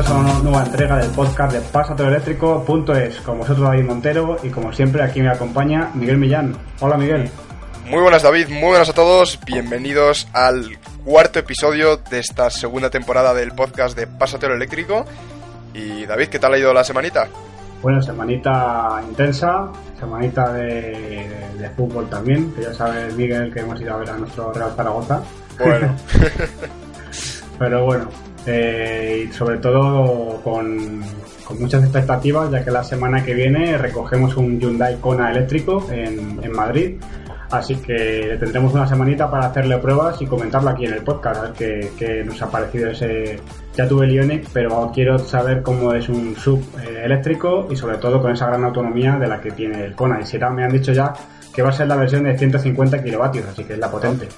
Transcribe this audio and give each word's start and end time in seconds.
bienvenidos 0.00 0.10
a 0.10 0.32
una 0.32 0.50
nueva 0.50 0.64
entrega 0.64 0.96
del 0.96 1.10
podcast 1.10 1.52
de 1.52 1.60
Pasatoeléctrico.es. 1.60 3.20
Con 3.20 3.38
vosotros 3.38 3.68
David 3.68 3.84
Montero 3.84 4.38
y 4.42 4.48
como 4.48 4.72
siempre 4.72 5.02
aquí 5.02 5.20
me 5.20 5.28
acompaña 5.28 5.90
Miguel 5.94 6.16
Millán. 6.16 6.56
Hola 6.80 6.96
Miguel. 6.96 7.30
Muy 7.86 8.00
buenas 8.00 8.22
David, 8.22 8.48
muy 8.48 8.68
buenas 8.68 8.88
a 8.88 8.94
todos. 8.94 9.38
Bienvenidos 9.44 10.26
al 10.32 10.78
cuarto 11.04 11.38
episodio 11.38 11.98
de 11.98 12.18
esta 12.18 12.48
segunda 12.48 12.88
temporada 12.88 13.34
del 13.34 13.52
podcast 13.52 13.94
de 13.96 14.06
Pasatero 14.06 14.54
Eléctrico. 14.54 15.04
Y 15.74 16.06
David, 16.06 16.28
¿qué 16.28 16.38
tal 16.38 16.54
ha 16.54 16.58
ido 16.58 16.72
la 16.72 16.84
semanita? 16.84 17.28
Bueno, 17.82 18.00
semanita 18.00 19.02
intensa, 19.06 19.68
semanita 19.98 20.50
de, 20.52 21.70
fútbol 21.76 22.08
también, 22.08 22.52
que 22.54 22.62
ya 22.62 22.72
sabes 22.72 23.14
Miguel 23.16 23.52
que 23.52 23.60
hemos 23.60 23.78
ido 23.80 23.94
a 23.94 23.98
ver 23.98 24.10
a 24.10 24.16
nuestro 24.16 24.50
Real 24.50 24.72
Zaragoza. 24.74 25.22
Bueno. 25.58 25.94
Pero 27.58 27.84
bueno, 27.84 28.08
eh, 28.46 29.26
y 29.28 29.32
sobre 29.32 29.58
todo 29.58 30.40
con, 30.42 31.00
muchas 31.58 31.82
expectativas, 31.82 32.50
ya 32.50 32.64
que 32.64 32.70
la 32.70 32.84
semana 32.84 33.24
que 33.24 33.34
viene 33.34 33.76
recogemos 33.76 34.36
un 34.36 34.60
Hyundai 34.60 35.00
Kona 35.00 35.32
eléctrico 35.32 35.84
en, 35.90 36.52
Madrid. 36.52 37.00
Así 37.50 37.74
que 37.74 38.36
tendremos 38.38 38.72
una 38.72 38.86
semanita 38.86 39.28
para 39.28 39.46
hacerle 39.46 39.78
pruebas 39.78 40.22
y 40.22 40.26
comentarlo 40.26 40.70
aquí 40.70 40.84
en 40.84 40.92
el 40.92 41.02
podcast, 41.02 41.40
a 41.40 41.42
ver 41.50 41.88
qué, 41.98 42.22
nos 42.24 42.40
ha 42.40 42.48
parecido 42.48 42.90
ese... 42.90 43.40
Ya 43.74 43.88
tuve 43.88 44.06
el 44.06 44.12
Ioniq, 44.12 44.48
pero 44.52 44.92
quiero 44.94 45.18
saber 45.18 45.62
cómo 45.62 45.92
es 45.92 46.08
un 46.08 46.36
sub 46.36 46.62
eh, 46.80 47.02
eléctrico 47.04 47.66
y 47.68 47.74
sobre 47.74 47.98
todo 47.98 48.22
con 48.22 48.30
esa 48.30 48.46
gran 48.46 48.62
autonomía 48.62 49.16
de 49.16 49.26
la 49.26 49.40
que 49.40 49.50
tiene 49.50 49.84
el 49.84 49.96
Kona. 49.96 50.20
Y 50.20 50.26
si 50.26 50.38
me 50.38 50.62
han 50.62 50.70
dicho 50.70 50.92
ya 50.92 51.12
que 51.52 51.62
va 51.62 51.70
a 51.70 51.72
ser 51.72 51.88
la 51.88 51.96
versión 51.96 52.22
de 52.22 52.38
150 52.38 53.02
kilovatios, 53.02 53.46
así 53.46 53.64
que 53.64 53.72
es 53.72 53.78
la 53.80 53.90
potente. 53.90 54.28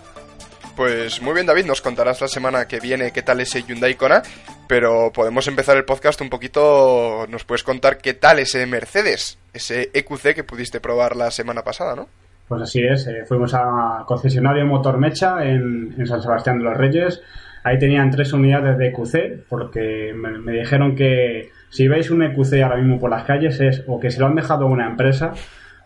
Pues 0.77 1.21
muy 1.21 1.35
bien, 1.35 1.47
David, 1.47 1.67
nos 1.67 1.83
contarás 1.83 2.21
la 2.23 2.29
semana 2.29 2.67
que 2.67 2.81
viene 2.81 3.13
qué 3.13 3.23
tal 3.23 3.41
ese 3.41 3.63
Hyundai 3.63 3.95
Kona, 3.95 4.23
pero 4.67 5.13
podemos 5.13 5.47
empezar 5.47 5.77
el 5.77 5.85
podcast 5.85 6.21
un 6.23 6.31
poquito. 6.31 7.27
Nos 7.29 7.45
puedes 7.45 7.63
contar 7.63 7.99
qué 7.99 8.15
tal 8.15 8.39
ese 8.39 8.67
Mercedes, 8.67 9.39
ese 9.53 9.91
EQC 9.93 10.35
que 10.35 10.45
pudiste 10.45 10.81
probar 10.81 11.15
la 11.15 11.31
semana 11.31 11.63
pasada, 11.63 11.95
¿no? 11.95 12.09
Pues 12.49 12.63
así 12.63 12.83
es, 12.83 13.07
eh, 13.07 13.25
fuimos 13.27 13.53
a 13.55 14.05
concesionario 14.07 14.67
Motor 14.67 14.99
Mecha 14.99 15.45
en, 15.45 15.95
San 16.07 16.23
Sebastián 16.23 16.59
de 16.59 16.65
los 16.65 16.77
Reyes. 16.77 17.23
Ahí 17.65 17.79
tenían 17.79 18.11
tres 18.11 18.33
unidades 18.33 18.77
de 18.79 18.89
EQC, 18.89 19.47
porque 19.49 20.13
me, 20.15 20.53
dijeron 20.53 20.97
que 20.97 21.51
si 21.71 21.87
veis 21.87 22.11
un 22.11 22.23
EQC 22.23 22.63
ahora 22.63 22.77
mismo 22.77 22.99
por 22.99 23.11
las 23.11 23.25
calles 23.25 23.61
es 23.61 23.85
o 23.87 24.01
que 24.01 24.11
se 24.11 24.21
lo 24.21 24.27
han 24.27 24.35
dejado 24.35 24.67
una 24.67 24.87
empresa 24.87 25.33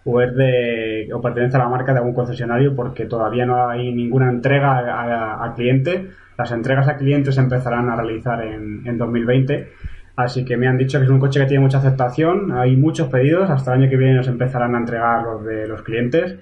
o 0.06 0.20
es 0.20 0.34
de 0.36 1.08
o 1.12 1.20
pertenece 1.20 1.56
a 1.56 1.60
la 1.60 1.68
marca 1.68 1.92
de 1.92 1.98
algún 1.98 2.14
concesionario 2.14 2.74
porque 2.76 3.06
todavía 3.06 3.44
no 3.44 3.68
hay 3.68 3.92
ninguna 3.92 4.30
entrega 4.30 5.44
a, 5.44 5.52
cliente. 5.54 6.10
Las 6.38 6.52
entregas 6.52 6.86
a 6.86 6.96
clientes 6.96 7.34
se 7.34 7.40
empezarán 7.40 7.90
a 7.90 7.96
realizar 7.96 8.40
en, 8.44 8.86
en 8.86 8.98
2020. 8.98 9.68
Así 10.14 10.44
que 10.44 10.56
me 10.56 10.68
han 10.68 10.78
dicho 10.78 10.98
que 10.98 11.04
es 11.04 11.10
un 11.10 11.18
coche 11.18 11.40
que 11.40 11.46
tiene 11.46 11.62
mucha 11.62 11.78
aceptación, 11.78 12.52
hay 12.52 12.76
muchos 12.76 13.08
pedidos, 13.08 13.50
hasta 13.50 13.74
el 13.74 13.82
año 13.82 13.90
que 13.90 13.96
viene 13.96 14.14
nos 14.14 14.28
empezarán 14.28 14.74
a 14.74 14.78
entregar 14.78 15.24
los 15.24 15.44
de 15.44 15.66
los 15.66 15.82
clientes. 15.82 16.36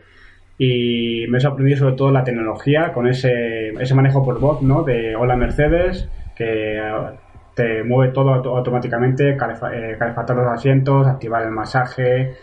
Y 0.59 1.27
me 1.29 1.39
ha 1.39 1.41
sorprendido 1.41 1.79
sobre 1.79 1.97
todo 1.97 2.12
la 2.12 2.23
tecnología 2.23 2.92
con 2.92 3.09
ese, 3.09 3.70
ese 3.70 3.95
manejo 3.95 4.25
por 4.25 4.39
voz, 4.39 4.62
¿no? 4.62 4.85
De 4.85 5.17
Hola 5.17 5.37
Mercedes, 5.37 6.09
que 6.37 6.81
te 7.55 7.83
mueve 7.83 8.12
todo 8.12 8.31
automáticamente, 8.31 9.31
eh, 9.31 9.37
calefactar 9.37 10.37
los 10.37 10.47
asientos, 10.47 11.07
activar 11.07 11.42
el 11.42 11.51
masaje, 11.51 12.35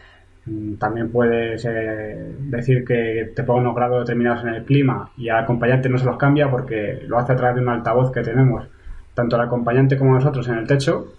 también 0.80 1.11
puedes 1.11 1.64
eh, 1.66 2.35
decir 2.40 2.84
que 2.84 3.31
te 3.35 3.44
ponga 3.44 3.62
unos 3.62 3.75
grados 3.75 4.00
determinados 4.00 4.44
en 4.44 4.50
el 4.50 4.66
clima 4.66 5.12
y 5.16 5.29
al 5.29 5.44
acompañante 5.44 5.88
no 5.88 6.00
se 6.00 6.06
los 6.06 6.18
cambia 6.18 6.50
porque 6.50 7.03
lo 7.06 7.19
hace 7.19 7.34
a 7.34 7.35
través 7.35 7.56
de 7.57 7.62
un 7.62 7.69
altavoz 7.69 8.12
que 8.12 8.22
tenemos, 8.22 8.68
tanto 9.13 9.35
el 9.35 9.44
acompañante 9.44 9.97
como 9.97 10.16
nosotros 10.16 10.47
en 10.47 10.57
el 10.57 10.68
techo. 10.68 11.13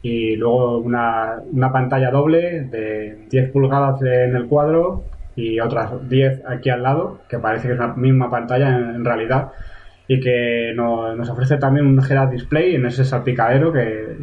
Y 0.00 0.36
luego 0.36 0.78
una, 0.78 1.36
una 1.52 1.72
pantalla 1.72 2.10
doble 2.10 2.62
de 2.62 3.26
10 3.28 3.50
pulgadas 3.50 4.00
en 4.02 4.36
el 4.36 4.46
cuadro 4.46 5.04
y 5.34 5.60
otras 5.60 6.08
10 6.08 6.42
aquí 6.46 6.70
al 6.70 6.82
lado, 6.82 7.20
que 7.28 7.38
parece 7.38 7.66
que 7.66 7.74
es 7.74 7.78
la 7.78 7.88
misma 7.94 8.30
pantalla 8.30 8.68
en, 8.68 9.04
realidad. 9.04 9.52
Y 10.08 10.20
que 10.20 10.72
nos, 10.76 11.16
nos, 11.16 11.28
ofrece 11.28 11.56
también 11.56 11.86
un 11.86 12.00
head 12.00 12.28
display 12.28 12.76
en 12.76 12.86
ese 12.86 13.04
salpicadero 13.04 13.72
que 13.72 14.16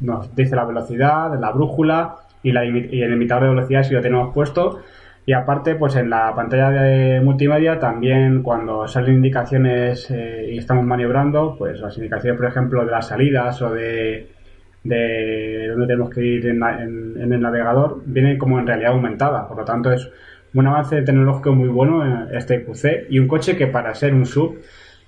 nos 0.00 0.34
dice 0.34 0.54
la 0.54 0.64
velocidad, 0.64 1.38
la 1.38 1.50
brújula, 1.50 2.20
y, 2.42 2.52
la, 2.52 2.64
y 2.64 3.02
el 3.02 3.10
limitador 3.10 3.44
de 3.44 3.50
velocidad 3.50 3.82
si 3.82 3.94
lo 3.94 4.00
tenemos 4.00 4.32
puesto. 4.34 4.80
Y 5.26 5.32
aparte, 5.32 5.74
pues 5.74 5.96
en 5.96 6.10
la 6.10 6.34
pantalla 6.34 6.70
de 6.70 7.20
multimedia 7.20 7.78
también 7.78 8.42
cuando 8.42 8.88
salen 8.88 9.16
indicaciones 9.16 10.10
eh, 10.10 10.48
y 10.50 10.58
estamos 10.58 10.84
maniobrando, 10.84 11.56
pues 11.56 11.78
las 11.80 11.96
indicaciones, 11.98 12.38
por 12.38 12.48
ejemplo, 12.48 12.84
de 12.84 12.90
las 12.90 13.08
salidas 13.08 13.60
o 13.62 13.70
de, 13.70 14.28
de 14.82 15.68
dónde 15.68 15.86
tenemos 15.86 16.10
que 16.10 16.24
ir 16.24 16.46
en, 16.46 16.62
en, 16.62 17.32
el 17.32 17.40
navegador, 17.40 18.02
vienen 18.06 18.38
como 18.38 18.58
en 18.58 18.66
realidad 18.66 18.92
aumentada. 18.92 19.46
Por 19.46 19.58
lo 19.58 19.64
tanto, 19.64 19.92
es 19.92 20.10
un 20.54 20.66
avance 20.66 21.02
tecnológico 21.02 21.52
muy 21.54 21.68
bueno 21.68 22.28
este 22.32 22.64
QC 22.64 23.06
y 23.10 23.18
un 23.18 23.28
coche 23.28 23.56
que 23.56 23.66
para 23.66 23.94
ser 23.94 24.14
un 24.14 24.26
sub 24.26 24.58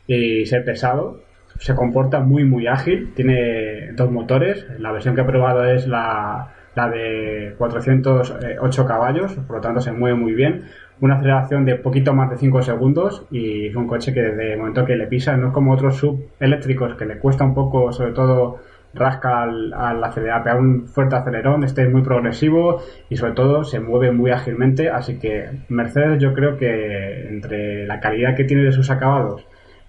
y 0.06 0.47
ser 0.47 0.65
pesado 0.65 1.21
se 1.59 1.75
comporta 1.75 2.21
muy 2.21 2.44
muy 2.44 2.66
ágil. 2.66 3.12
Tiene 3.15 3.92
dos 3.92 4.10
motores. 4.10 4.66
La 4.78 4.92
versión 4.92 5.15
que 5.15 5.22
he 5.22 5.25
probado 5.25 5.65
es 5.65 5.87
la 5.87 6.54
la 6.75 6.88
de 6.88 7.55
408 7.59 8.87
caballos, 8.87 9.34
por 9.34 9.56
lo 9.56 9.62
tanto 9.62 9.81
se 9.81 9.93
mueve 9.93 10.16
muy 10.16 10.33
bien. 10.33 10.65
Una 11.00 11.16
aceleración 11.16 11.65
de 11.65 11.77
poquito 11.77 12.15
más 12.15 12.31
de 12.31 12.37
5 12.37 12.62
segundos 12.62 13.27
y 13.31 13.66
es 13.66 13.77
un 13.77 13.87
coche 13.87 14.15
que 14.15 14.22
desde 14.22 14.53
el 14.53 14.59
momento 14.59 14.84
que 14.84 14.97
le 14.97 15.06
pisa 15.06 15.37
no 15.37 15.49
es 15.49 15.53
como 15.53 15.72
otros 15.72 15.97
sub 15.97 16.31
eléctricos 16.38 16.94
que 16.94 17.06
le 17.06 17.19
cuesta 17.19 17.44
un 17.44 17.55
poco, 17.55 17.93
sobre 17.93 18.12
todo 18.12 18.59
rasca 18.94 19.43
al, 19.43 19.72
al 19.72 20.05
acelerar, 20.05 20.60
un 20.60 20.87
fuerte 20.87 21.16
acelerón, 21.16 21.65
este 21.65 21.83
es 21.83 21.91
muy 21.91 22.03
progresivo 22.03 22.83
y 23.09 23.16
sobre 23.16 23.33
todo 23.33 23.65
se 23.65 23.81
mueve 23.81 24.12
muy 24.12 24.31
ágilmente, 24.31 24.91
así 24.91 25.19
que 25.19 25.49
Mercedes 25.69 26.21
yo 26.21 26.34
creo 26.34 26.59
que 26.59 27.28
entre 27.28 27.87
la 27.87 28.00
calidad 28.00 28.37
que 28.37 28.44
tiene 28.44 28.65
de 28.65 28.72
sus 28.72 28.91
acabados 28.91 29.47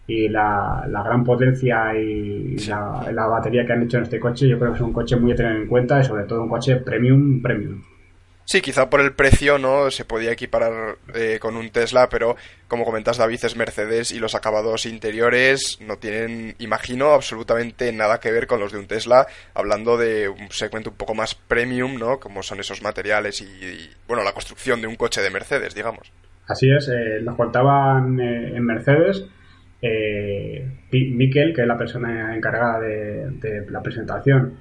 y 0.08 0.28
la, 0.28 0.86
gran 0.88 1.24
potencia 1.24 1.96
y 1.96 2.58
la, 2.68 3.28
batería 3.28 3.66
que 3.66 3.74
han 3.74 3.84
hecho 3.84 3.97
en 3.97 4.03
este 4.03 4.19
coche, 4.19 4.47
yo 4.47 4.59
creo 4.59 4.72
que 4.72 4.78
es 4.78 4.84
un 4.84 4.94
coche 4.94 5.16
muy 5.16 5.31
a 5.31 5.36
tener 5.36 5.56
en 5.56 5.68
cuenta 5.68 6.00
y 6.00 6.03
sobre 6.03 6.25
todo 6.25 6.44
un 6.44 6.50
coche 6.50 6.78
premium, 6.78 7.41
premium. 7.41 7.81
Sí, 8.46 8.59
quizá 8.62 8.90
por 8.90 9.00
el 9.00 9.14
precio 9.14 9.58
no 9.58 9.90
se 9.90 10.03
podía 10.03 10.34
equiparar 10.34 10.97
eh, 11.16 11.38
con 11.40 11.56
un 11.56 11.69
Tesla, 11.69 12.09
pero 12.09 12.36
como 12.68 12.84
comentas 12.84 13.18
David 13.18 13.40
es 13.46 13.56
Mercedes 13.56 14.12
y 14.12 14.19
los 14.19 14.36
acabados 14.36 14.86
interiores 14.86 15.78
no 15.80 15.96
tienen, 15.96 16.53
imagino, 16.59 17.14
absolutamente 17.14 17.94
nada 17.94 18.20
que 18.20 18.34
ver 18.34 18.46
con 18.46 18.59
los 18.59 18.74
de 18.74 18.80
un 18.80 18.88
Tesla, 18.88 19.28
hablando 19.53 19.96
de 19.96 20.28
un 20.28 20.52
segmento 20.52 20.90
un 20.90 20.97
poco 20.97 21.16
más 21.16 21.35
premium, 21.35 21.97
¿no? 21.97 22.20
Como 22.20 22.44
son 22.44 22.59
esos 22.59 22.81
materiales 22.81 23.40
y, 23.40 23.90
bueno, 24.09 24.24
la 24.24 24.34
construcción 24.34 24.81
de 24.81 24.88
un 24.88 24.97
coche 24.97 25.22
de 25.22 25.30
Mercedes, 25.30 25.74
digamos. 25.74 26.12
Así 26.46 26.70
es, 26.70 26.90
eh, 26.90 27.22
nos 27.24 27.38
contaban 27.38 28.20
eh, 28.20 28.58
en 28.58 28.66
Mercedes 28.66 29.25
eh, 29.86 30.66
Miquel, 30.92 31.54
que 31.54 31.62
es 31.62 31.68
la 31.68 31.78
persona 31.78 32.34
encargada 32.36 32.80
de, 32.80 33.66
la 33.70 33.82
presentación, 33.82 34.54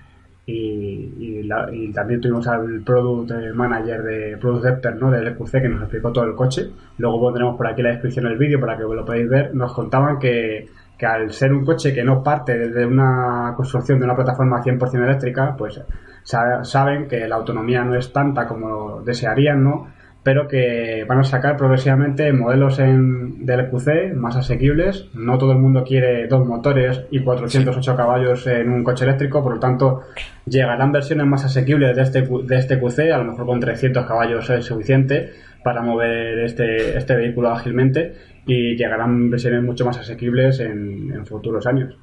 y, 0.44 1.48
también 1.94 2.20
tuvimos 2.20 2.48
al 2.48 2.82
Product 2.84 3.54
Manager 3.54 4.02
de 4.02 4.36
Product 4.38 4.66
Expert 4.66 4.98
¿no? 4.98 5.10
del 5.10 5.28
EQC 5.28 5.52
que 5.52 5.68
nos 5.68 5.82
explicó 5.82 6.12
todo 6.12 6.24
el 6.24 6.34
coche. 6.34 6.70
Luego 6.98 7.20
pondremos 7.20 7.56
por 7.56 7.68
aquí 7.68 7.82
la 7.82 7.90
descripción 7.90 8.24
del 8.24 8.38
vídeo 8.38 8.58
para 8.58 8.76
que 8.76 8.82
lo 8.82 9.04
podáis 9.04 9.28
ver. 9.28 9.54
Nos 9.54 9.72
contaban 9.72 10.18
que, 10.18 10.68
que 10.98 11.06
al 11.06 11.32
ser 11.32 11.52
un 11.52 11.64
coche 11.64 11.94
que 11.94 12.02
no 12.02 12.22
parte 12.24 12.58
desde 12.58 12.84
una 12.84 13.54
construcción 13.56 14.00
de 14.00 14.04
una 14.06 14.16
plataforma 14.16 14.62
100% 14.62 15.04
eléctrica, 15.04 15.54
pues 15.56 15.80
saben 16.24 17.06
que 17.06 17.28
la 17.28 17.36
autonomía 17.36 17.84
no 17.84 17.94
es 17.94 18.12
tanta 18.12 18.46
como 18.46 19.02
desearían, 19.02 19.62
¿no? 19.62 19.86
Pero 20.22 20.46
que 20.46 21.04
van 21.08 21.18
a 21.18 21.24
sacar 21.24 21.56
progresivamente 21.56 22.32
modelos 22.32 22.78
en, 22.78 23.44
del 23.44 23.60
EQC 23.60 24.14
más 24.14 24.36
asequibles. 24.36 25.06
No 25.14 25.36
todo 25.36 25.52
el 25.52 25.58
mundo 25.58 25.82
quiere 25.84 26.28
dos 26.28 26.46
motores 26.46 27.02
y 27.10 27.20
408 27.20 27.96
caballos 27.96 28.46
en 28.46 28.70
un 28.70 28.84
coche 28.84 29.04
eléctrico, 29.04 29.42
por 29.42 29.54
lo 29.54 29.60
tanto 29.60 30.02
llegarán 30.46 30.92
versiones 30.92 31.26
más 31.26 31.44
asequibles 31.44 31.96
de 31.96 32.02
este, 32.02 32.22
de 32.22 32.56
este 32.56 32.78
QC, 32.78 33.12
a 33.12 33.18
lo 33.18 33.24
mejor 33.24 33.46
con 33.46 33.60
300 33.60 34.06
caballos 34.06 34.48
es 34.50 34.64
suficiente 34.64 35.32
para 35.64 35.82
mover 35.82 36.38
este, 36.40 36.96
este 36.96 37.16
vehículo 37.16 37.50
ágilmente 37.50 38.14
y 38.46 38.76
llegarán 38.76 39.30
versiones 39.30 39.62
mucho 39.62 39.84
más 39.84 39.98
asequibles 39.98 40.60
en, 40.60 41.12
en 41.12 41.26
futuros 41.26 41.66
años. 41.66 41.96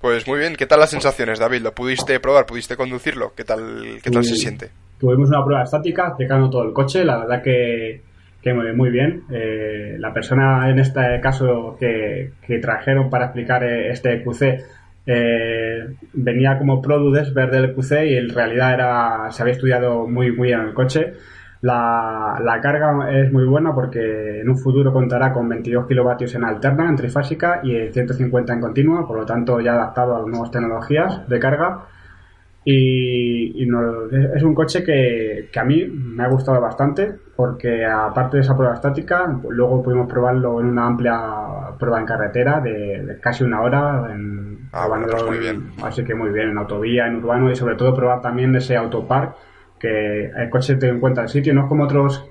Pues 0.00 0.26
muy 0.26 0.38
bien, 0.38 0.54
¿qué 0.56 0.66
tal 0.66 0.80
las 0.80 0.90
sensaciones, 0.90 1.38
David? 1.38 1.62
¿Lo 1.62 1.74
pudiste 1.74 2.20
probar? 2.20 2.46
¿Pudiste 2.46 2.76
conducirlo? 2.76 3.32
¿Qué 3.34 3.44
tal, 3.44 4.00
qué 4.02 4.10
tal 4.10 4.24
se 4.24 4.36
siente? 4.36 4.70
Tuvimos 5.04 5.28
una 5.28 5.44
prueba 5.44 5.64
estática, 5.64 6.06
aplicando 6.06 6.48
todo 6.48 6.62
el 6.62 6.72
coche, 6.72 7.04
la 7.04 7.18
verdad 7.18 7.42
que, 7.42 8.00
que 8.40 8.54
muy 8.54 8.88
bien. 8.88 9.24
Eh, 9.30 9.96
la 9.98 10.14
persona 10.14 10.70
en 10.70 10.78
este 10.78 11.20
caso 11.20 11.76
que, 11.78 12.32
que 12.40 12.58
trajeron 12.58 13.10
para 13.10 13.26
explicar 13.26 13.62
eh, 13.64 13.90
este 13.90 14.24
QC 14.24 14.64
eh, 15.04 15.94
venía 16.14 16.56
como 16.56 16.80
product 16.80 17.34
verde 17.34 17.60
del 17.60 17.74
QC 17.74 17.92
y 18.06 18.16
en 18.16 18.30
realidad 18.30 18.72
era 18.72 19.26
se 19.30 19.42
había 19.42 19.52
estudiado 19.52 20.06
muy 20.06 20.32
muy 20.32 20.50
en 20.52 20.60
el 20.60 20.72
coche 20.72 21.12
La, 21.60 22.40
la, 22.42 22.58
carga 22.62 23.10
es 23.12 23.30
muy 23.30 23.44
buena 23.44 23.74
porque 23.74 24.40
en 24.40 24.48
un 24.48 24.56
futuro 24.56 24.90
contará 24.90 25.34
con 25.34 25.46
22 25.50 25.86
kilovatios 25.86 26.34
en 26.34 26.44
alterna, 26.44 26.88
en 26.88 26.96
trifásica 26.96 27.60
y 27.62 27.92
150 27.92 28.54
en 28.54 28.60
continua, 28.62 29.06
por 29.06 29.18
lo 29.18 29.26
tanto 29.26 29.60
ya 29.60 29.74
adaptado 29.74 30.16
a 30.16 30.18
las 30.20 30.28
nuevas 30.28 30.50
tecnologías 30.50 31.28
de 31.28 31.38
carga. 31.38 31.88
Y, 32.64 33.62
es 34.34 34.42
un 34.42 34.54
coche 34.54 34.82
que, 34.82 35.50
a 35.54 35.64
mí 35.64 35.84
me 35.86 36.24
ha 36.24 36.28
gustado 36.28 36.60
bastante 36.60 37.12
porque 37.36 37.84
aparte 37.84 38.36
de 38.36 38.42
esa 38.42 38.56
prueba 38.56 38.74
estática, 38.74 39.38
luego 39.48 39.82
pudimos 39.82 40.08
probarlo 40.08 40.60
en 40.60 40.66
una 40.66 40.86
amplia 40.86 41.20
prueba 41.78 41.98
en 41.98 42.06
carretera 42.06 42.60
de, 42.60 43.18
casi 43.20 43.44
una 43.44 43.60
hora. 43.60 44.08
En, 44.12 44.68
ah, 44.72 44.86
pues 44.88 45.24
muy 45.24 45.38
bien. 45.38 45.72
Así 45.82 46.04
que 46.04 46.14
muy 46.14 46.30
bien, 46.30 46.50
en 46.50 46.58
autovía, 46.58 47.06
en 47.06 47.16
urbano 47.16 47.50
y 47.50 47.56
sobre 47.56 47.76
todo 47.76 47.94
probar 47.94 48.20
también 48.20 48.54
ese 48.54 48.76
autopark 48.76 49.34
que 49.78 50.26
el 50.26 50.48
coche 50.48 50.76
te 50.76 50.88
encuentra 50.88 51.24
el 51.24 51.28
sitio, 51.28 51.52
no 51.52 51.62
es 51.62 51.68
como 51.68 51.84
otros 51.84 52.24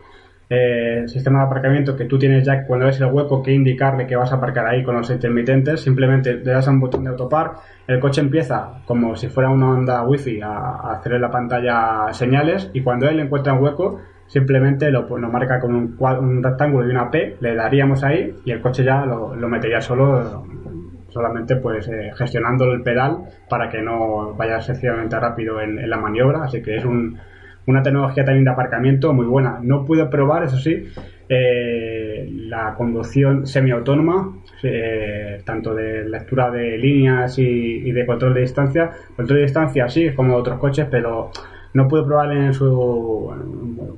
eh, 0.50 1.04
sistemas 1.08 1.42
de 1.42 1.46
aparcamiento 1.48 1.96
que 1.96 2.06
tú 2.06 2.20
tienes 2.20 2.46
ya 2.46 2.66
cuando 2.66 2.86
ves 2.86 3.00
el 3.00 3.08
hueco 3.08 3.42
que 3.42 3.52
indicarle 3.52 4.06
que 4.06 4.16
vas 4.16 4.32
a 4.32 4.36
aparcar 4.36 4.68
ahí 4.68 4.84
con 4.84 4.96
los 4.96 5.10
intermitentes, 5.10 5.82
simplemente 5.82 6.36
le 6.36 6.52
das 6.52 6.68
a 6.68 6.72
un 6.72 6.80
botón 6.80 7.04
de 7.04 7.12
autopark, 7.12 7.58
el 7.88 8.00
coche 8.00 8.22
empieza 8.22 8.82
como 8.86 9.16
si 9.16 9.28
fuera 9.28 9.50
una 9.50 9.72
onda 9.72 10.04
wifi 10.04 10.42
a, 10.42 10.50
a 10.50 10.94
hacer 10.94 11.14
en 11.14 11.22
la 11.22 11.32
pantalla 11.32 12.14
señales 12.14 12.70
y 12.74 12.82
cuando 12.82 13.10
él 13.10 13.20
encuentra 13.20 13.54
un 13.54 13.64
hueco 13.64 14.02
simplemente 14.28 14.90
lo, 14.90 15.08
pues, 15.08 15.22
marca 15.22 15.60
con 15.60 15.76
un, 15.76 15.96
un, 16.00 16.44
rectángulo 16.44 16.88
y 16.88 16.92
una 16.92 17.12
P, 17.12 17.38
le 17.40 17.56
daríamos 17.56 18.04
ahí 18.04 18.36
y 18.46 18.52
el 18.52 18.62
coche 18.62 18.84
ya 18.84 19.06
lo, 19.06 19.36
metería 19.48 19.82
solo 19.82 20.46
solamente 21.10 21.58
pues 21.58 21.88
eh, 21.88 22.12
gestionando 22.18 22.66
el 22.72 22.82
pedal 22.82 23.26
para 23.48 23.70
que 23.70 23.84
no 23.84 24.34
vaya 24.34 24.58
excesivamente 24.58 25.20
rápido 25.20 25.62
en 25.62 25.88
la 25.88 25.98
maniobra, 25.98 26.44
así 26.46 26.64
que 26.64 26.78
es 26.78 26.86
un, 26.86 27.20
una 27.66 27.82
tecnología 27.82 28.26
también 28.26 28.46
de 28.46 28.52
aparcamiento 28.52 29.14
muy 29.14 29.26
buena. 29.26 29.60
No 29.62 29.86
pude 29.86 30.06
probar, 30.06 30.44
eso 30.44 30.58
sí, 30.58 30.86
eh, 31.30 32.30
la 32.32 32.74
conducción 32.76 33.48
semiautónoma, 33.48 34.38
eh, 34.64 35.42
tanto 35.46 35.74
de 35.74 36.08
lectura 36.08 36.52
de 36.52 36.78
líneas 36.78 37.38
y, 37.40 37.92
de 37.92 38.06
control 38.06 38.34
de 38.34 38.42
distancia. 38.42 38.92
Control 39.16 39.38
de 39.38 39.44
distancia 39.44 39.88
sí, 39.88 40.06
es 40.06 40.16
como 40.16 40.36
otros 40.36 40.60
coches, 40.60 40.88
pero 40.90 41.32
no 41.74 41.88
pude 41.88 42.04
probar 42.04 42.32
en 42.34 42.54
su 42.54 43.34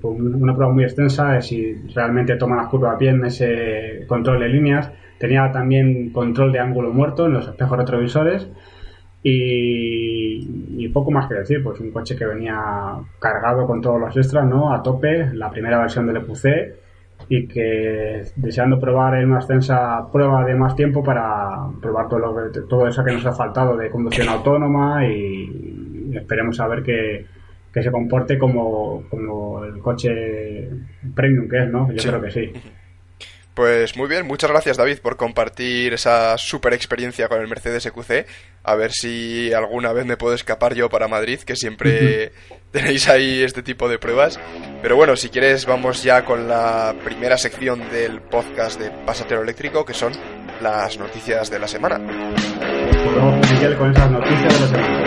una 0.04 0.56
prueba 0.56 0.72
muy 0.72 0.84
extensa 0.84 1.42
si 1.42 1.74
realmente 1.94 2.36
toma 2.36 2.56
las 2.56 2.68
curvas 2.68 2.98
bien 2.98 3.26
ese 3.26 4.06
control 4.08 4.40
de 4.40 4.50
líneas. 4.50 4.92
Tenía 5.18 5.52
también 5.52 6.12
control 6.12 6.52
de 6.52 6.60
ángulo 6.60 6.94
muerto 6.94 7.26
en 7.26 7.34
los 7.34 7.48
espejos 7.48 7.78
retrovisores 7.78 8.48
y, 9.28 10.88
poco 10.90 11.10
más 11.12 11.28
que 11.28 11.34
decir, 11.34 11.64
pues 11.64 11.80
un 11.80 11.92
coche 11.92 12.16
que 12.16 12.26
venía 12.26 12.58
cargado 13.20 13.66
con 13.66 13.82
todos 13.82 14.00
los 14.00 14.16
extras, 14.16 14.46
¿no? 14.46 14.72
A 14.72 14.84
tope, 14.84 15.34
la 15.34 15.50
primera 15.50 15.80
versión 15.80 16.06
del 16.06 16.18
EQC 16.18 16.46
y 17.28 17.48
que 17.48 18.24
deseando 18.36 18.80
probar 18.80 19.16
en 19.16 19.30
una 19.30 19.40
extensa 19.40 20.10
prueba 20.12 20.46
de 20.46 20.54
más 20.54 20.76
tiempo 20.76 21.04
para 21.04 21.68
probar 21.82 22.08
todo, 22.08 22.20
lo 22.20 22.52
todo 22.68 22.88
eso 22.88 23.04
que 23.04 23.14
nos 23.14 23.26
ha 23.26 23.34
faltado 23.34 23.76
de 23.76 23.90
conducción 23.90 24.30
autónoma 24.30 25.06
y, 25.08 26.12
esperemos 26.14 26.60
a 26.60 26.68
ver 26.68 26.84
que, 26.84 27.26
se 27.74 27.92
comporte 27.92 28.38
como, 28.38 29.04
como 29.10 29.66
el 29.66 29.80
coche 29.80 30.70
premium 31.14 31.50
que 31.50 31.64
es, 31.64 31.70
¿no? 31.70 31.92
Yo 31.92 32.10
creo 32.10 32.22
que 32.22 32.32
sí. 32.32 32.54
Pues 33.56 33.96
muy 33.96 34.10
bien, 34.10 34.28
muchas 34.28 34.52
gracias 34.52 34.76
David 34.76 35.00
por 35.00 35.16
compartir 35.16 35.94
esa 35.94 36.38
super 36.38 36.74
experiencia 36.74 37.30
con 37.30 37.40
el 37.40 37.48
Mercedes 37.48 37.86
EQC. 37.86 38.28
A 38.64 38.76
ver 38.76 38.92
si 38.92 39.54
alguna 39.54 39.94
vez 39.94 40.06
me 40.06 40.18
puedo 40.18 40.36
escapar 40.36 40.74
yo 40.74 40.90
para 40.90 41.08
Madrid, 41.08 41.40
que 41.40 41.56
siempre 41.56 42.34
tenéis 42.72 43.08
ahí 43.08 43.44
este 43.44 43.64
tipo 43.64 43.88
de 43.88 43.98
pruebas. 43.98 44.42
Pero 44.82 44.98
bueno, 44.98 45.16
si 45.16 45.30
quieres 45.30 45.66
vamos 45.66 46.04
ya 46.04 46.26
con 46.26 46.50
la 46.50 46.94
primera 47.06 47.38
sección 47.38 47.90
del 47.92 48.20
podcast 48.20 48.78
de 48.78 48.92
Pasatero 49.06 49.42
Eléctrico, 49.44 49.86
que 49.86 49.94
son 49.94 50.12
las 50.60 50.98
noticias 50.98 51.50
de 51.50 51.58
la 51.58 51.70
semana. 51.70 51.98
con 53.78 53.92
esas 53.92 54.12
noticias 54.12 54.54
de 54.54 54.60
la 54.60 54.68
semana. 54.68 55.06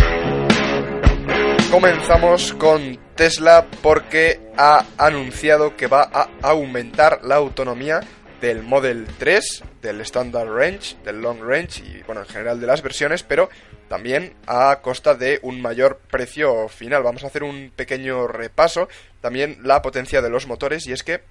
Comenzamos 1.71 2.55
con 2.55 2.99
Tesla 3.15 3.67
porque 3.83 4.41
ha 4.57 4.87
anunciado 4.97 5.77
que 5.77 5.87
va 5.87 6.09
a 6.11 6.31
aumentar 6.41 7.21
la 7.25 7.35
autonomía 7.37 8.01
del 8.41 8.63
Model 8.63 9.07
3, 9.19 9.65
del 9.83 10.01
Standard 10.03 10.49
Range, 10.49 10.97
del 11.05 11.21
Long 11.21 11.41
Range 11.43 11.83
y 11.83 12.03
bueno, 12.05 12.23
en 12.23 12.29
general 12.29 12.61
de 12.61 12.67
las 12.67 12.83
versiones, 12.83 13.23
pero 13.23 13.49
también 13.89 14.35
a 14.47 14.81
costa 14.83 15.15
de 15.15 15.41
un 15.43 15.61
mayor 15.61 15.99
precio 16.11 16.69
final. 16.69 17.03
Vamos 17.03 17.25
a 17.25 17.29
hacer 17.29 17.43
un 17.43 17.73
pequeño 17.75 18.27
repaso, 18.29 18.89
también 19.21 19.59
la 19.63 19.83
potencia 19.83 20.23
de 20.23 20.31
los 20.31 20.47
motores 20.47 20.87
y 20.87 20.93
es 20.93 21.03
que 21.03 21.23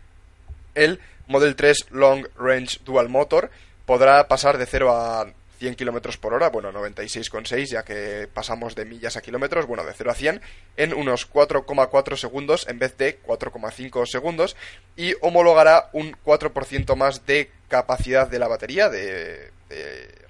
el 0.76 1.00
Model 1.28 1.56
3 1.56 1.88
Long 1.92 2.28
Range 2.38 2.80
Dual 2.84 3.10
Motor 3.10 3.50
podrá 3.86 4.28
pasar 4.28 4.58
de 4.58 4.66
0 4.66 4.92
a 4.92 5.28
100 5.60 5.76
km 5.76 6.18
por 6.18 6.34
hora, 6.34 6.50
bueno, 6.50 6.72
96,6 6.72 7.66
ya 7.66 7.84
que 7.84 8.28
pasamos 8.32 8.76
de 8.76 8.86
millas 8.86 9.18
a 9.18 9.22
kilómetros, 9.22 9.66
bueno, 9.66 9.84
de 9.84 9.94
0 9.94 10.12
a 10.12 10.14
100 10.14 10.42
en 10.78 10.94
unos 10.94 11.30
4,4 11.32 12.16
segundos 12.16 12.68
en 12.68 12.80
vez 12.80 12.98
de 12.98 13.20
4,5 13.22 14.06
segundos 14.06 14.56
y 14.96 15.16
homologará 15.22 15.90
un 15.94 16.16
4% 16.26 16.96
más 16.96 17.26
de 17.26 17.50
capacidad 17.68 18.28
de 18.28 18.40
la 18.40 18.48
batería, 18.48 18.90
de, 18.90 19.52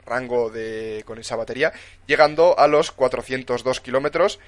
rango 0.06 0.50
de, 0.50 1.04
con 1.06 1.20
esa 1.20 1.36
batería, 1.36 1.74
llegando 2.06 2.58
a 2.58 2.68
los 2.68 2.92
402 2.92 3.82
kilómetros 3.82 4.40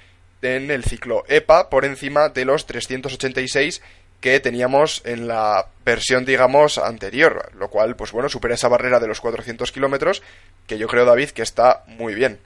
en 0.42 0.70
el 0.70 0.84
ciclo 0.84 1.24
EPA 1.28 1.68
por 1.68 1.84
encima 1.84 2.30
de 2.30 2.46
los 2.46 2.66
386 2.66 3.82
que 4.20 4.38
teníamos 4.40 5.02
en 5.04 5.26
la 5.26 5.66
versión, 5.84 6.24
digamos, 6.24 6.78
anterior, 6.78 7.50
lo 7.58 7.68
cual, 7.68 7.96
pues 7.96 8.12
bueno, 8.12 8.28
supera 8.28 8.54
esa 8.54 8.68
barrera 8.68 9.00
de 9.00 9.08
los 9.08 9.20
400 9.20 9.72
kilómetros, 9.72 10.22
que 10.66 10.78
yo 10.78 10.86
creo, 10.88 11.04
David, 11.04 11.30
que 11.30 11.42
está 11.42 11.84
muy 11.86 12.14
bien. 12.14 12.38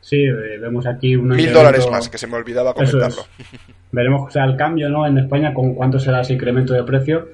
Sí, 0.00 0.24
eh, 0.24 0.58
vemos 0.58 0.86
aquí 0.86 1.16
un... 1.16 1.28
Mil 1.28 1.52
dólares 1.52 1.86
más, 1.90 2.08
que 2.08 2.16
se 2.16 2.26
me 2.26 2.36
olvidaba 2.36 2.72
comentarlo. 2.72 3.26
Veremos, 3.92 4.28
o 4.28 4.30
sea, 4.30 4.44
el 4.44 4.56
cambio, 4.56 4.88
¿no? 4.88 5.06
En 5.06 5.18
España, 5.18 5.52
con 5.52 5.74
cuánto 5.74 5.98
será 5.98 6.22
ese 6.22 6.32
incremento 6.32 6.72
de 6.72 6.82
precio 6.84 7.28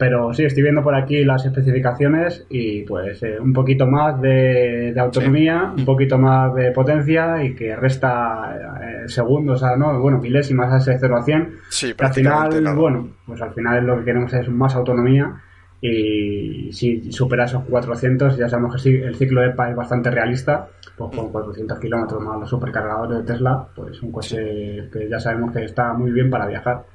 pero 0.00 0.32
sí, 0.32 0.44
estoy 0.44 0.62
viendo 0.62 0.82
por 0.82 0.94
aquí 0.94 1.24
las 1.24 1.44
especificaciones 1.44 2.46
y 2.48 2.84
pues 2.84 3.22
eh, 3.22 3.38
un 3.38 3.52
poquito 3.52 3.86
más 3.86 4.18
de, 4.18 4.94
autonomía, 4.98 5.74
un 5.76 5.84
poquito 5.84 6.16
más 6.16 6.54
de 6.54 6.72
potencia 6.72 7.44
y 7.44 7.54
que 7.54 7.76
resta 7.76 8.78
eh, 8.80 9.08
segundos, 9.08 9.62
a, 9.62 9.76
¿no? 9.76 10.00
bueno, 10.00 10.18
milésimas 10.18 10.72
a 10.72 10.78
ese 10.78 10.98
0 10.98 11.16
a 11.18 11.22
100. 11.22 11.58
Sí, 11.68 11.94
al 11.98 12.14
final, 12.14 12.74
bueno, 12.74 13.08
pues 13.26 13.42
al 13.42 13.52
final 13.52 13.84
lo 13.84 13.98
que 13.98 14.04
queremos 14.06 14.32
es 14.32 14.48
más 14.48 14.74
autonomía 14.74 15.34
y 15.82 16.72
si 16.72 17.12
supera 17.12 17.44
esos 17.44 17.64
400, 17.64 18.38
ya 18.38 18.48
sabemos 18.48 18.82
que 18.82 19.02
el 19.04 19.16
ciclo 19.16 19.44
EPA 19.44 19.68
es 19.68 19.76
bastante 19.76 20.10
realista, 20.10 20.66
pues 20.96 21.14
con 21.14 21.30
400 21.30 21.76
mm. 21.76 21.80
kilómetros 21.82 22.22
más 22.22 22.40
los 22.40 22.48
supercargadores 22.48 23.18
de 23.18 23.24
Tesla, 23.34 23.68
pues 23.76 24.02
un 24.02 24.12
coche 24.12 24.88
que 24.90 25.10
ya 25.10 25.20
sabemos 25.20 25.52
que 25.52 25.62
está 25.62 25.92
muy 25.92 26.10
bien 26.10 26.30
para 26.30 26.46
viajar. 26.46 26.86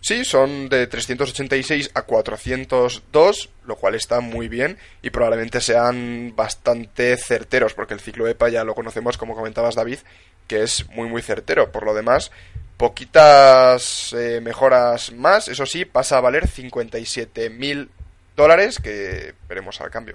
Sí, 0.00 0.24
son 0.24 0.68
de 0.68 0.86
386 0.86 1.90
a 1.94 2.02
402, 2.02 3.50
lo 3.66 3.76
cual 3.76 3.94
está 3.94 4.20
muy 4.20 4.48
bien 4.48 4.76
y 5.02 5.10
probablemente 5.10 5.60
sean 5.60 6.34
bastante 6.36 7.16
certeros, 7.16 7.74
porque 7.74 7.94
el 7.94 8.00
ciclo 8.00 8.26
EPA 8.28 8.48
ya 8.48 8.64
lo 8.64 8.74
conocemos, 8.74 9.18
como 9.18 9.34
comentabas 9.34 9.74
David, 9.74 9.98
que 10.46 10.62
es 10.62 10.88
muy 10.90 11.08
muy 11.08 11.20
certero. 11.20 11.72
Por 11.72 11.84
lo 11.84 11.94
demás, 11.94 12.30
poquitas 12.76 14.14
eh, 14.16 14.40
mejoras 14.40 15.12
más, 15.12 15.48
eso 15.48 15.66
sí, 15.66 15.84
pasa 15.84 16.18
a 16.18 16.20
valer 16.20 16.46
57.000 16.46 17.88
dólares, 18.36 18.78
que 18.78 19.34
veremos 19.48 19.80
al 19.80 19.90
cambio. 19.90 20.14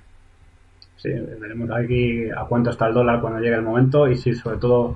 Sí, 0.96 1.10
veremos 1.10 1.70
aquí 1.72 2.30
a 2.30 2.46
cuánto 2.46 2.70
está 2.70 2.88
el 2.88 2.94
dólar 2.94 3.20
cuando 3.20 3.42
llegue 3.42 3.56
el 3.56 3.62
momento 3.62 4.08
y 4.08 4.16
si 4.16 4.34
sobre 4.34 4.58
todo 4.58 4.96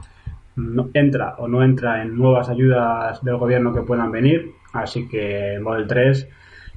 no 0.55 0.89
entra 0.93 1.35
o 1.37 1.49
no 1.49 1.61
entra 1.61 2.01
en 2.01 2.15
nuevas 2.17 2.47
ayudas 2.47 3.21
del 3.23 3.35
gobierno 3.35 3.73
que 3.73 3.81
puedan 3.81 4.11
venir 4.11 4.53
Así 4.77 5.07
que 5.07 5.59
Model 5.61 5.87
3 5.87 6.29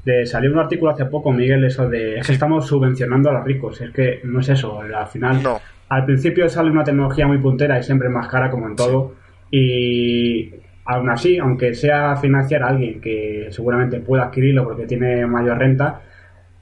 de, 0.04 0.26
salió 0.26 0.52
un 0.52 0.58
artículo 0.58 0.92
hace 0.92 1.04
poco, 1.06 1.32
Miguel, 1.32 1.64
eso 1.64 1.88
de 1.88 2.18
es 2.18 2.26
que 2.26 2.32
estamos 2.32 2.66
subvencionando 2.66 3.30
a 3.30 3.34
los 3.34 3.44
ricos. 3.44 3.80
Es 3.80 3.90
que 3.90 4.20
no 4.24 4.40
es 4.40 4.48
eso. 4.48 4.80
Al 4.80 5.06
final, 5.06 5.42
no. 5.42 5.60
al 5.88 6.04
principio 6.04 6.48
sale 6.48 6.70
una 6.70 6.84
tecnología 6.84 7.26
muy 7.26 7.38
puntera 7.38 7.78
y 7.78 7.82
siempre 7.82 8.08
más 8.08 8.28
cara, 8.28 8.50
como 8.50 8.66
en 8.66 8.76
todo. 8.76 9.14
Y 9.50 10.54
aún 10.84 11.10
así, 11.10 11.38
aunque 11.38 11.74
sea 11.74 12.16
financiar 12.16 12.62
a 12.62 12.68
alguien 12.68 13.00
que 13.00 13.48
seguramente 13.50 14.00
pueda 14.00 14.24
adquirirlo 14.24 14.64
porque 14.64 14.86
tiene 14.86 15.26
mayor 15.26 15.58
renta, 15.58 16.00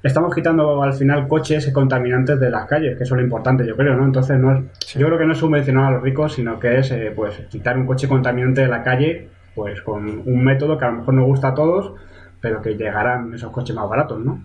estamos 0.02 0.34
quitando 0.34 0.82
al 0.82 0.92
final 0.92 1.26
coches 1.28 1.70
contaminantes 1.72 2.38
de 2.38 2.50
las 2.50 2.66
calles, 2.66 2.96
que 2.96 3.04
eso 3.04 3.14
es 3.14 3.18
lo 3.20 3.24
importante, 3.24 3.66
yo 3.66 3.76
creo, 3.76 3.94
¿no? 3.94 4.04
Entonces, 4.04 4.38
no 4.38 4.64
yo 4.96 5.06
creo 5.06 5.18
que 5.18 5.26
no 5.26 5.32
es 5.32 5.38
subvencionar 5.38 5.86
a 5.86 5.90
los 5.92 6.02
ricos, 6.02 6.34
sino 6.34 6.58
que 6.58 6.78
es 6.78 6.90
eh, 6.90 7.12
pues 7.14 7.34
quitar 7.50 7.76
un 7.76 7.86
coche 7.86 8.08
contaminante 8.08 8.62
de 8.62 8.68
la 8.68 8.82
calle 8.82 9.28
pues 9.58 9.82
con 9.82 10.22
un 10.24 10.44
método 10.44 10.78
que 10.78 10.84
a 10.84 10.88
lo 10.88 10.98
mejor 10.98 11.14
no 11.14 11.24
gusta 11.24 11.48
a 11.48 11.54
todos, 11.54 11.92
pero 12.40 12.62
que 12.62 12.76
llegarán 12.76 13.34
esos 13.34 13.50
coches 13.50 13.74
más 13.74 13.88
baratos, 13.88 14.24
¿no? 14.24 14.40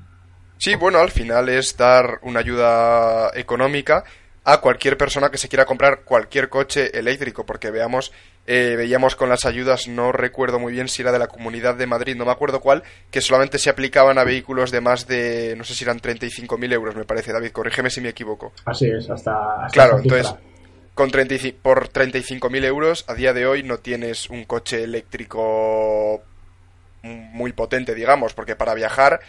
Sí, 0.58 0.74
bueno, 0.74 0.98
al 0.98 1.12
final 1.12 1.50
es 1.50 1.77
dar 1.77 2.17
una 2.24 2.39
ayuda 2.39 3.29
económica 3.36 4.03
a 4.43 4.60
cualquier 4.60 4.98
persona 4.98 5.29
que 5.29 5.38
se 5.38 5.48
quiera 5.48 5.65
comprar 5.65 6.01
cualquier 6.03 6.50
coche 6.50 6.98
eléctrico, 6.98 7.46
porque 7.46 7.70
veamos, 7.70 8.12
eh, 8.48 8.74
veíamos 8.75 9.15
con 9.15 9.29
las 9.29 9.46
ayudas, 9.46 9.88
no 9.88 10.12
recuerdo 10.12 10.58
muy 10.58 10.74
bien 10.74 10.88
si 10.88 11.03
era 11.03 11.12
de 11.12 11.20
la 11.20 11.27
Comunidad 11.27 11.75
de 11.75 11.86
Madrid, 11.86 12.15
no 12.15 12.25
me 12.25 12.32
acuerdo 12.32 12.60
cuál, 12.60 12.82
que 13.12 13.22
solamente 13.22 13.60
se 13.60 13.70
aplicaban 13.70 14.17
a 14.17 14.24
vehículos 14.24 14.72
de 14.72 14.82
más 14.82 15.05
de, 15.05 15.53
no 15.55 15.63
sé 15.63 15.75
si 15.75 15.84
eran 15.84 16.00
35.000 16.00 16.74
euros, 16.74 16.96
me 16.96 17.05
parece, 17.05 17.32
David, 17.32 17.51
corrígeme 17.51 17.91
si 17.91 18.01
me 18.01 18.10
equivoco. 18.10 18.51
Así 18.65 18.89
es, 18.89 19.08
hasta... 19.12 19.67
claro, 19.72 20.00
entonces, 20.00 20.34
con 20.93 21.12
30, 21.12 21.35
por 21.62 21.89
35.000 21.89 22.65
euros, 22.65 23.05
a 23.07 23.13
día 23.13 23.33
de 23.33 23.45
hoy 23.45 23.63
no 23.63 23.79
tienes 23.79 24.29
un 24.29 24.45
coche 24.45 24.83
eléctrico 24.83 26.21
muy 27.01 27.51
potente, 27.51 27.95
digamos, 27.95 28.33
porque 28.33 28.55
para 28.55 28.73
viajar, 28.73 29.19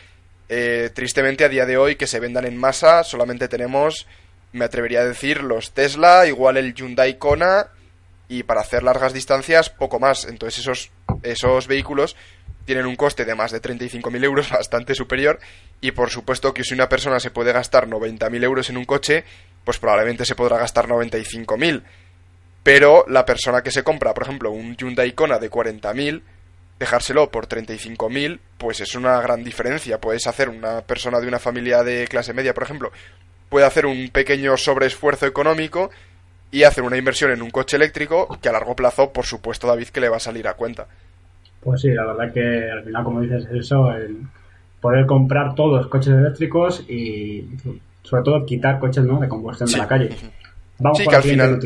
eh, 0.48 0.90
tristemente 0.94 1.44
a 1.44 1.48
día 1.48 1.66
de 1.66 1.76
hoy 1.76 1.96
que 1.96 2.06
se 2.06 2.20
vendan 2.20 2.44
en 2.44 2.56
masa, 2.56 3.02
solamente 3.02 3.48
tenemos 3.48 4.06
me 4.54 4.64
atrevería 4.64 5.00
a 5.00 5.04
decir 5.04 5.42
los 5.42 5.72
Tesla, 5.72 6.26
igual 6.26 6.56
el 6.56 6.74
Hyundai 6.74 7.18
Kona 7.18 7.66
y 8.28 8.44
para 8.44 8.60
hacer 8.60 8.84
largas 8.84 9.12
distancias 9.12 9.68
poco 9.68 9.98
más. 9.98 10.24
Entonces 10.26 10.60
esos, 10.60 10.90
esos 11.24 11.66
vehículos 11.66 12.16
tienen 12.64 12.86
un 12.86 12.94
coste 12.94 13.24
de 13.24 13.34
más 13.34 13.50
de 13.50 13.60
35.000 13.60 14.24
euros, 14.24 14.50
bastante 14.50 14.94
superior, 14.94 15.40
y 15.80 15.90
por 15.90 16.10
supuesto 16.10 16.54
que 16.54 16.62
si 16.62 16.72
una 16.72 16.88
persona 16.88 17.18
se 17.18 17.32
puede 17.32 17.52
gastar 17.52 17.88
90.000 17.88 18.44
euros 18.44 18.70
en 18.70 18.76
un 18.76 18.84
coche, 18.84 19.24
pues 19.64 19.78
probablemente 19.78 20.24
se 20.24 20.34
podrá 20.34 20.58
gastar 20.58 20.86
95.000. 20.86 21.82
Pero 22.62 23.04
la 23.08 23.26
persona 23.26 23.62
que 23.62 23.70
se 23.70 23.82
compra, 23.82 24.14
por 24.14 24.24
ejemplo, 24.24 24.50
un 24.50 24.76
Hyundai 24.76 25.12
Kona 25.12 25.38
de 25.38 25.50
40.000, 25.50 26.22
dejárselo 26.78 27.30
por 27.30 27.46
35.000, 27.46 28.38
pues 28.58 28.80
es 28.80 28.94
una 28.94 29.20
gran 29.20 29.44
diferencia. 29.44 30.00
Puedes 30.00 30.26
hacer 30.26 30.48
una 30.48 30.80
persona 30.80 31.20
de 31.20 31.28
una 31.28 31.38
familia 31.38 31.82
de 31.82 32.06
clase 32.08 32.32
media, 32.32 32.54
por 32.54 32.64
ejemplo, 32.64 32.90
puede 33.48 33.66
hacer 33.66 33.86
un 33.86 34.08
pequeño 34.08 34.56
sobreesfuerzo 34.56 35.26
económico 35.26 35.90
y 36.50 36.62
hacer 36.62 36.84
una 36.84 36.96
inversión 36.96 37.30
en 37.30 37.42
un 37.42 37.50
coche 37.50 37.76
eléctrico 37.76 38.38
que 38.40 38.48
a 38.48 38.52
largo 38.52 38.74
plazo, 38.74 39.12
por 39.12 39.26
supuesto, 39.26 39.66
David, 39.66 39.88
que 39.88 40.00
le 40.00 40.08
va 40.08 40.16
a 40.16 40.20
salir 40.20 40.48
a 40.48 40.54
cuenta. 40.54 40.86
Pues 41.60 41.80
sí, 41.80 41.90
la 41.90 42.06
verdad 42.06 42.32
que 42.32 42.70
al 42.70 42.84
final, 42.84 43.04
como 43.04 43.20
dices, 43.20 43.46
eso, 43.52 43.90
el 43.92 44.18
poder 44.80 45.06
comprar 45.06 45.54
todos 45.54 45.86
coches 45.86 46.12
eléctricos 46.12 46.84
y 46.88 47.42
sobre 48.04 48.22
todo 48.22 48.46
quitar 48.46 48.78
coches 48.78 49.04
¿no? 49.04 49.18
de 49.18 49.28
combustión 49.28 49.68
de 49.68 49.78
la 49.78 49.88
calle. 49.88 50.16
Vamos 50.78 50.98
sí, 50.98 51.06
que 51.06 51.16
al 51.16 51.22
final... 51.22 51.58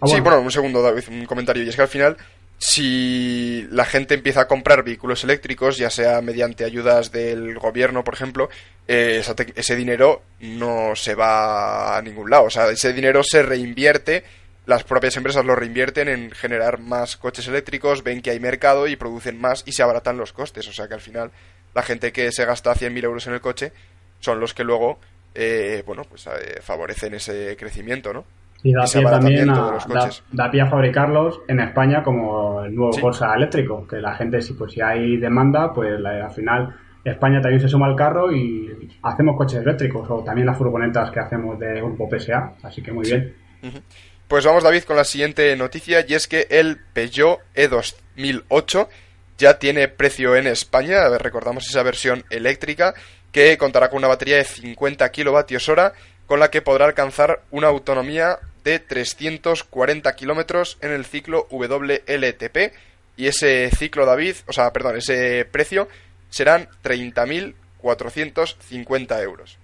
Ah, 0.00 0.06
sí, 0.06 0.20
bueno, 0.20 0.40
un 0.40 0.50
segundo, 0.50 0.82
David, 0.82 1.04
un 1.08 1.24
comentario. 1.24 1.62
Y 1.62 1.68
es 1.68 1.76
que 1.76 1.82
al 1.82 1.88
final 1.88 2.16
si 2.58 3.66
la 3.70 3.84
gente 3.84 4.14
empieza 4.14 4.42
a 4.42 4.48
comprar 4.48 4.84
vehículos 4.84 5.24
eléctricos, 5.24 5.76
ya 5.76 5.90
sea 5.90 6.20
mediante 6.22 6.64
ayudas 6.64 7.12
del 7.12 7.58
gobierno, 7.58 8.04
por 8.04 8.14
ejemplo, 8.14 8.48
eh, 8.88 9.22
ese 9.54 9.76
dinero 9.76 10.22
no 10.40 10.96
se 10.96 11.14
va 11.14 11.96
a 11.96 12.02
ningún 12.02 12.30
lado. 12.30 12.44
O 12.44 12.50
sea, 12.50 12.70
ese 12.70 12.92
dinero 12.92 13.22
se 13.22 13.42
reinvierte, 13.42 14.24
las 14.66 14.84
propias 14.84 15.16
empresas 15.16 15.44
lo 15.44 15.54
reinvierten 15.54 16.08
en 16.08 16.30
generar 16.30 16.80
más 16.80 17.16
coches 17.16 17.48
eléctricos, 17.48 18.02
ven 18.02 18.22
que 18.22 18.30
hay 18.30 18.40
mercado 18.40 18.86
y 18.86 18.96
producen 18.96 19.38
más 19.38 19.62
y 19.66 19.72
se 19.72 19.82
abaratan 19.82 20.16
los 20.16 20.32
costes. 20.32 20.66
O 20.68 20.72
sea 20.72 20.88
que 20.88 20.94
al 20.94 21.00
final 21.00 21.32
la 21.74 21.82
gente 21.82 22.12
que 22.12 22.32
se 22.32 22.44
gasta 22.44 22.74
100.000 22.74 23.04
euros 23.04 23.26
en 23.26 23.34
el 23.34 23.40
coche 23.40 23.72
son 24.20 24.40
los 24.40 24.54
que 24.54 24.64
luego, 24.64 24.98
eh, 25.34 25.82
bueno, 25.84 26.02
pues 26.08 26.26
eh, 26.26 26.60
favorecen 26.60 27.14
ese 27.14 27.56
crecimiento, 27.56 28.12
¿no? 28.12 28.24
Y 28.62 28.72
da 28.72 28.84
pie 28.84 29.02
también 29.02 29.50
a, 29.50 29.78
da, 30.32 30.50
pie 30.50 30.62
a 30.62 30.66
fabricarlos 30.66 31.40
en 31.48 31.60
España 31.60 32.02
como 32.02 32.64
el 32.64 32.74
nuevo 32.74 32.98
Corsa 32.98 33.34
eléctrico, 33.34 33.86
que 33.86 33.96
la 33.96 34.14
gente, 34.14 34.40
si, 34.40 34.54
pues, 34.54 34.72
si 34.72 34.80
hay 34.80 35.18
demanda, 35.18 35.70
pues 35.72 36.02
al 36.02 36.30
final 36.30 36.74
España 37.04 37.42
también 37.42 37.60
se 37.60 37.68
suma 37.68 37.86
al 37.86 37.96
carro 37.96 38.32
y 38.32 38.90
hacemos 39.02 39.36
coches 39.36 39.60
eléctricos 39.60 40.08
o 40.08 40.24
también 40.24 40.46
las 40.46 40.56
furgonetas 40.56 41.10
que 41.10 41.20
hacemos 41.20 41.58
de 41.58 41.74
Grupo 41.74 42.08
PSA, 42.08 42.54
así 42.62 42.82
que 42.82 42.92
muy 42.92 43.04
bien. 43.04 43.34
Pues 44.28 44.46
vamos 44.46 44.64
David 44.64 44.84
con 44.84 44.96
la 44.96 45.04
siguiente 45.04 45.54
noticia 45.56 46.04
y 46.06 46.14
es 46.14 46.26
que 46.26 46.46
el 46.48 46.78
Peugeot 46.94 47.40
E2008 47.54 48.88
ya 49.36 49.58
tiene 49.58 49.88
precio 49.88 50.36
en 50.36 50.46
España, 50.46 51.02
a 51.02 51.10
ver, 51.10 51.22
recordamos 51.22 51.68
esa 51.68 51.82
versión 51.82 52.24
eléctrica 52.30 52.94
que 53.34 53.58
contará 53.58 53.90
con 53.90 53.98
una 53.98 54.08
batería 54.08 54.36
de 54.36 54.44
50 54.44 55.10
kilovatios 55.10 55.68
hora 55.68 55.92
con 56.26 56.38
la 56.38 56.50
que 56.50 56.62
podrá 56.62 56.86
alcanzar 56.86 57.40
una 57.50 57.66
autonomía 57.66 58.38
de 58.62 58.78
340 58.78 60.14
kilómetros 60.14 60.78
en 60.80 60.92
el 60.92 61.04
ciclo 61.04 61.48
WLTP 61.50 62.72
y 63.16 63.26
ese 63.26 63.68
ciclo 63.70 64.06
David, 64.06 64.36
o 64.46 64.52
sea, 64.52 64.72
perdón, 64.72 64.98
ese 64.98 65.44
precio 65.50 65.88
serán 66.28 66.68
30.450 66.84 69.22
euros. 69.22 69.58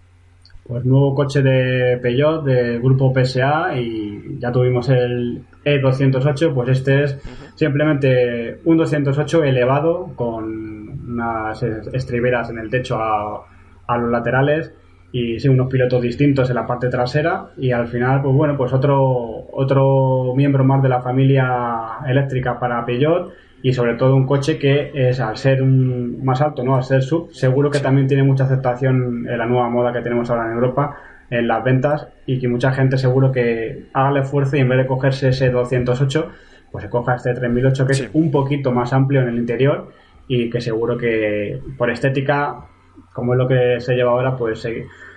Pues 0.67 0.85
nuevo 0.85 1.15
coche 1.15 1.41
de 1.41 1.97
Peugeot 2.03 2.45
del 2.45 2.81
grupo 2.81 3.15
PSA 3.15 3.79
y 3.79 4.37
ya 4.41 4.51
tuvimos 4.51 4.89
el 4.89 5.45
E208, 5.65 6.53
pues 6.53 6.71
este 6.71 7.05
es 7.05 7.17
simplemente 7.55 8.59
un 8.65 8.79
208 8.79 9.45
elevado 9.45 10.11
con 10.17 10.89
unas 11.09 11.63
estriberas 11.63 12.51
en 12.51 12.59
el 12.59 12.69
techo 12.69 12.97
a, 12.97 13.47
a 13.91 13.99
los 13.99 14.11
laterales 14.11 14.73
y 15.13 15.41
sí, 15.41 15.49
unos 15.49 15.69
pilotos 15.69 16.01
distintos 16.03 16.49
en 16.51 16.57
la 16.57 16.67
parte 16.67 16.89
trasera 16.89 17.49
y 17.57 17.73
al 17.73 17.89
final, 17.89 18.23
pues 18.23 18.35
bueno, 18.35 18.57
pues 18.57 18.73
otro, 18.73 19.47
otro 19.53 20.35
miembro 20.37 20.65
más 20.65 20.83
de 20.83 20.89
la 20.89 21.01
familia 21.01 21.99
eléctrica 22.07 22.59
para 22.61 22.85
Peugeot 22.85 23.33
y 23.63 23.73
sobre 23.73 23.95
todo 23.95 24.15
un 24.15 24.27
coche 24.27 24.59
que 24.59 24.93
es 24.95 25.21
al 25.21 25.37
ser 25.37 25.63
un 25.63 26.25
más 26.25 26.41
alto, 26.41 26.63
¿no? 26.63 26.77
Al 26.77 26.85
ser 26.85 27.03
sub, 27.03 27.33
seguro 27.33 27.71
que 27.71 27.81
también 27.81 28.07
tiene 28.07 28.23
mucha 28.23 28.45
aceptación 28.45 29.27
en 29.29 29.39
la 29.39 29.47
nueva 29.47 29.69
moda 29.69 29.93
que 29.93 30.01
tenemos 30.01 30.31
ahora 30.31 30.47
en 30.47 30.53
Europa 30.53 30.97
en 31.31 31.47
las 31.47 31.63
ventas 31.63 32.09
y 32.27 32.39
que 32.39 32.49
mucha 32.49 32.73
gente 32.73 32.97
seguro 32.99 33.31
que 33.33 33.87
haga 33.93 34.11
el 34.11 34.17
esfuerzo 34.19 34.57
y 34.57 34.61
en 34.61 34.69
vez 34.69 34.79
de 34.79 34.87
cogerse 34.87 35.29
ese 35.29 35.51
208, 35.51 36.29
pues 36.73 36.85
se 36.85 36.91
coja 36.91 37.15
este 37.15 37.35
3008 37.35 37.87
que 37.87 37.93
es 37.93 38.11
un 38.13 38.31
poquito 38.31 38.73
más 38.73 38.93
amplio 38.93 39.21
en 39.21 39.29
el 39.29 39.37
interior 39.37 39.91
y 40.27 40.51
que 40.51 40.61
seguro 40.61 40.97
que 40.97 41.61
por 41.77 41.91
estética 41.91 42.67
como 43.13 43.35
es 43.35 43.39
lo 43.39 43.49
que 43.49 43.81
se 43.81 43.95
lleva 43.95 44.13
ahora, 44.13 44.37
pues 44.37 44.67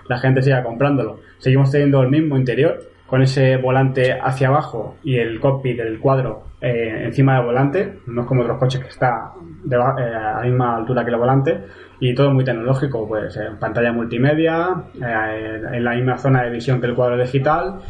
la 0.08 0.18
gente 0.18 0.42
siga 0.42 0.64
comprándolo. 0.64 1.20
Seguimos 1.38 1.72
teniendo 1.72 2.02
el 2.02 2.10
mismo 2.10 2.38
interior, 2.38 2.80
con 3.14 3.22
ese 3.22 3.58
volante 3.58 4.12
hacia 4.20 4.48
abajo 4.48 4.96
y 5.04 5.18
el 5.18 5.40
cockpit 5.40 5.78
del 5.78 6.00
cuadro 6.00 6.46
eh, 6.60 7.04
encima 7.06 7.36
del 7.36 7.46
volante, 7.46 8.00
no 8.08 8.22
es 8.22 8.28
como 8.28 8.42
otros 8.42 8.58
coches 8.58 8.82
que 8.82 8.88
está 8.88 9.34
eh, 9.70 9.76
a 9.76 10.40
la 10.40 10.42
misma 10.44 10.78
altura 10.78 11.04
que 11.04 11.12
el 11.12 11.18
volante, 11.18 11.60
y 12.00 12.16
todo 12.16 12.32
muy 12.32 12.44
tecnológico, 12.44 13.08
pues 13.08 13.36
en 13.38 13.58
pantalla 13.58 13.92
multimedia, 13.92 14.70
eh, 14.96 15.62
en 15.74 15.84
la 15.84 15.94
misma 15.94 16.18
zona 16.18 16.44
de 16.44 16.50
visión 16.50 16.80
que 16.80 16.88
el 16.88 16.96
cuadro 16.96 17.18
digital, 17.18 17.82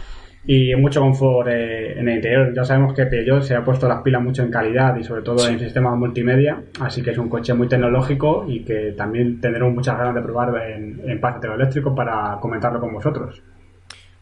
y 0.45 0.75
mucho 0.75 0.99
confort 1.01 1.47
eh, 1.49 1.99
en 1.99 2.07
el 2.09 2.15
interior. 2.15 2.53
Ya 2.53 2.63
sabemos 2.63 2.93
que 2.93 3.05
Peugeot 3.05 3.43
se 3.43 3.55
ha 3.55 3.63
puesto 3.63 3.87
las 3.87 4.01
pilas 4.01 4.21
mucho 4.21 4.43
en 4.43 4.51
calidad 4.51 4.95
y 4.97 5.03
sobre 5.03 5.21
todo 5.21 5.47
en 5.47 5.59
sistemas 5.59 5.97
multimedia, 5.97 6.61
así 6.79 7.01
que 7.01 7.11
es 7.11 7.17
un 7.17 7.29
coche 7.29 7.53
muy 7.53 7.67
tecnológico 7.67 8.45
y 8.47 8.63
que 8.63 8.93
también 8.97 9.39
tendremos 9.39 9.73
muchas 9.73 9.97
ganas 9.97 10.15
de 10.15 10.21
probar 10.21 10.69
en, 10.69 11.01
en 11.05 11.21
eléctrico 11.53 11.95
para 11.95 12.37
comentarlo 12.39 12.79
con 12.79 12.93
vosotros. 12.93 13.41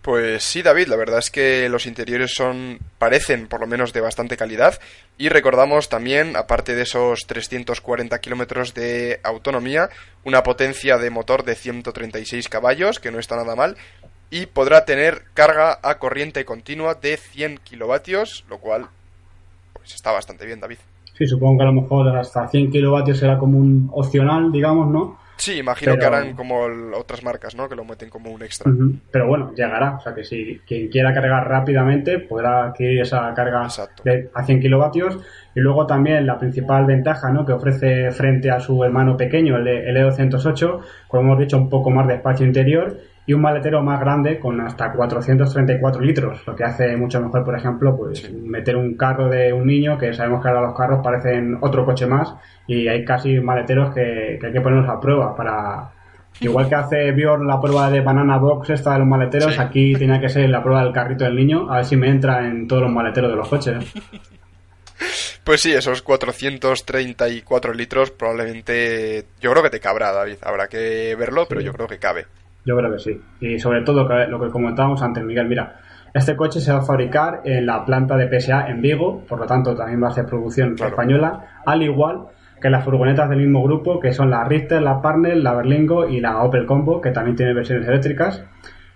Pues 0.01 0.43
sí, 0.43 0.63
David, 0.63 0.87
la 0.87 0.95
verdad 0.95 1.19
es 1.19 1.29
que 1.29 1.69
los 1.69 1.85
interiores 1.85 2.31
son 2.33 2.79
parecen 2.97 3.47
por 3.47 3.61
lo 3.61 3.67
menos 3.67 3.93
de 3.93 4.01
bastante 4.01 4.35
calidad 4.35 4.79
y 5.19 5.29
recordamos 5.29 5.89
también, 5.89 6.35
aparte 6.35 6.73
de 6.73 6.81
esos 6.83 7.27
340 7.27 8.17
kilómetros 8.19 8.73
de 8.73 9.19
autonomía, 9.21 9.89
una 10.23 10.41
potencia 10.41 10.97
de 10.97 11.11
motor 11.11 11.43
de 11.43 11.53
136 11.53 12.49
caballos, 12.49 12.99
que 12.99 13.11
no 13.11 13.19
está 13.19 13.35
nada 13.35 13.55
mal, 13.55 13.77
y 14.31 14.45
podrá 14.47 14.85
tener 14.85 15.23
carga 15.33 15.77
a 15.83 15.99
corriente 15.99 16.45
continua 16.45 16.95
de 16.95 17.17
100 17.17 17.59
kilovatios, 17.63 18.45
lo 18.49 18.57
cual 18.57 18.87
pues 19.73 19.93
está 19.93 20.11
bastante 20.11 20.45
bien, 20.45 20.59
David. 20.59 20.77
Sí, 21.17 21.27
supongo 21.27 21.57
que 21.59 21.63
a 21.63 21.67
lo 21.67 21.81
mejor 21.81 22.17
hasta 22.17 22.47
100 22.47 22.71
kilovatios 22.71 23.19
será 23.19 23.37
como 23.37 23.59
un 23.59 23.89
opcional, 23.93 24.51
digamos, 24.51 24.87
¿no? 24.89 25.19
Sí, 25.41 25.57
imagino 25.57 25.97
que 25.97 26.05
harán 26.05 26.35
como 26.35 26.67
otras 26.95 27.23
marcas, 27.23 27.55
¿no? 27.55 27.67
Que 27.67 27.75
lo 27.75 27.83
meten 27.83 28.11
como 28.11 28.29
un 28.29 28.43
extra. 28.43 28.71
Pero 29.11 29.27
bueno, 29.27 29.51
llegará. 29.55 29.95
O 29.95 29.99
sea 29.99 30.13
que 30.13 30.23
si 30.23 30.61
quien 30.67 30.87
quiera 30.89 31.15
cargar 31.15 31.47
rápidamente 31.47 32.19
podrá 32.19 32.65
adquirir 32.65 33.01
esa 33.01 33.33
carga 33.33 33.67
de, 34.03 34.29
a 34.35 34.43
100 34.43 34.61
kilovatios. 34.61 35.17
Y 35.55 35.59
luego 35.59 35.87
también 35.87 36.27
la 36.27 36.37
principal 36.37 36.85
ventaja 36.85 37.31
¿no? 37.31 37.43
que 37.43 37.53
ofrece 37.53 38.11
frente 38.11 38.51
a 38.51 38.59
su 38.59 38.83
hermano 38.83 39.17
pequeño, 39.17 39.57
el, 39.57 39.67
el 39.67 39.97
E208, 39.97 40.79
como 41.07 41.23
hemos 41.23 41.39
dicho, 41.39 41.57
un 41.57 41.69
poco 41.69 41.89
más 41.89 42.07
de 42.07 42.15
espacio 42.15 42.45
interior 42.45 42.99
y 43.25 43.33
un 43.33 43.41
maletero 43.41 43.83
más 43.83 43.99
grande 43.99 44.39
con 44.39 44.59
hasta 44.61 44.91
434 44.91 46.01
litros, 46.01 46.45
lo 46.45 46.55
que 46.55 46.63
hace 46.63 46.97
mucho 46.97 47.21
mejor, 47.21 47.43
por 47.43 47.55
ejemplo, 47.55 47.95
pues 47.95 48.31
meter 48.33 48.75
un 48.75 48.95
carro 48.95 49.29
de 49.29 49.53
un 49.53 49.67
niño, 49.67 49.97
que 49.97 50.13
sabemos 50.13 50.41
que 50.41 50.49
ahora 50.49 50.61
los 50.61 50.75
carros 50.75 51.01
parecen 51.03 51.57
otro 51.61 51.85
coche 51.85 52.07
más 52.07 52.33
y 52.67 52.87
hay 52.87 53.05
casi 53.05 53.39
maleteros 53.39 53.93
que, 53.93 54.39
hay 54.41 54.51
que 54.51 54.61
ponerlos 54.61 54.89
a 54.89 54.99
prueba 54.99 55.35
para... 55.35 55.91
Igual 56.39 56.69
que 56.69 56.75
hace 56.75 57.11
Bjorn 57.11 57.45
la 57.45 57.59
prueba 57.59 57.91
de 57.91 57.99
Banana 57.99 58.37
Box 58.37 58.69
esta 58.71 58.93
de 58.93 58.99
los 58.99 59.07
maleteros, 59.07 59.59
aquí 59.59 59.93
tenía 59.93 60.19
que 60.19 60.29
ser 60.29 60.49
la 60.49 60.63
prueba 60.63 60.81
del 60.83 60.93
carrito 60.93 61.25
del 61.25 61.35
niño, 61.35 61.71
a 61.71 61.77
ver 61.77 61.85
si 61.85 61.97
me 61.97 62.09
entra 62.09 62.47
en 62.47 62.67
todos 62.67 62.83
los 62.83 62.91
maleteros 62.91 63.29
de 63.29 63.35
los 63.35 63.47
coches. 63.47 63.93
Pues 65.43 65.61
sí, 65.61 65.73
esos 65.73 66.03
434 66.03 67.73
litros 67.73 68.11
probablemente 68.11 69.25
yo 69.41 69.49
creo 69.51 69.63
que 69.63 69.71
te 69.71 69.79
cabrá, 69.79 70.11
David. 70.11 70.35
Habrá 70.43 70.67
que 70.67 71.15
verlo, 71.15 71.47
pero 71.49 71.61
yo 71.61 71.73
creo 71.73 71.87
que 71.87 71.97
cabe. 71.97 72.27
Yo 72.65 72.77
creo 72.77 72.91
que 72.91 72.99
sí. 72.99 73.21
Y 73.39 73.59
sobre 73.59 73.81
todo 73.81 74.07
lo 74.27 74.39
que 74.39 74.49
comentábamos 74.49 75.01
antes, 75.01 75.23
Miguel, 75.23 75.47
mira, 75.47 75.79
Este 76.13 76.35
coche 76.35 76.59
se 76.59 76.73
va 76.73 76.79
a 76.79 76.81
fabricar 76.81 77.41
en 77.45 77.65
la 77.65 77.85
planta 77.85 78.17
de 78.17 78.27
PSA 78.27 78.67
en 78.67 78.81
Vigo, 78.81 79.23
por 79.27 79.39
lo 79.39 79.45
tanto 79.45 79.75
también 79.75 80.03
va 80.03 80.09
a 80.09 80.11
ser 80.11 80.25
producción 80.25 80.75
española, 80.75 81.61
al 81.65 81.81
igual 81.83 82.27
que 82.61 82.69
las 82.69 82.83
furgonetas 82.83 83.29
del 83.29 83.39
mismo 83.39 83.63
grupo, 83.63 83.99
que 83.99 84.11
son 84.11 84.29
la 84.29 84.43
Richter, 84.43 84.81
la 84.81 85.01
Parnell, 85.01 85.43
la 85.43 85.53
Berlingo 85.53 86.07
y 86.07 86.19
la 86.19 86.43
Opel 86.43 86.65
Combo, 86.65 87.01
que 87.01 87.11
también 87.11 87.35
tiene 87.35 87.53
versiones 87.53 87.87
eléctricas. 87.87 88.45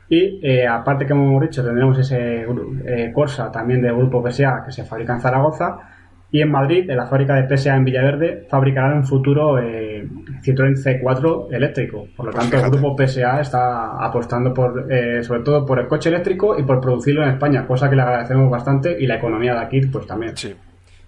Y 0.08 0.40
eh, 0.44 0.68
aparte 0.68 1.06
que 1.06 1.14
hemos 1.14 1.42
dicho, 1.42 1.64
tendremos 1.64 1.98
ese 1.98 2.46
eh, 2.86 3.12
Corsa 3.12 3.52
también 3.52 3.82
del 3.82 3.96
grupo 3.96 4.22
PSA 4.22 4.64
que 4.66 4.72
se 4.72 4.84
fabrica 4.84 5.14
en 5.14 5.22
Zaragoza. 5.22 5.80
Y 6.36 6.42
en 6.42 6.52
Madrid, 6.52 6.90
en 6.90 6.98
la 6.98 7.08
fábrica 7.08 7.36
de 7.36 7.48
PSA 7.48 7.78
en 7.78 7.86
Villaverde, 7.86 8.46
fabricarán 8.50 8.98
un 8.98 9.06
futuro 9.06 9.58
eh, 9.58 10.06
Citroën 10.44 10.76
C4 10.76 11.48
eléctrico. 11.50 12.10
Por 12.14 12.26
lo 12.26 12.32
pues 12.34 12.50
tanto, 12.50 12.66
el 12.66 12.72
grupo 12.72 12.94
PSA 12.98 13.40
está 13.40 14.06
apostando 14.06 14.54
por, 14.54 14.92
eh, 14.92 15.24
sobre 15.24 15.44
todo 15.44 15.66
por 15.66 15.80
el 15.80 15.88
coche 15.88 16.10
eléctrico 16.10 16.60
y 16.60 16.64
por 16.64 16.82
producirlo 16.82 17.24
en 17.24 17.30
España, 17.30 17.66
cosa 17.66 17.90
que 17.90 17.96
le 17.96 18.02
agradecemos 18.02 18.52
bastante 18.52 18.98
y 19.00 19.08
la 19.08 19.16
economía 19.16 19.54
de 19.54 19.62
aquí, 19.62 19.80
pues 19.88 20.06
también. 20.06 20.36
Sí. 20.36 20.54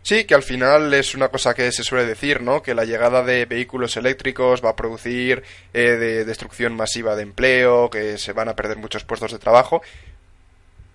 Sí, 0.02 0.24
que 0.24 0.34
al 0.34 0.44
final 0.44 0.94
es 0.94 1.14
una 1.14 1.28
cosa 1.28 1.54
que 1.54 1.70
se 1.74 1.84
suele 1.84 2.06
decir, 2.06 2.42
¿no? 2.42 2.62
Que 2.62 2.74
la 2.74 2.86
llegada 2.86 3.22
de 3.22 3.44
vehículos 3.44 3.98
eléctricos 3.98 4.64
va 4.64 4.70
a 4.70 4.76
producir 4.78 5.44
eh, 5.74 5.98
de 5.98 6.24
destrucción 6.24 6.74
masiva 6.74 7.18
de 7.18 7.24
empleo, 7.24 7.90
que 7.90 8.18
se 8.18 8.32
van 8.32 8.48
a 8.48 8.56
perder 8.56 8.78
muchos 8.78 9.04
puestos 9.04 9.34
de 9.34 9.40
trabajo. 9.40 9.82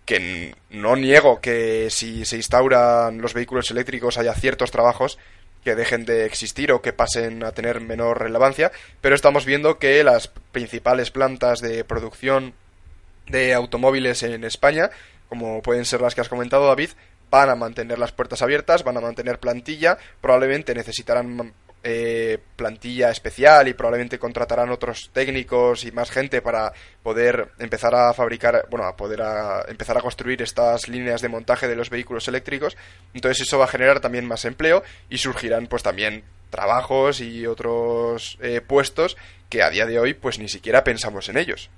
Que 0.04 0.54
no 0.70 0.96
niego 0.96 1.40
que 1.40 1.88
si 1.90 2.24
se 2.24 2.36
instauran 2.36 3.20
los 3.20 3.34
vehículos 3.34 3.70
eléctricos 3.70 4.18
haya 4.18 4.34
ciertos 4.34 4.70
trabajos 4.70 5.18
que 5.64 5.76
dejen 5.76 6.04
de 6.04 6.26
existir 6.26 6.72
o 6.72 6.82
que 6.82 6.92
pasen 6.92 7.44
a 7.44 7.52
tener 7.52 7.80
menor 7.80 8.20
relevancia, 8.20 8.72
pero 9.00 9.14
estamos 9.14 9.44
viendo 9.44 9.78
que 9.78 10.02
las 10.02 10.28
principales 10.28 11.10
plantas 11.10 11.60
de 11.60 11.84
producción 11.84 12.54
de 13.28 13.54
automóviles 13.54 14.22
en 14.24 14.44
España, 14.44 14.90
como 15.28 15.62
pueden 15.62 15.84
ser 15.84 16.00
las 16.00 16.14
que 16.14 16.20
has 16.20 16.28
comentado 16.28 16.66
David, 16.66 16.90
van 17.30 17.48
a 17.48 17.54
mantener 17.54 17.98
las 17.98 18.12
puertas 18.12 18.42
abiertas, 18.42 18.84
van 18.84 18.96
a 18.96 19.00
mantener 19.00 19.38
plantilla, 19.38 19.98
probablemente 20.20 20.74
necesitarán 20.74 21.54
eh, 21.84 22.38
plantilla 22.56 23.10
especial 23.10 23.66
y 23.66 23.74
probablemente 23.74 24.18
contratarán 24.18 24.70
otros 24.70 25.10
técnicos 25.12 25.84
y 25.84 25.90
más 25.90 26.10
gente 26.10 26.40
para 26.40 26.72
poder 27.02 27.48
empezar 27.58 27.94
a 27.94 28.12
fabricar, 28.12 28.66
bueno, 28.70 28.86
a 28.86 28.96
poder 28.96 29.20
empezar 29.68 29.98
a 29.98 30.00
construir 30.00 30.42
estas 30.42 30.88
líneas 30.88 31.22
de 31.22 31.28
montaje 31.28 31.66
de 31.66 31.76
los 31.76 31.90
vehículos 31.90 32.28
eléctricos. 32.28 32.76
Entonces 33.14 33.46
eso 33.46 33.58
va 33.58 33.64
a 33.64 33.68
generar 33.68 34.00
también 34.00 34.26
más 34.26 34.44
empleo 34.44 34.82
y 35.10 35.18
surgirán 35.18 35.66
pues 35.66 35.82
también 35.82 36.22
trabajos 36.50 37.20
y 37.20 37.46
otros 37.46 38.38
eh, 38.42 38.60
puestos 38.60 39.16
que 39.48 39.62
a 39.62 39.70
día 39.70 39.86
de 39.86 39.98
hoy 39.98 40.14
pues 40.14 40.38
ni 40.38 40.48
siquiera 40.48 40.84
pensamos 40.84 41.28
en 41.28 41.38
ellos. 41.38 41.70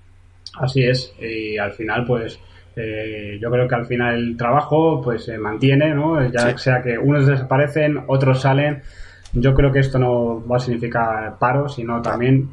Así 0.61 0.85
es, 0.85 1.13
y 1.19 1.57
al 1.57 1.73
final 1.73 2.05
pues 2.07 2.39
eh, 2.77 3.39
yo 3.41 3.51
creo 3.51 3.69
que 3.69 3.75
al 3.75 3.87
final 3.87 4.15
el 4.17 4.37
trabajo 4.37 5.01
pues 5.03 5.25
se 5.25 5.39
mantiene, 5.39 5.95
¿no? 5.95 6.31
Ya 6.31 6.57
sea 6.59 6.83
que 6.83 6.99
unos 6.99 7.27
desaparecen, 7.27 8.05
otros 8.07 8.43
salen. 8.43 8.83
Yo 9.35 9.53
creo 9.55 9.73
que 9.73 9.81
esto 9.81 9.99
no 9.99 10.47
va 10.47 10.57
a 10.57 10.61
significar 10.61 11.39
paro, 11.39 11.69
sino 11.69 12.01
también 12.01 12.49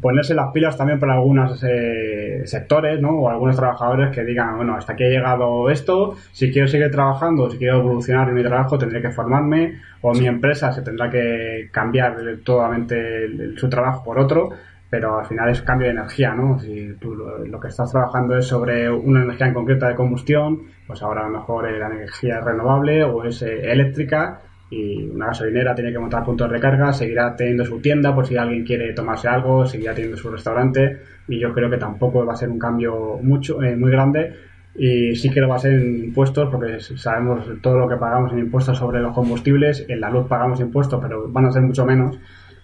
ponerse 0.00 0.34
las 0.34 0.52
pilas 0.52 0.76
también 0.76 0.98
para 0.98 1.14
algunos 1.14 1.62
eh, 1.64 2.42
sectores, 2.44 3.00
¿no? 3.00 3.10
O 3.10 3.28
algunos 3.28 3.56
trabajadores 3.56 4.14
que 4.14 4.24
digan, 4.24 4.56
bueno, 4.56 4.76
hasta 4.76 4.92
aquí 4.92 5.04
ha 5.04 5.08
llegado 5.08 5.68
esto, 5.68 6.14
si 6.32 6.52
quiero 6.52 6.68
seguir 6.68 6.90
trabajando, 6.90 7.50
si 7.50 7.58
quiero 7.58 7.80
evolucionar 7.80 8.28
en 8.28 8.34
mi 8.34 8.42
trabajo, 8.42 8.78
tendré 8.78 9.02
que 9.02 9.10
formarme, 9.10 9.80
o 10.00 10.14
mi 10.14 10.26
empresa 10.26 10.72
se 10.72 10.82
tendrá 10.82 11.10
que 11.10 11.68
cambiar 11.72 12.16
totalmente 12.44 13.56
su 13.56 13.68
trabajo 13.68 14.04
por 14.04 14.18
otro 14.18 14.50
pero 14.90 15.20
al 15.20 15.26
final 15.26 15.48
es 15.48 15.62
cambio 15.62 15.86
de 15.86 15.92
energía, 15.92 16.34
¿no? 16.34 16.58
Si 16.58 16.94
tú 17.00 17.14
lo, 17.14 17.60
que 17.60 17.68
estás 17.68 17.92
trabajando 17.92 18.36
es 18.36 18.46
sobre 18.46 18.90
una 18.90 19.22
energía 19.22 19.46
en 19.46 19.54
concreta 19.54 19.88
de 19.88 19.94
combustión, 19.94 20.62
pues 20.84 21.00
ahora 21.00 21.20
a 21.20 21.28
lo 21.28 21.38
mejor 21.38 21.70
la 21.70 21.86
energía 21.86 22.40
es 22.40 22.44
renovable 22.44 23.04
o 23.04 23.24
es 23.24 23.40
eh, 23.42 23.70
eléctrica 23.70 24.40
y 24.70 25.02
una 25.08 25.26
gasolinera 25.26 25.74
tiene 25.74 25.92
que 25.92 25.98
montar 25.98 26.24
puntos 26.24 26.48
de 26.48 26.54
recarga, 26.54 26.92
seguirá 26.92 27.34
teniendo 27.34 27.64
su 27.64 27.80
tienda 27.80 28.14
por 28.14 28.26
si 28.26 28.36
alguien 28.36 28.64
quiere 28.64 28.92
tomarse 28.92 29.28
algo, 29.28 29.66
seguirá 29.66 29.94
teniendo 29.94 30.16
su 30.16 30.30
restaurante 30.30 31.00
y 31.26 31.40
yo 31.40 31.52
creo 31.52 31.68
que 31.68 31.76
tampoco 31.76 32.24
va 32.24 32.34
a 32.34 32.36
ser 32.36 32.48
un 32.48 32.58
cambio 32.58 33.18
mucho 33.20 33.60
eh, 33.62 33.74
muy 33.74 33.90
grande 33.90 34.32
y 34.76 35.16
sí 35.16 35.28
que 35.28 35.40
lo 35.40 35.48
va 35.48 35.56
a 35.56 35.58
ser 35.58 35.72
en 35.72 36.04
impuestos 36.04 36.48
porque 36.50 36.78
sabemos 36.80 37.44
todo 37.60 37.78
lo 37.78 37.88
que 37.88 37.96
pagamos 37.96 38.32
en 38.32 38.38
impuestos 38.38 38.78
sobre 38.78 39.00
los 39.00 39.12
combustibles, 39.12 39.84
en 39.88 40.00
la 40.00 40.08
luz 40.08 40.28
pagamos 40.28 40.60
impuestos 40.60 41.00
pero 41.02 41.28
van 41.28 41.46
a 41.46 41.52
ser 41.52 41.62
mucho 41.62 41.84
menos 41.84 42.16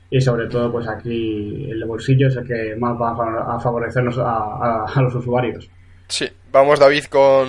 y 0.09 0.21
sobre 0.21 0.47
todo 0.47 0.71
pues 0.71 0.87
aquí 0.87 1.69
el 1.69 1.85
bolsillo 1.85 2.29
es 2.29 2.37
el 2.37 2.47
que 2.47 2.77
más 2.77 2.95
va 2.95 3.57
a 3.57 3.59
favorecernos 3.59 4.17
a, 4.21 4.87
los 5.03 5.15
usuarios. 5.17 5.69
Sí, 6.07 6.29
vamos 6.53 6.79
David 6.79 7.05
con 7.07 7.49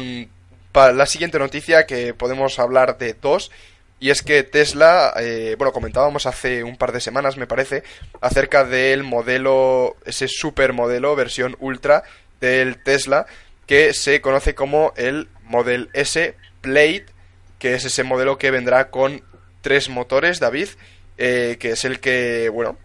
la 0.73 1.05
siguiente 1.05 1.37
noticia 1.37 1.85
que 1.85 2.15
podemos 2.15 2.57
hablar 2.57 2.97
de 2.97 3.15
dos 3.19 3.51
y 3.99 4.11
es 4.11 4.21
que 4.21 4.43
Tesla, 4.43 5.13
eh, 5.17 5.55
bueno, 5.57 5.73
comentábamos 5.73 6.25
hace 6.25 6.63
un 6.63 6.77
par 6.77 6.91
de 6.91 7.01
semanas, 7.01 7.37
me 7.37 7.47
parece, 7.47 7.83
acerca 8.21 8.63
del 8.63 9.03
modelo, 9.03 9.95
ese 10.05 10.27
supermodelo, 10.27 11.15
versión 11.15 11.55
ultra 11.59 12.03
del 12.39 12.77
Tesla, 12.77 13.25
que 13.65 13.93
se 13.93 14.21
conoce 14.21 14.53
como 14.53 14.93
el 14.97 15.29
Model 15.43 15.89
S 15.93 16.35
Plate, 16.61 17.07
que 17.57 17.73
es 17.73 17.85
ese 17.85 18.03
modelo 18.03 18.37
que 18.37 18.51
vendrá 18.51 18.89
con 18.89 19.23
tres 19.61 19.89
motores, 19.89 20.39
David, 20.39 20.69
eh, 21.17 21.57
que 21.59 21.71
es 21.71 21.83
el 21.83 21.99
que, 21.99 22.49
bueno, 22.49 22.77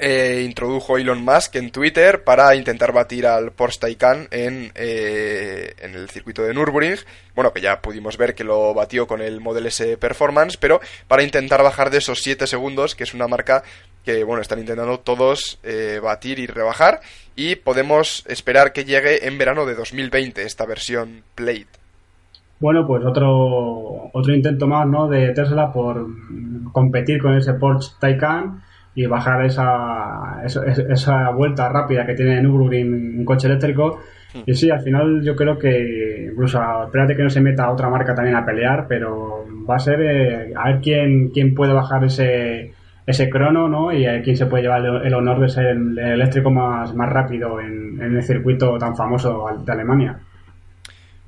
eh, 0.00 0.42
introdujo 0.46 0.98
Elon 0.98 1.24
Musk 1.24 1.56
en 1.56 1.70
Twitter 1.70 2.24
para 2.24 2.54
intentar 2.56 2.92
batir 2.92 3.26
al 3.26 3.52
Porsche 3.52 3.80
Taycan 3.80 4.28
en, 4.30 4.72
eh, 4.74 5.74
en 5.78 5.94
el 5.94 6.08
circuito 6.08 6.42
de 6.42 6.54
Nürburgring. 6.54 6.96
Bueno, 7.34 7.52
que 7.52 7.60
ya 7.60 7.80
pudimos 7.80 8.16
ver 8.16 8.34
que 8.34 8.44
lo 8.44 8.74
batió 8.74 9.06
con 9.06 9.20
el 9.20 9.40
Model 9.40 9.66
S 9.66 9.96
Performance, 9.96 10.56
pero 10.56 10.80
para 11.08 11.22
intentar 11.22 11.62
bajar 11.62 11.90
de 11.90 11.98
esos 11.98 12.20
7 12.20 12.46
segundos, 12.46 12.94
que 12.94 13.04
es 13.04 13.14
una 13.14 13.28
marca 13.28 13.62
que, 14.04 14.24
bueno, 14.24 14.42
están 14.42 14.58
intentando 14.58 14.98
todos 15.00 15.58
batir 16.02 16.38
y 16.38 16.46
rebajar. 16.46 17.00
Y 17.36 17.56
podemos 17.56 18.24
esperar 18.26 18.72
que 18.72 18.84
llegue 18.84 19.26
en 19.26 19.38
verano 19.38 19.66
de 19.66 19.74
2020 19.74 20.42
esta 20.42 20.66
versión 20.66 21.22
Plate. 21.34 21.68
Bueno, 22.60 22.86
pues 22.86 23.02
otro, 23.04 24.10
otro 24.12 24.34
intento 24.34 24.66
más 24.66 24.86
¿no? 24.86 25.08
de 25.08 25.32
Tesla 25.32 25.72
por 25.72 26.06
competir 26.72 27.20
con 27.20 27.34
ese 27.34 27.54
Porsche 27.54 27.92
Taycan 27.98 28.62
y 29.02 29.06
bajar 29.06 29.44
esa, 29.46 30.42
esa, 30.44 31.30
vuelta 31.30 31.68
rápida 31.70 32.04
que 32.04 32.14
tiene 32.14 32.42
Nürburgring 32.42 33.18
un 33.18 33.24
coche 33.24 33.46
eléctrico. 33.46 34.00
Hmm. 34.34 34.42
Y 34.44 34.54
sí, 34.54 34.70
al 34.70 34.82
final 34.82 35.22
yo 35.22 35.34
creo 35.34 35.58
que, 35.58 36.28
incluso 36.30 36.60
espérate 36.84 37.16
que 37.16 37.22
no 37.22 37.30
se 37.30 37.40
meta 37.40 37.70
otra 37.70 37.88
marca 37.88 38.14
también 38.14 38.36
a 38.36 38.44
pelear, 38.44 38.86
pero 38.86 39.46
va 39.68 39.76
a 39.76 39.78
ser 39.78 40.00
eh, 40.02 40.52
a 40.54 40.70
ver 40.70 40.80
quién, 40.82 41.30
quién 41.30 41.54
puede 41.54 41.72
bajar 41.72 42.04
ese, 42.04 42.72
ese 43.06 43.30
crono, 43.30 43.68
¿no? 43.68 43.90
Y 43.90 44.06
a 44.06 44.20
quién 44.20 44.36
se 44.36 44.46
puede 44.46 44.64
llevar 44.64 44.82
el, 44.84 45.14
honor 45.14 45.40
de 45.40 45.48
ser 45.48 45.66
el, 45.68 45.98
eléctrico 45.98 46.50
más, 46.50 46.94
más 46.94 47.08
rápido 47.08 47.58
en, 47.58 48.00
en 48.02 48.16
el 48.16 48.22
circuito 48.22 48.76
tan 48.76 48.94
famoso 48.94 49.46
de 49.64 49.72
Alemania. 49.72 50.18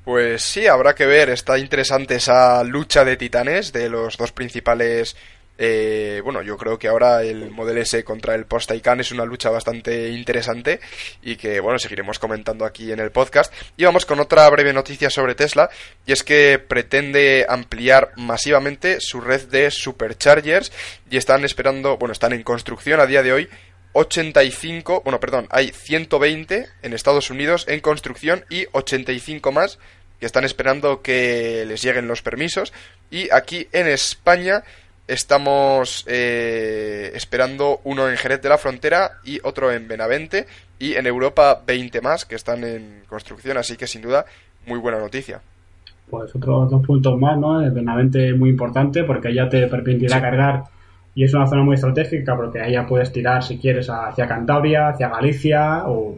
Pues 0.03 0.43
sí, 0.43 0.67
habrá 0.67 0.93
que 0.93 1.05
ver. 1.05 1.29
Está 1.29 1.57
interesante 1.57 2.15
esa 2.15 2.63
lucha 2.63 3.03
de 3.03 3.17
titanes 3.17 3.73
de 3.73 3.89
los 3.89 4.17
dos 4.17 4.31
principales. 4.31 5.15
Eh, 5.57 6.21
bueno, 6.23 6.41
yo 6.41 6.57
creo 6.57 6.79
que 6.79 6.87
ahora 6.87 7.21
el 7.21 7.51
Model 7.51 7.77
S 7.77 8.03
contra 8.03 8.33
el 8.33 8.45
Post 8.45 8.69
Taycan 8.69 8.99
es 8.99 9.11
una 9.11 9.25
lucha 9.25 9.49
bastante 9.49 10.09
interesante 10.09 10.79
y 11.21 11.35
que, 11.35 11.59
bueno, 11.59 11.77
seguiremos 11.77 12.17
comentando 12.17 12.65
aquí 12.65 12.91
en 12.91 12.99
el 12.99 13.11
podcast. 13.11 13.53
Y 13.77 13.85
vamos 13.85 14.05
con 14.05 14.19
otra 14.19 14.49
breve 14.49 14.73
noticia 14.73 15.09
sobre 15.09 15.35
Tesla 15.35 15.69
y 16.05 16.11
es 16.11 16.23
que 16.23 16.59
pretende 16.59 17.45
ampliar 17.47 18.11
masivamente 18.17 18.99
su 18.99 19.21
red 19.21 19.43
de 19.47 19.69
superchargers 19.69 20.71
y 21.09 21.17
están 21.17 21.45
esperando, 21.45 21.97
bueno, 21.97 22.13
están 22.13 22.33
en 22.33 22.43
construcción 22.43 22.99
a 22.99 23.05
día 23.05 23.21
de 23.21 23.33
hoy 23.33 23.49
85, 23.93 25.01
bueno, 25.03 25.19
perdón, 25.19 25.47
hay 25.51 25.69
120 25.69 26.67
en 26.81 26.93
Estados 26.93 27.29
Unidos 27.29 27.65
en 27.67 27.79
construcción 27.79 28.43
y 28.49 28.65
85 28.71 29.51
más 29.51 29.77
que 30.19 30.25
están 30.25 30.45
esperando 30.45 31.01
que 31.01 31.63
les 31.67 31.81
lleguen 31.81 32.07
los 32.07 32.21
permisos. 32.21 32.73
Y 33.11 33.31
aquí 33.31 33.67
en 33.71 33.87
España 33.87 34.63
estamos 35.07 36.05
eh, 36.07 37.11
esperando 37.15 37.81
uno 37.83 38.09
en 38.09 38.17
Jerez 38.17 38.41
de 38.41 38.49
la 38.49 38.57
Frontera 38.57 39.11
y 39.23 39.39
otro 39.43 39.71
en 39.71 39.87
Benavente. 39.87 40.45
Y 40.79 40.95
en 40.95 41.07
Europa 41.07 41.61
20 41.65 42.01
más 42.01 42.25
que 42.25 42.35
están 42.35 42.63
en 42.63 43.03
construcción, 43.07 43.57
así 43.57 43.77
que 43.77 43.87
sin 43.87 44.01
duda 44.01 44.25
muy 44.67 44.79
buena 44.79 44.99
noticia. 44.99 45.41
Pues 46.09 46.35
otros 46.35 46.69
dos 46.69 46.85
puntos 46.85 47.17
más, 47.17 47.37
¿no? 47.37 47.61
El 47.61 47.71
Benavente 47.71 48.33
muy 48.33 48.49
importante 48.49 49.03
porque 49.03 49.33
ya 49.33 49.47
te 49.47 49.67
permitirá 49.67 50.21
cargar 50.21 50.63
y 51.15 51.23
es 51.23 51.33
una 51.33 51.47
zona 51.47 51.63
muy 51.63 51.75
estratégica 51.75 52.35
porque 52.35 52.59
ahí 52.59 52.73
ya 52.73 52.85
puedes 52.85 53.11
tirar 53.11 53.43
si 53.43 53.57
quieres 53.57 53.89
hacia 53.89 54.27
Cantabria, 54.27 54.89
hacia 54.89 55.09
Galicia 55.09 55.83
o, 55.87 56.17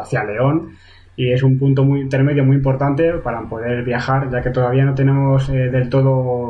hacia 0.00 0.24
León 0.24 0.70
y 1.16 1.32
es 1.32 1.42
un 1.42 1.58
punto 1.58 1.84
muy 1.84 2.00
intermedio 2.00 2.44
muy 2.44 2.56
importante 2.56 3.12
para 3.18 3.42
poder 3.48 3.84
viajar 3.84 4.30
ya 4.30 4.42
que 4.42 4.50
todavía 4.50 4.84
no 4.84 4.94
tenemos 4.94 5.48
eh, 5.48 5.70
del 5.70 5.88
todo 5.88 6.43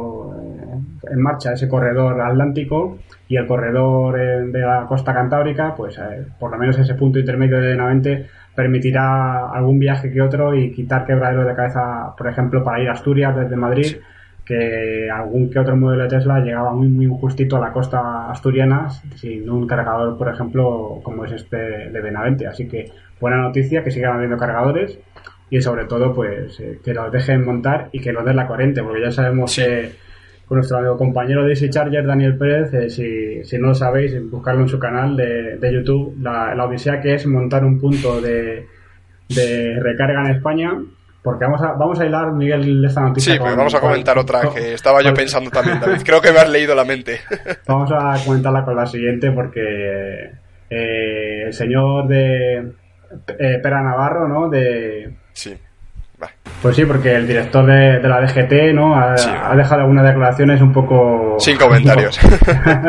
en 1.11 1.21
marcha 1.21 1.53
ese 1.53 1.69
corredor 1.69 2.21
atlántico 2.21 2.99
y 3.29 3.37
el 3.37 3.47
corredor 3.47 4.19
eh, 4.19 4.47
de 4.47 4.61
la 4.61 4.87
costa 4.87 5.15
cantábrica, 5.15 5.75
pues 5.77 5.99
eh, 5.99 6.27
por 6.39 6.51
lo 6.51 6.59
menos 6.59 6.79
ese 6.79 6.95
punto 6.95 7.19
intermedio 7.19 7.61
de 7.61 7.69
Benavente 7.69 8.27
permitirá 8.55 9.51
algún 9.51 9.79
viaje 9.79 10.13
que 10.13 10.23
otro 10.23 10.55
y 10.55 10.73
quitar 10.73 11.05
quebraderos 11.05 11.47
de 11.47 11.55
cabeza, 11.55 12.15
por 12.17 12.29
ejemplo, 12.29 12.63
para 12.63 12.81
ir 12.81 12.89
a 12.89 12.93
Asturias 12.93 13.35
desde 13.35 13.57
Madrid, 13.57 13.97
que 14.45 15.11
algún 15.11 15.51
que 15.51 15.59
otro 15.59 15.77
modelo 15.77 16.03
de 16.05 16.09
Tesla 16.11 16.41
llegaba 16.41 16.73
muy 16.73 16.89
muy 16.89 17.07
justito 17.19 17.57
a 17.57 17.61
la 17.61 17.73
costa 17.73 18.31
asturiana 18.31 18.89
sin 19.17 19.49
un 19.49 19.67
cargador, 19.67 20.19
por 20.19 20.29
ejemplo, 20.29 21.01
como 21.03 21.25
es 21.25 21.33
este 21.33 21.57
de 21.57 22.01
Benavente. 22.01 22.47
Así 22.47 22.69
que 22.69 22.93
buena 23.21 23.39
noticia 23.39 23.83
que 23.83 23.91
sigan 23.91 24.17
habiendo 24.17 24.37
cargadores 24.37 24.99
y 25.51 25.61
sobre 25.61 25.85
todo 25.85 26.13
pues 26.15 26.59
eh, 26.61 26.81
que 26.85 26.95
los 26.95 27.11
dejen 27.13 27.45
montar 27.45 27.89
y 27.93 28.01
que 28.01 28.13
los 28.13 28.25
den 28.25 28.37
la 28.37 28.47
corriente, 28.47 28.83
porque 28.83 29.03
ya 29.03 29.11
sabemos 29.11 29.55
que 29.57 29.93
con 30.47 30.59
nuestro 30.59 30.97
compañero 30.97 31.45
de 31.45 31.51
Easy 31.51 31.71
Charger, 31.71 32.07
Daniel 32.07 32.37
Pérez, 32.37 32.73
eh, 32.75 32.91
si, 32.91 33.45
si, 33.45 33.59
no 33.59 33.69
lo 33.69 33.75
sabéis, 33.75 34.15
buscarlo 34.31 34.63
en 34.63 34.69
su 34.69 34.79
canal 34.79 35.17
de, 35.17 35.57
de 35.57 35.73
YouTube, 35.73 36.17
la, 36.21 36.55
la, 36.55 36.65
odisea 36.67 37.01
que 37.01 37.15
es 37.15 37.27
montar 37.27 37.65
un 37.65 37.81
punto 37.81 38.21
de, 38.21 38.67
de 39.29 39.81
recarga 39.81 40.21
en 40.21 40.37
España. 40.37 40.73
Porque 41.23 41.47
vamos 41.47 41.63
a, 41.63 41.73
vamos 41.73 41.99
a 41.99 42.05
hilar, 42.05 42.33
Miguel, 42.33 42.85
esta 42.85 43.01
noticia. 43.01 43.33
Sí, 43.33 43.39
pues 43.39 43.57
vamos 43.57 43.75
a 43.75 43.81
comentar 43.81 44.19
otra 44.19 44.43
que 44.55 44.75
estaba 44.75 45.01
yo 45.01 45.15
pensando 45.15 45.51
también, 45.51 45.81
David. 45.81 46.03
Creo 46.05 46.21
que 46.21 46.31
me 46.31 46.41
has 46.41 46.51
leído 46.51 46.75
la 46.75 46.85
mente. 46.85 47.21
Vamos 47.67 47.91
a 47.93 48.23
comentarla 48.23 48.63
con 48.63 48.77
la 48.77 48.85
siguiente 48.85 49.33
porque 49.33 50.33
eh, 50.69 51.45
el 51.47 51.53
señor 51.55 52.09
de 52.09 52.57
eh, 53.39 53.59
Pera 53.63 53.83
Navarro, 53.83 54.29
¿no? 54.29 54.51
De, 54.51 55.15
sí. 55.33 55.57
Pues 56.65 56.77
sí, 56.77 56.87
porque 56.87 57.15
el 57.15 57.27
director 57.27 57.67
de, 57.67 58.01
de 58.01 58.09
la 58.09 58.23
DGT 58.23 58.75
¿no? 58.75 58.97
Ha, 58.97 59.13
ha, 59.13 59.55
dejado 59.55 59.83
algunas 59.83 60.03
declaraciones 60.03 60.63
un 60.63 60.73
poco... 60.73 61.37
Sin 61.39 61.59
comentarios. 61.59 62.19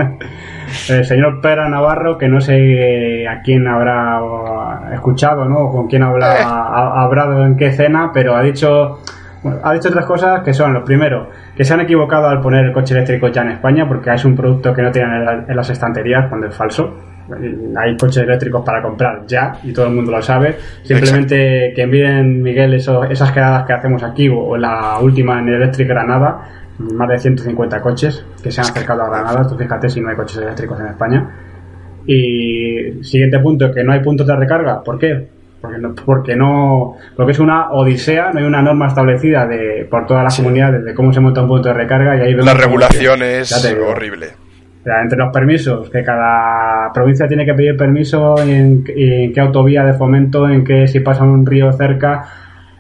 el 0.90 1.04
señor 1.04 1.42
Pera 1.42 1.68
Navarro, 1.68 2.18
que 2.18 2.30
no 2.30 2.40
sé 2.40 3.28
a 3.28 3.42
quién 3.42 3.68
habrá 3.68 4.94
escuchado, 4.94 5.44
¿no? 5.44 5.70
Con 5.72 5.88
quién 5.88 6.04
habrá, 6.04 6.42
ha, 6.42 7.04
hablado 7.04 7.46
en 7.46 7.58
qué 7.58 7.74
cena, 7.74 8.12
pero 8.14 8.38
ha 8.38 8.42
dicho... 8.44 9.02
Bueno, 9.44 9.60
ha 9.62 9.74
dicho 9.74 9.90
tres 9.92 10.06
cosas 10.06 10.42
que 10.42 10.54
son, 10.54 10.74
lo 10.74 10.86
primero, 10.86 11.30
que 11.54 11.66
se 11.66 11.74
han 11.74 11.82
equivocado 11.82 12.30
al 12.30 12.40
poner 12.40 12.64
el 12.64 12.72
coche 12.72 12.94
eléctrico 12.94 13.28
ya 13.28 13.42
en 13.42 13.50
España 13.50 13.86
porque 13.90 14.10
es 14.10 14.24
un 14.24 14.38
producto 14.38 14.74
que 14.74 14.84
no 14.84 14.92
tienen 14.92 15.16
en, 15.16 15.46
en 15.50 15.56
las 15.56 15.70
estanterías 15.70 16.30
cuando 16.30 16.48
es 16.48 16.56
falso 16.56 16.96
hay 17.78 17.98
coches 17.98 18.24
eléctricos 18.24 18.64
para 18.64 18.82
comprar 18.82 19.26
ya 19.28 19.60
y 19.64 19.74
todo 19.74 19.88
el 19.88 19.94
mundo 19.94 20.12
lo 20.12 20.22
sabe. 20.22 20.58
Simplemente 20.84 21.74
que 21.76 21.82
envíen, 21.82 22.42
Miguel, 22.42 22.74
eso, 22.74 23.04
esas 23.06 23.32
quedadas 23.32 23.66
que 23.66 23.74
hacemos 23.74 24.04
aquí 24.04 24.30
o 24.30 24.56
la 24.58 25.00
última 25.00 25.40
en 25.40 25.50
Electric 25.50 25.88
Granada, 25.88 26.50
más 26.78 27.10
de 27.10 27.20
150 27.20 27.82
coches 27.82 28.26
que 28.42 28.52
se 28.52 28.62
han 28.62 28.68
acercado 28.68 29.04
a 29.04 29.10
Granada. 29.10 29.48
Tú 29.48 29.58
fíjate 29.58 29.90
si 29.90 30.02
no 30.02 30.10
hay 30.10 30.16
coches 30.16 30.38
eléctricos 30.38 30.80
en 30.80 30.88
España. 30.88 31.30
Y 32.08 33.04
siguiente 33.04 33.40
punto, 33.40 33.72
que 33.72 33.84
no 33.84 33.94
hay 33.94 34.02
puntos 34.02 34.28
de 34.28 34.36
recarga. 34.36 34.84
¿Por 34.84 35.00
qué? 35.00 35.28
Porque 35.60 35.78
no, 35.80 35.96
porque 35.96 36.36
no, 36.36 36.96
porque 37.16 37.32
es 37.32 37.40
una 37.40 37.72
odisea, 37.72 38.32
no 38.32 38.40
hay 38.40 38.46
una 38.46 38.62
norma 38.62 38.88
establecida 38.88 39.48
de 39.48 39.88
por 39.90 40.06
todas 40.06 40.24
las 40.24 40.36
sí. 40.36 40.44
comunidades 40.44 40.86
de 40.86 40.94
cómo 40.94 41.12
se 41.12 41.20
monta 41.20 41.42
un 41.42 41.48
punto 41.48 41.70
de 41.70 41.74
recarga 41.74 42.18
y 42.18 42.22
ahí 42.22 42.34
La 42.36 42.54
regulación 42.54 43.20
que, 43.20 43.40
es 43.40 43.76
horrible 43.84 44.45
entre 44.86 45.18
los 45.18 45.32
permisos, 45.34 45.90
que 45.90 46.04
cada 46.04 46.92
provincia 46.94 47.28
tiene 47.28 47.46
que 47.46 47.54
pedir 47.54 47.76
permiso 47.76 48.36
en, 48.42 48.84
en, 48.96 49.34
qué 49.34 49.40
autovía 49.40 49.84
de 49.84 49.94
fomento, 49.94 50.48
en 50.48 50.64
qué 50.64 50.88
si 50.88 51.00
pasa 51.00 51.24
un 51.24 51.46
río 51.46 51.72
cerca, 51.74 52.24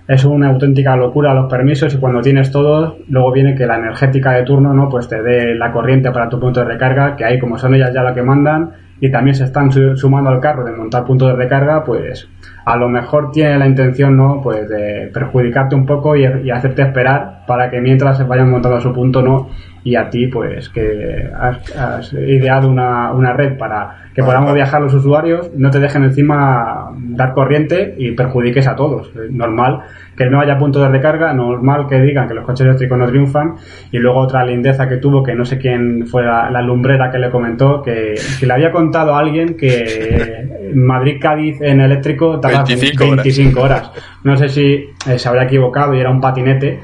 es 0.07 0.23
una 0.23 0.49
auténtica 0.49 0.95
locura 0.95 1.33
los 1.33 1.49
permisos 1.49 1.93
y 1.95 1.97
cuando 1.97 2.21
tienes 2.21 2.51
todo, 2.51 2.97
luego 3.09 3.31
viene 3.31 3.55
que 3.55 3.65
la 3.65 3.77
energética 3.77 4.33
de 4.33 4.43
turno, 4.43 4.71
¿no? 4.71 4.87
Pues 4.87 5.07
te 5.07 5.21
dé 5.23 5.55
la 5.55 5.71
corriente 5.71 6.11
para 6.11 6.29
tu 6.29 6.39
punto 6.39 6.59
de 6.59 6.67
recarga, 6.67 7.15
que 7.15 7.25
ahí 7.25 7.39
como 7.39 7.57
son 7.57 7.73
ellas 7.73 7.91
ya 7.91 8.03
las 8.03 8.13
que 8.13 8.21
mandan 8.21 8.71
y 8.99 9.09
también 9.09 9.35
se 9.35 9.45
están 9.45 9.71
sumando 9.71 10.29
al 10.29 10.39
carro 10.39 10.63
de 10.63 10.71
montar 10.71 11.03
puntos 11.05 11.29
de 11.29 11.35
recarga, 11.35 11.83
pues 11.83 12.29
a 12.65 12.75
lo 12.77 12.89
mejor 12.89 13.31
tiene 13.31 13.57
la 13.57 13.67
intención, 13.67 14.17
¿no? 14.17 14.41
Pues 14.41 14.67
de 14.67 15.09
perjudicarte 15.13 15.75
un 15.75 15.85
poco 15.85 16.15
y, 16.15 16.25
y 16.43 16.49
hacerte 16.49 16.81
esperar 16.81 17.45
para 17.47 17.69
que 17.69 17.79
mientras 17.79 18.17
se 18.17 18.23
vayan 18.23 18.49
montando 18.49 18.77
a 18.77 18.81
su 18.81 18.91
punto, 18.91 19.21
¿no? 19.21 19.49
y 19.85 19.95
a 19.95 20.09
ti 20.09 20.25
pues 20.27 20.67
que 20.69 21.29
has, 21.39 21.75
has 21.77 22.11
ideado 22.11 22.67
una, 22.67 23.13
una, 23.13 23.33
red 23.33 23.55
para 23.55 24.07
que 24.15 24.23
podamos 24.23 24.55
viajar 24.55 24.81
los 24.81 24.95
usuarios, 24.95 25.51
no 25.55 25.69
te 25.69 25.79
dejen 25.79 26.03
encima 26.03 26.89
dar 26.97 27.33
corriente 27.33 27.93
y 27.95 28.11
perjudiques 28.11 28.67
a 28.67 28.75
todos. 28.75 29.11
Normal 29.29 29.81
que 30.17 30.25
no 30.25 30.41
haya 30.41 30.57
puntos 30.57 30.81
de 30.81 30.89
recarga, 30.89 31.33
normal 31.33 31.85
que 31.87 32.01
digan 32.01 32.27
que 32.27 32.33
los 32.33 32.45
coches 32.45 32.65
eléctricos 32.65 32.97
no 32.97 33.05
triunfan 33.05 33.55
y 33.91 33.99
luego 33.99 34.21
otra 34.21 34.43
lindeza 34.43 34.89
que 34.89 34.97
tuvo 34.97 35.21
que 35.21 35.35
no 35.35 35.45
sé 35.45 35.59
quién 35.59 36.07
fue 36.07 36.23
la, 36.23 36.49
la 36.49 36.63
lumbrera 36.63 37.11
que 37.11 37.19
le 37.19 37.29
comentó 37.29 37.83
que, 37.83 38.15
que, 38.39 38.47
le 38.47 38.53
había 38.53 38.71
contado 38.71 39.13
a 39.13 39.19
alguien 39.19 39.55
que 39.55 40.64
Madrid-Cádiz 40.75 41.61
en 41.61 41.81
eléctrico 41.81 42.39
tarda 42.39 42.63
25, 42.63 43.15
25 43.15 43.61
horas. 43.61 43.89
horas. 43.89 44.03
No 44.23 44.37
sé 44.37 44.49
si 44.49 44.89
eh, 45.07 45.17
se 45.17 45.27
habría 45.27 45.43
equivocado 45.43 45.95
y 45.95 45.99
era 45.99 46.09
un 46.09 46.21
patinete 46.21 46.79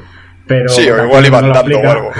pero 0.51 0.67
sí, 0.67 0.89
o 0.89 1.05
igual 1.05 1.31
no 1.31 1.53
dando 1.53 1.79
o 1.79 1.89
algo. 1.89 2.11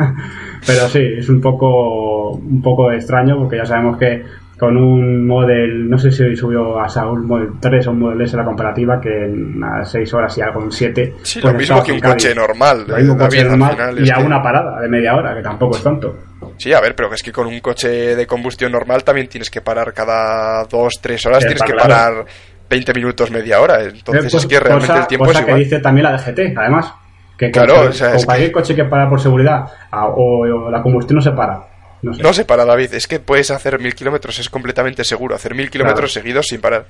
pero 0.66 0.88
sí, 0.88 1.02
es 1.18 1.28
un 1.28 1.42
poco, 1.42 2.30
un 2.30 2.62
poco 2.62 2.90
extraño 2.90 3.36
porque 3.38 3.58
ya 3.58 3.66
sabemos 3.66 3.98
que 3.98 4.22
con 4.58 4.76
un 4.76 5.26
Model, 5.26 5.88
no 5.88 5.98
sé 5.98 6.10
si 6.10 6.36
subió 6.36 6.78
a 6.80 6.88
Saúl 6.88 7.24
Model 7.24 7.50
3 7.60 7.86
o 7.88 7.90
un 7.90 7.98
Model 7.98 8.20
S 8.22 8.36
la 8.36 8.44
comparativa, 8.44 9.00
que 9.00 9.24
en 9.24 9.56
unas 9.56 9.90
6 9.90 10.14
horas 10.14 10.38
y 10.38 10.42
algo 10.42 10.62
en 10.62 10.70
7. 10.70 11.14
Sí, 11.22 11.40
pues 11.40 11.52
lo 11.52 11.58
mismo 11.58 11.82
que 11.82 11.92
un 11.92 12.00
coche 12.00 12.34
normal. 12.34 12.84
Lo 12.86 12.96
mismo 12.96 13.16
coche 13.16 13.44
normal 13.44 13.98
y 13.98 14.10
a 14.10 14.18
una 14.18 14.42
parada 14.42 14.80
de 14.80 14.88
media 14.88 15.14
hora, 15.14 15.34
que 15.34 15.42
tampoco 15.42 15.76
es 15.76 15.82
tanto. 15.82 16.16
Sí, 16.56 16.72
a 16.72 16.80
ver, 16.80 16.94
pero 16.94 17.08
que 17.08 17.16
es 17.16 17.22
que 17.22 17.32
con 17.32 17.46
un 17.46 17.58
coche 17.60 18.14
de 18.14 18.26
combustión 18.26 18.70
normal 18.70 19.02
también 19.02 19.28
tienes 19.28 19.50
que 19.50 19.60
parar 19.60 19.92
cada 19.92 20.64
2, 20.64 20.92
3 21.00 21.26
horas, 21.26 21.40
tienes 21.40 21.62
que 21.62 21.72
claro. 21.72 21.88
parar 21.88 22.24
20 22.70 22.94
minutos, 22.94 23.30
media 23.30 23.60
hora. 23.60 23.82
Entonces 23.82 24.30
pues, 24.30 24.34
es 24.34 24.46
que 24.46 24.60
realmente 24.60 24.88
cosa, 24.88 25.00
el 25.00 25.06
tiempo 25.06 25.26
cosa 25.26 25.38
es 25.40 25.44
que 25.44 25.50
igual. 25.50 25.64
dice 25.64 25.80
también 25.80 26.04
la 26.04 26.16
DGT, 26.16 26.56
además. 26.56 26.94
Que 27.36 27.50
claro, 27.50 27.74
con, 27.74 27.88
o 27.88 27.92
sea, 27.92 28.08
con 28.08 28.16
es 28.16 28.24
cualquier 28.24 28.48
que... 28.50 28.52
coche 28.52 28.76
que 28.76 28.84
para 28.84 29.08
por 29.08 29.20
seguridad 29.20 29.64
a, 29.90 30.06
o, 30.06 30.42
o, 30.42 30.70
la 30.70 30.80
combustión 30.80 31.16
no 31.16 31.22
se 31.22 31.32
para. 31.32 31.73
No, 32.04 32.12
sé. 32.14 32.22
no 32.22 32.32
se 32.32 32.44
para, 32.44 32.64
David. 32.64 32.92
Es 32.92 33.06
que 33.06 33.18
puedes 33.18 33.50
hacer 33.50 33.80
mil 33.80 33.94
kilómetros, 33.94 34.38
es 34.38 34.50
completamente 34.50 35.04
seguro. 35.04 35.34
Hacer 35.34 35.54
mil 35.54 35.70
kilómetros 35.70 36.12
claro. 36.12 36.22
seguidos 36.22 36.46
sin 36.46 36.60
parar. 36.60 36.84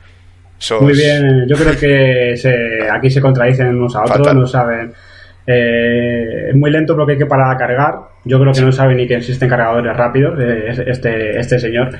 Sos... 0.58 0.82
Muy 0.82 0.92
bien, 0.92 1.46
yo 1.48 1.56
creo 1.56 1.76
que 1.78 2.36
se, 2.36 2.90
aquí 2.90 3.10
se 3.10 3.20
contradicen 3.20 3.68
unos 3.68 3.94
a 3.96 4.02
otros, 4.02 4.18
Fatal. 4.18 4.38
no 4.38 4.46
saben. 4.46 4.92
Eh, 5.46 6.48
es 6.48 6.56
muy 6.56 6.70
lento 6.70 6.96
porque 6.96 7.12
hay 7.12 7.18
que 7.18 7.26
parar 7.26 7.54
a 7.54 7.56
cargar. 7.56 7.94
Yo 8.24 8.40
creo 8.40 8.52
que 8.52 8.62
no 8.62 8.72
sabe 8.72 8.94
ni 8.94 9.06
que 9.06 9.14
existen 9.14 9.48
cargadores 9.48 9.96
rápidos, 9.96 10.38
eh, 10.40 10.84
este, 10.86 11.38
este 11.38 11.58
señor. 11.58 11.90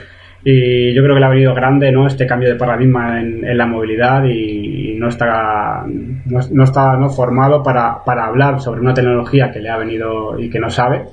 Y 0.43 0.93
yo 0.95 1.03
creo 1.03 1.15
que 1.15 1.21
le 1.21 1.27
ha 1.27 1.31
venido 1.31 1.55
grande 1.55 1.91
¿no? 1.91 2.07
este 2.07 2.27
cambio 2.27 2.51
de 2.51 2.57
paradigma 2.57 3.21
en, 3.21 3.45
en 3.45 3.57
la 3.57 3.67
movilidad 3.67 4.25
y, 4.25 4.93
y 4.93 4.99
no 4.99 5.09
está, 5.09 5.85
no, 5.87 6.41
no, 6.51 6.65
está 6.65 6.97
no 6.97 7.09
formado 7.09 7.63
para, 7.63 8.05
para 8.05 8.27
hablar 8.27 8.61
sobre 8.61 8.81
una 8.81 8.93
tecnología 8.93 9.51
que 9.51 9.61
le 9.61 9.71
ha 9.71 9.79
venido 9.79 10.39
y 10.39 10.51
que 10.51 10.59
no 10.59 10.69
sabe 10.69 11.05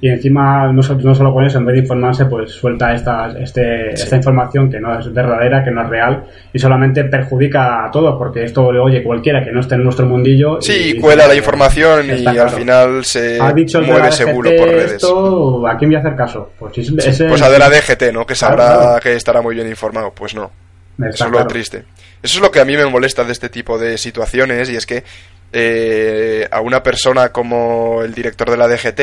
y 0.00 0.08
encima 0.08 0.72
no, 0.72 0.80
no, 0.82 1.14
solo 1.14 1.32
con 1.32 1.44
eso, 1.44 1.58
en 1.58 1.66
vez 1.66 1.74
de 1.74 1.80
informarse, 1.80 2.26
pues 2.26 2.52
suelta 2.52 2.92
esta, 2.94 3.28
este, 3.38 3.96
sí. 3.96 4.04
esta 4.04 4.16
información 4.16 4.70
que 4.70 4.78
no 4.78 4.96
es 4.98 5.12
verdadera, 5.12 5.64
que 5.64 5.72
no 5.72 5.82
es 5.82 5.88
real 5.88 6.24
y 6.52 6.58
solamente 6.58 7.04
perjudica 7.04 7.84
a 7.84 7.90
todos, 7.90 8.16
porque 8.16 8.44
esto 8.44 8.70
le 8.70 8.78
oye 8.78 9.02
cualquiera 9.02 9.44
que 9.44 9.50
no 9.50 9.60
esté 9.60 9.74
en 9.74 9.84
nuestro 9.84 10.06
mundillo. 10.06 10.60
Sí, 10.60 10.94
y, 10.96 11.00
cuela 11.00 11.24
y, 11.26 11.28
la 11.28 11.34
información 11.34 12.06
y 12.16 12.26
al 12.26 12.50
final 12.50 13.04
se 13.04 13.40
ha 13.40 13.52
dicho 13.52 13.80
mueve 13.82 14.12
seguro 14.12 14.50
por 14.56 14.68
redes. 14.68 14.92
Esto, 14.92 15.66
¿A 15.66 15.76
quién 15.76 15.90
voy 15.90 15.96
a 15.96 16.00
hacer 16.00 16.14
caso? 16.14 16.52
Pues, 16.58 16.74
sí, 16.74 16.94
pues 17.28 17.42
a 17.42 17.50
de 17.50 17.58
la 17.58 17.68
DGT, 17.68 18.12
¿no? 18.12 18.24
Que 18.24 18.36
sabrá 18.36 18.66
claro, 18.66 18.80
claro. 18.80 19.00
que 19.00 19.14
estará 19.14 19.42
muy 19.42 19.56
bien 19.56 19.68
informado. 19.68 20.12
Pues 20.12 20.34
no. 20.34 20.50
Está 20.96 21.08
Eso 21.08 21.26
es 21.26 21.30
lo 21.30 21.46
triste. 21.46 21.84
Eso 22.22 22.38
es 22.38 22.40
lo 22.40 22.50
que 22.50 22.60
a 22.60 22.64
mí 22.64 22.76
me 22.76 22.86
molesta 22.86 23.24
de 23.24 23.32
este 23.32 23.48
tipo 23.48 23.78
de 23.78 23.98
situaciones 23.98 24.70
y 24.70 24.76
es 24.76 24.86
que 24.86 25.04
eh, 25.52 26.46
a 26.50 26.60
una 26.60 26.82
persona 26.82 27.30
como 27.30 28.02
el 28.02 28.12
director 28.12 28.50
de 28.50 28.56
la 28.56 28.68
DGT 28.68 29.00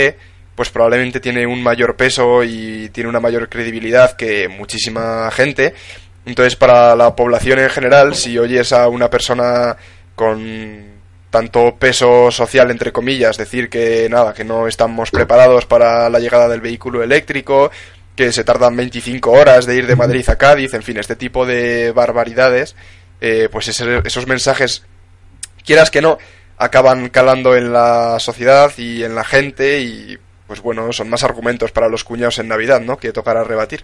pues 0.55 0.69
probablemente 0.69 1.19
tiene 1.19 1.45
un 1.45 1.61
mayor 1.61 1.95
peso 1.95 2.43
y 2.43 2.89
tiene 2.89 3.09
una 3.09 3.19
mayor 3.19 3.49
credibilidad 3.49 4.15
que 4.15 4.47
muchísima 4.47 5.29
gente. 5.31 5.73
Entonces, 6.25 6.55
para 6.55 6.95
la 6.95 7.15
población 7.15 7.59
en 7.59 7.69
general, 7.69 8.15
si 8.15 8.37
oyes 8.39 8.71
a 8.71 8.87
una 8.87 9.09
persona 9.09 9.75
con 10.15 10.95
tanto 11.29 11.75
peso 11.75 12.31
social, 12.31 12.71
entre 12.71 12.93
comillas, 12.93 13.37
decir 13.37 13.69
que 13.69 14.07
nada, 14.09 14.33
que 14.33 14.45
no 14.45 14.67
estamos 14.67 15.11
preparados 15.11 15.65
para 15.65 16.09
la 16.09 16.19
llegada 16.19 16.47
del 16.47 16.61
vehículo 16.61 17.03
eléctrico, 17.03 17.69
que 18.15 18.31
se 18.31 18.45
tardan 18.45 18.77
25 18.77 19.31
horas 19.31 19.65
de 19.65 19.75
ir 19.75 19.87
de 19.87 19.97
Madrid 19.97 20.27
a 20.29 20.37
Cádiz, 20.37 20.73
en 20.73 20.83
fin, 20.83 20.97
este 20.97 21.17
tipo 21.17 21.45
de 21.45 21.91
barbaridades, 21.91 22.77
eh, 23.19 23.49
pues 23.51 23.67
ese, 23.67 24.01
esos 24.05 24.25
mensajes, 24.27 24.83
quieras 25.65 25.91
que 25.91 26.01
no, 26.01 26.17
acaban 26.57 27.09
calando 27.09 27.55
en 27.55 27.73
la 27.73 28.17
sociedad 28.19 28.71
y 28.77 29.03
en 29.03 29.15
la 29.15 29.25
gente 29.25 29.81
y 29.81 30.17
pues 30.47 30.62
bueno, 30.62 30.91
son 30.91 31.10
más 31.10 31.23
argumentos 31.23 31.71
para 31.71 31.89
los 31.89 32.03
cuñados 32.03 32.39
en 32.39 32.47
Navidad, 32.47 32.81
¿no? 32.81 32.97
Que 32.97 33.12
tocará 33.12 33.43
rebatir. 33.43 33.81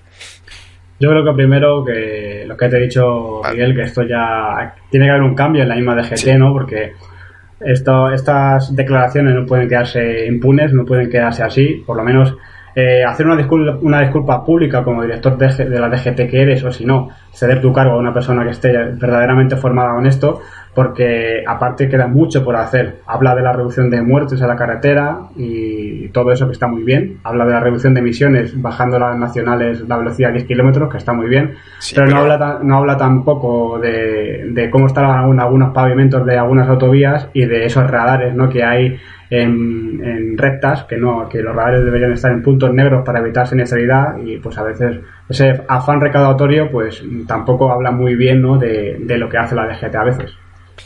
Yo 0.99 1.09
creo 1.09 1.25
que 1.25 1.33
primero 1.33 1.83
que 1.83 2.43
lo 2.45 2.55
que 2.55 2.69
te 2.69 2.77
he 2.77 2.81
dicho, 2.81 3.41
vale. 3.41 3.55
Miguel, 3.55 3.75
que 3.75 3.81
esto 3.81 4.03
ya 4.03 4.75
tiene 4.89 5.07
que 5.07 5.11
haber 5.11 5.23
un 5.23 5.33
cambio 5.33 5.63
en 5.63 5.69
la 5.69 5.75
misma 5.75 5.95
DGT, 5.95 6.15
sí. 6.15 6.33
¿no? 6.35 6.53
Porque 6.53 6.93
esto, 7.59 8.11
estas 8.11 8.75
declaraciones 8.75 9.33
no 9.33 9.45
pueden 9.45 9.67
quedarse 9.67 10.25
impunes, 10.27 10.73
no 10.73 10.85
pueden 10.85 11.09
quedarse 11.09 11.43
así, 11.43 11.83
por 11.85 11.97
lo 11.97 12.03
menos 12.03 12.35
eh, 12.75 13.03
hacer 13.03 13.25
una 13.25 13.35
disculpa, 13.35 13.77
una 13.81 14.01
disculpa 14.01 14.43
pública 14.43 14.83
como 14.83 15.01
director 15.01 15.37
de, 15.37 15.65
de, 15.65 15.79
la 15.79 15.89
DGT 15.89 16.29
que 16.29 16.41
eres 16.41 16.63
o 16.63 16.71
si 16.71 16.85
no, 16.85 17.09
ceder 17.33 17.59
tu 17.59 17.73
cargo 17.73 17.93
a 17.93 17.97
una 17.97 18.13
persona 18.13 18.43
que 18.43 18.51
esté 18.51 18.71
verdaderamente 18.71 19.57
formada 19.57 19.99
en 19.99 20.05
esto, 20.05 20.41
porque 20.73 21.43
aparte 21.45 21.89
queda 21.89 22.07
mucho 22.07 22.43
por 22.43 22.55
hacer. 22.55 22.99
Habla 23.05 23.35
de 23.35 23.41
la 23.41 23.51
reducción 23.51 23.89
de 23.89 24.01
muertes 24.01 24.41
a 24.41 24.47
la 24.47 24.55
carretera 24.55 25.19
y 25.35 26.07
todo 26.09 26.31
eso 26.31 26.45
que 26.45 26.53
está 26.53 26.67
muy 26.67 26.83
bien. 26.83 27.19
Habla 27.23 27.45
de 27.45 27.51
la 27.51 27.59
reducción 27.59 27.93
de 27.93 27.99
emisiones 27.99 28.59
bajando 28.61 28.97
las 28.97 29.17
nacionales 29.17 29.81
la 29.87 29.97
velocidad 29.97 30.29
a 30.29 30.33
10 30.33 30.45
kilómetros, 30.45 30.89
que 30.89 30.97
está 30.97 31.13
muy 31.13 31.27
bien. 31.27 31.55
pero, 31.93 32.07
No, 32.07 32.17
habla, 32.17 32.59
no 32.63 32.77
habla 32.77 32.97
tampoco 32.97 33.79
de, 33.79 34.49
de 34.51 34.69
cómo 34.69 34.87
están 34.87 35.05
algunos 35.05 35.73
pavimentos 35.73 36.25
de 36.25 36.37
algunas 36.37 36.69
autovías 36.69 37.27
y 37.33 37.45
de 37.45 37.65
esos 37.65 37.89
radares 37.89 38.33
¿no? 38.33 38.47
que 38.47 38.63
hay 38.63 38.97
en, 39.29 40.37
rectas, 40.37 40.83
que 40.83 40.97
no, 40.97 41.27
que 41.29 41.41
los 41.41 41.55
radares 41.55 41.85
deberían 41.85 42.11
estar 42.11 42.31
en 42.31 42.41
puntos 42.41 42.73
negros 42.73 43.03
para 43.05 43.19
evitar 43.19 43.47
siniestralidad 43.47 44.17
y 44.17 44.37
pues 44.37 44.57
a 44.57 44.63
veces 44.63 44.99
ese 45.29 45.61
afán 45.67 46.01
recaudatorio 46.01 46.69
pues 46.69 47.03
tampoco 47.27 47.71
habla 47.71 47.91
muy 47.91 48.15
bien 48.15 48.41
¿no? 48.41 48.57
de, 48.57 48.97
de 48.99 49.17
lo 49.17 49.29
que 49.29 49.37
hace 49.37 49.55
la 49.55 49.67
DGT 49.67 49.95
a 49.95 50.03
veces. 50.03 50.37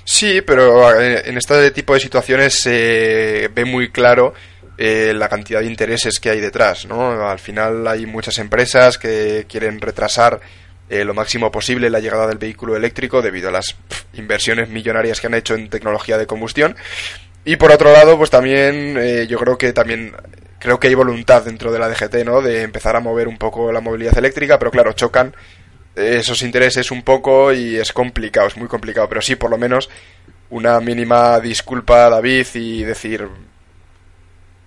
Sí, 0.03 0.41
pero 0.41 0.99
eh, 0.99 1.23
en 1.25 1.37
este 1.37 1.71
tipo 1.71 1.93
de 1.93 1.99
situaciones 1.99 2.59
se 2.59 3.49
ve 3.53 3.65
muy 3.65 3.89
claro 3.89 4.33
eh, 4.77 5.13
la 5.15 5.29
cantidad 5.29 5.61
de 5.61 5.67
intereses 5.67 6.19
que 6.19 6.29
hay 6.29 6.41
detrás, 6.41 6.85
¿no? 6.85 7.27
Al 7.27 7.39
final 7.39 7.87
hay 7.87 8.05
muchas 8.05 8.37
empresas 8.37 8.97
que 8.97 9.45
quieren 9.47 9.79
retrasar 9.79 10.41
eh, 10.89 11.03
lo 11.03 11.13
máximo 11.13 11.51
posible 11.51 11.89
la 11.89 11.99
llegada 11.99 12.27
del 12.27 12.37
vehículo 12.37 12.75
eléctrico 12.75 13.21
debido 13.21 13.49
a 13.49 13.51
las 13.51 13.75
inversiones 14.13 14.69
millonarias 14.69 15.19
que 15.19 15.27
han 15.27 15.33
hecho 15.33 15.55
en 15.55 15.69
tecnología 15.69 16.17
de 16.17 16.27
combustión 16.27 16.75
y 17.45 17.57
por 17.57 17.71
otro 17.71 17.93
lado, 17.93 18.17
pues 18.17 18.31
también 18.31 18.97
eh, 18.97 19.27
yo 19.27 19.37
creo 19.37 19.55
que 19.55 19.71
también 19.71 20.13
creo 20.57 20.79
que 20.79 20.87
hay 20.87 20.95
voluntad 20.95 21.43
dentro 21.43 21.71
de 21.71 21.77
la 21.77 21.87
DGT, 21.87 22.25
¿no? 22.25 22.41
De 22.41 22.63
empezar 22.63 22.95
a 22.95 22.99
mover 22.99 23.27
un 23.27 23.37
poco 23.37 23.71
la 23.71 23.81
movilidad 23.81 24.17
eléctrica, 24.17 24.57
pero 24.57 24.71
claro, 24.71 24.93
chocan 24.93 25.35
esos 25.95 26.41
intereses 26.41 26.91
un 26.91 27.03
poco 27.03 27.53
y 27.53 27.77
es 27.77 27.93
complicado, 27.93 28.47
es 28.47 28.57
muy 28.57 28.67
complicado, 28.67 29.07
pero 29.07 29.21
sí, 29.21 29.35
por 29.35 29.49
lo 29.49 29.57
menos 29.57 29.89
una 30.49 30.79
mínima 30.79 31.39
disculpa 31.39 32.05
a 32.05 32.09
David 32.09 32.45
y 32.53 32.83
decir, 32.83 33.27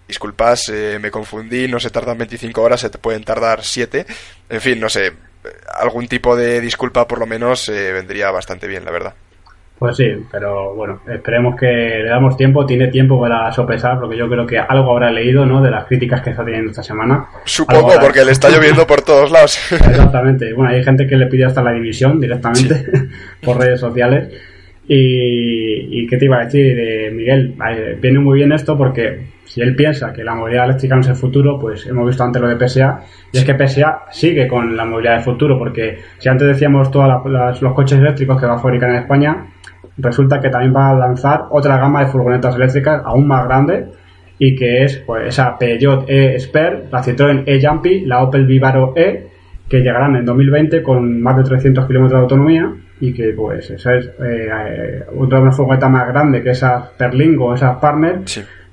disculpas, 0.07 0.69
eh, 0.71 0.99
me 1.01 1.11
confundí, 1.11 1.69
no 1.69 1.79
se 1.79 1.91
tardan 1.91 2.19
25 2.19 2.63
horas, 2.63 2.81
se 2.81 2.91
pueden 2.91 3.25
tardar 3.25 3.63
7, 3.63 4.07
en 4.49 4.61
fin, 4.61 4.81
no 4.81 4.89
sé, 4.89 5.13
algún 5.75 6.09
tipo 6.09 6.35
de 6.35 6.61
disculpa 6.61 7.07
por 7.07 7.19
lo 7.19 7.27
menos 7.27 7.69
eh, 7.69 7.93
vendría 7.93 8.31
bastante 8.31 8.67
bien, 8.67 8.85
la 8.85 8.91
verdad. 8.91 9.15
Pues 9.79 9.97
sí, 9.97 10.07
pero 10.31 10.75
bueno, 10.75 11.01
esperemos 11.09 11.55
que 11.55 11.67
le 11.67 12.09
damos 12.09 12.37
tiempo, 12.37 12.67
tiene 12.67 12.89
tiempo 12.89 13.21
para 13.21 13.53
sopesar, 13.53 14.01
porque 14.01 14.17
yo 14.17 14.29
creo 14.29 14.45
que 14.45 14.59
algo 14.59 14.91
habrá 14.91 15.11
leído, 15.11 15.47
¿no? 15.47 15.63
De 15.63 15.71
las 15.71 15.85
críticas 15.85 16.21
que 16.21 16.31
está 16.31 16.45
teniendo 16.45 16.71
esta 16.71 16.83
semana. 16.83 17.27
Supongo, 17.45 17.93
porque 18.01 18.25
le 18.25 18.33
está 18.33 18.49
lloviendo 18.51 18.87
por 18.87 19.03
todos 19.03 19.31
lados. 19.31 19.59
Exactamente. 19.71 20.53
Bueno, 20.53 20.73
hay 20.73 20.83
gente 20.83 21.07
que 21.07 21.17
le 21.17 21.27
pide 21.27 21.45
hasta 21.45 21.63
la 21.63 21.73
división 21.73 22.21
directamente 22.21 22.87
por 23.43 23.59
redes 23.59 23.79
sociales. 23.79 24.29
Y, 24.89 26.01
y, 26.01 26.07
qué 26.07 26.17
te 26.17 26.25
iba 26.25 26.39
a 26.39 26.45
decir, 26.47 26.75
de 26.75 27.11
Miguel, 27.13 27.55
viene 28.01 28.21
muy 28.21 28.39
bien 28.39 28.53
esto 28.53 28.77
porque 28.77 29.21
si 29.49 29.61
él 29.63 29.75
piensa 29.75 30.13
que 30.13 30.25
la 30.25 30.35
movilidad 30.35 30.65
eléctrica 30.65 30.95
no 30.95 31.01
es 31.01 31.09
el 31.09 31.17
futuro, 31.17 31.59
pues 31.59 31.87
hemos 31.87 32.07
visto 32.07 32.23
antes 32.23 32.41
lo 32.41 32.49
de 32.49 32.69
PSA, 32.69 33.01
y 33.33 33.39
es 33.39 33.45
que 33.45 33.55
PSA 33.55 34.05
sigue 34.11 34.47
con 34.47 34.77
la 34.77 34.85
movilidad 34.85 35.15
del 35.15 35.25
futuro, 35.25 35.59
porque 35.59 35.99
si 36.19 36.29
antes 36.29 36.49
decíamos 36.49 36.91
todos 36.91 37.61
los 37.61 37.73
coches 37.75 37.99
eléctricos 37.99 38.39
que 38.39 38.47
va 38.47 38.55
a 38.55 38.59
fabricar 38.59 38.91
en 38.91 38.97
España, 38.97 39.47
resulta 39.99 40.41
que 40.41 40.49
también 40.49 40.75
va 40.75 40.91
a 40.91 40.95
lanzar 40.95 41.47
otra 41.51 41.77
gama 41.79 42.01
de 42.01 42.11
furgonetas 42.11 42.55
eléctricas 42.57 43.03
aún 43.05 43.27
más 43.27 43.45
grande 43.45 43.89
y 44.39 44.55
que 44.55 44.85
es 44.85 44.99
pues 44.99 45.29
esa 45.29 45.59
Peugeot 45.59 46.05
E-Sper, 46.09 46.85
la 46.91 47.03
Citroën 47.03 47.43
E-Jumpy, 47.45 48.07
la 48.07 48.23
Opel 48.23 48.47
Vivaro 48.47 48.93
E, 48.97 49.27
que 49.69 49.81
llegarán 49.81 50.17
en 50.17 50.25
2020 50.25 50.83
con 50.83 51.21
más 51.21 51.37
de 51.37 51.43
300 51.43 51.87
kilómetros 51.87 52.19
de 52.19 52.23
autonomía 52.23 52.73
y 53.01 53.13
que 53.13 53.33
pues 53.37 53.71
esa 53.71 53.95
es 53.97 54.11
eh, 54.25 55.05
otra 55.17 55.51
furgoneta 55.53 55.89
más 55.89 56.09
grande 56.09 56.43
que 56.43 56.51
esas 56.51 56.89
Perlingo, 56.91 57.55
esas 57.55 57.77
Partner 57.77 58.23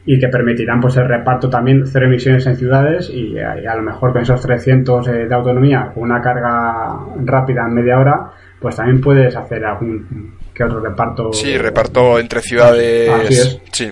y 0.06 0.20
que 0.20 0.28
permitirán 0.30 0.80
pues 0.80 0.96
el 0.98 1.08
reparto 1.08 1.50
también 1.50 1.86
cero 1.86 2.06
emisiones 2.06 2.46
en 2.46 2.56
ciudades 2.56 3.10
y, 3.10 3.38
a 3.40 3.76
lo 3.76 3.82
mejor 3.82 4.14
con 4.14 4.22
esos 4.22 4.40
300 4.42 5.08
eh, 5.08 5.12
de 5.28 5.36
autonomía 5.36 5.92
con 5.94 6.04
una 6.04 6.22
carga 6.22 7.00
rápida 7.26 7.66
en 7.68 7.74
media 7.74 8.00
hora 8.00 8.32
pues 8.60 8.76
también 8.76 9.02
puedes 9.02 9.36
hacer 9.36 9.66
algún 9.66 10.36
que 10.56 10.64
otro 10.64 10.80
reparto. 10.80 11.34
Sí, 11.34 11.58
reparto 11.58 12.18
entre 12.18 12.42
ciudades. 12.42 13.60
Sí, 13.72 13.92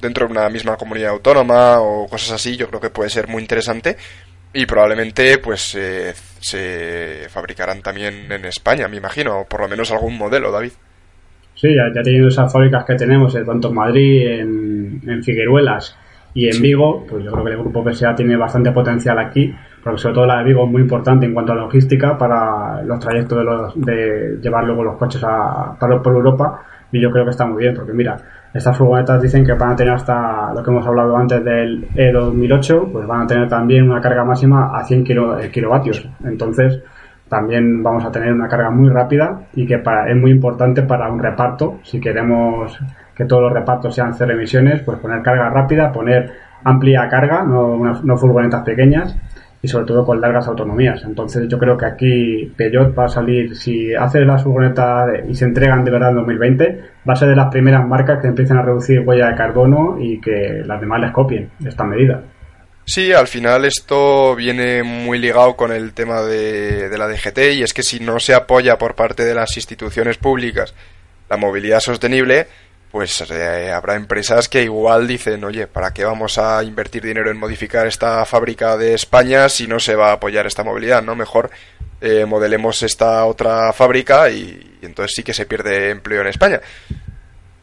dentro 0.00 0.26
de 0.26 0.32
una 0.32 0.48
misma 0.50 0.76
comunidad 0.76 1.10
autónoma 1.10 1.80
o 1.80 2.06
cosas 2.06 2.32
así, 2.32 2.56
yo 2.56 2.68
creo 2.68 2.80
que 2.80 2.90
puede 2.90 3.08
ser 3.10 3.28
muy 3.28 3.40
interesante. 3.40 3.96
Y 4.54 4.66
probablemente 4.66 5.38
pues 5.38 5.74
eh, 5.74 6.12
se 6.38 7.26
fabricarán 7.30 7.80
también 7.80 8.30
en 8.30 8.44
España, 8.44 8.86
me 8.86 8.98
imagino, 8.98 9.40
o 9.40 9.44
por 9.46 9.62
lo 9.62 9.68
menos 9.68 9.90
algún 9.90 10.18
modelo, 10.18 10.52
David. 10.52 10.72
Sí, 11.54 11.68
ya, 11.74 12.02
teniendo 12.02 12.28
esas 12.28 12.52
fábricas 12.52 12.84
que 12.84 12.94
tenemos, 12.94 13.34
eh, 13.34 13.44
tanto 13.46 13.68
en 13.68 13.74
Madrid, 13.74 14.26
en, 14.26 15.00
en 15.06 15.22
Figueruelas 15.22 15.96
y 16.34 16.54
en 16.54 16.60
Vigo, 16.60 17.06
pues 17.08 17.24
yo 17.24 17.32
creo 17.32 17.44
que 17.44 17.50
el 17.52 17.58
grupo 17.58 17.90
PSA 17.90 18.14
tiene 18.14 18.36
bastante 18.36 18.72
potencial 18.72 19.18
aquí 19.18 19.54
porque 19.82 19.98
sobre 19.98 20.14
todo 20.14 20.26
la 20.26 20.38
de 20.38 20.44
Vigo 20.44 20.64
es 20.64 20.70
muy 20.70 20.82
importante 20.82 21.26
en 21.26 21.34
cuanto 21.34 21.52
a 21.52 21.56
logística 21.56 22.16
para 22.16 22.82
los 22.82 22.98
trayectos 23.00 23.38
de, 23.38 23.44
los, 23.44 23.80
de 23.80 24.38
llevar 24.40 24.64
luego 24.64 24.84
los 24.84 24.96
coches 24.96 25.22
a, 25.24 25.76
por 25.78 26.14
Europa 26.14 26.60
y 26.92 27.00
yo 27.00 27.10
creo 27.10 27.24
que 27.24 27.30
está 27.30 27.46
muy 27.46 27.62
bien 27.62 27.74
porque 27.74 27.92
mira 27.92 28.16
estas 28.54 28.76
furgonetas 28.76 29.20
dicen 29.22 29.44
que 29.44 29.54
van 29.54 29.72
a 29.72 29.76
tener 29.76 29.94
hasta 29.94 30.52
lo 30.54 30.62
que 30.62 30.70
hemos 30.70 30.86
hablado 30.86 31.16
antes 31.16 31.42
del 31.42 31.88
E2008 31.94 32.92
pues 32.92 33.06
van 33.06 33.22
a 33.22 33.26
tener 33.26 33.48
también 33.48 33.90
una 33.90 34.00
carga 34.00 34.24
máxima 34.24 34.76
a 34.76 34.84
100 34.84 35.04
eh, 35.40 35.50
kilovatios. 35.50 36.06
Entonces 36.22 36.82
también 37.28 37.82
vamos 37.82 38.04
a 38.04 38.12
tener 38.12 38.30
una 38.30 38.48
carga 38.48 38.70
muy 38.70 38.90
rápida 38.90 39.40
y 39.54 39.66
que 39.66 39.78
para, 39.78 40.10
es 40.10 40.16
muy 40.16 40.30
importante 40.30 40.82
para 40.82 41.10
un 41.10 41.18
reparto. 41.18 41.78
Si 41.82 41.98
queremos 41.98 42.78
que 43.14 43.24
todos 43.24 43.42
los 43.42 43.52
repartos 43.52 43.94
sean 43.94 44.12
cero 44.12 44.34
emisiones 44.34 44.82
pues 44.82 44.98
poner 44.98 45.22
carga 45.22 45.48
rápida 45.48 45.90
poner 45.90 46.30
amplia 46.64 47.08
carga 47.08 47.42
no, 47.42 47.78
no 48.02 48.16
furgonetas 48.16 48.62
pequeñas 48.62 49.16
y 49.62 49.68
sobre 49.68 49.86
todo 49.86 50.04
con 50.04 50.20
largas 50.20 50.48
autonomías. 50.48 51.02
Entonces 51.04 51.48
yo 51.48 51.56
creo 51.58 51.78
que 51.78 51.86
aquí 51.86 52.52
Peugeot 52.56 52.98
va 52.98 53.04
a 53.04 53.08
salir, 53.08 53.56
si 53.56 53.94
hace 53.94 54.20
las 54.22 54.42
furgonetas 54.42 55.08
y 55.28 55.34
se 55.34 55.44
entregan 55.44 55.84
de 55.84 55.92
verdad 55.92 56.10
en 56.10 56.16
2020, 56.16 56.80
va 57.08 57.12
a 57.12 57.16
ser 57.16 57.28
de 57.28 57.36
las 57.36 57.50
primeras 57.50 57.86
marcas 57.86 58.20
que 58.20 58.26
empiecen 58.26 58.56
a 58.56 58.62
reducir 58.62 59.00
huella 59.00 59.28
de 59.28 59.36
carbono 59.36 59.96
y 60.00 60.20
que 60.20 60.62
las 60.66 60.80
demás 60.80 61.00
les 61.00 61.12
copien 61.12 61.50
esta 61.64 61.84
medida. 61.84 62.22
Sí, 62.84 63.12
al 63.12 63.28
final 63.28 63.64
esto 63.64 64.34
viene 64.34 64.82
muy 64.82 65.18
ligado 65.18 65.54
con 65.54 65.70
el 65.70 65.92
tema 65.92 66.22
de, 66.22 66.88
de 66.88 66.98
la 66.98 67.06
DGT 67.06 67.38
y 67.54 67.62
es 67.62 67.72
que 67.72 67.84
si 67.84 68.00
no 68.00 68.18
se 68.18 68.34
apoya 68.34 68.76
por 68.76 68.96
parte 68.96 69.24
de 69.24 69.34
las 69.34 69.56
instituciones 69.56 70.18
públicas 70.18 70.74
la 71.30 71.36
movilidad 71.36 71.78
sostenible, 71.78 72.48
pues 72.92 73.22
eh, 73.30 73.72
habrá 73.72 73.96
empresas 73.96 74.50
que 74.50 74.62
igual 74.62 75.08
dicen, 75.08 75.42
oye, 75.44 75.66
¿para 75.66 75.94
qué 75.94 76.04
vamos 76.04 76.36
a 76.36 76.62
invertir 76.62 77.02
dinero 77.02 77.30
en 77.30 77.38
modificar 77.38 77.86
esta 77.86 78.22
fábrica 78.26 78.76
de 78.76 78.92
España 78.92 79.48
si 79.48 79.66
no 79.66 79.80
se 79.80 79.94
va 79.94 80.10
a 80.10 80.12
apoyar 80.12 80.46
esta 80.46 80.62
movilidad? 80.62 81.02
¿No? 81.02 81.16
Mejor 81.16 81.50
eh, 82.02 82.26
modelemos 82.26 82.82
esta 82.82 83.24
otra 83.24 83.72
fábrica 83.72 84.28
y, 84.28 84.78
entonces 84.82 85.14
sí 85.16 85.22
que 85.22 85.32
se 85.32 85.46
pierde 85.46 85.88
empleo 85.88 86.20
en 86.20 86.26
España. 86.26 86.60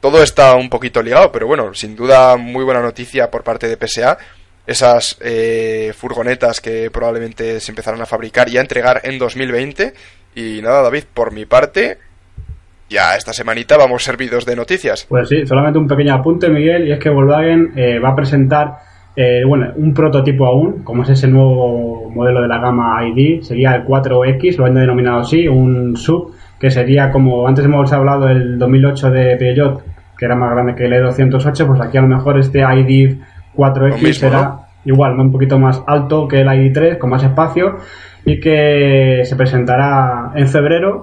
Todo 0.01 0.23
está 0.23 0.55
un 0.55 0.67
poquito 0.67 1.03
ligado, 1.03 1.31
pero 1.31 1.45
bueno, 1.45 1.75
sin 1.75 1.95
duda 1.95 2.35
muy 2.35 2.63
buena 2.63 2.81
noticia 2.81 3.29
por 3.29 3.43
parte 3.43 3.67
de 3.67 3.77
PSA. 3.77 4.17
Esas 4.65 5.15
eh, 5.19 5.93
furgonetas 5.95 6.59
que 6.59 6.89
probablemente 6.89 7.59
se 7.59 7.71
empezarán 7.71 8.01
a 8.01 8.07
fabricar 8.07 8.49
y 8.49 8.57
a 8.57 8.61
entregar 8.61 9.01
en 9.03 9.19
2020. 9.19 9.93
Y 10.33 10.61
nada, 10.63 10.81
David, 10.81 11.03
por 11.13 11.31
mi 11.31 11.45
parte, 11.45 11.99
ya 12.89 13.15
esta 13.15 13.33
semanita 13.33 13.77
vamos 13.77 14.03
servidos 14.03 14.45
de 14.45 14.55
noticias. 14.55 15.05
Pues 15.07 15.29
sí, 15.29 15.45
solamente 15.45 15.79
un 15.79 15.87
pequeño 15.87 16.13
apunte, 16.15 16.49
Miguel, 16.49 16.87
y 16.87 16.91
es 16.91 16.99
que 16.99 17.09
Volkswagen 17.09 17.73
eh, 17.75 17.99
va 17.99 18.09
a 18.09 18.15
presentar 18.15 18.77
eh, 19.15 19.43
bueno, 19.45 19.73
un 19.75 19.93
prototipo 19.93 20.45
aún, 20.45 20.83
como 20.83 21.03
es 21.03 21.09
ese 21.09 21.27
nuevo 21.27 22.09
modelo 22.09 22.41
de 22.41 22.47
la 22.47 22.59
gama 22.59 22.99
ID, 23.05 23.41
sería 23.41 23.75
el 23.75 23.85
4X, 23.85 24.57
lo 24.57 24.65
han 24.65 24.75
denominado 24.75 25.19
así, 25.19 25.47
un 25.47 25.97
sub, 25.97 26.33
que 26.59 26.69
sería 26.69 27.11
como 27.11 27.47
antes 27.47 27.65
hemos 27.65 27.91
hablado 27.91 28.27
del 28.27 28.57
2008 28.57 29.11
de 29.11 29.35
Peugeot, 29.37 29.83
que 30.17 30.25
era 30.25 30.35
más 30.35 30.51
grande 30.51 30.75
que 30.75 30.85
el 30.85 30.93
E208, 30.93 31.67
pues 31.67 31.81
aquí 31.81 31.97
a 31.97 32.01
lo 32.01 32.07
mejor 32.07 32.39
este 32.39 32.59
ID 32.59 33.17
4X 33.55 34.13
será 34.13 34.59
igual, 34.85 35.19
un 35.19 35.31
poquito 35.31 35.59
más 35.59 35.83
alto 35.85 36.27
que 36.27 36.41
el 36.41 36.47
ID3, 36.47 36.97
con 36.97 37.09
más 37.09 37.23
espacio, 37.23 37.77
y 38.25 38.39
que 38.39 39.21
se 39.25 39.35
presentará 39.35 40.31
en 40.35 40.47
febrero 40.47 41.01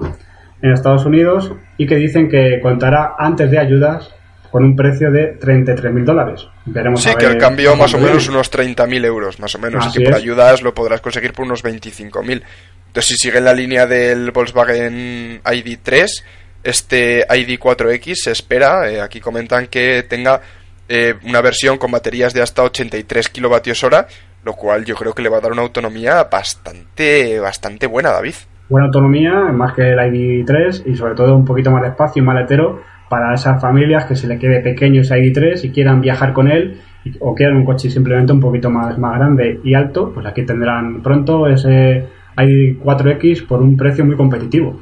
en 0.63 0.73
Estados 0.73 1.05
Unidos 1.05 1.53
y 1.77 1.87
que 1.87 1.97
dicen 1.97 2.29
que 2.29 2.61
contará 2.63 3.15
antes 3.19 3.51
de 3.51 3.59
ayudas 3.59 4.11
con 4.51 4.65
un 4.65 4.75
precio 4.75 5.11
de 5.11 5.37
33 5.39 5.93
mil 5.93 6.05
dólares. 6.05 6.47
Veremos 6.65 7.03
sí, 7.03 7.11
que 7.19 7.27
el 7.27 7.37
cambio 7.37 7.77
más 7.77 7.93
o 7.95 7.99
menos 7.99 8.29
unos 8.29 8.51
30.000 8.51 9.05
euros, 9.05 9.39
más 9.39 9.55
o 9.55 9.59
menos. 9.59 9.87
y 9.87 9.99
que 9.99 10.05
por 10.05 10.15
ayudas 10.15 10.63
lo 10.63 10.73
podrás 10.73 11.01
conseguir 11.01 11.33
por 11.33 11.45
unos 11.45 11.63
25.000. 11.63 12.43
Entonces, 12.87 13.07
si 13.07 13.17
sigue 13.17 13.39
en 13.39 13.45
la 13.45 13.53
línea 13.53 13.87
del 13.87 14.31
Volkswagen 14.31 15.43
ID3, 15.45 16.23
Este 16.63 17.29
ID4X 17.29 18.15
se 18.15 18.31
espera, 18.33 18.91
eh, 18.91 19.01
aquí 19.01 19.21
comentan 19.21 19.67
que 19.67 20.05
tenga 20.05 20.41
eh, 20.89 21.15
una 21.25 21.41
versión 21.41 21.79
con 21.79 21.91
baterías 21.91 22.33
de 22.33 22.43
hasta 22.43 22.63
83 22.63 23.29
kilovatios 23.29 23.85
hora, 23.85 24.09
lo 24.43 24.55
cual 24.55 24.85
yo 24.85 24.97
creo 24.97 25.13
que 25.13 25.23
le 25.23 25.29
va 25.29 25.39
a 25.39 25.41
dar 25.41 25.53
una 25.53 25.63
autonomía 25.63 26.25
bastante, 26.25 27.39
bastante 27.41 27.87
buena, 27.87 28.11
David. 28.11 28.35
Buena 28.69 28.87
autonomía, 28.87 29.33
más 29.53 29.75
que 29.75 29.93
el 29.93 29.99
ID3 29.99 30.83
y 30.87 30.97
sobre 30.97 31.15
todo 31.15 31.37
un 31.37 31.45
poquito 31.45 31.71
más 31.71 31.83
de 31.83 31.89
espacio 31.89 32.23
y 32.23 32.27
maletero 32.27 32.81
para 33.09 33.35
esas 33.35 33.61
familias 33.61 34.07
que 34.07 34.17
se 34.17 34.27
le 34.27 34.39
quede 34.39 34.61
pequeño 34.61 35.03
ese 35.03 35.15
ID3 35.17 35.65
y 35.65 35.71
quieran 35.71 36.01
viajar 36.01 36.33
con 36.33 36.51
él 36.51 36.81
o 37.21 37.35
quieran 37.35 37.57
un 37.57 37.65
coche 37.65 37.89
simplemente 37.89 38.33
un 38.33 38.41
poquito 38.41 38.69
más, 38.71 38.99
más 38.99 39.19
grande 39.19 39.61
y 39.63 39.75
alto, 39.75 40.13
pues 40.13 40.27
aquí 40.27 40.45
tendrán 40.45 41.03
pronto 41.03 41.47
ese 41.47 42.07
ID4X 42.37 43.47
por 43.47 43.63
un 43.63 43.77
precio 43.77 44.05
muy 44.05 44.17
competitivo. 44.17 44.81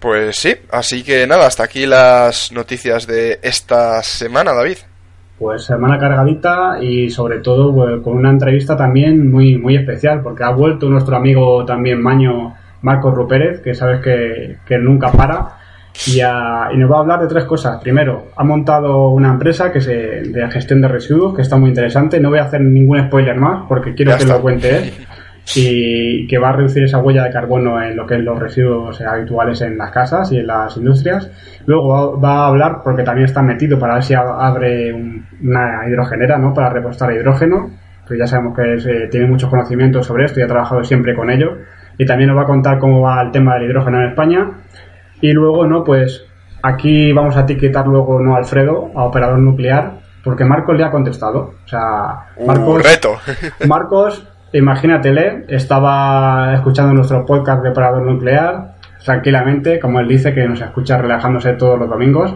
Pues 0.00 0.36
sí, 0.36 0.54
así 0.72 1.04
que 1.04 1.26
nada, 1.28 1.46
hasta 1.46 1.62
aquí 1.62 1.86
las 1.86 2.50
noticias 2.50 3.06
de 3.06 3.38
esta 3.40 4.02
semana, 4.02 4.52
David. 4.52 4.78
Pues 5.38 5.64
semana 5.64 5.98
cargadita 5.98 6.78
y 6.80 7.08
sobre 7.10 7.38
todo 7.38 7.72
pues, 7.72 8.02
con 8.02 8.16
una 8.16 8.30
entrevista 8.30 8.76
también 8.76 9.30
muy, 9.30 9.56
muy 9.58 9.76
especial, 9.76 10.20
porque 10.22 10.42
ha 10.42 10.50
vuelto 10.50 10.88
nuestro 10.88 11.16
amigo 11.16 11.64
también 11.64 12.02
Maño, 12.02 12.54
Marcos 12.82 13.14
Rupérez, 13.14 13.60
que 13.60 13.74
sabes 13.74 14.00
que, 14.00 14.58
que 14.66 14.78
nunca 14.78 15.10
para 15.10 15.62
y, 16.06 16.20
nos 16.78 16.90
va 16.90 16.96
a 16.96 17.00
hablar 17.00 17.20
de 17.20 17.26
tres 17.28 17.44
cosas. 17.44 17.80
Primero, 17.80 18.28
ha 18.36 18.44
montado 18.44 19.10
una 19.10 19.30
empresa 19.30 19.70
que 19.70 19.80
se, 19.80 19.92
de 20.22 20.50
gestión 20.50 20.80
de 20.80 20.88
residuos 20.88 21.34
que 21.34 21.42
está 21.42 21.56
muy 21.56 21.68
interesante. 21.68 22.18
No 22.18 22.30
voy 22.30 22.38
a 22.38 22.44
hacer 22.44 22.60
ningún 22.60 23.00
spoiler 23.06 23.36
más 23.36 23.64
porque 23.68 23.94
quiero 23.94 24.16
que 24.16 24.24
lo 24.24 24.40
cuente 24.40 24.76
él. 24.76 24.92
Y 25.56 26.28
que 26.28 26.38
va 26.38 26.50
a 26.50 26.52
reducir 26.52 26.84
esa 26.84 26.98
huella 26.98 27.24
de 27.24 27.32
carbono 27.32 27.82
en 27.82 27.96
lo 27.96 28.06
que 28.06 28.14
es 28.14 28.20
los 28.20 28.38
residuos 28.38 29.00
habituales 29.00 29.60
en 29.62 29.76
las 29.76 29.90
casas 29.90 30.30
y 30.30 30.38
en 30.38 30.46
las 30.46 30.76
industrias. 30.76 31.28
Luego 31.66 32.16
va, 32.20 32.44
a 32.44 32.46
hablar, 32.46 32.78
porque 32.84 33.02
también 33.02 33.24
está 33.24 33.42
metido 33.42 33.76
para 33.76 33.94
ver 33.94 34.04
si 34.04 34.14
abre 34.14 34.94
una 34.94 35.88
hidrogenera 35.88 36.38
¿no? 36.38 36.54
para 36.54 36.70
repostar 36.70 37.12
hidrógeno. 37.12 37.72
Pues 38.06 38.20
ya 38.20 38.26
sabemos 38.28 38.56
que 38.56 38.74
eh, 38.74 39.08
tiene 39.10 39.26
muchos 39.26 39.50
conocimientos 39.50 40.06
sobre 40.06 40.26
esto 40.26 40.38
y 40.38 40.44
ha 40.44 40.46
trabajado 40.46 40.84
siempre 40.84 41.16
con 41.16 41.28
ello. 41.28 41.58
Y 41.98 42.06
también 42.06 42.28
nos 42.28 42.38
va 42.38 42.42
a 42.42 42.46
contar 42.46 42.78
cómo 42.78 43.00
va 43.02 43.22
el 43.22 43.30
tema 43.30 43.54
del 43.54 43.64
hidrógeno 43.64 44.00
en 44.00 44.08
España 44.08 44.50
y 45.20 45.32
luego, 45.32 45.66
¿no? 45.66 45.84
Pues 45.84 46.24
aquí 46.62 47.12
vamos 47.12 47.36
a 47.36 47.40
etiquetar 47.40 47.86
luego, 47.86 48.20
¿no? 48.20 48.36
Alfredo, 48.36 48.90
a 48.94 49.04
operador 49.04 49.38
nuclear, 49.38 49.92
porque 50.22 50.44
Marcos 50.44 50.76
le 50.76 50.84
ha 50.84 50.90
contestado. 50.90 51.54
O 51.64 51.68
sea, 51.68 52.26
Marcos. 52.46 52.82
reto. 52.82 53.16
Marcos, 53.68 54.26
imagínatele, 54.52 55.44
estaba 55.48 56.54
escuchando 56.54 56.92
nuestro 56.92 57.24
podcast 57.24 57.62
de 57.62 57.70
operador 57.70 58.02
nuclear 58.02 58.74
tranquilamente, 59.04 59.80
como 59.80 60.00
él 60.00 60.08
dice, 60.08 60.32
que 60.32 60.46
nos 60.46 60.60
escucha 60.60 60.96
relajándose 60.96 61.54
todos 61.54 61.78
los 61.78 61.88
domingos. 61.88 62.34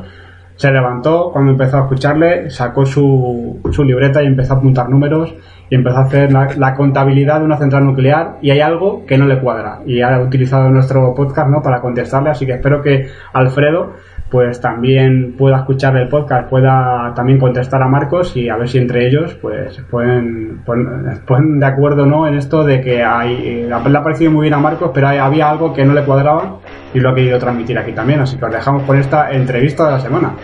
Se 0.57 0.71
levantó 0.73 1.31
cuando 1.33 1.53
empezó 1.53 1.79
a 1.79 1.81
escucharle, 1.83 2.51
sacó 2.51 2.87
su, 2.87 3.61
su 3.71 3.85
libreta 3.85 4.23
y 4.23 4.27
empezó 4.27 4.55
a 4.55 4.57
apuntar 4.57 4.88
números 4.88 5.35
y 5.69 5.75
empezó 5.75 5.99
a 5.99 6.03
hacer 6.03 6.33
la, 6.33 6.75
contabilidad 6.75 7.40
de 7.40 7.45
una 7.45 7.57
central 7.57 7.85
nuclear 7.85 8.38
y 8.40 8.51
hay 8.51 8.61
algo 8.61 9.05
que 9.07 9.19
no 9.19 9.27
le 9.27 9.40
cuadra 9.40 9.81
y 9.85 10.01
ha 10.01 10.21
utilizado 10.21 10.71
nuestro 10.71 11.14
podcast 11.14 11.49
¿no? 11.49 11.62
para 11.62 11.81
contestarle 11.81 12.31
así 12.31 12.47
que 12.47 12.53
espero 12.53 12.83
que 12.83 13.09
Alfredo 13.33 13.95
pues 14.31 14.61
también 14.61 15.35
pueda 15.37 15.59
escuchar 15.59 15.97
el 15.97 16.09
podcast 16.09 16.49
pueda 16.49 17.12
también 17.14 17.38
contestar 17.38 17.83
a 17.83 17.88
Marcos 17.88 18.37
y 18.37 18.49
a 18.49 18.57
ver 18.57 18.69
si 18.69 18.79
entre 18.79 19.07
ellos 19.07 19.35
pues 19.40 19.81
pueden 19.90 20.62
ponen 20.64 21.61
de 21.61 21.66
acuerdo 21.66 22.07
no 22.07 22.27
en 22.27 22.35
esto 22.35 22.64
de 22.64 22.81
que 22.81 23.03
hay 23.03 23.66
le 23.66 23.73
ha 23.73 24.03
parecido 24.03 24.31
muy 24.31 24.42
bien 24.42 24.55
a 24.55 24.59
Marcos 24.59 24.90
pero 24.92 25.09
había 25.09 25.51
algo 25.51 25.73
que 25.73 25.85
no 25.85 25.95
le 25.95 26.05
cuadraba 26.05 26.59
y 26.94 27.01
lo 27.01 27.11
ha 27.11 27.14
querido 27.14 27.38
transmitir 27.38 27.79
aquí 27.79 27.92
también 27.92 28.20
así 28.20 28.37
que 28.37 28.44
os 28.44 28.53
dejamos 28.53 28.83
con 28.85 28.99
esta 28.99 29.31
entrevista 29.33 29.87
de 29.87 29.90
la 29.92 30.01
semana 30.01 30.35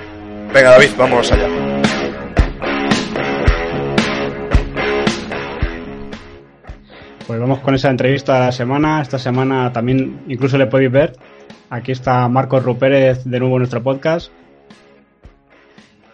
venga 0.52 0.70
David 0.70 0.90
vamos 0.98 1.32
allá 1.32 1.48
Pues 7.32 7.40
vamos 7.40 7.60
con 7.60 7.74
esa 7.74 7.88
entrevista 7.88 8.34
de 8.34 8.40
la 8.40 8.52
semana. 8.52 9.00
Esta 9.00 9.18
semana 9.18 9.72
también 9.72 10.20
incluso 10.28 10.58
le 10.58 10.66
podéis 10.66 10.92
ver. 10.92 11.12
Aquí 11.70 11.92
está 11.92 12.28
Marcos 12.28 12.62
Rupérez 12.62 13.24
de 13.24 13.38
nuevo 13.38 13.54
en 13.54 13.60
nuestro 13.60 13.82
podcast. 13.82 14.30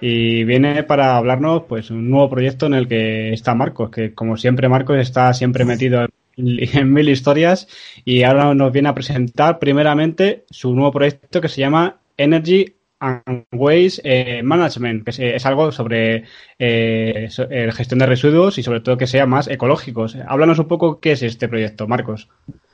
Y 0.01 0.45
viene 0.45 0.85
para 0.85 1.17
hablarnos 1.17 1.65
pues 1.69 1.91
un 1.91 2.09
nuevo 2.09 2.31
proyecto 2.31 2.67
en 2.67 2.75
el 2.75 2.87
que 2.87 3.33
está 3.33 3.57
Marcos, 3.57 3.91
que 3.91 4.15
como 4.15 4.37
siempre 4.37 4.69
Marcos 4.69 4.99
está 4.99 5.33
siempre 5.33 5.65
metido 5.65 6.03
en 6.03 6.09
mil 6.85 7.09
historias 7.09 7.69
y 8.05 8.23
ahora 8.23 8.55
nos 8.55 8.73
viene 8.73 8.89
a 8.89 8.95
presentar 8.95 9.59
primeramente 9.59 10.45
su 10.51 10.75
nuevo 10.75 10.93
proyecto 10.93 11.41
que 11.41 11.49
se 11.49 11.61
llama 11.61 12.01
Energy 12.17 12.75
and 13.01 13.45
Waste 13.53 14.01
eh, 14.05 14.43
Management, 14.43 15.05
que 15.05 15.37
es, 15.37 15.47
algo 15.47 15.71
sobre 15.73 16.25
eh, 16.59 17.29
gestión 17.73 17.99
de 17.99 18.07
residuos 18.07 18.59
y 18.59 18.63
sobre 18.63 18.81
todo 18.81 18.97
que 18.97 19.07
sea 19.07 19.27
más 19.27 19.49
ecológicos. 19.49 20.17
Háblanos 20.27 20.59
un 20.59 20.69
poco 20.69 21.01
qué 21.01 21.13
es 21.13 21.23
este 21.23 21.49
proyecto, 21.49 21.87
Marcos. 21.87 22.29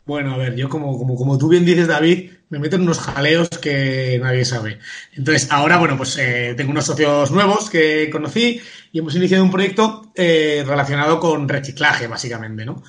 Bueno, 0.06 0.34
a 0.34 0.36
ver, 0.36 0.54
yo 0.54 0.68
como, 0.68 0.98
como, 0.98 1.14
como 1.14 1.38
tú 1.38 1.48
bien 1.48 1.64
dices, 1.64 1.88
David, 1.88 2.30
me 2.50 2.58
meto 2.58 2.76
en 2.76 2.82
unos 2.82 2.98
jaleos 2.98 3.48
que 3.48 4.20
nadie 4.22 4.44
sabe. 4.44 4.78
Entonces, 5.14 5.50
ahora, 5.50 5.78
bueno, 5.78 5.96
pues 5.96 6.18
eh, 6.18 6.52
tengo 6.56 6.72
unos 6.72 6.84
socios 6.84 7.30
nuevos 7.30 7.70
que 7.70 8.10
conocí 8.10 8.60
y 8.92 8.98
hemos 8.98 9.16
iniciado 9.16 9.44
un 9.44 9.50
proyecto 9.50 10.12
relacionado 10.14 11.18
con 11.20 11.48
reciclaje, 11.48 12.06
básicamente, 12.06 12.66
¿no? 12.66 12.82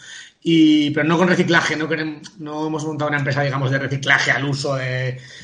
Y, 0.48 0.92
pero 0.92 1.08
no 1.08 1.18
con 1.18 1.28
reciclaje, 1.28 1.76
no, 1.76 1.90
queremos, 1.90 2.38
no 2.38 2.68
hemos 2.68 2.86
montado 2.86 3.10
una 3.10 3.18
empresa, 3.18 3.42
digamos, 3.42 3.72
de 3.72 3.80
reciclaje 3.80 4.30
al 4.30 4.46
uso, 4.46 4.78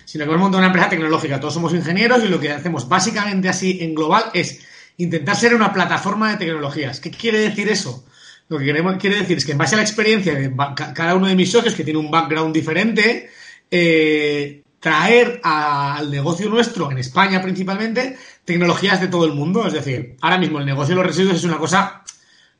sino 0.05 0.25
que 0.25 0.29
hemos 0.29 0.41
montado 0.41 0.59
una 0.59 0.67
empresa 0.67 0.89
tecnológica. 0.89 1.39
Todos 1.39 1.55
somos 1.55 1.73
ingenieros 1.73 2.23
y 2.23 2.27
lo 2.27 2.39
que 2.39 2.51
hacemos 2.51 2.87
básicamente 2.87 3.49
así 3.49 3.79
en 3.81 3.95
global 3.95 4.25
es 4.35 4.61
intentar 4.97 5.35
ser 5.35 5.55
una 5.55 5.73
plataforma 5.73 6.29
de 6.29 6.37
tecnologías. 6.37 6.99
¿Qué 6.99 7.09
quiere 7.09 7.39
decir 7.39 7.67
eso? 7.67 8.05
Lo 8.47 8.59
que 8.59 8.65
queremos, 8.65 8.97
quiere 8.97 9.15
decir 9.15 9.39
es 9.39 9.45
que 9.45 9.53
en 9.53 9.57
base 9.57 9.73
a 9.73 9.77
la 9.77 9.83
experiencia 9.83 10.35
de 10.35 10.53
cada 10.75 11.15
uno 11.15 11.25
de 11.25 11.35
mis 11.35 11.51
socios, 11.51 11.73
que 11.73 11.83
tiene 11.83 11.97
un 11.97 12.11
background 12.11 12.53
diferente, 12.53 13.31
eh, 13.71 14.61
traer 14.79 15.41
al 15.43 16.11
negocio 16.11 16.47
nuestro, 16.47 16.91
en 16.91 16.99
España 16.99 17.41
principalmente, 17.41 18.17
tecnologías 18.45 19.01
de 19.01 19.07
todo 19.07 19.25
el 19.25 19.33
mundo. 19.33 19.65
Es 19.65 19.73
decir, 19.73 20.15
ahora 20.21 20.37
mismo 20.37 20.59
el 20.59 20.67
negocio 20.67 20.93
de 20.93 21.01
los 21.01 21.07
residuos 21.07 21.37
es 21.37 21.43
una 21.43 21.57
cosa 21.57 22.03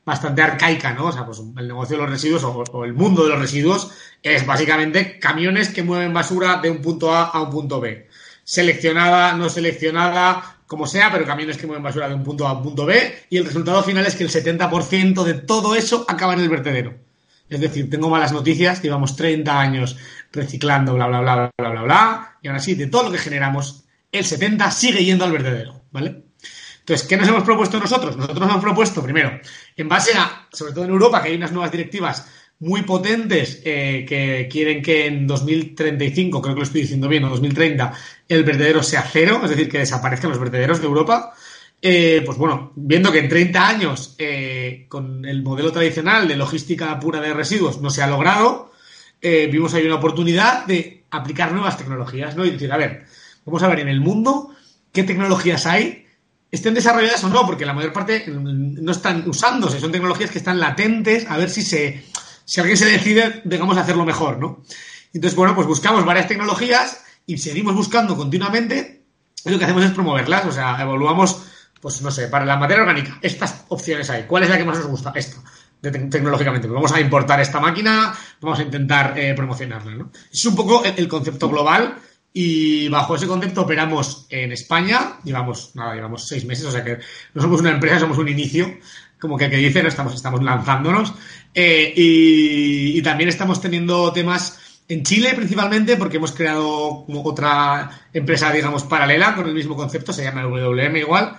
bastante 0.06 0.42
arcaica, 0.42 0.94
¿no? 0.94 1.08
O 1.08 1.12
sea, 1.12 1.26
pues 1.26 1.40
el 1.40 1.68
negocio 1.68 1.98
de 1.98 2.04
los 2.04 2.12
residuos 2.12 2.44
o, 2.44 2.86
el 2.86 2.94
mundo 2.94 3.24
de 3.24 3.30
los 3.30 3.40
residuos 3.40 3.92
es 4.24 4.46
básicamente 4.46 5.20
camiones 5.20 5.70
que 5.70 5.84
mueven 5.84 6.14
basura 6.14 6.58
de 6.58 6.70
un 6.70 6.82
punto 6.82 7.14
A 7.14 7.26
a 7.26 7.42
un 7.42 7.50
punto 7.50 7.80
B. 7.80 8.08
Seleccionada, 8.44 9.34
no 9.34 9.50
seleccionada, 9.50 10.58
como 10.66 10.88
sea, 10.88 11.12
pero 11.12 11.26
camiones 11.26 11.58
que 11.58 11.68
mueven 11.68 11.84
basura 11.84 12.10
de 12.10 12.16
un 12.16 12.24
punto 12.24 12.48
A 12.48 12.52
a 12.52 12.54
un 12.54 12.64
punto 12.64 12.86
B 12.86 13.26
y 13.30 13.38
el 13.38 13.46
resultado 13.46 13.84
final 13.84 14.06
es 14.06 14.16
que 14.16 14.24
el 14.24 14.32
70% 14.32 15.24
de 15.24 15.34
todo 15.36 15.76
eso 15.76 16.06
acaba 16.08 16.34
en 16.34 16.40
el 16.40 16.50
vertedero. 16.50 16.96
Es 17.50 17.60
decir, 17.60 17.90
tengo 17.90 18.10
malas 18.10 18.32
noticias, 18.32 18.82
llevamos 18.82 19.16
30 19.18 19.60
años 19.60 19.98
reciclando, 20.32 20.94
bla, 20.94 21.08
bla, 21.08 21.20
bla, 21.20 21.36
bla, 21.36 21.52
bla, 21.58 21.70
bla, 21.70 21.82
bla, 21.82 22.38
y 22.42 22.48
ahora 22.48 22.62
sí, 22.62 22.76
de 22.76 22.88
todo 22.88 23.04
lo 23.04 23.12
que 23.12 23.18
generamos, 23.18 23.84
el 24.12 24.24
70 24.24 24.72
sigue 24.72 25.04
yendo 25.04 25.26
al 25.26 25.34
vertedero, 25.34 25.82
¿vale? 25.92 26.24
Entonces, 26.92 27.08
¿qué 27.08 27.16
nos 27.16 27.30
hemos 27.30 27.44
propuesto 27.44 27.80
nosotros? 27.80 28.18
Nosotros 28.18 28.42
nos 28.42 28.50
hemos 28.50 28.62
propuesto, 28.62 29.02
primero, 29.02 29.40
en 29.78 29.88
base 29.88 30.12
a, 30.14 30.50
sobre 30.52 30.74
todo 30.74 30.84
en 30.84 30.90
Europa, 30.90 31.24
que 31.24 31.30
hay 31.30 31.38
unas 31.38 31.54
nuevas 31.54 31.72
directivas 31.72 32.28
muy 32.60 32.82
potentes 32.82 33.62
eh, 33.64 34.06
que 34.06 34.50
quieren 34.52 34.82
que 34.82 35.06
en 35.06 35.26
2035, 35.26 36.42
creo 36.42 36.54
que 36.54 36.60
lo 36.60 36.66
estoy 36.66 36.82
diciendo 36.82 37.08
bien, 37.08 37.24
o 37.24 37.30
2030, 37.30 37.94
el 38.28 38.44
vertedero 38.44 38.84
sea 38.84 39.08
cero, 39.10 39.40
es 39.42 39.52
decir, 39.52 39.70
que 39.70 39.78
desaparezcan 39.78 40.32
los 40.32 40.40
vertederos 40.42 40.82
de 40.82 40.88
Europa. 40.88 41.34
Eh, 41.82 42.24
pues 42.26 42.38
bueno, 42.38 42.74
viendo 42.76 43.10
que 43.10 43.20
en 43.20 43.30
30 43.30 43.70
años 43.70 44.16
eh, 44.18 44.86
con 44.90 45.24
el 45.24 45.44
modelo 45.44 45.72
tradicional 45.72 46.28
de 46.28 46.36
logística 46.36 47.00
pura 47.00 47.22
de 47.22 47.34
residuos 47.34 47.80
no 47.80 47.90
se 47.90 48.04
ha 48.04 48.08
logrado, 48.08 48.74
vimos 49.22 49.74
ahí 49.74 49.86
una 49.86 49.96
oportunidad 49.96 50.66
de 50.66 51.06
aplicar 51.10 51.54
nuevas 51.54 51.78
tecnologías, 51.78 52.36
¿no? 52.36 52.44
Y 52.44 52.50
decir, 52.50 52.70
a 52.74 52.78
ver, 52.78 53.06
vamos 53.46 53.64
a 53.64 53.70
ver 53.70 53.80
en 53.80 53.88
el 53.88 54.02
mundo 54.02 54.50
qué 54.92 55.04
tecnologías 55.04 55.66
hay 55.68 56.01
estén 56.52 56.74
desarrolladas 56.74 57.24
o 57.24 57.30
no, 57.30 57.46
porque 57.46 57.66
la 57.66 57.74
mayor 57.74 57.94
parte 57.94 58.26
no 58.28 58.92
están 58.92 59.28
usándose, 59.28 59.80
son 59.80 59.92
tecnologías 59.92 60.30
que 60.30 60.38
están 60.38 60.60
latentes, 60.60 61.26
a 61.30 61.38
ver 61.38 61.50
si 61.50 61.64
se, 61.64 62.04
si 62.44 62.60
alguien 62.60 62.78
se 62.78 62.86
decide, 62.86 63.42
digamos, 63.46 63.78
hacerlo 63.78 64.06
mejor, 64.06 64.38
¿no? 64.38 64.62
Entonces, 65.14 65.36
bueno, 65.36 65.56
pues 65.56 65.68
buscamos 65.68 66.06
varias 66.06 66.28
tecnologías 66.28 67.04
y 67.26 67.38
seguimos 67.38 67.74
buscando 67.74 68.18
continuamente, 68.18 69.06
y 69.46 69.50
lo 69.50 69.58
que 69.58 69.64
hacemos 69.64 69.86
es 69.86 69.92
promoverlas, 69.92 70.46
o 70.46 70.52
sea, 70.52 70.82
evaluamos, 70.82 71.42
pues 71.80 72.02
no 72.02 72.12
sé, 72.12 72.28
para 72.28 72.46
la 72.46 72.58
materia 72.58 72.84
orgánica, 72.84 73.18
estas 73.22 73.64
opciones 73.70 74.10
hay, 74.10 74.24
¿cuál 74.24 74.44
es 74.44 74.50
la 74.50 74.58
que 74.58 74.66
más 74.66 74.78
nos 74.78 74.88
gusta? 74.88 75.14
Esta. 75.16 75.42
tecnológicamente, 75.82 76.68
pues 76.68 76.76
vamos 76.76 76.92
a 76.92 77.00
importar 77.00 77.40
esta 77.40 77.62
máquina, 77.62 78.14
vamos 78.42 78.60
a 78.60 78.64
intentar 78.64 79.18
eh, 79.18 79.34
promocionarla, 79.34 79.96
¿no? 79.96 80.12
Es 80.32 80.46
un 80.46 80.56
poco 80.56 80.84
el 80.84 81.08
concepto 81.08 81.48
global 81.48 81.98
y 82.34 82.88
bajo 82.88 83.16
ese 83.16 83.28
concepto 83.28 83.62
operamos 83.62 84.26
en 84.30 84.52
España, 84.52 85.18
llevamos, 85.24 85.76
nada, 85.76 85.96
llevamos 85.96 86.28
seis 86.28 86.46
meses, 86.46 86.66
o 86.66 86.72
sea 86.72 86.84
que 86.84 87.00
no 87.34 87.42
somos 87.42 87.60
una 87.60 87.72
empresa, 87.72 88.00
somos 88.00 88.18
un 88.18 88.30
inicio, 88.30 88.78
como 89.20 89.38
que, 89.38 89.50
que 89.50 89.58
dicen, 89.58 89.86
estamos, 89.86 90.16
estamos 90.16 90.42
lanzándonos. 90.42 91.14
Eh, 91.54 91.94
y, 91.96 93.02
también 93.02 93.30
estamos 93.30 93.60
teniendo 93.60 94.14
temas 94.14 94.60
En 94.88 95.04
Chile 95.04 95.34
principalmente 95.36 95.98
porque 95.98 96.18
hemos 96.18 96.32
creado 96.32 97.06
otra 97.08 98.08
empresa, 98.14 98.52
digamos, 98.52 98.84
paralela 98.84 99.36
con 99.36 99.48
el 99.48 99.54
mismo 99.54 99.76
concepto, 99.76 100.14
se 100.14 100.24
llama 100.24 100.44
WM 100.44 101.00
igual, 101.00 101.38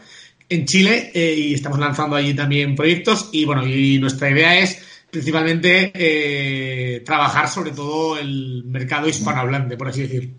en 0.49 0.65
Chile 0.67 1.11
eh, 1.15 1.35
y 1.37 1.55
estamos 1.55 1.79
lanzando 1.79 2.17
allí 2.17 2.35
también 2.35 2.75
proyectos 2.75 3.29
y 3.33 3.45
bueno, 3.45 3.67
y 3.67 3.99
nuestra 3.99 4.31
idea 4.31 4.59
es 4.59 4.83
principalmente 5.11 5.93
eh, 5.95 7.01
trabajar 7.01 7.49
sobre 7.49 7.71
todo 7.71 8.19
el 8.19 8.65
mercado 8.65 9.09
hispanohablante, 9.09 9.77
por 9.77 9.89
así 9.89 10.03
decir. 10.03 10.35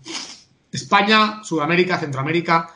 España, 0.74 1.40
Sudamérica, 1.44 1.98
Centroamérica, 1.98 2.74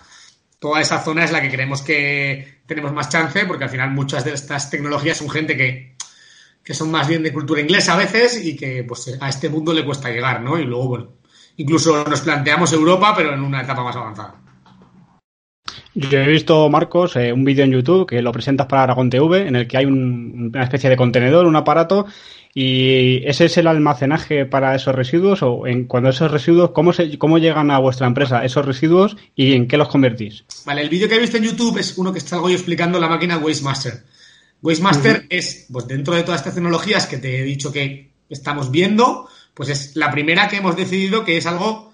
toda 0.59 0.81
esa 0.81 1.01
zona 1.01 1.25
es 1.25 1.33
la 1.33 1.43
que 1.43 1.51
creemos 1.51 1.83
que 1.83 2.61
tenemos 2.67 2.93
más 2.93 3.09
chance, 3.09 3.45
porque 3.45 3.65
al 3.65 3.71
final 3.71 3.91
muchas 3.91 4.25
de 4.25 4.35
estas 4.35 4.71
tecnologías 4.71 5.19
son 5.19 5.29
gente 5.29 5.57
que, 5.57 5.97
que 6.63 6.75
son 6.75 6.91
más 6.91 7.09
bien 7.09 7.23
de 7.23 7.33
cultura 7.33 7.61
inglesa 7.61 7.95
a 7.95 7.97
veces 7.97 8.45
y 8.45 8.57
que 8.57 8.85
pues 8.85 9.17
a 9.21 9.29
este 9.29 9.49
mundo 9.49 9.73
le 9.73 9.85
cuesta 9.85 10.11
llegar, 10.11 10.41
¿no? 10.41 10.59
Y 10.59 10.65
luego, 10.65 10.89
bueno, 10.89 11.09
incluso 11.57 12.05
nos 12.05 12.21
planteamos 12.21 12.73
Europa, 12.73 13.15
pero 13.17 13.35
en 13.35 13.41
una 13.41 13.63
etapa 13.63 13.83
más 13.83 13.97
avanzada. 13.97 14.48
Yo 16.01 16.21
he 16.21 16.29
visto, 16.29 16.71
Marcos, 16.71 17.17
eh, 17.17 17.33
un 17.33 17.43
vídeo 17.43 17.65
en 17.65 17.73
YouTube 17.73 18.07
que 18.07 18.23
lo 18.23 18.31
presentas 18.31 18.69
para 18.69 18.85
Aragón 18.85 19.11
TV, 19.11 19.49
en 19.49 19.57
el 19.57 19.67
que 19.67 19.79
hay 19.79 19.85
una 19.85 20.63
especie 20.63 20.89
de 20.89 20.97
contenedor, 20.97 21.45
un 21.45 21.57
aparato, 21.57 22.07
y 22.55 23.21
ese 23.27 23.47
es 23.47 23.57
el 23.59 23.67
almacenaje 23.67 24.47
para 24.47 24.77
esos 24.77 24.95
residuos, 24.95 25.43
o 25.43 25.67
en 25.67 25.87
cuando 25.87 26.11
esos 26.11 26.31
residuos, 26.31 26.71
¿cómo, 26.71 26.93
se, 26.93 27.19
¿cómo 27.19 27.39
llegan 27.39 27.73
a 27.73 27.81
vuestra 27.81 28.07
empresa 28.07 28.45
esos 28.45 28.65
residuos 28.65 29.17
y 29.35 29.55
en 29.55 29.67
qué 29.67 29.77
los 29.77 29.89
convertís? 29.89 30.45
Vale, 30.65 30.83
el 30.83 30.89
vídeo 30.89 31.09
que 31.09 31.17
he 31.17 31.19
visto 31.19 31.37
en 31.37 31.43
YouTube 31.43 31.79
es 31.79 31.99
uno 31.99 32.13
que 32.13 32.21
está 32.21 32.37
algo 32.37 32.49
yo 32.49 32.55
explicando 32.55 33.01
la 33.01 33.09
máquina 33.09 33.39
Wastemaster. 33.39 34.05
Wastemaster 34.63 35.27
es, 35.29 35.67
pues 35.73 35.89
dentro 35.89 36.15
de 36.15 36.23
todas 36.23 36.43
estas 36.43 36.55
tecnologías 36.55 37.09
que 37.09 37.19
te 37.19 37.41
he 37.41 37.43
dicho 37.43 37.73
que 37.73 38.13
estamos 38.31 38.71
viendo, 38.71 39.29
pues 39.53 39.69
es 39.69 39.97
la 39.97 40.13
primera 40.13 40.47
que 40.47 40.59
hemos 40.59 40.77
decidido 40.77 41.25
que 41.25 41.39
es 41.39 41.47
algo 41.47 41.88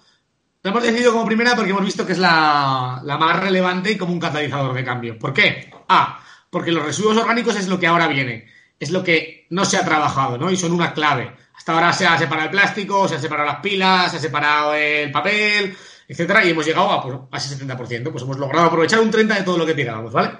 lo 0.65 0.71
hemos 0.71 0.83
decidido 0.83 1.13
como 1.13 1.27
primera 1.27 1.55
porque 1.55 1.73
hemos 1.73 1.85
visto 1.85 2.07
que 2.07 2.13
es 2.13 2.19
la, 2.19 3.03
más 3.05 3.39
relevante 3.39 3.93
y 3.93 3.99
como 3.99 4.15
un 4.15 4.19
catalizador 4.19 4.73
de 4.73 4.83
cambio. 4.83 5.19
¿Por 5.19 5.35
qué? 5.35 5.71
A, 5.89 6.25
porque 6.49 6.73
los 6.73 6.83
residuos 6.83 7.19
orgánicos 7.19 7.57
es 7.57 7.69
lo 7.69 7.79
que 7.79 7.87
ahora 7.87 8.09
viene. 8.09 8.49
Es 8.81 8.91
lo 8.91 9.05
que 9.05 9.47
no 9.51 9.67
se 9.67 9.77
ha 9.77 9.85
trabajado, 9.85 10.39
¿no? 10.39 10.51
Y 10.51 10.57
son 10.57 10.73
una 10.73 10.95
clave. 10.95 11.37
Hasta 11.55 11.73
ahora 11.73 11.93
se 11.93 12.07
ha 12.07 12.17
separado 12.17 12.47
el 12.47 12.51
plástico, 12.51 13.07
se 13.07 13.17
ha 13.17 13.21
separado 13.21 13.47
las 13.47 13.61
pilas, 13.61 14.11
se 14.11 14.17
ha 14.17 14.21
separado 14.21 14.73
el 14.73 15.13
papel, 15.13 15.77
etcétera, 16.09 16.43
y 16.43 16.51
hemos 16.51 16.65
llegado 16.65 16.91
a, 16.93 17.03
pues, 17.03 17.15
a 17.31 17.37
ese 17.37 17.63
70%. 17.63 18.11
Pues 18.11 18.25
hemos 18.25 18.39
logrado 18.39 18.69
aprovechar 18.69 19.01
un 19.01 19.13
30% 19.13 19.37
de 19.37 19.43
todo 19.43 19.59
lo 19.59 19.67
que 19.67 19.75
tirábamos, 19.75 20.15
¿vale? 20.15 20.31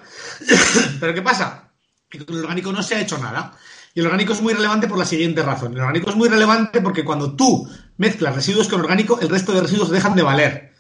Pero 1.01 1.13
¿qué 1.13 1.21
pasa? 1.21 1.71
Que 2.09 2.25
con 2.25 2.35
el 2.37 2.45
orgánico 2.45 2.73
no 2.73 2.83
se 2.83 2.95
ha 2.95 3.01
hecho 3.03 3.19
nada. 3.19 3.59
Y 3.93 4.01
el 4.01 4.07
orgánico 4.07 4.33
es 4.33 4.41
muy 4.41 4.55
relevante 4.55 4.89
por 4.89 4.97
la 4.97 5.05
siguiente 5.05 5.43
razón. 5.43 5.75
El 5.75 5.81
orgánico 5.81 6.09
es 6.09 6.17
muy 6.17 6.31
relevante 6.31 6.81
porque 6.81 7.05
cuando 7.05 7.37
tú 7.37 7.69
mezclas 7.97 8.35
residuos 8.35 8.69
con 8.69 8.81
orgánico, 8.81 9.19
el 9.21 9.29
resto 9.29 9.53
de 9.53 9.63
residuos 9.63 9.91
dejan 9.91 10.15
de 10.15 10.23
valer. 10.23 10.73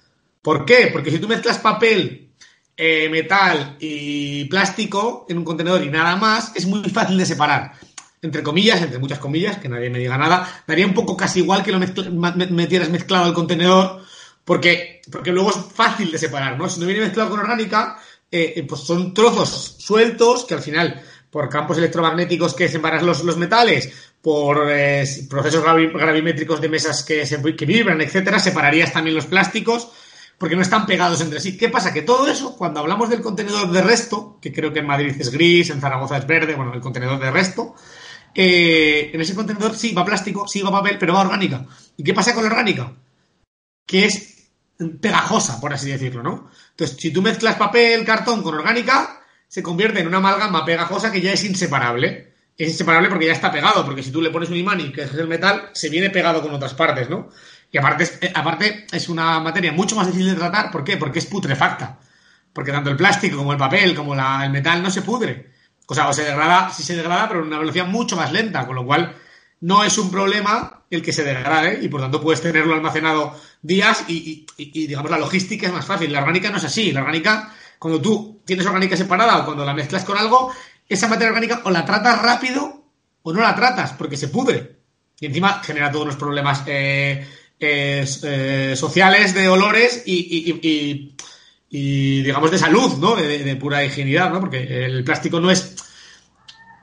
¿Por 0.42 0.64
qué? 0.64 0.90
Porque 0.92 1.10
si 1.10 1.18
tú 1.18 1.28
mezclas 1.28 1.58
papel, 1.58 2.24
eh, 2.76 3.08
metal 3.08 3.76
y 3.78 4.44
plástico 4.46 5.26
en 5.28 5.38
un 5.38 5.44
contenedor 5.44 5.84
y 5.84 5.90
nada 5.90 6.16
más, 6.16 6.52
es 6.54 6.66
muy 6.66 6.88
fácil 6.90 7.16
de 7.16 7.26
separar. 7.26 7.72
Entre 8.20 8.42
comillas, 8.42 8.82
entre 8.82 8.98
muchas 8.98 9.18
comillas, 9.18 9.58
que 9.58 9.68
nadie 9.68 9.90
me 9.90 9.98
diga 9.98 10.18
nada, 10.18 10.64
daría 10.66 10.86
un 10.86 10.94
poco 10.94 11.16
casi 11.16 11.40
igual 11.40 11.62
que 11.62 11.72
lo 11.72 11.78
metieras 11.78 12.90
mezclado 12.90 13.26
al 13.26 13.34
contenedor, 13.34 14.02
porque, 14.44 15.02
porque 15.10 15.30
luego 15.30 15.50
es 15.50 15.56
fácil 15.72 16.10
de 16.10 16.18
separar, 16.18 16.58
¿no? 16.58 16.68
Si 16.68 16.80
no 16.80 16.86
viene 16.86 17.02
mezclado 17.02 17.30
con 17.30 17.40
orgánica, 17.40 17.98
eh, 18.30 18.54
eh, 18.56 18.62
pues 18.64 18.80
son 18.80 19.14
trozos 19.14 19.76
sueltos 19.78 20.44
que 20.44 20.54
al 20.54 20.60
final 20.60 21.00
por 21.30 21.48
campos 21.48 21.78
electromagnéticos 21.78 22.54
que 22.54 22.68
separan 22.68 23.06
los, 23.06 23.22
los 23.24 23.36
metales, 23.36 23.92
por 24.24 24.70
eh, 24.70 25.04
procesos 25.28 25.62
gravimétricos 25.62 26.58
de 26.58 26.70
mesas 26.70 27.02
que, 27.02 27.26
se, 27.26 27.36
vibran, 27.36 28.00
etcétera, 28.00 28.38
separarías 28.38 28.90
también 28.90 29.14
los 29.14 29.26
plásticos 29.26 29.90
porque 30.38 30.56
no 30.56 30.62
están 30.62 30.86
pegados 30.86 31.20
entre 31.20 31.40
sí. 31.40 31.58
¿Qué 31.58 31.68
pasa? 31.68 31.92
Que 31.92 32.00
todo 32.00 32.26
eso, 32.26 32.56
cuando 32.56 32.80
hablamos 32.80 33.10
del 33.10 33.20
contenedor 33.20 33.70
de 33.70 33.82
resto, 33.82 34.38
que 34.40 34.50
creo 34.50 34.72
que 34.72 34.78
en 34.78 34.86
Madrid 34.86 35.14
es 35.18 35.30
gris, 35.30 35.68
en 35.68 35.78
Zaragoza 35.78 36.16
es 36.16 36.26
verde, 36.26 36.54
bueno, 36.54 36.72
el 36.72 36.80
contenedor 36.80 37.20
de 37.20 37.30
resto, 37.30 37.74
eh, 38.34 39.10
en 39.12 39.20
ese 39.20 39.34
contenedor 39.34 39.76
sí 39.76 39.92
va 39.92 40.06
plástico, 40.06 40.48
sí 40.48 40.62
va 40.62 40.70
papel, 40.70 40.96
pero 40.98 41.12
va 41.12 41.20
orgánica. 41.20 41.66
¿Y 41.98 42.02
qué 42.02 42.14
pasa 42.14 42.32
con 42.32 42.44
la 42.44 42.50
orgánica? 42.50 42.94
Que 43.84 44.06
es 44.06 44.48
pegajosa, 45.02 45.60
por 45.60 45.74
así 45.74 45.90
decirlo, 45.90 46.22
¿no? 46.22 46.48
Entonces, 46.70 46.96
si 46.98 47.12
tú 47.12 47.20
mezclas 47.20 47.56
papel, 47.56 48.06
cartón 48.06 48.42
con 48.42 48.54
orgánica, 48.54 49.20
se 49.48 49.62
convierte 49.62 50.00
en 50.00 50.06
una 50.06 50.16
amalgama 50.16 50.64
pegajosa 50.64 51.12
que 51.12 51.20
ya 51.20 51.32
es 51.32 51.44
inseparable. 51.44 52.33
Es 52.56 52.68
inseparable 52.68 53.08
porque 53.08 53.26
ya 53.26 53.32
está 53.32 53.50
pegado, 53.50 53.84
porque 53.84 54.02
si 54.02 54.12
tú 54.12 54.22
le 54.22 54.30
pones 54.30 54.48
un 54.48 54.56
imán 54.56 54.80
y 54.80 54.92
que 54.92 55.02
es 55.02 55.14
el 55.14 55.26
metal, 55.26 55.70
se 55.72 55.88
viene 55.88 56.10
pegado 56.10 56.40
con 56.40 56.52
otras 56.54 56.74
partes, 56.74 57.10
¿no? 57.10 57.30
Y 57.70 57.78
aparte 57.78 58.04
es, 58.04 58.18
eh, 58.22 58.32
aparte 58.32 58.86
es 58.92 59.08
una 59.08 59.40
materia 59.40 59.72
mucho 59.72 59.96
más 59.96 60.06
difícil 60.06 60.30
de 60.30 60.36
tratar. 60.36 60.70
¿Por 60.70 60.84
qué? 60.84 60.96
Porque 60.96 61.18
es 61.18 61.26
putrefacta. 61.26 61.98
Porque 62.52 62.70
tanto 62.70 62.90
el 62.90 62.96
plástico 62.96 63.36
como 63.36 63.52
el 63.52 63.58
papel, 63.58 63.96
como 63.96 64.14
el 64.14 64.50
metal 64.50 64.80
no 64.80 64.90
se 64.90 65.02
pudre. 65.02 65.50
O 65.86 65.94
sea, 65.94 66.08
o 66.08 66.12
se 66.12 66.24
degrada, 66.24 66.70
sí 66.70 66.84
se 66.84 66.94
degrada, 66.94 67.26
pero 67.28 67.40
en 67.40 67.48
una 67.48 67.58
velocidad 67.58 67.86
mucho 67.86 68.16
más 68.16 68.32
lenta, 68.32 68.64
con 68.66 68.76
lo 68.76 68.86
cual 68.86 69.16
no 69.60 69.82
es 69.82 69.98
un 69.98 70.10
problema 70.10 70.84
el 70.90 71.02
que 71.02 71.12
se 71.12 71.24
degrade 71.24 71.80
y 71.82 71.88
por 71.88 72.00
tanto 72.00 72.20
puedes 72.20 72.40
tenerlo 72.40 72.74
almacenado 72.74 73.34
días 73.62 74.04
y, 74.08 74.46
y 74.56 74.86
digamos 74.86 75.10
la 75.10 75.18
logística 75.18 75.66
es 75.66 75.72
más 75.72 75.84
fácil. 75.84 76.12
La 76.12 76.20
orgánica 76.20 76.50
no 76.50 76.58
es 76.58 76.64
así. 76.64 76.92
La 76.92 77.00
orgánica 77.00 77.52
cuando 77.84 78.00
tú 78.00 78.40
tienes 78.46 78.64
orgánica 78.64 78.96
separada 78.96 79.38
o 79.38 79.44
cuando 79.44 79.62
la 79.62 79.74
mezclas 79.74 80.04
con 80.04 80.16
algo, 80.16 80.50
esa 80.88 81.08
materia 81.08 81.30
orgánica 81.30 81.62
o 81.64 81.70
la 81.70 81.84
tratas 81.84 82.20
rápido 82.20 82.84
o 83.22 83.32
no 83.32 83.40
la 83.40 83.54
tratas 83.54 83.92
porque 83.92 84.16
se 84.16 84.28
pudre. 84.28 84.76
Y 85.20 85.26
encima 85.26 85.62
genera 85.62 85.90
todos 85.90 86.06
los 86.06 86.16
problemas 86.16 86.62
eh, 86.66 87.26
eh, 87.58 88.74
sociales 88.76 89.34
de 89.34 89.48
olores 89.48 90.02
y, 90.04 91.14
digamos, 91.70 92.50
de 92.50 92.58
salud, 92.58 92.98
¿no? 92.98 93.16
De, 93.16 93.56
pura 93.56 93.84
higienidad, 93.84 94.30
¿no? 94.30 94.40
Porque 94.40 94.84
el 94.84 95.04
plástico 95.04 95.40
no 95.40 95.50
es... 95.50 95.76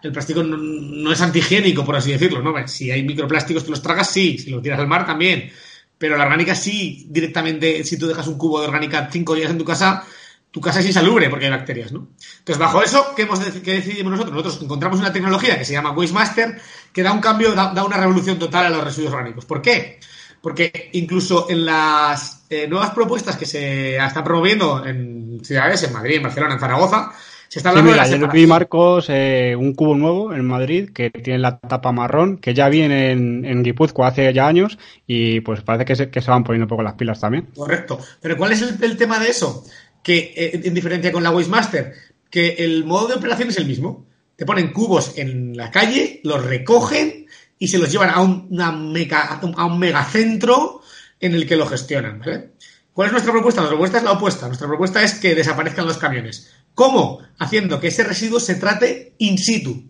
El 0.02 0.12
plástico 0.12 0.42
no, 0.42 1.12
es 1.12 1.22
antihigiénico, 1.22 1.86
por 1.86 1.96
así 1.96 2.12
decirlo, 2.12 2.42
¿no? 2.42 2.68
Si 2.68 2.90
hay 2.90 3.04
microplásticos 3.04 3.64
que 3.64 3.70
los 3.70 3.84
tragas, 3.84 4.10
sí. 4.10 4.40
Si 4.40 4.50
los 4.50 4.64
tiras 4.64 4.80
al 4.80 4.88
mar, 4.88 5.06
también. 5.06 5.52
Pero 6.00 6.18
la 6.18 6.24
orgánica 6.24 6.56
sí, 6.56 7.06
directamente, 7.10 7.84
si 7.84 8.00
tú 8.00 8.08
dejas 8.08 8.26
un 8.26 8.40
cubo 8.40 8.60
de 8.60 8.68
orgánica 8.68 9.08
cinco 9.12 9.36
días 9.36 9.52
en 9.52 9.60
tu 9.60 9.66
casa, 9.66 10.04
tu 10.52 10.60
casa 10.60 10.82
es 10.82 10.86
insalubre 10.86 11.30
porque 11.30 11.46
hay 11.46 11.52
bacterias, 11.52 11.94
¿no? 11.94 12.10
Entonces, 12.40 12.58
bajo 12.58 12.84
eso, 12.84 13.14
¿qué, 13.16 13.24
hemos 13.24 13.40
decidimos 13.40 14.12
nosotros? 14.12 14.34
Nosotros 14.34 14.62
encontramos 14.62 15.00
una 15.00 15.14
tecnología 15.14 15.58
que 15.58 15.66
se 15.66 15.74
llama 15.74 15.92
Wastemaster 15.92 16.60
que 16.92 17.04
da 17.04 17.14
un 17.14 17.22
cambio, 17.22 17.54
da, 17.54 17.84
una 17.86 17.98
revolución 17.98 18.38
total 18.38 18.66
a 18.66 18.70
los 18.70 18.84
residuos 18.84 19.14
orgánicos. 19.14 19.46
¿Por 19.46 19.62
qué? 19.62 20.00
Porque 20.42 20.90
incluso 20.94 21.50
en 21.50 21.66
las 21.66 22.44
eh, 22.50 22.68
nuevas 22.68 22.92
propuestas 22.92 23.38
que 23.38 23.46
se 23.46 23.96
están 23.96 24.24
promoviendo 24.24 24.86
en 24.86 25.40
ciudades, 25.44 25.84
en 25.84 25.94
Madrid, 25.94 26.18
en 26.18 26.24
Barcelona, 26.24 26.56
en 26.56 26.60
Zaragoza, 26.60 27.14
se 27.48 27.60
está 27.60 27.70
hablando 27.70 27.94
de 27.94 28.00
ayer 28.00 28.28
vi, 28.30 28.48
Marcos, 28.48 29.08
eh, 29.10 29.56
un 29.58 29.74
cubo 29.74 29.96
nuevo 29.96 30.34
en 30.34 30.46
Madrid 30.46 30.90
que 30.94 31.10
tiene 31.10 31.40
la 31.40 31.60
tapa 31.60 31.92
marrón, 31.92 32.38
que 32.38 32.54
ya 32.54 32.70
viene 32.70 33.12
en, 33.12 33.46
en 33.46 33.62
Guipúzcoa 33.62 34.08
hace 34.08 34.34
ya 34.34 34.48
años 34.48 34.80
y 35.06 35.42
pues 35.42 35.62
parece 35.62 35.86
que 35.86 35.96
se, 35.96 36.10
que 36.10 36.22
se 36.22 36.32
van 36.32 36.44
poniendo 36.44 36.66
un 36.66 36.70
poco 36.70 36.84
las 36.84 36.94
pilas 36.94 37.20
también. 37.20 37.48
Correcto. 37.56 38.00
Pero 38.22 38.38
¿cuál 38.38 38.54
es 38.54 38.62
el 38.62 38.98
tema 38.98 39.20
de 39.20 39.30
eso? 39.30 39.66
Que 40.04 40.34
eh, 40.36 40.62
en 40.64 40.74
diferencia 40.74 41.12
con 41.12 41.24
la 41.24 41.32
Wastemaster, 41.32 41.94
que 42.30 42.56
el 42.60 42.86
modo 42.86 43.08
de 43.08 43.16
operación 43.16 43.50
es 43.50 43.58
el 43.58 43.68
mismo. 43.68 44.08
Te 44.36 44.46
ponen 44.46 44.74
cubos 44.74 45.18
en 45.18 45.56
la 45.56 45.70
calle, 45.70 46.22
los 46.24 46.44
recogen 46.44 47.28
y 47.60 47.68
se 47.68 47.78
los 47.78 47.92
llevan 47.92 48.10
a 48.10 48.22
un, 48.22 48.50
a 48.60 49.66
un 49.66 49.80
megacentro 49.80 50.82
en 51.20 51.36
el 51.36 51.48
que 51.48 51.56
lo 51.56 51.68
gestionan. 51.68 52.20
¿vale? 52.20 52.52
¿Cuál 52.94 53.08
es 53.08 53.12
nuestra 53.12 53.32
propuesta? 53.32 53.62
Nuestra 53.62 53.78
propuesta 53.78 53.98
es 54.00 54.04
la 54.04 54.12
opuesta. 54.12 54.48
Nuestra 54.48 54.68
propuesta 54.68 55.04
es 55.04 55.14
que 55.14 55.36
desaparezcan 55.36 55.86
los 55.86 55.98
camiones. 55.98 56.52
¿Cómo? 56.74 57.20
Haciendo 57.38 57.80
que 57.80 57.88
ese 57.88 58.04
residuo 58.04 58.40
se 58.40 58.56
trate 58.56 59.14
in 59.20 59.38
situ. 59.38 59.84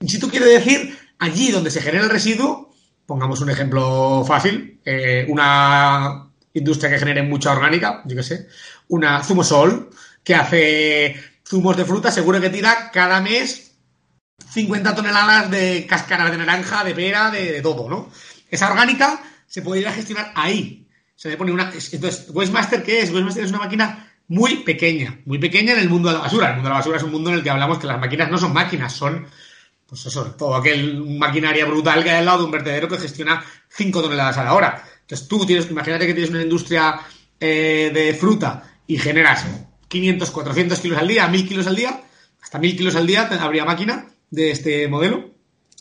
In 0.00 0.08
situ 0.08 0.28
quiere 0.28 0.46
decir 0.46 0.96
allí 1.18 1.50
donde 1.50 1.70
se 1.70 1.80
genera 1.80 2.04
el 2.04 2.10
residuo, 2.10 2.72
pongamos 3.06 3.40
un 3.40 3.50
ejemplo 3.50 4.24
fácil, 4.26 4.80
eh, 4.84 5.24
una 5.28 6.30
industria 6.52 6.90
que 6.90 6.98
genere 6.98 7.22
mucha 7.22 7.52
orgánica, 7.52 8.02
yo 8.06 8.16
qué 8.16 8.22
sé, 8.22 8.46
una 8.88 9.22
Zumosol, 9.22 9.90
que 10.22 10.34
hace 10.34 11.16
zumos 11.46 11.76
de 11.76 11.84
fruta, 11.84 12.10
seguro 12.10 12.40
que 12.40 12.50
tira 12.50 12.90
cada 12.92 13.20
mes 13.20 13.76
50 14.50 14.94
toneladas 14.94 15.50
de 15.50 15.86
cáscara 15.88 16.30
de 16.30 16.36
naranja, 16.36 16.84
de 16.84 16.94
pera, 16.94 17.30
de, 17.30 17.60
todo, 17.60 17.88
¿no? 17.88 18.10
Esa 18.50 18.70
orgánica 18.70 19.20
se 19.46 19.62
podría 19.62 19.92
gestionar 19.92 20.32
ahí. 20.34 20.86
Se 21.14 21.28
le 21.28 21.36
pone 21.36 21.52
una. 21.52 21.72
Entonces, 21.72 22.26
Westmaster, 22.30 22.82
¿qué 22.82 23.00
es? 23.00 23.12
Westmaster 23.12 23.44
es 23.44 23.50
una 23.50 23.60
máquina 23.60 24.12
muy 24.28 24.56
pequeña, 24.56 25.20
muy 25.26 25.38
pequeña 25.38 25.72
en 25.74 25.80
el 25.80 25.88
mundo 25.88 26.08
de 26.08 26.14
la 26.14 26.22
basura. 26.22 26.48
El 26.48 26.54
mundo 26.54 26.68
de 26.68 26.72
la 26.72 26.78
basura 26.78 26.96
es 26.96 27.02
un 27.02 27.12
mundo 27.12 27.30
en 27.30 27.36
el 27.36 27.42
que 27.42 27.50
hablamos 27.50 27.78
que 27.78 27.86
las 27.86 28.00
máquinas 28.00 28.30
no 28.30 28.38
son 28.38 28.52
máquinas, 28.52 28.92
son, 28.92 29.26
pues 29.86 30.06
eso, 30.06 30.24
todo 30.32 30.56
aquel 30.56 31.04
maquinaria 31.04 31.66
brutal 31.66 32.02
que 32.02 32.10
hay 32.10 32.18
al 32.18 32.26
lado 32.26 32.38
de 32.38 32.44
un 32.44 32.50
vertedero 32.50 32.88
que 32.88 32.98
gestiona 32.98 33.44
5 33.68 34.02
toneladas 34.02 34.38
a 34.38 34.44
la 34.44 34.54
hora. 34.54 34.84
Entonces 35.02 35.28
tú 35.28 35.44
tienes, 35.44 35.70
imagínate 35.70 36.06
que 36.06 36.14
tienes 36.14 36.30
una 36.30 36.42
industria 36.42 37.00
eh, 37.38 37.90
de 37.92 38.14
fruta 38.14 38.73
y 38.86 38.98
generas 38.98 39.44
500, 39.88 40.30
400 40.30 40.80
kilos 40.80 40.98
al 40.98 41.08
día, 41.08 41.28
1000 41.28 41.48
kilos 41.48 41.66
al 41.66 41.76
día, 41.76 42.02
hasta 42.42 42.58
1000 42.58 42.76
kilos 42.76 42.96
al 42.96 43.06
día 43.06 43.28
habría 43.40 43.64
máquina 43.64 44.06
de 44.30 44.50
este 44.50 44.88
modelo. 44.88 45.30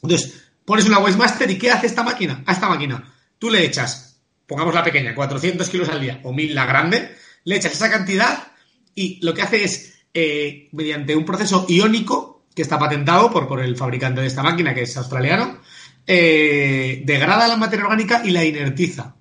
Entonces, 0.01 0.43
pones 0.65 0.85
una 0.85 0.99
Wastemaster 0.99 1.49
y 1.49 1.57
¿qué 1.57 1.71
hace 1.71 1.87
esta 1.87 2.03
máquina? 2.03 2.43
A 2.45 2.53
esta 2.53 2.69
máquina, 2.69 3.13
tú 3.39 3.49
le 3.49 3.65
echas 3.65 4.13
pongamos 4.45 4.73
la 4.73 4.83
pequeña, 4.83 5.15
400 5.15 5.69
kilos 5.69 5.89
al 5.89 6.01
día, 6.01 6.19
o 6.23 6.33
1000 6.33 6.55
la 6.55 6.65
grande, 6.65 7.15
le 7.43 7.55
echas 7.55 7.73
esa 7.73 7.89
cantidad 7.89 8.51
y 8.95 9.19
lo 9.25 9.33
que 9.33 9.41
hace 9.41 9.63
es, 9.63 9.93
eh, 10.13 10.69
mediante 10.73 11.15
un 11.15 11.25
proceso 11.25 11.65
iónico, 11.67 12.45
que 12.53 12.61
está 12.61 12.77
patentado 12.77 13.31
por, 13.31 13.47
por 13.47 13.61
el 13.61 13.75
fabricante 13.75 14.21
de 14.21 14.27
esta 14.27 14.43
máquina, 14.43 14.75
que 14.75 14.83
es 14.83 14.95
australiano, 14.95 15.59
eh, 16.05 17.01
degrada 17.03 17.47
la 17.47 17.57
materia 17.57 17.85
orgánica 17.85 18.21
y 18.23 18.29
la 18.29 18.45
inertiza. 18.45 19.15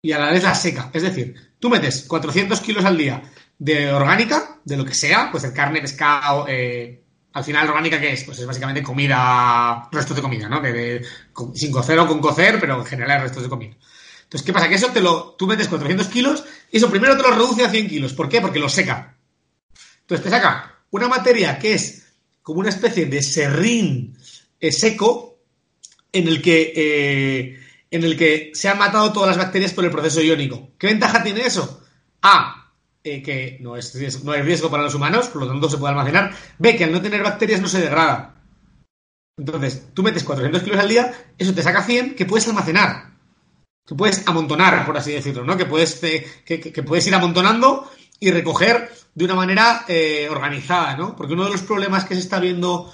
Y 0.00 0.12
a 0.12 0.20
la 0.20 0.30
vez 0.30 0.44
la 0.44 0.54
seca. 0.54 0.90
Es 0.92 1.02
decir, 1.02 1.34
tú 1.64 1.70
metes 1.70 2.04
400 2.06 2.60
kilos 2.60 2.84
al 2.84 2.98
día 2.98 3.22
de 3.58 3.90
orgánica, 3.90 4.58
de 4.66 4.76
lo 4.76 4.84
que 4.84 4.92
sea, 4.92 5.30
pues 5.32 5.44
el 5.44 5.54
carne, 5.54 5.80
pescado, 5.80 6.44
eh, 6.46 7.02
al 7.32 7.42
final 7.42 7.70
orgánica 7.70 7.98
¿qué 7.98 8.12
es? 8.12 8.22
Pues 8.24 8.38
es 8.38 8.44
básicamente 8.44 8.82
comida, 8.82 9.88
restos 9.90 10.14
de 10.14 10.20
comida, 10.20 10.46
¿no? 10.46 10.60
sin 11.54 11.72
cocer 11.72 11.98
o 11.98 12.06
con 12.06 12.20
cocer, 12.20 12.60
pero 12.60 12.80
en 12.80 12.84
general 12.84 13.22
restos 13.22 13.44
de 13.44 13.48
comida. 13.48 13.74
Entonces, 14.24 14.44
¿qué 14.44 14.52
pasa? 14.52 14.68
Que 14.68 14.74
eso 14.74 14.88
te 14.88 15.00
lo, 15.00 15.36
tú 15.38 15.46
metes 15.46 15.68
400 15.68 16.06
kilos 16.08 16.44
y 16.70 16.76
eso 16.76 16.90
primero 16.90 17.16
te 17.16 17.22
lo 17.22 17.30
reduce 17.30 17.64
a 17.64 17.70
100 17.70 17.88
kilos. 17.88 18.12
¿Por 18.12 18.28
qué? 18.28 18.42
Porque 18.42 18.58
lo 18.58 18.68
seca. 18.68 19.16
Entonces 20.02 20.22
te 20.22 20.28
saca 20.28 20.80
una 20.90 21.08
materia 21.08 21.58
que 21.58 21.72
es 21.72 22.12
como 22.42 22.60
una 22.60 22.68
especie 22.68 23.06
de 23.06 23.22
serrín 23.22 24.18
eh, 24.60 24.70
seco 24.70 25.38
en 26.12 26.28
el 26.28 26.42
que 26.42 26.74
eh, 26.76 27.63
en 27.94 28.02
el 28.02 28.16
que 28.16 28.50
se 28.54 28.68
han 28.68 28.76
matado 28.78 29.12
todas 29.12 29.28
las 29.28 29.38
bacterias 29.38 29.72
por 29.72 29.84
el 29.84 29.90
proceso 29.92 30.20
iónico. 30.20 30.70
¿Qué 30.78 30.88
ventaja 30.88 31.22
tiene 31.22 31.42
eso? 31.42 31.80
A, 32.22 32.72
eh, 33.04 33.22
que 33.22 33.58
no 33.60 33.76
es, 33.76 34.24
no 34.24 34.32
hay 34.32 34.42
riesgo 34.42 34.68
para 34.68 34.82
los 34.82 34.96
humanos, 34.96 35.28
por 35.28 35.42
lo 35.42 35.48
tanto 35.48 35.70
se 35.70 35.78
puede 35.78 35.92
almacenar. 35.92 36.34
B, 36.58 36.74
que 36.74 36.82
al 36.82 36.90
no 36.90 37.00
tener 37.00 37.22
bacterias 37.22 37.60
no 37.60 37.68
se 37.68 37.80
degrada. 37.80 38.34
Entonces, 39.38 39.90
tú 39.94 40.02
metes 40.02 40.24
400 40.24 40.64
kilos 40.64 40.80
al 40.80 40.88
día, 40.88 41.14
eso 41.38 41.54
te 41.54 41.62
saca 41.62 41.84
100 41.84 42.16
que 42.16 42.26
puedes 42.26 42.48
almacenar. 42.48 43.12
Que 43.86 43.94
puedes 43.94 44.26
amontonar, 44.26 44.84
por 44.84 44.96
así 44.96 45.12
decirlo, 45.12 45.44
¿no? 45.44 45.56
Que 45.56 45.66
puedes, 45.66 46.02
eh, 46.02 46.26
que, 46.44 46.82
puedes 46.82 47.06
ir 47.06 47.14
amontonando 47.14 47.88
y 48.18 48.32
recoger 48.32 48.90
de 49.14 49.24
una 49.24 49.36
manera 49.36 49.84
eh, 49.86 50.26
organizada, 50.28 50.96
¿no? 50.96 51.14
Porque 51.14 51.34
uno 51.34 51.44
de 51.44 51.52
los 51.52 51.62
problemas 51.62 52.04
que 52.04 52.14
se 52.14 52.20
está 52.22 52.40
viendo 52.40 52.92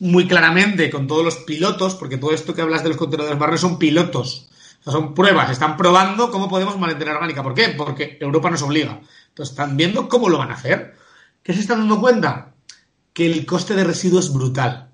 muy 0.00 0.26
claramente 0.26 0.90
con 0.90 1.06
todos 1.06 1.24
los 1.24 1.36
pilotos, 1.36 1.94
porque 1.94 2.16
todo 2.16 2.32
esto 2.32 2.54
que 2.54 2.62
hablas 2.62 2.82
de 2.82 2.88
los 2.88 2.98
contenedores 2.98 3.38
marrones 3.38 3.60
son 3.60 3.78
pilotos, 3.78 4.48
son 4.84 5.14
pruebas, 5.14 5.50
están 5.50 5.76
probando 5.76 6.30
cómo 6.30 6.48
podemos 6.48 6.78
mantener 6.78 7.14
orgánica. 7.14 7.42
¿Por 7.42 7.54
qué? 7.54 7.68
Porque 7.76 8.18
Europa 8.20 8.50
nos 8.50 8.62
obliga. 8.62 9.00
Entonces 9.28 9.52
están 9.52 9.76
viendo 9.76 10.08
cómo 10.08 10.28
lo 10.28 10.38
van 10.38 10.50
a 10.50 10.54
hacer. 10.54 10.96
¿Qué 11.42 11.52
se 11.52 11.60
están 11.60 11.80
dando 11.80 12.00
cuenta? 12.00 12.54
Que 13.12 13.26
el 13.26 13.44
coste 13.44 13.74
de 13.74 13.84
residuos 13.84 14.26
es 14.26 14.32
brutal. 14.32 14.88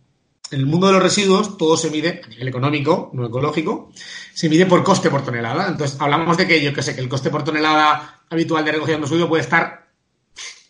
En 0.50 0.60
el 0.60 0.66
mundo 0.66 0.88
de 0.88 0.94
los 0.94 1.02
residuos 1.02 1.56
todo 1.56 1.76
se 1.76 1.90
mide 1.90 2.20
a 2.24 2.28
nivel 2.28 2.48
económico, 2.48 3.10
no 3.14 3.26
ecológico, 3.26 3.90
se 4.32 4.48
mide 4.48 4.66
por 4.66 4.84
coste 4.84 5.10
por 5.10 5.24
tonelada. 5.24 5.68
Entonces 5.68 6.00
hablamos 6.00 6.36
de 6.36 6.46
que 6.46 6.62
yo 6.62 6.72
que 6.72 6.82
sé 6.82 6.94
que 6.94 7.00
el 7.00 7.08
coste 7.08 7.30
por 7.30 7.44
tonelada 7.44 8.22
habitual 8.28 8.64
de 8.64 8.72
recogida 8.72 8.98
de 8.98 9.06
suyo 9.06 9.28
puede 9.28 9.42
estar, 9.42 9.88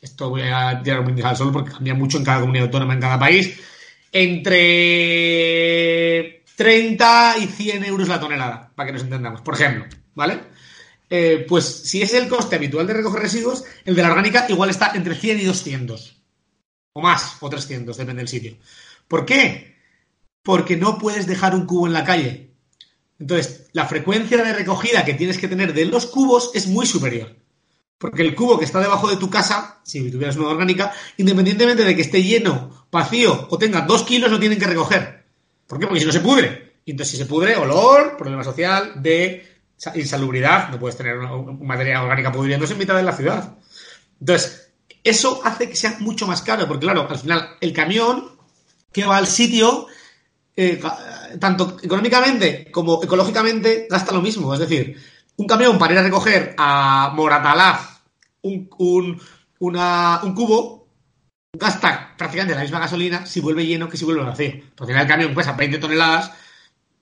esto 0.00 0.30
voy 0.30 0.42
a 0.42 0.80
tirar 0.82 1.00
un 1.00 1.24
al 1.24 1.36
sol 1.36 1.52
porque 1.52 1.72
cambia 1.72 1.94
mucho 1.94 2.18
en 2.18 2.24
cada 2.24 2.40
comunidad 2.40 2.66
autónoma, 2.66 2.94
en 2.94 3.00
cada 3.00 3.18
país, 3.18 3.58
entre 4.22 5.26
30 6.56 7.34
y 7.38 7.46
100 7.46 7.84
euros 7.84 8.08
la 8.08 8.18
tonelada, 8.18 8.72
para 8.74 8.86
que 8.86 8.94
nos 8.94 9.02
entendamos, 9.02 9.42
por 9.42 9.52
ejemplo, 9.54 9.84
¿vale? 10.14 10.40
Eh, 11.10 11.44
pues 11.46 11.64
si 11.64 12.00
es 12.00 12.14
el 12.14 12.26
coste 12.26 12.56
habitual 12.56 12.86
de 12.86 12.94
recoger 12.94 13.20
residuos, 13.20 13.64
el 13.84 13.94
de 13.94 14.02
la 14.02 14.08
orgánica 14.08 14.46
igual 14.48 14.70
está 14.70 14.92
entre 14.94 15.14
100 15.14 15.40
y 15.40 15.44
200. 15.44 16.16
O 16.94 17.02
más, 17.02 17.36
o 17.40 17.50
300, 17.50 17.94
depende 17.94 18.20
del 18.20 18.28
sitio. 18.28 18.56
¿Por 19.06 19.26
qué? 19.26 19.76
Porque 20.42 20.78
no 20.78 20.96
puedes 20.98 21.26
dejar 21.26 21.54
un 21.54 21.66
cubo 21.66 21.86
en 21.86 21.92
la 21.92 22.04
calle. 22.04 22.54
Entonces, 23.18 23.68
la 23.72 23.84
frecuencia 23.84 24.42
de 24.42 24.54
recogida 24.54 25.04
que 25.04 25.12
tienes 25.12 25.36
que 25.36 25.48
tener 25.48 25.74
de 25.74 25.84
los 25.84 26.06
cubos 26.06 26.52
es 26.54 26.66
muy 26.66 26.86
superior. 26.86 27.36
Porque 27.98 28.22
el 28.22 28.34
cubo 28.34 28.58
que 28.58 28.64
está 28.64 28.80
debajo 28.80 29.08
de 29.08 29.16
tu 29.16 29.28
casa, 29.28 29.80
si 29.82 30.10
tuvieras 30.10 30.36
una 30.36 30.48
orgánica, 30.48 30.92
independientemente 31.18 31.84
de 31.84 31.94
que 31.94 32.02
esté 32.02 32.22
lleno, 32.22 32.85
vacío 32.96 33.46
o 33.50 33.58
tenga 33.58 33.82
dos 33.82 34.02
kilos, 34.02 34.30
no 34.30 34.40
tienen 34.40 34.58
que 34.58 34.66
recoger. 34.66 35.24
¿Por 35.66 35.78
qué? 35.78 35.86
Porque 35.86 36.00
si 36.00 36.06
no 36.06 36.12
se 36.12 36.20
pudre. 36.20 36.74
Y 36.84 36.92
entonces, 36.92 37.12
si 37.12 37.16
se 37.16 37.26
pudre, 37.26 37.56
olor, 37.56 38.16
problema 38.16 38.44
social, 38.44 38.92
de 38.96 39.44
insalubridad, 39.94 40.70
no 40.70 40.78
puedes 40.78 40.96
tener 40.96 41.18
una, 41.18 41.30
materia 41.62 42.02
orgánica 42.02 42.32
pudriéndose 42.32 42.72
en 42.72 42.78
mitad 42.78 42.96
de 42.96 43.02
la 43.02 43.12
ciudad. 43.12 43.56
Entonces, 44.20 44.70
eso 45.02 45.40
hace 45.44 45.68
que 45.68 45.76
sea 45.76 45.96
mucho 46.00 46.26
más 46.26 46.42
caro, 46.42 46.66
porque 46.66 46.86
claro, 46.86 47.06
al 47.08 47.18
final 47.18 47.56
el 47.60 47.72
camión 47.72 48.36
que 48.92 49.04
va 49.04 49.16
al 49.16 49.26
sitio, 49.26 49.86
eh, 50.56 50.80
tanto 51.38 51.76
económicamente 51.82 52.70
como 52.70 53.02
ecológicamente, 53.02 53.86
gasta 53.90 54.12
lo 54.12 54.22
mismo. 54.22 54.54
Es 54.54 54.60
decir, 54.60 54.96
un 55.36 55.46
camión 55.46 55.78
para 55.78 55.92
ir 55.92 55.98
a 55.98 56.02
recoger 56.02 56.54
a 56.56 57.12
Moratalaz 57.14 58.00
un, 58.42 58.70
un, 58.78 59.20
un 59.58 60.34
cubo 60.34 60.85
gasta 61.58 62.14
prácticamente 62.16 62.54
la 62.54 62.62
misma 62.62 62.80
gasolina 62.80 63.26
si 63.26 63.40
vuelve 63.40 63.66
lleno 63.66 63.88
que 63.88 63.96
si 63.96 64.04
vuelve 64.04 64.22
vacío. 64.22 64.52
Porque 64.74 64.92
al 64.92 64.98
final 64.98 65.02
el 65.02 65.08
camión 65.08 65.34
pesa 65.34 65.52
20 65.52 65.78
toneladas, 65.78 66.32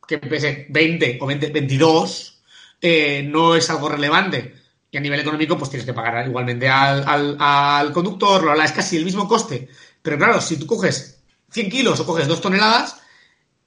que 0.07 0.19
pese 0.19 0.67
20 0.71 1.19
o 1.21 1.27
20, 1.27 1.51
22, 1.51 2.43
eh, 2.81 3.23
no 3.23 3.55
es 3.55 3.69
algo 3.71 3.89
relevante. 3.89 4.55
Y 4.91 4.97
a 4.97 5.01
nivel 5.01 5.21
económico, 5.21 5.59
pues 5.59 5.71
tienes 5.71 5.87
que 5.87 5.93
pagar 5.93 6.27
igualmente 6.27 6.69
al, 6.69 7.93
conductor, 7.93 8.45
lo 8.45 8.63
es 8.63 8.73
casi 8.73 8.97
el 8.97 9.05
mismo 9.05 9.27
coste. 9.27 9.69
Pero 10.01 10.17
claro, 10.19 10.41
si 10.41 10.57
tú 10.57 10.67
coges 10.67 11.21
100 11.51 11.71
kilos 11.71 12.01
o 12.01 12.07
coges 12.07 12.29
2 12.29 12.41
toneladas, 12.41 13.01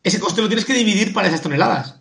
ese 0.03 0.19
coste 0.19 0.41
lo 0.41 0.47
tienes 0.47 0.65
que 0.65 0.73
dividir 0.73 1.13
para 1.13 1.27
esas 1.27 1.41
toneladas. 1.41 1.99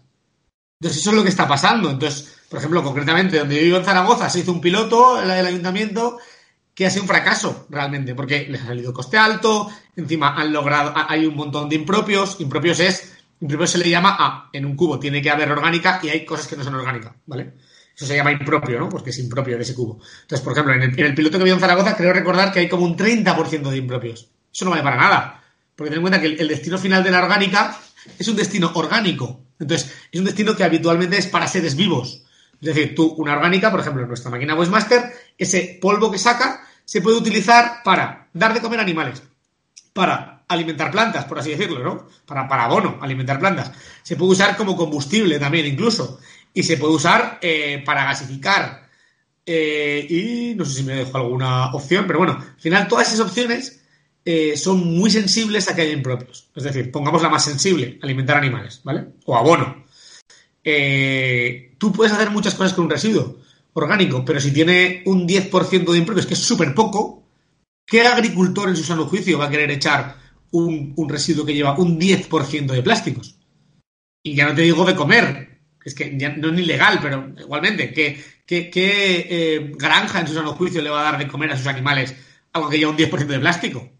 Entonces, 0.78 1.00
eso 1.00 1.10
es 1.10 1.16
lo 1.16 1.22
que 1.22 1.30
está 1.30 1.48
pasando. 1.48 1.90
Entonces, 1.90 2.36
por 2.48 2.58
ejemplo, 2.58 2.84
concretamente, 2.84 3.38
donde 3.38 3.56
yo 3.56 3.62
vivo 3.62 3.78
en 3.78 3.84
Zaragoza, 3.84 4.30
se 4.30 4.40
hizo 4.40 4.52
un 4.52 4.60
piloto, 4.60 5.20
el, 5.20 5.30
el 5.30 5.46
ayuntamiento, 5.46 6.18
que 6.76 6.86
ha 6.86 6.90
sido 6.90 7.02
un 7.02 7.08
fracaso 7.08 7.66
realmente, 7.70 8.14
porque 8.14 8.46
les 8.48 8.62
ha 8.62 8.66
salido 8.66 8.92
coste 8.92 9.18
alto, 9.18 9.68
encima 9.96 10.36
han 10.36 10.52
logrado, 10.52 10.92
hay 10.94 11.26
un 11.26 11.34
montón 11.34 11.68
de 11.68 11.74
impropios, 11.74 12.38
impropios 12.38 12.78
es 12.78 13.16
Impropio 13.40 13.66
se 13.66 13.78
le 13.78 13.90
llama 13.90 14.16
a, 14.18 14.48
en 14.52 14.64
un 14.64 14.76
cubo 14.76 14.98
tiene 14.98 15.20
que 15.20 15.30
haber 15.30 15.50
orgánica 15.50 16.00
y 16.02 16.08
hay 16.08 16.24
cosas 16.24 16.46
que 16.46 16.56
no 16.56 16.64
son 16.64 16.74
orgánicas, 16.74 17.12
¿vale? 17.26 17.52
Eso 17.94 18.06
se 18.06 18.16
llama 18.16 18.32
impropio, 18.32 18.78
¿no? 18.78 18.88
Porque 18.88 19.10
es 19.10 19.18
impropio 19.18 19.56
de 19.56 19.62
ese 19.62 19.74
cubo. 19.74 20.00
Entonces, 20.22 20.40
por 20.42 20.52
ejemplo, 20.52 20.74
en 20.74 20.98
el, 20.98 21.14
piloto 21.14 21.38
que 21.38 21.44
vio 21.44 21.54
en 21.54 21.60
Zaragoza, 21.60 21.96
creo 21.96 22.12
recordar 22.12 22.52
que 22.52 22.60
hay 22.60 22.68
como 22.68 22.84
un 22.84 22.96
30% 22.96 23.70
de 23.70 23.76
impropios. 23.76 24.28
Eso 24.52 24.64
no 24.64 24.70
vale 24.70 24.82
para 24.82 24.96
nada. 24.96 25.42
Porque 25.74 25.90
ten 25.90 25.98
en 25.98 26.02
cuenta 26.02 26.20
que 26.20 26.26
el, 26.26 26.48
destino 26.48 26.76
final 26.76 27.02
de 27.02 27.10
la 27.10 27.22
orgánica 27.22 27.78
es 28.18 28.28
un 28.28 28.36
destino 28.36 28.70
orgánico. 28.74 29.40
Entonces, 29.58 29.94
es 30.12 30.20
un 30.20 30.26
destino 30.26 30.54
que 30.54 30.64
habitualmente 30.64 31.16
es 31.16 31.26
para 31.26 31.48
seres 31.48 31.74
vivos. 31.74 32.22
Es 32.60 32.74
decir, 32.74 32.94
tú, 32.94 33.14
una 33.16 33.34
orgánica, 33.34 33.70
por 33.70 33.80
ejemplo, 33.80 34.06
nuestra 34.06 34.30
máquina 34.30 34.54
Westmaster, 34.54 35.12
ese 35.38 35.78
polvo 35.80 36.10
que 36.10 36.18
saca 36.18 36.66
se 36.84 37.00
puede 37.00 37.18
utilizar 37.18 37.82
para 37.84 38.28
dar 38.32 38.54
de 38.54 38.60
comer 38.60 38.80
animales, 38.80 39.22
para 39.92 40.44
alimentar 40.48 40.90
plantas, 40.90 41.24
por 41.24 41.38
así 41.38 41.50
decirlo, 41.50 41.82
¿no? 41.82 42.06
Para, 42.24 42.48
para 42.48 42.64
abono, 42.64 42.98
alimentar 43.02 43.38
plantas. 43.38 43.72
Se 44.02 44.16
puede 44.16 44.32
usar 44.32 44.56
como 44.56 44.76
combustible 44.76 45.38
también, 45.38 45.66
incluso. 45.66 46.20
Y 46.54 46.62
se 46.62 46.76
puede 46.76 46.94
usar 46.94 47.38
eh, 47.42 47.82
para 47.84 48.04
gasificar. 48.04 48.88
Eh, 49.44 50.06
y 50.08 50.54
no 50.54 50.64
sé 50.64 50.74
si 50.74 50.82
me 50.84 50.94
dejo 50.94 51.16
alguna 51.16 51.72
opción, 51.72 52.04
pero 52.06 52.20
bueno, 52.20 52.34
al 52.34 52.60
final 52.60 52.88
todas 52.88 53.08
esas 53.08 53.26
opciones 53.26 53.82
eh, 54.24 54.56
son 54.56 54.96
muy 54.96 55.10
sensibles 55.10 55.68
a 55.68 55.74
que 55.74 55.82
haya 55.82 55.92
impropios. 55.92 56.48
Es 56.54 56.64
decir, 56.64 56.90
pongamos 56.90 57.22
la 57.22 57.28
más 57.28 57.44
sensible, 57.44 57.98
alimentar 58.02 58.36
animales, 58.36 58.80
¿vale? 58.84 59.06
O 59.24 59.36
abono. 59.36 59.84
tú 61.78 61.92
puedes 61.92 62.12
hacer 62.12 62.30
muchas 62.30 62.54
cosas 62.54 62.72
con 62.72 62.84
un 62.84 62.90
residuo 62.90 63.38
orgánico, 63.78 64.24
pero 64.24 64.40
si 64.40 64.52
tiene 64.52 65.02
un 65.06 65.26
10% 65.26 65.92
de 65.92 65.98
impropios, 65.98 66.26
que 66.26 66.34
es 66.34 66.40
súper 66.40 66.74
poco, 66.74 67.22
¿qué 67.86 68.02
agricultor 68.02 68.68
en 68.68 68.76
su 68.76 68.84
sano 68.84 69.06
juicio 69.06 69.38
va 69.38 69.46
a 69.46 69.50
querer 69.50 69.70
echar 69.70 70.16
un, 70.50 71.08
residuo 71.08 71.44
que 71.44 71.54
lleva 71.54 71.78
un 71.78 71.98
10% 71.98 72.66
de 72.66 72.82
plásticos. 72.82 73.36
Y 74.22 74.34
ya 74.34 74.46
no 74.46 74.54
te 74.54 74.62
digo 74.62 74.84
de 74.84 74.94
comer, 74.94 75.60
es 75.84 75.94
que 75.94 76.16
ya 76.18 76.30
no 76.30 76.48
es 76.48 76.54
ni 76.54 76.64
legal, 76.64 76.98
pero 77.00 77.32
igualmente, 77.38 77.92
¿qué, 77.92 78.22
eh, 78.48 79.72
granja 79.76 80.20
en 80.20 80.28
su 80.28 80.34
sano 80.34 80.54
juicio 80.54 80.82
le 80.82 80.90
va 80.90 81.00
a 81.00 81.12
dar 81.12 81.18
de 81.18 81.28
comer 81.28 81.52
a 81.52 81.56
sus 81.56 81.66
animales 81.66 82.14
algo 82.52 82.68
que 82.68 82.78
lleva 82.78 82.90
un 82.90 82.96
10% 82.96 83.26
de 83.26 83.38
plástico? 83.38 83.92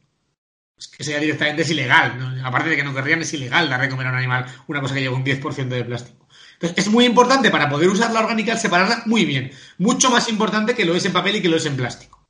Es 0.77 0.89
que 0.89 1.05
sea 1.05 1.19
directamente 1.19 1.63
es 1.63 1.71
ilegal. 1.71 2.43
Aparte 2.45 2.69
de 2.69 2.77
que 2.77 2.85
no 2.85 2.95
querrían, 2.95 3.23
es 3.23 3.33
ilegal 3.33 3.71
dar 3.71 3.81
de 3.81 3.89
comer 3.89 4.09
a 4.09 4.11
un 4.11 4.17
animal 4.17 4.47
una 4.67 4.81
cosa 4.81 4.95
que 4.95 5.01
lleva 5.01 5.17
un 5.17 5.25
10% 5.25 5.69
de 5.69 5.85
plástico. 5.85 6.26
Entonces, 6.61 6.87
es 6.87 6.91
muy 6.91 7.05
importante 7.05 7.51
para 7.51 7.69
poder 7.69 7.89
usar 7.89 8.13
la 8.13 8.21
orgánica 8.21 8.57
separarla 8.57 9.03
muy 9.07 9.25
bien. 9.25 9.53
Mucho 9.79 10.11
más 10.11 10.29
importante 10.29 10.75
que 10.75 10.85
lo 10.85 10.95
es 10.95 11.05
en 11.05 11.13
papel 11.13 11.37
y 11.37 11.43
que 11.43 11.49
lo 11.49 11.57
es 11.57 11.67
en 11.67 11.77
plástico. 11.77 12.27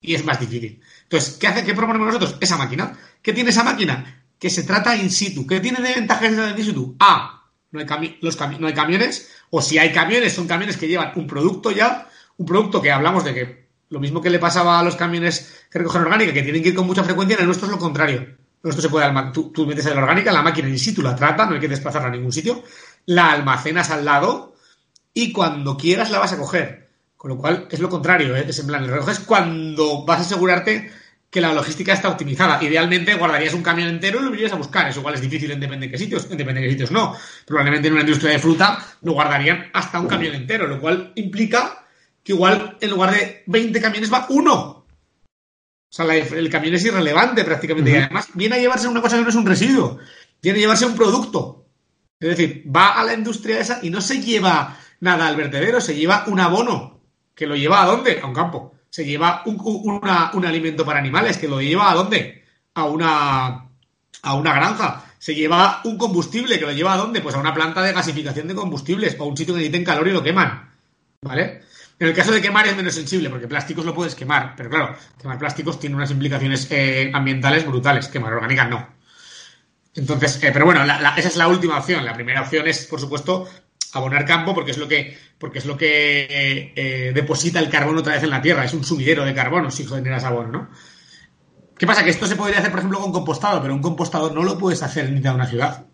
Y 0.00 0.14
es 0.14 0.24
más 0.24 0.38
difícil. 0.38 0.82
Entonces, 1.04 1.38
¿qué 1.38 1.46
hace? 1.46 1.64
¿Qué 1.64 1.72
proponemos 1.72 2.08
nosotros? 2.08 2.36
Esa 2.40 2.58
máquina. 2.58 2.98
¿Qué 3.22 3.32
tiene 3.32 3.50
esa 3.50 3.64
máquina? 3.64 4.22
Que 4.38 4.50
se 4.50 4.64
trata 4.64 4.96
in 4.96 5.10
situ. 5.10 5.46
¿Qué 5.46 5.60
tiene 5.60 5.80
de 5.80 5.94
ventaja 5.94 6.26
esa 6.26 6.50
in 6.50 6.64
situ? 6.64 6.96
A, 7.00 7.50
no 7.70 7.80
hay, 7.80 8.18
los 8.20 8.38
no 8.60 8.66
hay 8.66 8.74
camiones, 8.74 9.30
o 9.48 9.62
si 9.62 9.78
hay 9.78 9.92
camiones, 9.92 10.34
son 10.34 10.46
camiones 10.46 10.76
que 10.76 10.88
llevan 10.88 11.12
un 11.16 11.26
producto 11.26 11.70
ya, 11.70 12.08
un 12.36 12.46
producto 12.46 12.82
que 12.82 12.92
hablamos 12.92 13.24
de 13.24 13.34
que 13.34 13.68
lo 13.88 14.00
mismo 14.00 14.20
que 14.20 14.30
le 14.30 14.38
pasaba 14.38 14.78
a 14.78 14.82
los 14.82 14.96
camiones 14.96 15.64
que 15.70 15.78
recogen 15.78 16.02
orgánica, 16.02 16.32
que 16.32 16.42
tienen 16.42 16.62
que 16.62 16.70
ir 16.70 16.74
con 16.74 16.86
mucha 16.86 17.04
frecuencia, 17.04 17.34
en 17.34 17.40
el 17.40 17.46
nuestro 17.46 17.66
es 17.66 17.72
lo 17.72 17.78
contrario. 17.78 18.36
Nuestro 18.64 18.82
se 18.82 18.88
puede 18.88 19.06
tú, 19.30 19.52
tú 19.52 19.66
metes 19.66 19.84
la 19.84 20.02
orgánica, 20.02 20.32
la 20.32 20.42
máquina 20.42 20.68
in 20.68 20.78
situ 20.78 21.02
la 21.02 21.14
trata, 21.14 21.44
no 21.44 21.52
hay 21.52 21.60
que 21.60 21.68
desplazarla 21.68 22.08
a 22.08 22.10
ningún 22.10 22.32
sitio, 22.32 22.64
la 23.04 23.30
almacenas 23.30 23.90
al 23.90 24.06
lado 24.06 24.56
y 25.12 25.32
cuando 25.32 25.76
quieras 25.76 26.10
la 26.10 26.18
vas 26.18 26.32
a 26.32 26.38
coger. 26.38 26.88
Con 27.14 27.30
lo 27.30 27.36
cual 27.36 27.68
es 27.70 27.78
lo 27.78 27.90
contrario, 27.90 28.34
¿eh? 28.34 28.46
es 28.48 28.58
en 28.58 28.66
plan, 28.66 28.82
el 28.82 28.90
reloj 28.90 29.10
es 29.10 29.20
cuando 29.20 30.04
vas 30.06 30.20
a 30.20 30.22
asegurarte 30.22 30.90
que 31.28 31.42
la 31.42 31.52
logística 31.52 31.92
está 31.92 32.08
optimizada. 32.08 32.62
Idealmente 32.62 33.14
guardarías 33.16 33.52
un 33.52 33.62
camión 33.62 33.88
entero 33.88 34.20
y 34.20 34.22
lo 34.22 34.34
irías 34.34 34.52
a 34.52 34.56
buscar. 34.56 34.88
Eso 34.88 35.00
igual 35.00 35.16
es 35.16 35.20
difícil 35.20 35.50
en 35.50 35.60
depende 35.60 35.86
de 35.86 35.92
qué 35.92 35.98
sitios, 35.98 36.26
en 36.30 36.38
depende 36.38 36.60
de 36.60 36.68
qué 36.68 36.72
sitios 36.72 36.90
no. 36.90 37.14
Probablemente 37.44 37.88
en 37.88 37.94
una 37.94 38.02
industria 38.02 38.30
de 38.30 38.38
fruta 38.38 38.78
lo 39.02 39.12
guardarían 39.12 39.68
hasta 39.74 40.00
un 40.00 40.06
camión 40.06 40.34
entero, 40.34 40.66
lo 40.66 40.80
cual 40.80 41.12
implica 41.16 41.84
que 42.22 42.32
igual 42.32 42.78
en 42.80 42.90
lugar 42.90 43.12
de 43.12 43.42
20 43.46 43.78
camiones 43.80 44.10
va 44.10 44.26
uno. 44.30 44.73
O 45.94 45.96
sea, 45.96 46.12
el 46.12 46.50
camión 46.50 46.74
es 46.74 46.84
irrelevante 46.84 47.44
prácticamente. 47.44 47.92
Y 47.92 47.94
además 47.94 48.26
viene 48.34 48.56
a 48.56 48.58
llevarse 48.58 48.88
una 48.88 49.00
cosa 49.00 49.16
que 49.16 49.22
no 49.22 49.28
es 49.28 49.36
un 49.36 49.46
residuo, 49.46 49.98
viene 50.42 50.58
a 50.58 50.62
llevarse 50.62 50.86
un 50.86 50.96
producto. 50.96 51.66
Es 52.18 52.30
decir, 52.30 52.64
va 52.74 52.98
a 52.98 53.04
la 53.04 53.14
industria 53.14 53.60
esa 53.60 53.78
y 53.80 53.90
no 53.90 54.00
se 54.00 54.20
lleva 54.20 54.76
nada 54.98 55.28
al 55.28 55.36
vertedero, 55.36 55.80
se 55.80 55.94
lleva 55.94 56.24
un 56.26 56.40
abono. 56.40 57.00
¿Que 57.32 57.46
lo 57.46 57.54
lleva 57.54 57.80
a 57.80 57.86
dónde? 57.86 58.18
A 58.20 58.26
un 58.26 58.34
campo. 58.34 58.74
Se 58.90 59.04
lleva 59.04 59.42
un, 59.46 59.56
un 59.56 60.44
alimento 60.44 60.84
para 60.84 60.98
animales, 60.98 61.36
que 61.36 61.46
lo 61.46 61.60
lleva 61.62 61.88
a 61.88 61.94
dónde? 61.94 62.42
A 62.74 62.86
una, 62.86 63.68
a 64.22 64.34
una 64.34 64.52
granja. 64.52 65.04
Se 65.20 65.36
lleva 65.36 65.80
un 65.84 65.96
combustible, 65.96 66.58
que 66.58 66.66
lo 66.66 66.72
lleva 66.72 66.94
a 66.94 66.96
dónde? 66.96 67.20
Pues 67.20 67.36
a 67.36 67.38
una 67.38 67.54
planta 67.54 67.82
de 67.82 67.92
gasificación 67.92 68.48
de 68.48 68.56
combustibles, 68.56 69.16
o 69.16 69.22
a 69.22 69.26
un 69.26 69.36
sitio 69.36 69.54
que 69.54 69.58
necesiten 69.58 69.84
calor 69.84 70.08
y 70.08 70.12
lo 70.12 70.24
queman. 70.24 70.70
¿Vale? 71.22 71.62
En 71.98 72.08
el 72.08 72.14
caso 72.14 72.32
de 72.32 72.42
quemar 72.42 72.66
es 72.66 72.76
menos 72.76 72.94
sensible, 72.94 73.30
porque 73.30 73.46
plásticos 73.46 73.84
lo 73.84 73.94
puedes 73.94 74.14
quemar, 74.14 74.54
pero 74.56 74.68
claro, 74.68 74.96
quemar 75.20 75.38
plásticos 75.38 75.78
tiene 75.78 75.94
unas 75.94 76.10
implicaciones 76.10 76.66
eh, 76.70 77.10
ambientales 77.14 77.64
brutales, 77.66 78.08
quemar 78.08 78.32
orgánicas 78.32 78.68
no. 78.68 78.88
Entonces, 79.94 80.42
eh, 80.42 80.50
pero 80.52 80.64
bueno, 80.64 80.82
esa 80.82 81.28
es 81.28 81.36
la 81.36 81.46
última 81.46 81.78
opción. 81.78 82.04
La 82.04 82.14
primera 82.14 82.42
opción 82.42 82.66
es, 82.66 82.86
por 82.86 82.98
supuesto, 82.98 83.48
abonar 83.92 84.24
campo, 84.24 84.52
porque 84.52 84.72
es 84.72 84.78
lo 84.78 84.88
que, 84.88 85.16
porque 85.38 85.60
es 85.60 85.66
lo 85.66 85.76
que 85.76 86.72
eh, 86.74 87.12
deposita 87.14 87.60
el 87.60 87.70
carbono 87.70 88.00
otra 88.00 88.14
vez 88.14 88.24
en 88.24 88.30
la 88.30 88.42
tierra. 88.42 88.64
Es 88.64 88.74
un 88.74 88.84
sumidero 88.84 89.24
de 89.24 89.32
carbono 89.32 89.70
si 89.70 89.86
generas 89.86 90.24
abono, 90.24 90.48
¿no? 90.48 90.70
¿Qué 91.78 91.86
pasa? 91.86 92.02
Que 92.02 92.10
esto 92.10 92.26
se 92.26 92.34
podría 92.36 92.58
hacer, 92.58 92.70
por 92.70 92.80
ejemplo, 92.80 93.00
con 93.00 93.12
compostado, 93.12 93.62
pero 93.62 93.72
un 93.72 93.82
compostador 93.82 94.32
no 94.32 94.42
lo 94.42 94.58
puedes 94.58 94.82
hacer 94.82 95.06
en 95.06 95.14
mitad 95.14 95.30
de 95.30 95.36
una 95.36 95.46
ciudad. 95.46 95.86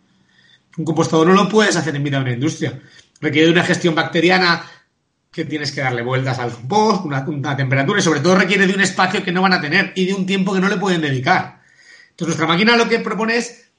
Un 0.78 0.84
compostador 0.84 1.26
no 1.26 1.34
lo 1.34 1.48
puedes 1.48 1.76
hacer 1.76 1.94
en 1.94 2.02
mitad 2.02 2.18
de 2.18 2.24
una 2.24 2.32
industria. 2.32 2.80
Requiere 3.20 3.50
una 3.50 3.64
gestión 3.64 3.94
bacteriana 3.94 4.64
que 5.32 5.44
tienes 5.44 5.70
que 5.70 5.80
darle 5.80 6.02
vueltas 6.02 6.38
al 6.40 6.52
compost, 6.52 7.04
una, 7.04 7.56
temperatura 7.56 8.00
y 8.00 8.02
sobre 8.02 8.20
todo 8.20 8.34
requiere 8.34 8.66
de 8.66 8.74
un 8.74 8.80
espacio 8.80 9.22
que 9.22 9.30
no 9.30 9.42
van 9.42 9.52
a 9.52 9.60
tener 9.60 9.92
y 9.94 10.06
de 10.06 10.14
un 10.14 10.26
tiempo 10.26 10.52
que 10.52 10.60
no 10.60 10.68
le 10.68 10.76
pueden 10.76 11.00
dedicar. 11.00 11.62
Entonces 12.10 12.36
nuestra 12.36 12.48
máquina 12.48 12.76
lo 12.76 12.88
que 12.88 12.98
propone 12.98 13.36
es, 13.36 13.70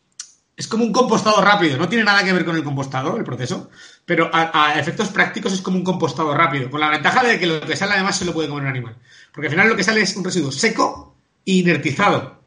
es 0.56 0.68
como 0.68 0.86
un 0.86 0.94
compostado 0.94 1.42
rápido, 1.42 1.78
no 1.78 1.90
tiene 1.90 2.06
nada 2.06 2.24
que 2.24 2.32
ver 2.32 2.46
con 2.46 2.56
el 2.56 2.64
compostado, 2.64 3.18
el 3.18 3.26
proceso, 3.26 3.70
pero 4.06 4.30
a, 4.34 4.80
efectos 4.80 5.10
prácticos 5.10 5.52
es 5.52 5.62
como 5.62 5.78
un 5.78 5.84
compostado 5.84 6.34
rápido, 6.34 6.72
con 6.72 6.80
la 6.80 6.90
ventaja 6.90 7.22
de 7.22 7.38
que 7.38 7.48
lo 7.48 7.60
que 7.60 7.76
sale 7.76 7.94
además 7.94 8.18
se 8.18 8.26
lo 8.26 8.34
puede 8.34 8.48
comer 8.48 8.64
un 8.64 8.70
animal. 8.70 8.98
Porque 9.34 9.48
al 9.48 9.52
final 9.52 9.68
lo 9.68 9.76
que 9.76 9.84
sale 9.84 10.02
es 10.02 10.16
un 10.16 10.24
residuo 10.24 10.54
seco 10.54 11.18
e 11.46 11.54
inertizado, 11.54 12.46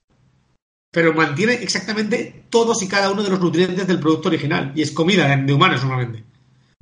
pero 0.90 1.12
mantiene 1.12 1.54
exactamente 1.54 2.46
todos 2.48 2.82
y 2.82 2.88
cada 2.88 3.10
uno 3.10 3.22
de 3.22 3.28
los 3.28 3.40
nutrientes 3.40 3.86
del 3.86 4.00
producto 4.00 4.28
original 4.28 4.72
y 4.74 4.80
es 4.80 4.92
comida 4.92 5.36
de, 5.36 5.52
humanos 5.52 5.82
normalmente. 5.82 6.24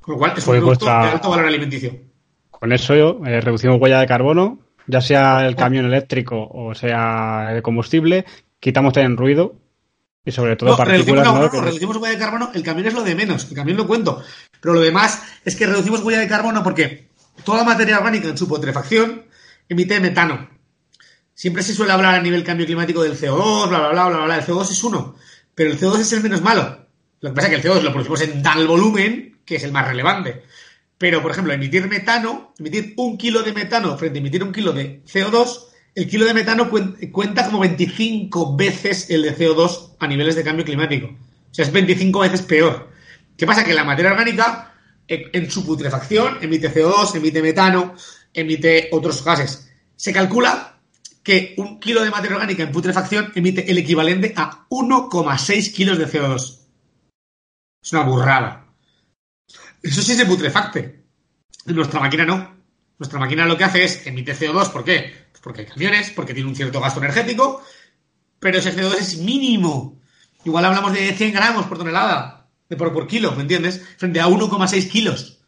Con 0.01 0.15
lo 0.15 0.19
cual 0.19 0.35
es 0.37 0.47
un 0.47 0.57
producto 0.57 0.85
de 0.85 0.93
alto 0.93 1.31
valor 1.31 1.47
alimenticio. 1.47 2.12
Con 2.63 2.71
eso 2.71 2.95
eh, 2.95 3.41
reducimos 3.41 3.81
huella 3.81 3.99
de 3.99 4.07
carbono, 4.07 4.61
ya 4.87 5.01
sea 5.01 5.45
el 5.49 5.57
camión 5.57 5.85
eléctrico 5.85 6.49
o 6.49 6.77
sea 6.77 7.49
el 7.53 7.61
combustible, 7.61 8.25
quitamos 8.61 8.93
también 8.93 9.17
ruido 9.17 9.57
y 10.25 10.31
sobre 10.31 10.55
todo 10.55 10.77
partículas. 10.77 11.27
Reducimos, 11.51 11.97
huella 11.97 12.13
de 12.13 12.19
carbono, 12.21 12.53
el 12.55 12.63
camión 12.63 12.87
es 12.87 12.95
lo 12.95 13.03
de 13.03 13.17
menos, 13.17 13.49
el 13.51 13.57
camión 13.57 13.79
lo 13.79 13.89
cuento. 13.89 14.23
Pero 14.61 14.75
lo 14.75 14.81
demás 14.81 15.25
es 15.45 15.57
que 15.57 15.67
reducimos 15.67 16.05
huella 16.05 16.21
de 16.21 16.29
carbono 16.29 16.63
porque 16.63 17.09
toda 17.43 17.65
materia 17.65 17.99
orgánica 17.99 18.29
en 18.29 18.39
su 18.39 18.47
putrefacción 18.47 19.25
emite 19.69 19.99
metano. 19.99 20.49
Siempre 21.35 21.65
se 21.65 21.75
suele 21.75 21.91
hablar 21.91 22.15
a 22.15 22.23
nivel 22.23 22.45
cambio 22.45 22.65
climático 22.65 23.03
del 23.03 23.19
CO2, 23.19 23.71
bla, 23.71 23.79
bla, 23.81 23.91
bla, 23.91 24.09
bla, 24.09 24.25
bla. 24.27 24.37
El 24.37 24.45
CO2 24.45 24.71
es 24.71 24.85
uno, 24.85 25.17
pero 25.53 25.73
el 25.73 25.81
CO2 25.81 25.99
es 25.99 26.13
el 26.13 26.23
menos 26.23 26.43
malo. 26.43 26.87
Lo 27.23 27.31
que 27.31 27.35
pasa 27.35 27.49
es 27.49 27.61
que 27.61 27.67
el 27.67 27.75
CO2 27.75 27.83
lo 27.83 27.91
producimos 27.91 28.21
en 28.21 28.41
tal 28.41 28.69
volumen 28.69 29.41
que 29.45 29.57
es 29.57 29.65
el 29.65 29.73
más 29.73 29.89
relevante. 29.89 30.45
Pero, 31.03 31.21
por 31.21 31.33
ejemplo, 31.33 31.53
emitir 31.53 31.89
metano, 31.89 32.55
emitir 32.61 32.95
un 32.97 33.19
kilo 33.19 33.43
de 33.43 33.53
metano 33.53 33.99
frente 33.99 34.21
a 34.21 34.21
emitir 34.21 34.45
un 34.45 34.53
kilo 34.53 34.73
de 34.73 35.03
CO2, 35.03 35.65
el 35.97 36.09
kilo 36.09 36.25
de 36.25 36.33
metano 36.33 36.71
cuenta 36.71 37.45
como 37.45 37.59
25 37.59 38.55
veces 38.55 39.11
el 39.11 39.23
de 39.23 39.37
CO2 39.37 39.97
a 39.99 40.07
niveles 40.07 40.37
de 40.37 40.45
cambio 40.45 40.65
climático. 40.65 41.09
O 41.09 41.53
sea, 41.53 41.65
es 41.65 41.73
25 41.73 42.21
veces 42.21 42.43
peor. 42.43 42.89
¿Qué 43.37 43.49
pasa? 43.49 43.65
Que 43.65 43.75
la 43.75 43.83
materia 43.83 44.13
orgánica, 44.13 44.75
en 45.09 45.51
su 45.51 45.67
putrefacción, 45.67 46.39
emite 46.41 46.73
CO2, 46.73 47.17
emite 47.17 47.43
metano, 47.43 47.97
emite 48.33 48.89
otros 48.93 49.25
gases. 49.25 49.73
Se 49.97 50.13
calcula 50.13 50.79
que 51.25 51.55
un 51.57 51.81
kilo 51.81 52.05
de 52.05 52.11
materia 52.11 52.37
orgánica 52.37 52.63
en 52.63 52.71
putrefacción 52.71 53.33
emite 53.35 53.69
el 53.69 53.79
equivalente 53.79 54.35
a 54.37 54.69
1,6 54.69 55.73
kilos 55.73 55.99
de 55.99 56.07
CO2. 56.07 56.61
Es 57.83 57.93
una 57.93 58.03
burrada. 58.03 58.62
Eso 59.83 60.03
sí 60.03 60.15
se 60.15 60.27
putrefacte. 60.27 61.03
Nuestra 61.67 62.01
máquina 62.01 62.25
no. 62.25 62.57
Nuestra 62.99 63.19
máquina 63.19 63.47
lo 63.47 63.57
que 63.57 63.65
hace 63.65 63.85
es 63.85 64.07
emite 64.07 64.35
CO2. 64.35 64.71
¿Por 64.71 64.85
qué? 64.85 65.27
Pues 65.31 65.43
porque 65.43 65.63
hay 65.63 65.67
camiones, 65.67 66.11
porque 66.11 66.35
tiene 66.35 66.49
un 66.49 66.57
cierto 66.57 66.81
gasto 66.81 67.01
energético, 67.01 67.63
pero 68.39 68.59
ese 68.59 68.77
CO2 68.77 68.97
es 68.99 69.19
mínimo. 69.19 70.01
Igual 70.45 70.65
hablamos 70.65 70.93
de 70.93 71.13
100 71.13 71.33
gramos 71.33 71.67
por 71.67 71.79
tonelada, 71.79 72.49
de 72.69 72.77
por, 72.77 73.07
kilo, 73.07 73.33
¿me 73.33 73.43
entiendes? 73.43 73.83
Frente 73.97 74.21
a 74.21 74.29
1,6 74.29 74.89
kilos. 74.89 75.41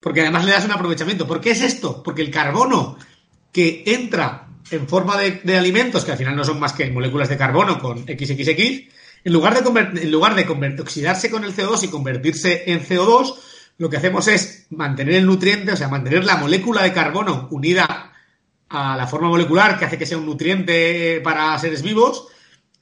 Porque 0.00 0.20
además 0.20 0.44
le 0.44 0.52
das 0.52 0.64
un 0.64 0.72
aprovechamiento. 0.72 1.26
¿Por 1.26 1.40
qué 1.40 1.50
es 1.50 1.62
esto? 1.62 2.02
Porque 2.02 2.22
el 2.22 2.30
carbono 2.30 2.98
que 3.52 3.82
entra 3.86 4.48
en 4.70 4.88
forma 4.88 5.16
de, 5.16 5.56
alimentos, 5.56 6.04
que 6.04 6.12
al 6.12 6.18
final 6.18 6.36
no 6.36 6.44
son 6.44 6.60
más 6.60 6.72
que 6.72 6.90
moléculas 6.90 7.28
de 7.28 7.36
carbono 7.36 7.78
con 7.78 8.04
XXX, 8.04 8.95
en 9.26 9.32
lugar 9.32 10.36
de, 10.36 10.44
de 10.44 10.82
oxidarse 10.82 11.30
con 11.32 11.42
el 11.42 11.52
CO2 11.52 11.82
y 11.82 11.88
convertirse 11.88 12.62
en 12.70 12.80
CO2, 12.80 13.34
lo 13.76 13.90
que 13.90 13.96
hacemos 13.96 14.28
es 14.28 14.68
mantener 14.70 15.16
el 15.16 15.26
nutriente, 15.26 15.72
o 15.72 15.76
sea, 15.76 15.88
mantener 15.88 16.24
la 16.24 16.36
molécula 16.36 16.84
de 16.84 16.92
carbono 16.92 17.48
unida 17.50 18.12
a 18.68 18.96
la 18.96 19.06
forma 19.08 19.28
molecular 19.28 19.78
que 19.78 19.84
hace 19.84 19.98
que 19.98 20.06
sea 20.06 20.18
un 20.18 20.26
nutriente 20.26 21.20
para 21.24 21.58
seres 21.58 21.82
vivos, 21.82 22.28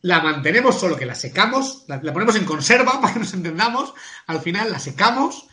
la 0.03 0.21
mantenemos, 0.21 0.79
solo 0.79 0.99
que 0.99 1.07
la 1.07 1.15
secamos, 1.15 1.87
la, 1.89 1.99
ponemos 2.03 2.37
en 2.37 2.45
conserva 2.45 3.01
para 3.01 3.15
que 3.15 3.21
nos 3.21 3.33
entendamos, 3.33 3.95
al 4.27 4.41
final 4.41 4.71
la 4.71 4.79
secamos 4.79 5.47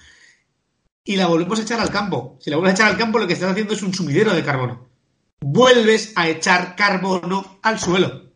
y 1.05 1.15
la 1.15 1.27
volvemos 1.27 1.57
a 1.57 1.63
echar 1.63 1.79
al 1.79 1.89
campo. 1.89 2.37
Si 2.41 2.49
la 2.49 2.57
vuelves 2.57 2.73
a 2.73 2.83
echar 2.83 2.91
al 2.91 2.97
campo, 2.97 3.17
lo 3.17 3.27
que 3.27 3.33
estás 3.33 3.51
haciendo 3.51 3.73
es 3.73 3.81
un 3.81 3.93
sumidero 3.93 4.33
de 4.33 4.43
carbono. 4.43 4.89
Vuelves 5.39 6.11
a 6.17 6.27
echar 6.27 6.75
carbono 6.75 7.59
al 7.63 7.79
suelo 7.79 8.30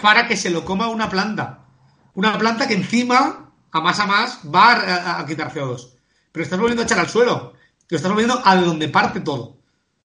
para 0.00 0.26
que 0.26 0.36
se 0.36 0.50
lo 0.50 0.64
coma 0.64 0.88
una 0.88 1.08
planta. 1.08 1.66
Una 2.14 2.36
planta 2.38 2.66
que 2.66 2.74
encima, 2.74 3.52
a 3.70 3.80
más 3.80 4.00
a 4.00 4.06
más, 4.06 4.40
va 4.52 5.18
a, 5.20 5.26
quitar 5.26 5.52
CO2. 5.52 5.94
Pero 6.32 6.42
estás 6.44 6.58
volviendo 6.58 6.82
a 6.82 6.84
echar 6.84 6.98
al 6.98 7.08
suelo. 7.08 7.54
Lo 7.88 7.96
estás 7.96 8.10
volviendo 8.10 8.40
a 8.44 8.56
donde 8.56 8.88
parte 8.88 9.20
todo. 9.20 9.58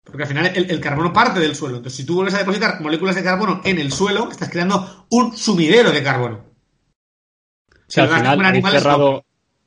Porque 0.04 0.24
al 0.24 0.30
final 0.30 0.52
el, 0.56 0.80
carbono 0.80 1.12
parte 1.12 1.40
del 1.40 1.56
suelo. 1.56 1.78
Entonces, 1.78 1.98
si 1.98 2.06
tú 2.06 2.16
vuelves 2.16 2.36
a 2.36 2.40
depositar 2.40 2.80
moléculas 2.80 3.16
de 3.16 3.24
carbono 3.24 3.62
en 3.64 3.80
el 3.80 3.92
suelo, 3.92 4.30
estás 4.30 4.50
creando 4.50 5.08
un 5.10 5.36
sumidero 5.36 5.92
de 5.92 6.04
carbono. 6.04 6.46
Si 7.88 8.00
al 8.00 8.10
final 8.10 8.46
habéis 8.46 8.66
cerrado, 8.70 9.26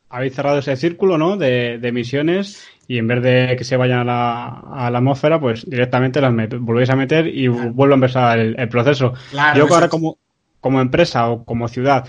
habéis 0.09 0.35
cerrado, 0.35 0.59
ese 0.59 0.76
círculo 0.76 1.18
¿no? 1.18 1.37
de, 1.37 1.74
emisiones 1.83 2.66
y 2.89 2.97
en 2.97 3.07
vez 3.07 3.22
de 3.22 3.55
que 3.57 3.64
se 3.64 3.76
vayan 3.76 4.01
a 4.01 4.05
la, 4.05 4.47
a 4.49 4.91
la 4.91 4.99
atmósfera, 4.99 5.39
pues 5.39 5.68
directamente 5.68 6.22
las 6.22 6.34
volvéis 6.59 6.89
a 6.89 6.97
meter 6.97 7.26
y 7.26 7.47
vuelve 7.47 7.95
a 7.95 7.97
empezar 7.97 8.39
el, 8.39 8.68
proceso. 8.70 9.12
Yo 9.55 9.72
ahora 9.72 9.91
como, 9.91 10.18
como 10.61 10.80
empresa 10.80 11.28
o 11.28 11.45
como 11.45 11.68
ciudad, 11.68 12.09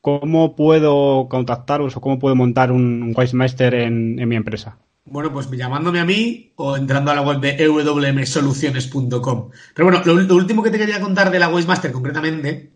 ¿cómo 0.00 0.54
puedo 0.54 1.28
contactaros 1.28 1.96
o 1.96 2.00
cómo 2.00 2.20
puedo 2.20 2.36
montar 2.36 2.70
un 2.70 3.12
Wisemaster 3.16 3.74
en, 3.74 4.20
en 4.20 4.28
mi 4.28 4.36
empresa? 4.36 4.78
Bueno, 5.04 5.32
pues 5.32 5.50
llamándome 5.50 5.98
a 5.98 6.04
mí 6.04 6.52
o 6.54 6.76
entrando 6.76 7.10
a 7.10 7.16
la 7.16 7.22
web 7.22 7.40
de 7.40 7.56
ewmsoluciones.com. 7.58 9.50
Pero 9.74 9.90
bueno, 9.90 10.02
lo, 10.04 10.34
último 10.36 10.62
que 10.62 10.70
te 10.70 10.78
quería 10.78 11.00
contar 11.00 11.32
de 11.32 11.40
la 11.40 11.48
Wisemaster 11.48 11.90
concretamente 11.90 12.74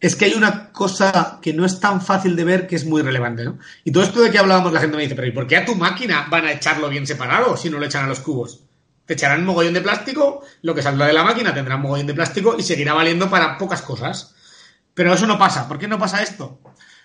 es 0.00 0.16
que 0.16 0.24
hay 0.24 0.34
una 0.34 0.72
cosa 0.72 1.38
que 1.42 1.52
no 1.52 1.66
es 1.66 1.78
tan 1.78 2.00
fácil 2.00 2.34
de 2.34 2.44
ver 2.44 2.66
que 2.66 2.76
es 2.76 2.86
muy 2.86 3.02
relevante, 3.02 3.44
¿no? 3.44 3.58
Y 3.84 3.92
todo 3.92 4.02
esto 4.02 4.22
de 4.22 4.30
que 4.30 4.38
hablábamos, 4.38 4.72
la 4.72 4.80
gente 4.80 4.96
me 4.96 5.02
dice, 5.02 5.14
pero 5.14 5.28
¿y 5.28 5.32
por 5.32 5.46
qué 5.46 5.58
a 5.58 5.64
tu 5.64 5.74
máquina 5.74 6.26
van 6.30 6.46
a 6.46 6.52
echarlo 6.52 6.88
bien 6.88 7.06
separado 7.06 7.56
si 7.56 7.68
no 7.68 7.78
lo 7.78 7.84
echan 7.84 8.04
a 8.04 8.08
los 8.08 8.20
cubos? 8.20 8.64
Te 9.04 9.14
echarán 9.14 9.40
un 9.40 9.46
mogollón 9.46 9.74
de 9.74 9.82
plástico, 9.82 10.42
lo 10.62 10.74
que 10.74 10.82
saldrá 10.82 11.06
de 11.06 11.12
la 11.12 11.24
máquina 11.24 11.52
tendrá 11.52 11.76
un 11.76 11.82
mogollón 11.82 12.06
de 12.06 12.14
plástico 12.14 12.56
y 12.58 12.62
seguirá 12.62 12.94
valiendo 12.94 13.28
para 13.28 13.58
pocas 13.58 13.82
cosas. 13.82 14.34
Pero 14.94 15.12
eso 15.12 15.26
no 15.26 15.38
pasa. 15.38 15.68
¿Por 15.68 15.78
qué 15.78 15.86
no 15.86 15.98
pasa 15.98 16.22
esto? 16.22 16.60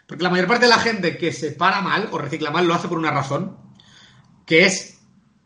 Porque 0.07 0.23
la 0.23 0.29
mayor 0.29 0.47
parte 0.47 0.65
de 0.65 0.69
la 0.69 0.79
gente 0.79 1.17
que 1.17 1.33
separa 1.33 1.81
mal 1.81 2.09
o 2.11 2.17
recicla 2.17 2.51
mal 2.51 2.67
lo 2.67 2.75
hace 2.75 2.87
por 2.87 2.97
una 2.97 3.11
razón, 3.11 3.57
que 4.45 4.65
es 4.65 4.99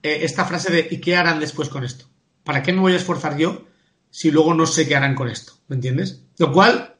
eh, 0.03 0.19
esta 0.21 0.45
frase 0.45 0.71
de 0.71 0.87
¿y 0.91 0.99
qué 0.99 1.15
harán 1.15 1.39
después 1.39 1.69
con 1.69 1.83
esto? 1.83 2.05
¿Para 2.43 2.61
qué 2.61 2.73
me 2.73 2.81
voy 2.81 2.93
a 2.93 2.97
esforzar 2.97 3.37
yo 3.37 3.65
si 4.09 4.31
luego 4.31 4.53
no 4.53 4.65
sé 4.65 4.87
qué 4.87 4.95
harán 4.95 5.15
con 5.15 5.29
esto? 5.29 5.53
¿Me 5.67 5.75
entiendes? 5.75 6.23
Lo 6.37 6.51
cual, 6.51 6.95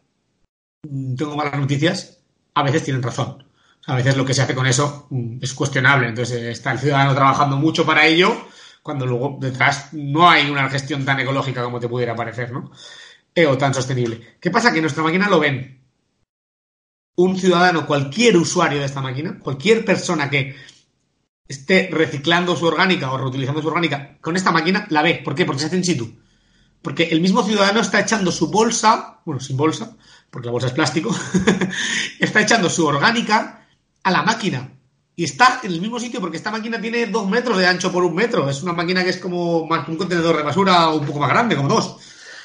tengo 0.82 1.36
malas 1.36 1.60
noticias, 1.60 2.20
a 2.54 2.64
veces 2.64 2.84
tienen 2.84 3.04
razón. 3.04 3.44
a 3.88 3.96
veces 3.96 4.18
lo 4.18 4.26
que 4.26 4.34
se 4.34 4.42
hace 4.42 4.54
con 4.56 4.68
eso 4.68 5.08
mm, 5.10 5.40
es 5.42 5.54
cuestionable. 5.54 6.08
Entonces 6.08 6.44
está 6.44 6.72
el 6.72 6.80
ciudadano 6.80 7.16
trabajando 7.16 7.58
mucho 7.58 7.86
para 7.86 8.06
ello, 8.06 8.48
cuando 8.84 9.06
luego 9.06 9.38
detrás 9.40 9.94
no 9.94 10.30
hay 10.30 10.50
una 10.50 10.70
gestión 10.70 11.06
tan 11.06 11.20
ecológica 11.20 11.64
como 11.64 11.80
te 11.80 11.88
pudiera 11.90 12.16
parecer, 12.16 12.52
¿no? 12.52 12.72
Eh, 13.34 13.46
o 13.46 13.58
tan 13.58 13.74
sostenible. 13.74 14.38
¿Qué 14.40 14.52
pasa? 14.52 14.74
Que 14.74 14.82
nuestra 14.82 15.04
máquina 15.04 15.30
lo 15.30 15.40
ven. 15.40 15.82
Un 17.16 17.38
ciudadano, 17.38 17.86
cualquier 17.86 18.38
usuario 18.38 18.80
de 18.80 18.86
esta 18.86 19.02
máquina, 19.02 19.40
cualquier 19.40 19.84
persona 19.84 20.30
que 20.30 20.56
esté 21.48 21.90
reciclando 21.92 22.56
su 22.56 22.66
orgánica 22.66 23.12
o 23.12 23.18
reutilizando 23.18 23.62
su 23.62 23.68
orgánica 23.68 24.18
con 24.22 24.36
esta 24.36 24.52
máquina, 24.52 24.88
la 24.90 25.02
ve. 25.02 25.22
¿Por 25.24 25.36
qué? 25.36 25.46
Porque 25.46 25.62
se 25.62 25.68
hace 25.68 25.78
in 25.78 25.84
situ. 25.84 26.20
Porque 26.82 27.10
el 27.12 27.22
mismo 27.22 27.44
ciudadano 27.44 27.82
está 27.82 28.00
echando 28.00 28.32
su 28.32 28.50
bolsa, 28.50 29.20
bueno, 29.26 29.42
sin 29.42 29.58
bolsa, 29.58 29.98
porque 30.30 30.48
la 30.48 30.52
bolsa 30.52 30.68
es 30.68 30.74
plástico, 30.74 31.16
está 32.20 32.42
echando 32.42 32.70
su 32.70 32.86
orgánica 32.86 33.68
a 34.04 34.12
la 34.12 34.24
máquina. 34.24 34.72
Y 35.16 35.26
está 35.26 35.60
en 35.64 35.72
el 35.72 35.82
mismo 35.82 36.00
sitio 36.00 36.22
porque 36.22 36.38
esta 36.38 36.50
máquina 36.50 36.80
tiene 36.80 37.08
dos 37.08 37.28
metros 37.28 37.58
de 37.58 37.68
ancho 37.68 37.92
por 37.92 38.06
un 38.06 38.16
metro. 38.16 38.50
Es 38.50 38.64
una 38.64 38.72
máquina 38.72 39.04
que 39.04 39.10
es 39.10 39.18
como 39.18 39.66
más 39.66 39.86
un 39.90 39.98
contenedor 39.98 40.38
de 40.38 40.44
basura 40.44 40.90
un 40.90 41.06
poco 41.06 41.20
más 41.20 41.30
grande, 41.30 41.58
como 41.58 41.68
dos. 41.68 41.98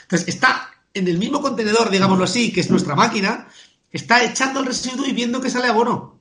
Entonces 0.02 0.26
está 0.28 0.70
en 0.92 1.06
el 1.06 1.18
mismo 1.18 1.40
contenedor, 1.40 1.90
digámoslo 1.90 2.24
así, 2.24 2.52
que 2.52 2.60
es 2.60 2.70
nuestra 2.70 2.96
máquina, 2.96 3.48
está 3.92 4.24
echando 4.24 4.60
el 4.60 4.66
residuo 4.66 5.06
y 5.06 5.12
viendo 5.12 5.40
que 5.40 5.50
sale 5.50 5.68
abono. 5.68 6.20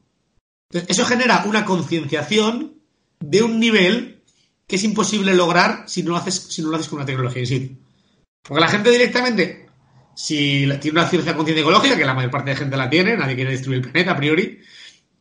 Entonces, 0.69 0.95
eso 0.95 1.05
genera 1.05 1.43
una 1.45 1.65
concienciación 1.65 2.75
de 3.19 3.43
un 3.43 3.59
nivel 3.59 4.23
que 4.67 4.75
es 4.75 4.83
imposible 4.83 5.33
lograr 5.33 5.85
si 5.87 6.03
no 6.03 6.11
lo 6.11 6.17
haces, 6.17 6.35
si 6.35 6.61
no 6.61 6.69
lo 6.69 6.75
haces 6.75 6.87
con 6.87 6.97
una 6.97 7.05
tecnología 7.05 7.41
en 7.41 7.47
sí. 7.47 7.77
Porque 8.41 8.61
la 8.61 8.67
gente 8.67 8.91
directamente, 8.91 9.62
si 10.15 10.69
tiene 10.79 10.99
una 10.99 11.09
cierta 11.09 11.35
conciencia 11.35 11.61
ecológica, 11.61 11.97
que 11.97 12.05
la 12.05 12.13
mayor 12.13 12.31
parte 12.31 12.51
de 12.51 12.55
gente 12.57 12.77
la 12.77 12.89
tiene, 12.89 13.17
nadie 13.17 13.35
quiere 13.35 13.51
destruir 13.51 13.77
el 13.77 13.91
planeta 13.91 14.11
a 14.11 14.17
priori, 14.17 14.59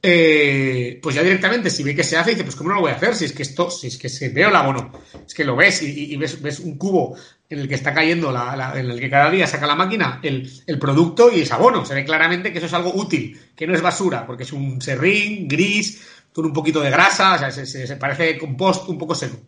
eh, 0.05 0.99
pues 1.01 1.15
ya 1.15 1.23
directamente, 1.23 1.71
si 1.71 1.85
ve 1.85 1.95
que 1.95 2.03
se 2.03 2.17
hace, 2.17 2.31
dice, 2.31 2.43
pues 2.43 2.57
¿cómo 2.57 2.71
no 2.71 2.77
lo 2.77 2.81
voy 2.81 2.91
a 2.91 2.97
hacer? 2.97 3.15
Si 3.15 3.25
es 3.25 3.33
que 3.33 3.43
esto, 3.43 3.71
si 3.71 3.87
es 3.87 3.97
que 3.97 4.09
se 4.09 4.31
veo 4.31 4.49
el 4.49 4.57
abono, 4.57 4.91
es 5.25 5.33
que 5.33 5.45
lo 5.45 5.55
ves 5.55 5.81
y, 5.83 6.17
ves, 6.17 6.43
ves, 6.43 6.59
un 6.59 6.77
cubo 6.77 7.17
en 7.49 7.61
el 7.61 7.69
que 7.69 7.77
está 7.77 7.95
cayendo, 7.95 8.33
la, 8.33 8.73
en 8.75 8.91
el 8.91 8.99
que 8.99 9.09
cada 9.09 9.31
día 9.31 9.47
saca 9.47 9.67
la 9.67 9.77
máquina 9.77 10.19
el, 10.23 10.51
el, 10.67 10.79
producto 10.79 11.31
y 11.31 11.43
es 11.43 11.53
abono. 11.53 11.85
Se 11.85 11.95
ve 11.95 12.05
claramente 12.05 12.51
que 12.51 12.59
eso 12.59 12.67
es 12.67 12.73
algo 12.73 12.93
útil, 12.95 13.39
que 13.55 13.67
no 13.67 13.75
es 13.75 13.83
basura, 13.83 14.27
porque 14.27 14.43
es 14.43 14.53
un 14.53 14.81
serrín 14.81 15.47
gris, 15.47 16.03
con 16.33 16.47
un 16.47 16.53
poquito 16.53 16.81
de 16.81 16.91
grasa, 16.91 17.35
o 17.35 17.39
sea, 17.39 17.51
se, 17.51 17.97
parece 17.97 18.39
compost 18.39 18.89
un 18.89 18.99
poco 18.99 19.15
seco. 19.15 19.39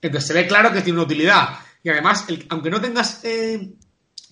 Entonces 0.00 0.28
se 0.28 0.34
ve 0.34 0.46
claro 0.46 0.72
que 0.72 0.80
tiene 0.80 0.98
una 0.98 1.06
utilidad. 1.06 1.58
Y 1.82 1.90
además, 1.90 2.24
aunque 2.48 2.70
no 2.70 2.80
tengas 2.80 3.24
eh, 3.24 3.72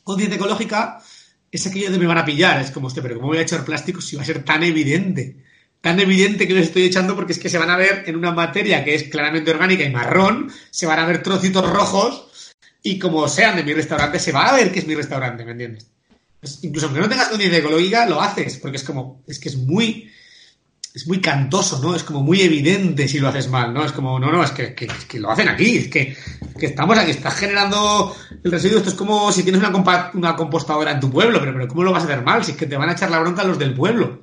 conciencia 0.04 0.36
ecológica, 0.36 1.02
es 1.50 1.66
aquello 1.66 1.90
de 1.90 1.98
me 1.98 2.06
van 2.06 2.18
a 2.18 2.24
pillar. 2.24 2.60
Es 2.60 2.70
como, 2.70 2.86
hostia, 2.86 3.02
pero 3.02 3.16
¿cómo 3.16 3.28
voy 3.28 3.38
a 3.38 3.42
echar 3.42 3.64
plástico 3.64 4.00
si 4.00 4.16
va 4.16 4.22
a 4.22 4.26
ser 4.26 4.44
tan 4.44 4.62
evidente? 4.62 5.36
Tan 5.80 5.98
evidente 6.00 6.46
que 6.46 6.54
lo 6.54 6.60
estoy 6.60 6.84
echando 6.84 7.14
porque 7.16 7.32
es 7.32 7.38
que 7.38 7.48
se 7.48 7.58
van 7.58 7.70
a 7.70 7.76
ver 7.76 8.04
en 8.06 8.16
una 8.16 8.32
materia 8.32 8.84
que 8.84 8.94
es 8.94 9.04
claramente 9.04 9.50
orgánica 9.50 9.84
y 9.84 9.90
marrón, 9.90 10.50
se 10.70 10.86
van 10.86 10.98
a 10.98 11.06
ver 11.06 11.22
trocitos 11.22 11.68
rojos 11.68 12.52
y 12.82 12.98
como 12.98 13.28
sean 13.28 13.56
de 13.56 13.64
mi 13.64 13.74
restaurante, 13.74 14.18
se 14.18 14.32
va 14.32 14.46
a 14.46 14.56
ver 14.56 14.72
que 14.72 14.78
es 14.78 14.86
mi 14.86 14.94
restaurante, 14.94 15.44
¿me 15.44 15.52
entiendes? 15.52 15.86
Pues 16.40 16.58
incluso 16.62 16.86
aunque 16.86 17.00
no 17.00 17.08
tengas 17.08 17.28
conciencia 17.28 17.58
ecológica, 17.58 18.06
lo 18.06 18.20
haces, 18.20 18.58
porque 18.58 18.76
es 18.76 18.84
como, 18.84 19.22
es 19.26 19.38
que 19.38 19.48
es 19.48 19.56
muy, 19.56 20.10
es 20.94 21.06
muy 21.06 21.20
cantoso, 21.20 21.80
¿no? 21.80 21.94
Es 21.94 22.04
como 22.04 22.22
muy 22.22 22.42
evidente 22.42 23.08
si 23.08 23.18
lo 23.18 23.28
haces 23.28 23.48
mal, 23.48 23.72
¿no? 23.72 23.84
Es 23.84 23.92
como, 23.92 24.18
no, 24.18 24.30
no, 24.30 24.44
es 24.44 24.50
que, 24.50 24.74
que, 24.74 25.20
lo 25.20 25.30
hacen 25.30 25.48
aquí, 25.48 25.78
es 25.78 25.88
que, 25.88 26.16
que, 26.58 26.66
estamos 26.66 26.98
aquí, 26.98 27.10
estás 27.10 27.34
generando 27.34 28.14
el 28.44 28.50
residuo, 28.50 28.78
esto 28.78 28.90
es 28.90 28.96
como 28.96 29.32
si 29.32 29.42
tienes 29.42 29.62
una, 29.62 30.10
una 30.12 30.36
compostadora 30.36 30.92
en 30.92 31.00
tu 31.00 31.10
pueblo, 31.10 31.40
pero, 31.40 31.52
pero 31.54 31.68
¿cómo 31.68 31.84
lo 31.84 31.92
vas 31.92 32.02
a 32.02 32.06
hacer 32.06 32.22
mal? 32.22 32.44
Si 32.44 32.52
es 32.52 32.56
que 32.56 32.66
te 32.66 32.76
van 32.76 32.90
a 32.90 32.92
echar 32.92 33.10
la 33.10 33.20
bronca 33.20 33.44
los 33.44 33.58
del 33.58 33.74
pueblo. 33.74 34.22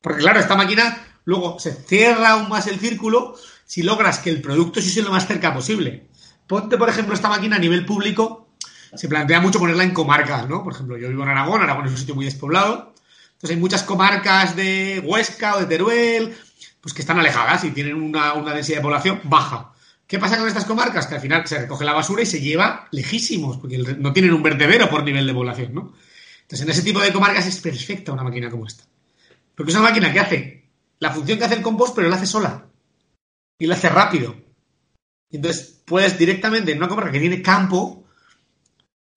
Porque 0.00 0.22
claro, 0.22 0.38
esta 0.38 0.54
máquina 0.54 1.04
luego 1.24 1.58
se 1.58 1.72
cierra 1.72 2.30
aún 2.30 2.48
más 2.48 2.68
el 2.68 2.78
círculo 2.78 3.34
si 3.64 3.82
logras 3.82 4.20
que 4.20 4.30
el 4.30 4.40
producto 4.40 4.80
se 4.80 5.02
lo 5.02 5.10
más 5.10 5.26
cerca 5.26 5.52
posible. 5.52 6.06
Ponte, 6.46 6.78
por 6.78 6.88
ejemplo, 6.88 7.14
esta 7.14 7.28
máquina 7.28 7.56
a 7.56 7.58
nivel 7.58 7.84
público, 7.84 8.50
se 8.94 9.08
plantea 9.08 9.40
mucho 9.40 9.58
ponerla 9.58 9.82
en 9.82 9.92
comarcas, 9.92 10.48
¿no? 10.48 10.62
Por 10.62 10.72
ejemplo, 10.72 10.96
yo 10.96 11.08
vivo 11.08 11.24
en 11.24 11.30
Aragón, 11.30 11.62
Aragón 11.62 11.86
es 11.86 11.90
un 11.90 11.98
sitio 11.98 12.14
muy 12.14 12.24
despoblado, 12.24 12.94
entonces 13.36 13.56
hay 13.56 13.60
muchas 13.60 13.82
comarcas 13.82 14.56
de 14.56 15.02
Huesca 15.04 15.56
o 15.56 15.60
de 15.60 15.66
Teruel, 15.66 16.34
pues 16.80 16.94
que 16.94 17.02
están 17.02 17.18
alejadas 17.18 17.64
y 17.64 17.70
tienen 17.70 17.94
una, 17.94 18.32
densidad 18.54 18.78
de 18.78 18.82
población 18.82 19.20
baja. 19.24 19.74
¿Qué 20.06 20.18
pasa 20.18 20.38
con 20.38 20.48
estas 20.48 20.64
comarcas? 20.64 21.06
Que 21.06 21.16
al 21.16 21.20
final 21.20 21.46
se 21.46 21.58
recoge 21.58 21.84
la 21.84 21.92
basura 21.92 22.22
y 22.22 22.26
se 22.26 22.40
lleva 22.40 22.88
lejísimos, 22.92 23.58
porque 23.58 23.76
no 23.76 24.14
tienen 24.14 24.32
un 24.32 24.42
vertedero 24.42 24.88
por 24.88 25.04
nivel 25.04 25.26
de 25.26 25.34
población, 25.34 25.74
¿no? 25.74 25.92
Entonces, 26.42 26.62
en 26.62 26.70
ese 26.70 26.82
tipo 26.82 27.00
de 27.00 27.12
comarcas 27.12 27.46
es 27.46 27.60
perfecta 27.60 28.12
una 28.12 28.22
máquina 28.22 28.48
como 28.48 28.66
esta. 28.66 28.84
Porque 29.54 29.70
es 29.70 29.76
una 29.76 29.88
máquina 29.88 30.10
que 30.10 30.20
hace 30.20 30.64
la 30.98 31.10
función 31.10 31.38
que 31.38 31.44
hace 31.44 31.56
el 31.56 31.62
compost, 31.62 31.94
pero 31.94 32.08
la 32.08 32.16
hace 32.16 32.26
sola. 32.26 32.64
Y 33.58 33.66
la 33.66 33.74
hace 33.74 33.90
rápido. 33.90 34.34
Entonces, 35.30 35.82
puedes 35.84 36.16
directamente 36.16 36.72
en 36.72 36.78
una 36.78 36.88
comarca 36.88 37.12
que 37.12 37.20
tiene 37.20 37.42
campo, 37.42 38.05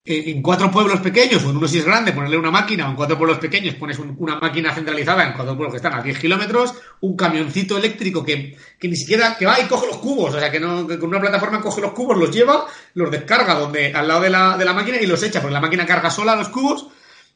en 0.02 0.40
cuatro 0.40 0.70
pueblos 0.70 1.00
pequeños, 1.00 1.44
o 1.44 1.50
en 1.50 1.58
uno 1.58 1.68
si 1.68 1.78
es 1.78 1.84
grande, 1.84 2.12
ponerle 2.12 2.38
una 2.38 2.50
máquina, 2.50 2.86
o 2.86 2.90
en 2.90 2.96
cuatro 2.96 3.18
pueblos 3.18 3.38
pequeños 3.38 3.74
pones 3.74 3.98
una 3.98 4.36
máquina 4.40 4.74
centralizada 4.74 5.26
en 5.26 5.34
cuatro 5.34 5.54
pueblos 5.54 5.72
que 5.72 5.76
están 5.76 5.92
a 5.92 6.02
10 6.02 6.18
kilómetros, 6.18 6.74
un 7.00 7.16
camioncito 7.16 7.76
eléctrico 7.76 8.24
que, 8.24 8.56
ni 8.82 8.96
siquiera, 8.96 9.36
que 9.36 9.44
va 9.44 9.60
y 9.60 9.64
coge 9.64 9.86
los 9.86 9.98
cubos, 9.98 10.34
o 10.34 10.40
sea, 10.40 10.50
que, 10.50 10.58
no, 10.58 10.86
con 10.86 11.04
una 11.04 11.20
plataforma 11.20 11.60
coge 11.60 11.82
los 11.82 11.92
cubos, 11.92 12.16
los 12.16 12.30
lleva, 12.30 12.66
los 12.94 13.10
descarga 13.10 13.54
donde, 13.54 13.92
al 13.92 14.08
lado 14.08 14.22
de 14.22 14.30
la, 14.30 14.56
de 14.56 14.64
la 14.64 14.72
máquina 14.72 14.96
y 14.98 15.06
los 15.06 15.22
echa, 15.22 15.40
porque 15.40 15.54
la 15.54 15.60
máquina 15.60 15.84
carga 15.84 16.10
sola 16.10 16.34
los 16.34 16.48
cubos, 16.48 16.86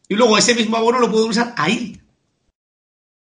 y 0.08 0.14
luego 0.14 0.38
ese 0.38 0.54
mismo 0.54 0.78
abono 0.78 0.98
lo 0.98 1.10
pueden 1.10 1.28
usar 1.28 1.54
ahí. 1.58 2.00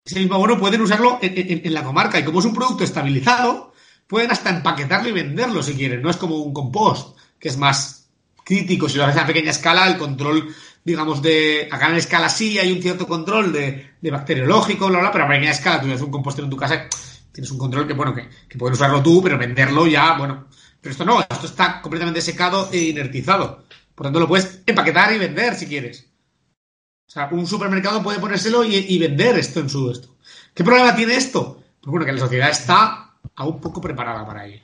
Ese 0.04 0.18
mismo 0.18 0.34
abono 0.34 0.58
pueden 0.58 0.80
usarlo 0.80 1.18
en, 1.22 1.60
en 1.64 1.74
la 1.74 1.84
comarca, 1.84 2.18
y 2.18 2.24
como 2.24 2.40
es 2.40 2.44
un 2.44 2.54
producto 2.54 2.82
estabilizado, 2.82 3.72
pueden 4.08 4.32
hasta 4.32 4.50
empaquetarlo 4.50 5.08
y 5.10 5.12
venderlo 5.12 5.62
si 5.62 5.74
quieren, 5.74 6.02
no 6.02 6.10
es 6.10 6.16
como 6.16 6.38
un 6.38 6.52
compost, 6.52 7.16
que 7.38 7.48
es 7.48 7.56
más 7.56 7.97
crítico. 8.48 8.88
Si 8.88 8.96
lo 8.96 9.04
haces 9.04 9.20
a 9.20 9.26
pequeña 9.26 9.50
escala, 9.50 9.86
el 9.86 9.98
control, 9.98 10.54
digamos, 10.82 11.20
de. 11.20 11.68
Acá 11.70 11.90
en 11.90 11.96
escala 11.96 12.30
sí 12.30 12.58
hay 12.58 12.72
un 12.72 12.80
cierto 12.80 13.06
control 13.06 13.52
de, 13.52 13.92
bacteriológico, 14.10 14.88
bla, 14.88 15.00
bla, 15.00 15.12
pero 15.12 15.24
a 15.24 15.28
pequeña 15.28 15.50
escala, 15.50 15.80
tú 15.80 15.86
haces 15.88 16.00
un 16.00 16.10
compostero 16.10 16.46
en 16.46 16.50
tu 16.50 16.56
casa, 16.56 16.88
tienes 17.30 17.50
un 17.50 17.58
control 17.58 17.86
que, 17.86 17.92
bueno, 17.92 18.14
que, 18.14 18.28
que 18.48 18.58
puedes 18.58 18.78
usarlo 18.78 19.02
tú, 19.02 19.22
pero 19.22 19.36
venderlo 19.36 19.86
ya, 19.86 20.16
bueno. 20.16 20.48
Pero 20.80 20.92
esto 20.92 21.04
no, 21.04 21.20
esto 21.20 21.46
está 21.46 21.82
completamente 21.82 22.22
secado 22.22 22.70
e 22.72 22.78
inertizado. 22.78 23.64
Por 23.94 24.06
tanto, 24.06 24.20
lo 24.20 24.28
puedes 24.28 24.62
empaquetar 24.64 25.12
y 25.12 25.18
vender 25.18 25.54
si 25.54 25.66
quieres. 25.66 26.06
O 27.06 27.10
sea, 27.10 27.28
un 27.32 27.46
supermercado 27.46 28.02
puede 28.02 28.18
ponérselo 28.18 28.64
y, 28.64 28.76
y 28.76 28.98
vender 28.98 29.38
esto 29.38 29.60
en 29.60 29.68
su 29.68 29.90
esto. 29.90 30.16
¿Qué 30.54 30.64
problema 30.64 30.94
tiene 30.96 31.16
esto? 31.16 31.62
Pues 31.80 31.90
bueno, 31.90 32.06
que 32.06 32.12
la 32.12 32.20
sociedad 32.20 32.50
está 32.50 33.14
aún 33.34 33.60
poco 33.60 33.80
preparada 33.80 34.24
para 34.26 34.46
ello. 34.46 34.62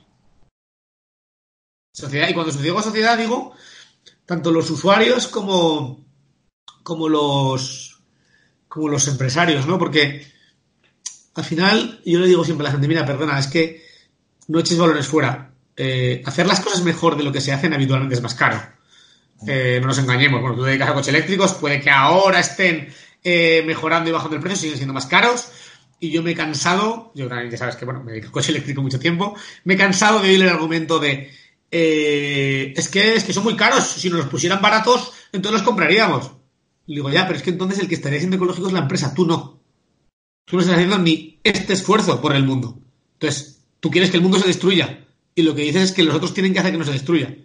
Sociedad, 1.93 2.29
y 2.29 2.33
cuando 2.33 2.51
digo 2.51 2.81
sociedad, 2.81 3.17
digo 3.17 3.53
tanto 4.25 4.51
los 4.51 4.69
usuarios 4.69 5.27
como, 5.27 6.05
como 6.83 7.09
los 7.09 7.91
como 8.67 8.89
los 8.89 9.07
empresarios, 9.07 9.65
¿no? 9.67 9.79
Porque 9.79 10.25
al 11.35 11.43
final, 11.43 12.01
yo 12.05 12.19
le 12.19 12.27
digo 12.27 12.43
siempre 12.43 12.65
a 12.65 12.69
la 12.69 12.71
gente, 12.73 12.87
mira, 12.87 13.05
perdona, 13.05 13.39
es 13.39 13.47
que 13.47 13.81
no 14.47 14.59
eches 14.59 14.77
balones 14.77 15.07
fuera. 15.07 15.53
Eh, 15.77 16.21
hacer 16.25 16.45
las 16.45 16.59
cosas 16.59 16.83
mejor 16.83 17.17
de 17.17 17.23
lo 17.23 17.31
que 17.31 17.41
se 17.41 17.53
hacen 17.53 17.73
habitualmente 17.73 18.15
es 18.15 18.21
más 18.21 18.35
caro. 18.35 18.61
Eh, 19.47 19.79
no 19.81 19.87
nos 19.87 19.97
engañemos. 19.97 20.41
Bueno, 20.41 20.55
tú 20.55 20.63
dedicas 20.63 20.89
a 20.89 20.93
coches 20.93 21.09
eléctricos, 21.09 21.53
puede 21.53 21.81
que 21.81 21.89
ahora 21.89 22.39
estén 22.39 22.93
eh, 23.23 23.63
mejorando 23.65 24.09
y 24.09 24.13
bajando 24.13 24.35
el 24.35 24.41
precio, 24.41 24.61
siguen 24.61 24.77
siendo 24.77 24.93
más 24.93 25.05
caros. 25.05 25.49
Y 25.99 26.11
yo 26.11 26.21
me 26.23 26.31
he 26.31 26.35
cansado, 26.35 27.11
yo 27.15 27.27
también 27.27 27.51
ya 27.51 27.57
sabes 27.57 27.75
que, 27.75 27.85
bueno, 27.85 28.03
me 28.03 28.11
dedico 28.11 28.27
al 28.27 28.33
coche 28.33 28.51
eléctrico 28.51 28.81
mucho 28.81 28.99
tiempo, 28.99 29.35
me 29.63 29.75
he 29.75 29.77
cansado 29.77 30.19
de 30.19 30.29
oír 30.29 30.41
el 30.41 30.49
argumento 30.49 30.99
de 30.99 31.33
eh, 31.71 32.73
es, 32.75 32.89
que, 32.89 33.15
es 33.15 33.23
que 33.23 33.33
son 33.33 33.43
muy 33.43 33.55
caros. 33.55 33.83
Si 33.85 34.09
nos 34.09 34.19
los 34.19 34.29
pusieran 34.29 34.61
baratos, 34.61 35.11
entonces 35.31 35.59
los 35.59 35.67
compraríamos. 35.67 36.31
Y 36.87 36.95
digo, 36.95 37.09
ya, 37.09 37.25
pero 37.25 37.37
es 37.37 37.43
que 37.43 37.49
entonces 37.49 37.79
el 37.79 37.87
que 37.87 37.95
estaría 37.95 38.19
siendo 38.19 38.37
ecológico 38.37 38.67
es 38.67 38.73
la 38.73 38.79
empresa, 38.79 39.13
tú 39.13 39.25
no. 39.25 39.59
Tú 40.45 40.55
no 40.55 40.61
estás 40.61 40.75
haciendo 40.75 40.97
ni 40.99 41.39
este 41.43 41.73
esfuerzo 41.73 42.21
por 42.21 42.35
el 42.35 42.43
mundo. 42.43 42.77
Entonces, 43.13 43.63
tú 43.79 43.89
quieres 43.89 44.11
que 44.11 44.17
el 44.17 44.23
mundo 44.23 44.39
se 44.39 44.47
destruya. 44.47 45.05
Y 45.33 45.41
lo 45.41 45.55
que 45.55 45.63
dices 45.63 45.83
es 45.83 45.91
que 45.91 46.03
los 46.03 46.15
otros 46.15 46.33
tienen 46.33 46.53
que 46.53 46.59
hacer 46.59 46.71
que 46.71 46.77
no 46.77 46.85
se 46.85 46.91
destruya. 46.91 47.35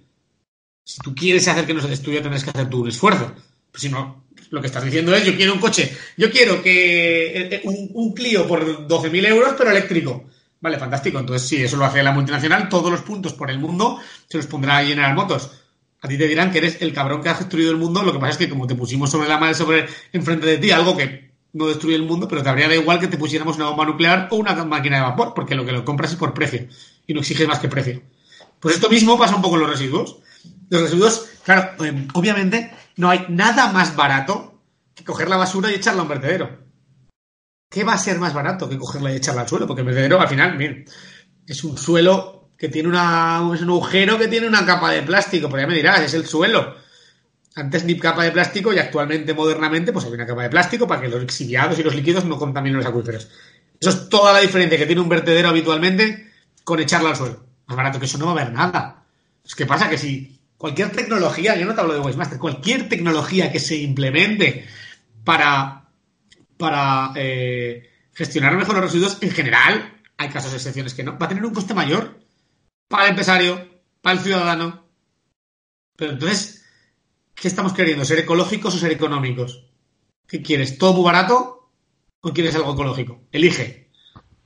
Si 0.85 0.99
tú 1.01 1.15
quieres 1.15 1.49
hacer 1.49 1.67
que 1.67 1.75
no 1.75 1.81
se 1.81 1.89
destruya, 1.89 2.23
tendrás 2.23 2.45
que 2.45 2.51
hacer 2.51 2.69
tú 2.69 2.83
un 2.83 2.89
esfuerzo. 2.89 3.35
Pues 3.71 3.83
si 3.83 3.89
no, 3.89 4.25
lo 4.51 4.61
que 4.61 4.67
estás 4.67 4.85
diciendo 4.85 5.15
es, 5.15 5.25
yo 5.25 5.35
quiero 5.37 5.55
un 5.55 5.61
coche. 5.61 5.97
Yo 6.17 6.31
quiero 6.31 6.63
que 6.63 7.27
eh, 7.27 7.49
eh, 7.55 7.61
un, 7.65 7.91
un 7.95 8.13
Clio 8.13 8.47
por 8.47 8.87
12.000 8.87 9.27
euros, 9.27 9.55
pero 9.57 9.71
eléctrico. 9.71 10.27
Vale, 10.61 10.79
fantástico. 10.79 11.19
Entonces, 11.19 11.49
si 11.49 11.63
eso 11.63 11.77
lo 11.77 11.85
hace 11.85 12.03
la 12.03 12.13
multinacional, 12.13 12.69
todos 12.69 12.91
los 12.91 13.01
puntos 13.01 13.33
por 13.33 13.51
el 13.51 13.59
mundo 13.59 13.99
se 14.29 14.37
los 14.37 14.47
pondrá 14.47 14.79
a 14.79 14.85
General 14.85 15.15
Motos. 15.15 15.51
A 16.03 16.09
ti 16.09 16.17
te 16.17 16.29
dirán 16.29 16.51
que 16.51 16.59
eres 16.59 16.81
el 16.81 16.93
cabrón 16.93 17.23
que 17.23 17.29
ha 17.29 17.35
destruido 17.35 17.71
el 17.71 17.77
mundo. 17.77 18.03
Lo 18.03 18.13
que 18.13 18.19
pasa 18.19 18.33
es 18.33 18.37
que 18.37 18.49
como 18.49 18.67
te 18.67 18.75
pusimos 18.75 19.11
sobre 19.11 19.29
la 19.29 19.39
madre 19.39 19.55
sobre 19.55 19.87
enfrente 20.13 20.47
de 20.47 20.59
ti, 20.59 20.71
algo 20.71 20.97
que 20.97 21.31
no 21.53 21.67
destruye 21.67 21.97
el 21.97 22.05
mundo, 22.05 22.29
pero 22.29 22.43
te 22.43 22.49
habría 22.49 22.69
da 22.69 22.77
igual 22.77 23.01
que 23.01 23.09
te 23.09 23.17
pusiéramos 23.17 23.57
una 23.57 23.67
bomba 23.67 23.85
nuclear 23.85 24.29
o 24.31 24.37
una 24.37 24.55
máquina 24.65 24.97
de 24.97 25.03
vapor, 25.03 25.33
porque 25.35 25.55
lo 25.55 25.65
que 25.65 25.73
lo 25.73 25.85
compras 25.85 26.13
es 26.13 26.17
por 26.17 26.33
precio 26.33 26.67
y 27.07 27.15
no 27.15 27.21
exiges 27.21 27.49
más 27.49 27.59
que 27.59 27.69
precio. 27.69 28.03
Pues 28.61 28.77
esto 28.77 28.89
mismo 28.89 29.19
pasa 29.19 29.37
un 29.37 29.43
poco 29.43 29.57
en 29.57 29.63
los 29.63 29.71
residuos. 29.71 30.19
Los 30.69 30.83
residuos, 30.83 31.29
claro, 31.45 31.85
em, 31.85 32.07
obviamente 32.15 32.71
no 32.97 33.11
hay 33.11 33.25
nada 33.29 33.73
más 33.73 33.97
barato 33.97 34.61
que 34.95 35.05
coger 35.05 35.29
la 35.29 35.37
basura 35.37 35.71
y 35.71 35.75
echarla 35.75 36.01
a 36.01 36.03
un 36.05 36.09
vertedero. 36.09 36.70
¿Qué 37.71 37.85
va 37.85 37.95
a 37.95 37.99
ser 37.99 38.19
más 38.19 38.35
barato 38.35 38.69
que 38.69 38.77
cogerla 38.77 39.13
y 39.13 39.17
echarla 39.17 39.43
al 39.43 39.49
suelo? 39.49 39.67
Porque 39.67 39.81
el 39.81 39.87
vertedero 39.87 40.21
al 40.21 40.29
final, 40.29 40.59
bien, 40.59 40.85
es 41.47 41.65
un 41.65 41.79
suelo 41.79 42.51
que 42.59 42.69
tiene 42.69 42.89
una, 42.89 43.51
es 43.55 43.63
un 43.63 43.71
agujero 43.71 44.19
que 44.19 44.29
tiene 44.29 44.47
una 44.47 44.67
capa 44.67 44.91
de 44.91 45.03
plástico, 45.03 45.49
pero 45.49 45.63
ya 45.63 45.67
me 45.67 45.75
dirás, 45.75 46.01
es 46.01 46.13
el 46.13 46.27
suelo. 46.27 46.77
Antes 47.55 47.85
ni 47.85 47.99
capa 47.99 48.25
de 48.25 48.33
plástico 48.33 48.73
y 48.73 48.79
actualmente, 48.79 49.33
modernamente, 49.33 49.93
pues 49.93 50.05
hay 50.05 50.13
una 50.13 50.27
capa 50.27 50.43
de 50.43 50.51
plástico 50.51 50.87
para 50.87 51.01
que 51.01 51.09
los 51.09 51.23
exiliados 51.23 51.79
y 51.79 51.83
los 51.83 51.95
líquidos 51.95 52.25
no 52.25 52.39
contaminen 52.39 52.77
los 52.77 52.87
acuíferos. 52.87 53.29
Eso 53.81 53.91
es 53.91 54.09
toda 54.09 54.33
la 54.33 54.41
diferencia 54.41 54.77
que 54.77 54.87
tiene 54.87 55.01
un 55.01 55.09
vertedero 55.09 55.49
habitualmente 55.49 56.33
con 56.65 56.81
echarla 56.81 57.11
al 57.11 57.17
suelo. 57.17 57.45
Más 57.67 57.77
barato 57.77 57.99
que 57.99 58.05
eso 58.05 58.19
no 58.19 58.27
va 58.27 58.33
a 58.33 58.35
haber 58.35 58.53
nada. 58.53 59.05
Es 59.45 59.55
que 59.55 59.65
pasa 59.65 59.89
que 59.89 59.97
si 59.97 60.39
cualquier 60.59 60.91
tecnología, 60.91 61.57
yo 61.57 61.65
no 61.65 61.75
te 61.75 61.81
hablo 61.81 61.95
de 61.95 62.01
Wastemaster, 62.01 62.39
cualquier 62.39 62.89
tecnología 62.89 63.51
que 63.51 63.59
se 63.59 63.77
implemente 63.77 64.67
para, 65.25 65.80
para 66.61 67.13
eh, 67.17 67.91
gestionar 68.13 68.55
mejor 68.55 68.77
los 68.77 68.85
residuos, 68.85 69.19
en 69.23 69.33
general, 69.33 70.01
hay 70.19 70.29
casos 70.29 70.53
de 70.53 70.59
excepciones 70.59 70.95
que 70.95 71.03
no, 71.03 71.19
va 71.19 71.27
a 71.27 71.29
tener 71.29 71.45
un 71.45 71.55
coste 71.55 71.75
mayor 71.75 72.21
para 72.87 73.05
el 73.05 73.11
empresario, 73.11 73.81
para 74.03 74.19
el 74.19 74.23
ciudadano. 74.23 74.87
Pero 75.97 76.13
entonces, 76.13 76.65
¿qué 77.35 77.49
estamos 77.49 77.73
queriendo? 77.73 78.05
¿Ser 78.05 78.21
ecológicos 78.21 78.75
o 78.75 78.79
ser 78.79 78.93
económicos? 78.93 79.67
¿Qué 80.29 80.43
quieres? 80.43 80.79
¿Todo 80.79 80.93
muy 80.93 81.03
barato 81.03 81.73
o 82.21 82.33
quieres 82.33 82.55
algo 82.55 82.75
ecológico? 82.75 83.23
Elige. 83.33 83.90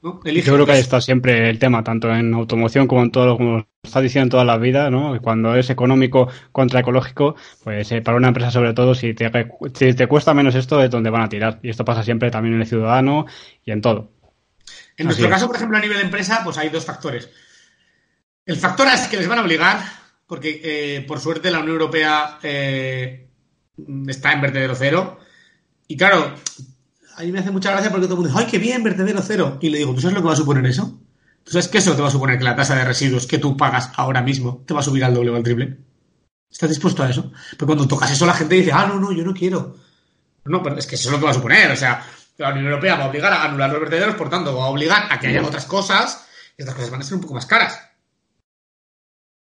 Yo 0.05 0.21
creo 0.21 0.67
que 0.67 0.73
ahí 0.73 0.81
está 0.81 1.01
siempre 1.01 1.49
el 1.49 1.59
tema, 1.59 1.83
tanto 1.83 2.15
en 2.15 2.35
automoción 2.35 2.87
como 2.87 3.03
en 3.03 3.11
todo 3.11 3.25
lo 3.25 3.37
como 3.39 3.67
está 3.83 4.03
diciendo 4.03 4.25
en 4.25 4.31
toda 4.31 4.45
la 4.45 4.59
vida, 4.59 4.91
¿no? 4.91 5.19
Cuando 5.23 5.57
es 5.57 5.71
económico 5.71 6.29
contra 6.53 6.81
ecológico, 6.81 7.37
pues 7.63 7.91
eh, 7.91 8.03
para 8.03 8.19
una 8.19 8.29
empresa 8.29 8.51
sobre 8.51 8.75
todo, 8.75 8.95
si 8.95 9.15
te, 9.15 9.31
si 9.73 9.95
te 9.95 10.07
cuesta 10.07 10.35
menos 10.35 10.55
esto, 10.57 10.83
es 10.83 10.91
donde 10.91 11.09
van 11.09 11.23
a 11.23 11.29
tirar. 11.31 11.59
Y 11.63 11.71
esto 11.71 11.87
pasa 11.87 12.03
siempre 12.03 12.31
también 12.31 12.57
en 12.57 12.61
el 12.61 12.67
ciudadano 12.67 13.25
y 13.65 13.71
en 13.71 13.81
todo. 13.81 14.13
En 14.99 15.07
nuestro 15.07 15.31
caso, 15.31 15.47
por 15.47 15.57
ejemplo, 15.57 15.79
a 15.79 15.81
nivel 15.81 15.97
de 15.97 16.05
empresa, 16.05 16.43
pues 16.45 16.59
hay 16.59 16.69
dos 16.69 16.85
factores. 16.85 17.31
El 18.45 18.57
factor 18.57 18.87
es 18.89 19.09
que 19.09 19.17
les 19.17 19.27
van 19.27 19.39
a 19.39 19.43
obligar, 19.43 19.81
porque 20.27 20.61
eh, 20.63 21.01
por 21.09 21.19
suerte 21.19 21.51
la 21.51 21.61
Unión 21.61 21.77
Europea 21.77 22.39
eh, 22.43 23.27
está 24.07 24.35
en 24.35 24.41
vertedero 24.43 24.75
cero. 24.75 25.19
Y 25.89 25.97
claro, 25.97 26.35
a 27.17 27.23
me 27.23 27.39
hace 27.39 27.51
mucha 27.51 27.71
gracia 27.71 27.91
porque 27.91 28.07
todo 28.07 28.15
el 28.15 28.21
mundo 28.21 28.29
dice, 28.29 28.45
¡ay, 28.45 28.51
qué 28.51 28.59
bien, 28.59 28.83
vertedero 28.83 29.21
cero! 29.23 29.59
Y 29.61 29.71
le 29.71 29.79
digo, 29.79 29.95
¿tú 29.95 30.01
sabes 30.01 30.15
lo 30.15 30.23
que 30.23 30.29
va 30.29 30.33
a 30.33 30.37
suponer 30.37 30.67
eso? 30.67 30.99
¿Tú 31.43 31.53
sabes 31.53 31.69
que 31.69 31.79
eso 31.79 31.95
te 31.95 32.03
va 32.03 32.09
a 32.09 32.11
suponer 32.11 32.39
que 32.39 32.45
la 32.45 32.57
tasa 32.57 32.75
de 32.75 32.85
residuos 32.85 33.27
que 33.27 33.39
tú 33.39 33.57
pagas 33.57 33.91
ahora 33.97 34.23
mismo 34.23 34.63
te 34.67 34.75
va 34.75 34.81
a 34.81 34.83
subir 34.83 35.05
al 35.05 35.15
doble 35.15 35.31
o 35.31 35.37
al 35.37 35.43
triple? 35.43 35.77
¿Estás 36.51 36.71
dispuesto 36.71 37.03
a 37.03 37.11
eso? 37.11 37.33
Pero 37.53 37.67
cuando 37.67 37.87
tocas 37.87 38.11
eso 38.11 38.27
la 38.27 38.35
gente 38.35 38.55
dice, 38.55 38.73
ah, 38.73 38.87
no, 38.87 38.99
no, 38.99 39.13
yo 39.13 39.25
no 39.25 39.35
quiero. 39.35 39.77
No, 40.45 40.63
pero 40.63 40.79
es 40.79 40.87
que 40.87 40.95
eso 40.95 41.09
es 41.09 41.13
lo 41.13 41.19
que 41.19 41.25
va 41.25 41.31
a 41.31 41.35
suponer. 41.35 41.71
O 41.71 41.77
sea, 41.77 42.05
la 42.39 42.51
Unión 42.51 42.67
Europea 42.67 42.97
va 42.97 43.05
a 43.05 43.09
obligar 43.09 43.33
a 43.33 43.45
anular 43.45 43.71
los 43.71 43.81
vertederos, 43.81 44.15
por 44.15 44.31
tanto, 44.31 44.57
va 44.57 44.65
a 44.65 44.69
obligar 44.69 45.07
a 45.11 45.19
que 45.19 45.29
haya 45.29 45.43
otras 45.43 45.67
cosas 45.67 46.27
y 46.57 46.63
estas 46.63 46.75
cosas 46.75 46.91
van 46.91 47.01
a 47.01 47.05
ser 47.05 47.15
un 47.15 47.21
poco 47.21 47.35
más 47.35 47.47
caras 47.47 47.94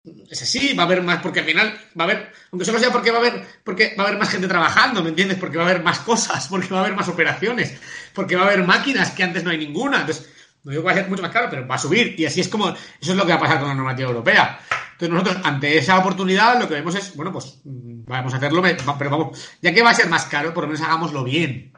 es 0.05 0.43
así, 0.43 0.75
va 0.75 0.85
a 0.85 0.87
haber 0.87 1.03
más, 1.03 1.21
porque 1.23 1.41
al 1.41 1.47
final 1.47 1.79
va 1.99 2.05
a 2.05 2.09
haber, 2.09 2.33
aunque 2.51 2.65
solo 2.65 2.79
sea 2.79 2.91
porque 2.91 3.11
va 3.11 3.19
a 3.19 3.21
haber, 3.21 3.47
porque 3.65 3.95
va 3.99 4.05
a 4.05 4.07
haber 4.07 4.19
más 4.19 4.31
gente 4.31 4.49
trabajando, 4.49 5.03
¿me 5.03 5.11
entiendes? 5.11 5.39
Porque 5.39 5.59
va 5.59 5.65
a 5.65 5.67
hahaber 5.67 5.83
más 5.83 5.99
cosas, 6.01 6.49
porque 6.49 6.69
va 6.69 6.79
a 6.79 6.85
haber 6.85 6.97
más 6.97 7.09
operaciones, 7.09 7.79
porque 8.15 8.37
va 8.37 8.43
a 8.43 8.47
haber 8.47 8.67
máquinas 8.67 9.11
que 9.11 9.23
antes 9.23 9.45
no 9.45 9.51
hay 9.51 9.59
ninguna. 9.59 10.01
Entonces, 10.01 10.31
no 10.65 10.71
digo 10.71 10.83
que 10.83 10.87
va 10.87 10.93
a 10.93 10.97
ser 10.97 11.09
mucho 11.09 11.23
más 11.23 11.33
caro, 11.33 11.49
pero 11.51 11.67
va 11.67 11.75
a 11.75 11.79
subir. 11.79 12.19
Y 12.19 12.25
así 12.25 12.41
es 12.41 12.49
como, 12.49 12.69
eso 12.69 13.13
es 13.13 13.17
lo 13.17 13.25
que 13.25 13.33
va 13.33 13.37
a 13.37 13.41
pasar 13.41 13.59
con 13.59 13.69
la 13.69 13.75
normativa 13.75 14.09
europea. 14.09 14.59
Entonces 14.93 15.11
nosotros, 15.11 15.47
ante 15.47 15.79
esa 15.79 15.99
oportunidad, 15.99 16.61
lo 16.61 16.69
que 16.69 16.75
vemos 16.75 16.95
es, 16.95 17.15
bueno, 17.17 17.33
pues 17.33 17.61
mm, 17.65 18.05
vamos 18.07 18.35
a 18.35 18.37
hacerlo, 18.37 18.63
pero 18.99 19.11
vamos, 19.11 19.51
ya 19.61 19.73
que 19.73 19.83
va 19.83 19.91
a 19.91 19.95
ser 19.95 20.09
más 20.09 20.27
caro, 20.27 20.53
por 20.53 20.65
lo 20.65 20.69
menos 20.69 20.83
hagámoslo 20.83 21.25
bien. 21.25 21.73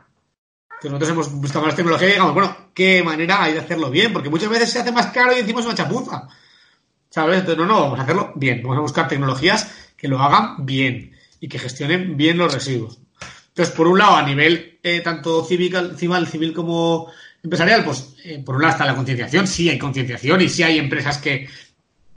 Entonces 0.83 0.91
nosotros 0.91 1.11
hemos 1.11 1.33
buscado 1.41 1.67
las 1.67 1.77
tecnologías 1.77 2.11
y 2.11 2.13
digamos, 2.15 2.35
bueno, 2.35 2.57
¿qué 2.75 3.03
manera 3.05 3.43
hay 3.43 3.53
de 3.53 3.61
hacerlo 3.61 3.91
bien? 3.91 4.13
Porque 4.13 4.31
muchas 4.31 4.49
veces 4.49 4.71
se 4.71 4.81
hace 4.81 4.91
más 4.91 5.07
caro 5.09 5.33
y 5.33 5.41
encima 5.41 5.61
es 5.61 5.67
una 5.67 5.77
chapuza. 5.77 6.29
¿Sabes? 7.13 7.45
No, 7.45 7.67
no, 7.67 7.81
vamos 7.83 7.99
a 7.99 8.03
hacerlo 8.05 8.33
bien. 8.37 8.63
Vamos 8.63 8.79
a 8.79 8.81
buscar 8.81 9.07
tecnologías 9.07 9.71
que 9.99 10.09
lo 10.09 10.19
hagan 10.19 10.65
bien 10.65 11.13
y 11.41 11.49
que 11.49 11.59
gestionen 11.59 12.17
bien 12.17 12.39
los 12.39 12.55
residuos. 12.55 13.01
Entonces, 13.49 13.75
por 13.75 13.87
un 13.87 13.99
lado, 13.99 14.17
a 14.17 14.23
nivel 14.23 14.79
eh, 14.83 15.01
tanto 15.01 15.45
civil, 15.45 15.95
civil, 15.99 16.55
como 16.55 17.13
empresarial, 17.43 17.85
pues 17.85 18.15
eh, 18.25 18.43
por 18.43 18.55
un 18.55 18.63
lado 18.63 18.73
está 18.73 18.87
la 18.87 18.95
concienciación, 18.95 19.47
sí 19.47 19.69
hay 19.69 19.79
concienciación 19.79 20.41
y 20.41 20.49
sí 20.49 20.63
hay 20.63 20.79
empresas 20.79 21.19
que, 21.19 21.47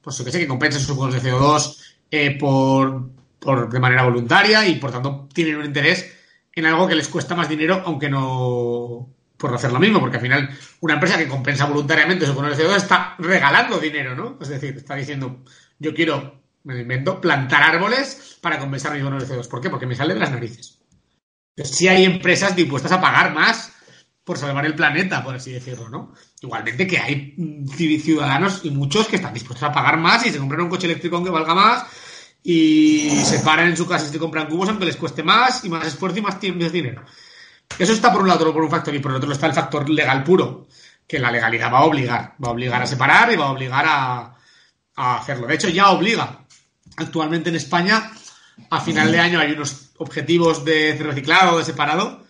pues 0.01 0.17
yo 0.17 0.23
que 0.23 0.31
sé, 0.31 0.39
que 0.39 0.47
compensan 0.47 0.81
sus 0.81 0.95
fondos 0.95 1.21
de 1.21 1.29
CO2 1.29 1.77
eh, 2.09 2.37
por, 2.39 3.09
por, 3.37 3.69
de 3.69 3.79
manera 3.79 4.03
voluntaria 4.03 4.65
y 4.65 4.75
por 4.75 4.91
tanto 4.91 5.27
tienen 5.33 5.57
un 5.57 5.65
interés 5.65 6.09
en 6.53 6.65
algo 6.65 6.87
que 6.87 6.95
les 6.95 7.09
cuesta 7.09 7.35
más 7.35 7.49
dinero, 7.49 7.83
aunque 7.85 8.09
no, 8.09 9.09
por 9.45 9.55
hacer 9.55 9.71
lo 9.71 9.79
mismo, 9.79 9.99
porque 9.99 10.17
al 10.17 10.23
final 10.23 10.49
una 10.81 10.95
empresa 10.95 11.17
que 11.17 11.27
compensa 11.27 11.65
voluntariamente 11.65 12.25
su 12.25 12.33
bono 12.33 12.49
de 12.49 12.55
CO2 12.55 12.77
está 12.77 13.15
regalando 13.19 13.77
dinero, 13.77 14.15
¿no? 14.15 14.37
Es 14.41 14.49
decir, 14.49 14.75
está 14.75 14.95
diciendo, 14.95 15.43
yo 15.77 15.93
quiero, 15.93 16.41
me 16.63 16.79
invento, 16.79 17.21
plantar 17.21 17.61
árboles 17.61 18.37
para 18.41 18.57
compensar 18.57 18.93
mi 18.95 19.03
bono 19.03 19.19
de 19.19 19.27
CO2. 19.27 19.47
¿Por 19.47 19.61
qué? 19.61 19.69
Porque 19.69 19.85
me 19.85 19.95
sale 19.95 20.13
de 20.15 20.19
las 20.19 20.31
narices. 20.31 20.79
Entonces, 21.55 21.77
sí 21.77 21.87
hay 21.87 22.05
empresas 22.05 22.55
dispuestas 22.55 22.91
a 22.91 22.99
pagar 22.99 23.33
más 23.33 23.71
por 24.23 24.39
salvar 24.39 24.65
el 24.65 24.73
planeta, 24.73 25.23
por 25.23 25.35
así 25.35 25.51
decirlo, 25.51 25.87
¿no? 25.87 26.13
Igualmente 26.41 26.87
que 26.87 26.97
hay 26.97 27.35
mm, 27.37 27.67
ciudadanos 27.99 28.61
y 28.63 28.71
muchos 28.71 29.07
que 29.07 29.17
están 29.17 29.33
dispuestos 29.33 29.69
a 29.69 29.71
pagar 29.71 29.97
más 29.97 30.25
y 30.25 30.31
se 30.31 30.39
compran 30.39 30.61
un 30.61 30.69
coche 30.69 30.87
eléctrico 30.87 31.17
aunque 31.17 31.31
valga 31.31 31.53
más 31.53 31.85
y 32.43 33.09
se 33.23 33.39
paran 33.39 33.67
en 33.67 33.77
su 33.77 33.87
casa 33.87 34.07
y 34.07 34.09
se 34.09 34.19
compran 34.19 34.47
cubos 34.47 34.69
aunque 34.69 34.85
les 34.85 34.97
cueste 34.97 35.21
más 35.21 35.63
y 35.63 35.69
más 35.69 35.85
esfuerzo 35.85 36.17
y 36.17 36.21
más 36.23 36.39
tiempo 36.39 36.65
y 36.65 36.69
dinero. 36.69 37.05
Eso 37.77 37.93
está 37.93 38.11
por 38.11 38.21
un 38.21 38.27
lado 38.27 38.53
por 38.53 38.63
un 38.63 38.69
factor 38.69 38.95
y 38.95 38.99
por 38.99 39.11
el 39.11 39.17
otro 39.17 39.31
está 39.31 39.47
el 39.47 39.53
factor 39.53 39.89
legal 39.89 40.23
puro, 40.23 40.67
que 41.07 41.19
la 41.19 41.31
legalidad 41.31 41.71
va 41.71 41.79
a 41.79 41.85
obligar, 41.85 42.35
va 42.43 42.49
a 42.49 42.51
obligar 42.51 42.81
a 42.81 42.87
separar 42.87 43.31
y 43.31 43.35
va 43.35 43.45
a 43.45 43.51
obligar 43.51 43.85
a, 43.87 44.35
hacerlo. 44.95 45.47
De 45.47 45.55
hecho, 45.55 45.69
ya 45.69 45.89
obliga. 45.89 46.45
Actualmente 46.95 47.49
en 47.49 47.57
España, 47.57 48.11
a 48.69 48.79
final 48.79 49.11
de 49.11 49.19
año 49.19 49.39
hay 49.39 49.51
unos 49.51 49.89
objetivos 49.97 50.63
de 50.63 50.97
reciclado, 50.97 51.57
de 51.57 51.65
separado, 51.65 52.23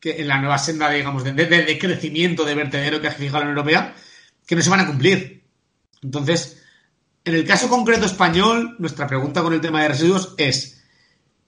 que 0.00 0.20
en 0.20 0.28
la 0.28 0.38
nueva 0.38 0.56
senda, 0.56 0.88
digamos, 0.88 1.24
de, 1.24 1.32
de, 1.32 1.78
crecimiento 1.78 2.44
de 2.44 2.54
vertedero 2.54 3.00
que 3.00 3.08
ha 3.08 3.12
fijado 3.12 3.40
la 3.40 3.50
Unión 3.50 3.58
Europea, 3.58 3.94
que 4.46 4.56
no 4.56 4.62
se 4.62 4.70
van 4.70 4.80
a 4.80 4.86
cumplir. 4.86 5.44
Entonces, 6.02 6.62
en 7.24 7.34
el 7.34 7.44
caso 7.44 7.68
concreto 7.68 8.06
español, 8.06 8.76
nuestra 8.78 9.06
pregunta 9.06 9.42
con 9.42 9.52
el 9.52 9.60
tema 9.60 9.82
de 9.82 9.88
residuos 9.88 10.34
es, 10.38 10.82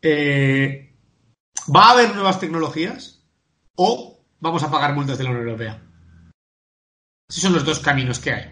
eh, 0.03 0.92
¿va 1.75 1.87
a 1.87 1.91
haber 1.93 2.15
nuevas 2.15 2.41
tecnologías? 2.41 3.23
o 3.77 4.21
vamos 4.41 4.63
a 4.63 4.71
pagar 4.71 4.95
multas 4.95 5.19
de 5.19 5.25
la 5.25 5.31
Unión 5.31 5.49
Europea. 5.49 5.83
Esos 7.29 7.43
son 7.43 7.53
los 7.55 7.65
dos 7.65 7.81
caminos 7.81 8.19
que 8.19 8.33
hay. 8.33 8.51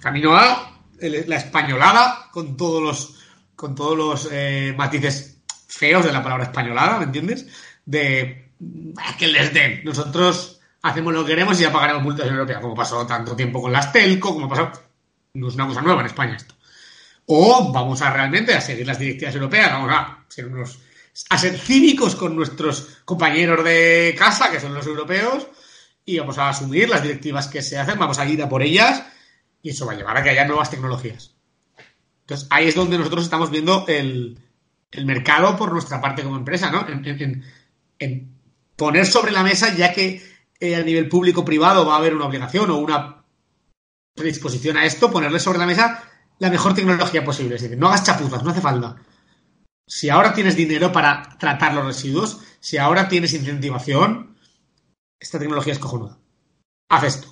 Camino 0.00 0.36
A, 0.36 0.80
la 1.00 1.36
españolada, 1.36 2.28
con 2.32 2.56
todos 2.56 2.82
los, 2.82 3.20
con 3.54 3.74
todos 3.74 3.96
los 3.96 4.28
eh, 4.32 4.74
matices 4.76 5.42
feos 5.68 6.04
de 6.04 6.12
la 6.12 6.22
palabra 6.22 6.44
españolada, 6.44 6.98
¿me 6.98 7.04
entiendes? 7.04 7.46
De 7.84 8.52
ah, 8.98 9.16
que 9.18 9.28
les 9.28 9.52
den. 9.52 9.84
Nosotros 9.84 10.60
hacemos 10.82 11.12
lo 11.12 11.24
que 11.24 11.30
queremos 11.30 11.58
y 11.58 11.62
ya 11.62 11.72
pagaremos 11.72 12.02
multas 12.02 12.26
Unión 12.26 12.40
Europea, 12.40 12.60
como 12.60 12.74
pasó 12.74 13.06
tanto 13.06 13.36
tiempo 13.36 13.62
con 13.62 13.72
las 13.72 13.92
telco, 13.92 14.34
como 14.34 14.48
pasó. 14.48 14.70
No 15.34 15.48
es 15.48 15.54
una 15.54 15.66
cosa 15.66 15.82
nueva 15.82 16.00
en 16.00 16.06
España 16.06 16.36
esto. 16.36 16.54
O 17.26 17.72
vamos 17.72 18.00
a 18.02 18.10
realmente 18.10 18.54
a 18.54 18.60
seguir 18.60 18.86
las 18.86 18.98
directivas 18.98 19.34
europeas, 19.34 19.72
vamos 19.72 19.90
a 19.92 20.24
ser 20.28 20.46
unos 20.46 20.78
a 21.30 21.38
ser 21.38 21.58
cívicos 21.58 22.14
con 22.14 22.36
nuestros 22.36 23.00
compañeros 23.04 23.64
de 23.64 24.14
casa, 24.18 24.50
que 24.50 24.60
son 24.60 24.74
los 24.74 24.86
europeos, 24.86 25.46
y 26.04 26.18
vamos 26.18 26.38
a 26.38 26.50
asumir 26.50 26.88
las 26.88 27.02
directivas 27.02 27.48
que 27.48 27.62
se 27.62 27.78
hacen, 27.78 27.98
vamos 27.98 28.18
a 28.18 28.26
ir 28.26 28.42
a 28.42 28.48
por 28.48 28.62
ellas, 28.62 29.02
y 29.62 29.70
eso 29.70 29.86
va 29.86 29.92
a 29.92 29.96
llevar 29.96 30.16
a 30.16 30.22
que 30.22 30.30
haya 30.30 30.46
nuevas 30.46 30.70
tecnologías. 30.70 31.34
Entonces, 32.20 32.46
ahí 32.50 32.68
es 32.68 32.74
donde 32.74 32.98
nosotros 32.98 33.24
estamos 33.24 33.50
viendo 33.50 33.84
el, 33.88 34.38
mercado 35.04 35.56
por 35.56 35.72
nuestra 35.72 36.00
parte 36.00 36.22
como 36.22 36.36
empresa, 36.36 36.70
¿no? 36.70 36.86
En, 37.98 38.36
poner 38.76 39.06
sobre 39.06 39.32
la 39.32 39.42
mesa, 39.42 39.74
ya 39.74 39.92
que 39.92 40.22
eh, 40.60 40.76
a 40.76 40.82
nivel 40.82 41.08
público-privado 41.08 41.86
va 41.86 41.94
a 41.94 41.98
haber 41.98 42.14
una 42.14 42.26
obligación 42.26 42.70
o 42.70 42.76
una 42.76 43.24
predisposición 44.14 44.76
a 44.76 44.84
esto, 44.84 45.10
ponerle 45.10 45.40
sobre 45.40 45.58
la 45.58 45.66
mesa 45.66 46.02
la 46.38 46.50
mejor 46.50 46.74
tecnología 46.74 47.24
posible. 47.24 47.56
Es 47.56 47.62
decir, 47.62 47.78
no 47.78 47.88
hagas 47.88 48.04
chapuzas, 48.04 48.42
no 48.42 48.50
hace 48.50 48.60
falta. 48.60 48.96
Si 49.88 50.10
ahora 50.10 50.34
tienes 50.34 50.56
dinero 50.56 50.92
para 50.92 51.36
tratar 51.38 51.74
los 51.74 51.86
residuos, 51.86 52.40
si 52.60 52.76
ahora 52.76 53.08
tienes 53.08 53.32
incentivación, 53.34 54.36
esta 55.20 55.38
tecnología 55.38 55.72
es 55.72 55.78
cojonuda. 55.78 56.18
Haz 56.88 57.04
esto. 57.04 57.28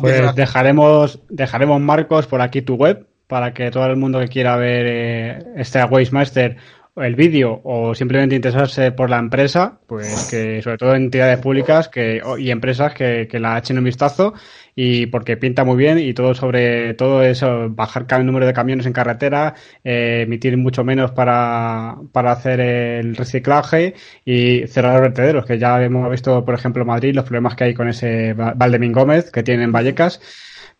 pues 0.00 0.34
dejaremos, 0.34 1.20
dejaremos 1.28 1.80
marcos 1.80 2.26
por 2.26 2.40
aquí 2.40 2.62
tu 2.62 2.74
web 2.74 3.08
para 3.28 3.54
que 3.54 3.70
todo 3.70 3.86
el 3.86 3.96
mundo 3.96 4.18
que 4.18 4.28
quiera 4.28 4.56
ver 4.56 4.86
eh, 4.86 5.52
este 5.56 5.84
Wastemaster 5.84 6.56
el 7.02 7.14
vídeo 7.14 7.60
o 7.64 7.94
simplemente 7.94 8.36
interesarse 8.36 8.92
por 8.92 9.10
la 9.10 9.18
empresa, 9.18 9.78
pues 9.86 10.28
que 10.30 10.62
sobre 10.62 10.78
todo 10.78 10.94
entidades 10.94 11.38
públicas 11.38 11.88
que, 11.88 12.20
y 12.38 12.50
empresas 12.50 12.94
que, 12.94 13.28
que 13.30 13.40
la 13.40 13.58
echen 13.58 13.78
un 13.78 13.84
vistazo 13.84 14.34
y 14.80 15.06
porque 15.06 15.36
pinta 15.36 15.64
muy 15.64 15.76
bien 15.76 15.98
y 15.98 16.14
todo 16.14 16.34
sobre 16.34 16.94
todo 16.94 17.22
eso, 17.22 17.68
bajar 17.68 18.06
el 18.10 18.24
número 18.24 18.46
de 18.46 18.52
camiones 18.52 18.86
en 18.86 18.92
carretera, 18.92 19.54
eh, 19.82 20.22
emitir 20.22 20.56
mucho 20.56 20.84
menos 20.84 21.10
para, 21.10 21.96
para 22.12 22.30
hacer 22.30 22.60
el 22.60 23.16
reciclaje 23.16 23.94
y 24.24 24.68
cerrar 24.68 24.92
los 24.92 25.02
vertederos, 25.02 25.44
que 25.46 25.58
ya 25.58 25.82
hemos 25.82 26.08
visto, 26.08 26.44
por 26.44 26.54
ejemplo, 26.54 26.82
en 26.82 26.88
Madrid, 26.88 27.12
los 27.12 27.24
problemas 27.24 27.56
que 27.56 27.64
hay 27.64 27.74
con 27.74 27.88
ese 27.88 28.34
Valdemín 28.34 28.92
Gómez 28.92 29.32
que 29.32 29.42
tienen 29.42 29.72
Vallecas. 29.72 30.20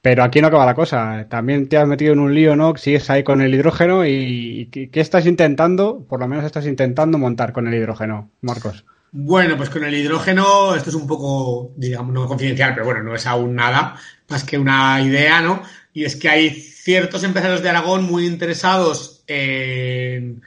Pero 0.01 0.23
aquí 0.23 0.41
no 0.41 0.47
acaba 0.49 0.67
la 0.67 0.75
cosa. 0.75 1.27
También 1.29 1.69
te 1.69 1.77
has 1.77 1.89
metido 1.89 2.13
en 2.13 2.21
un 2.21 2.35
lío, 2.35 2.55
¿no? 2.57 2.77
Sigues 2.77 3.11
ahí 3.11 3.25
con 3.25 3.41
el 3.41 3.55
hidrógeno 3.55 4.07
y 4.07 4.69
¿qué 4.71 5.01
estás 5.01 5.27
intentando? 5.27 6.05
Por 6.09 6.21
lo 6.21 6.29
menos 6.29 6.45
estás 6.45 6.67
intentando 6.67 7.19
montar 7.19 7.53
con 7.53 7.67
el 7.67 7.75
hidrógeno, 7.75 8.31
Marcos. 8.41 8.85
Bueno, 9.11 9.57
pues 9.57 9.71
con 9.71 9.85
el 9.85 9.95
hidrógeno, 9.95 10.75
esto 10.75 10.91
es 10.91 10.97
un 10.97 11.07
poco, 11.07 11.73
digamos, 11.77 12.13
no 12.13 12.29
confidencial, 12.29 12.75
pero 12.75 12.85
bueno, 12.85 13.03
no 13.03 13.15
es 13.15 13.27
aún 13.27 13.55
nada 13.55 13.97
más 14.29 14.45
que 14.45 14.59
una 14.59 15.01
idea, 15.01 15.41
¿no? 15.41 15.63
Y 15.95 16.05
es 16.05 16.17
que 16.17 16.29
hay 16.29 16.51
ciertos 16.51 17.25
empresarios 17.25 17.63
de 17.63 17.71
Aragón 17.71 18.05
muy 18.05 18.27
interesados 18.27 19.25
en, 19.27 20.43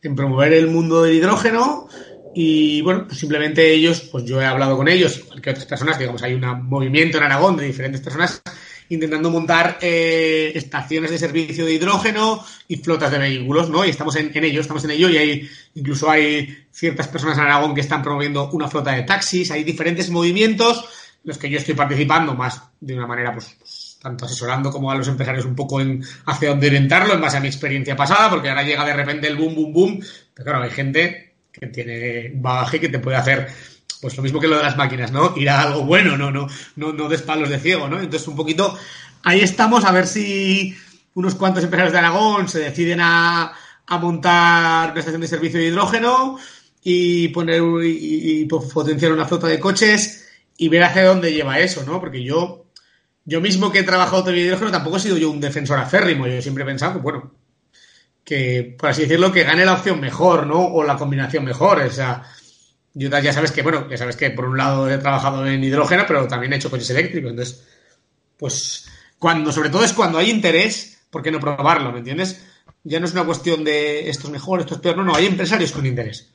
en 0.00 0.14
promover 0.14 0.52
el 0.52 0.68
mundo 0.68 1.02
del 1.02 1.14
hidrógeno 1.14 1.88
y 2.34 2.82
bueno, 2.82 3.06
pues 3.06 3.18
simplemente 3.18 3.72
ellos, 3.72 4.08
pues 4.12 4.24
yo 4.24 4.40
he 4.40 4.46
hablado 4.46 4.76
con 4.76 4.88
ellos, 4.88 5.18
igual 5.18 5.40
que 5.40 5.50
otras 5.50 5.66
personas, 5.66 5.98
digamos, 5.98 6.22
hay 6.22 6.34
un 6.34 6.68
movimiento 6.68 7.18
en 7.18 7.24
Aragón 7.24 7.56
de 7.56 7.66
diferentes 7.66 8.00
personas 8.00 8.42
intentando 8.94 9.30
montar 9.30 9.78
eh, 9.80 10.52
estaciones 10.54 11.10
de 11.10 11.18
servicio 11.18 11.64
de 11.64 11.74
hidrógeno 11.74 12.44
y 12.68 12.76
flotas 12.76 13.10
de 13.10 13.18
vehículos, 13.18 13.70
¿no? 13.70 13.84
Y 13.84 13.90
estamos 13.90 14.16
en, 14.16 14.30
ello, 14.44 14.60
estamos 14.60 14.84
en 14.84 14.92
ello 14.92 15.08
y 15.08 15.16
hay 15.16 15.48
incluso 15.74 16.10
hay 16.10 16.66
ciertas 16.70 17.08
personas 17.08 17.38
en 17.38 17.44
Aragón 17.44 17.74
que 17.74 17.80
están 17.80 18.02
promoviendo 18.02 18.50
una 18.50 18.68
flota 18.68 18.92
de 18.92 19.02
taxis, 19.02 19.50
hay 19.50 19.64
diferentes 19.64 20.10
movimientos 20.10 20.78
en 20.78 21.28
los 21.28 21.38
que 21.38 21.50
yo 21.50 21.58
estoy 21.58 21.74
participando 21.74 22.34
más 22.34 22.62
de 22.80 22.94
una 22.94 23.06
manera, 23.06 23.32
pues, 23.32 23.56
pues, 23.58 23.98
tanto 24.00 24.26
asesorando 24.26 24.70
como 24.70 24.90
a 24.90 24.94
los 24.94 25.08
empresarios 25.08 25.46
un 25.46 25.54
poco 25.54 25.80
en 25.80 26.04
hacia 26.26 26.50
dónde 26.50 26.66
orientarlo 26.66 27.14
en 27.14 27.20
base 27.20 27.38
a 27.38 27.40
mi 27.40 27.48
experiencia 27.48 27.96
pasada, 27.96 28.28
porque 28.30 28.48
ahora 28.48 28.62
llega 28.62 28.84
de 28.84 28.92
repente 28.92 29.26
el 29.28 29.36
boom, 29.36 29.54
boom, 29.54 29.72
boom, 29.72 30.04
pero 30.34 30.50
claro, 30.50 30.64
hay 30.64 30.70
gente 30.70 31.34
que 31.50 31.68
tiene 31.68 32.32
bagaje 32.34 32.80
que 32.80 32.88
te 32.88 32.98
puede 32.98 33.16
hacer 33.16 33.48
pues 34.04 34.18
lo 34.18 34.22
mismo 34.22 34.38
que 34.38 34.48
lo 34.48 34.58
de 34.58 34.62
las 34.62 34.76
máquinas, 34.76 35.12
¿no? 35.12 35.32
Ir 35.34 35.48
a 35.48 35.62
algo 35.62 35.86
bueno, 35.86 36.14
no, 36.18 36.30
no, 36.30 36.46
no, 36.76 36.92
no 36.92 37.08
des 37.08 37.22
palos 37.22 37.48
de 37.48 37.58
ciego, 37.58 37.88
¿no? 37.88 37.98
Entonces, 37.98 38.28
un 38.28 38.36
poquito, 38.36 38.76
ahí 39.22 39.40
estamos 39.40 39.82
a 39.86 39.92
ver 39.92 40.06
si 40.06 40.76
unos 41.14 41.34
cuantos 41.36 41.64
empresarios 41.64 41.94
de 41.94 42.00
Aragón 42.00 42.46
se 42.46 42.58
deciden 42.58 43.00
a, 43.00 43.56
montar 43.98 44.90
una 44.90 45.00
estación 45.00 45.22
de 45.22 45.26
servicio 45.26 45.58
de 45.58 45.68
hidrógeno 45.68 46.38
y 46.82 47.28
poner 47.28 47.62
y, 47.82 48.44
potenciar 48.44 49.10
una 49.10 49.24
flota 49.24 49.46
de 49.46 49.58
coches 49.58 50.28
y 50.58 50.68
ver 50.68 50.82
hacia 50.82 51.06
dónde 51.06 51.32
lleva 51.32 51.58
eso, 51.60 51.82
¿no? 51.86 51.98
Porque 51.98 52.22
yo, 52.22 52.66
yo 53.24 53.40
mismo 53.40 53.72
que 53.72 53.78
he 53.78 53.84
trabajado 53.84 54.28
el 54.28 54.36
hidrógeno 54.36 54.70
tampoco 54.70 54.98
he 54.98 55.00
sido 55.00 55.16
yo 55.16 55.30
un 55.30 55.40
defensor 55.40 55.78
aférrimo. 55.78 56.26
Yo 56.26 56.42
siempre 56.42 56.62
he 56.62 56.66
pensado, 56.66 57.00
bueno, 57.00 57.32
que, 58.22 58.76
por 58.78 58.90
así 58.90 59.00
decirlo, 59.00 59.32
que 59.32 59.44
gane 59.44 59.64
la 59.64 59.72
opción 59.72 59.98
mejor, 59.98 60.46
¿no? 60.46 60.62
O 60.62 60.84
la 60.84 60.98
combinación 60.98 61.42
mejor. 61.42 61.80
O 61.80 61.90
sea, 61.90 62.22
yo 62.94 63.08
ya 63.08 63.32
sabes 63.32 63.50
que, 63.50 63.62
bueno, 63.62 63.88
ya 63.90 63.96
sabes 63.96 64.16
que 64.16 64.30
por 64.30 64.44
un 64.44 64.56
lado 64.56 64.88
he 64.88 64.98
trabajado 64.98 65.44
en 65.46 65.62
hidrógeno, 65.62 66.04
pero 66.06 66.28
también 66.28 66.52
he 66.52 66.56
hecho 66.56 66.70
coches 66.70 66.90
eléctricos. 66.90 67.30
Entonces, 67.30 67.64
pues, 68.38 68.88
cuando, 69.18 69.50
sobre 69.50 69.68
todo 69.68 69.82
es 69.82 69.92
cuando 69.92 70.18
hay 70.18 70.30
interés, 70.30 71.04
¿por 71.10 71.20
qué 71.20 71.32
no 71.32 71.40
probarlo? 71.40 71.90
¿Me 71.90 71.98
entiendes? 71.98 72.44
Ya 72.84 73.00
no 73.00 73.06
es 73.06 73.12
una 73.12 73.24
cuestión 73.24 73.64
de 73.64 74.08
esto 74.08 74.28
es 74.28 74.32
mejor, 74.32 74.60
esto 74.60 74.74
es 74.74 74.80
peor. 74.80 74.96
No, 74.96 75.04
no, 75.04 75.14
hay 75.14 75.26
empresarios 75.26 75.72
con 75.72 75.86
interés. 75.86 76.30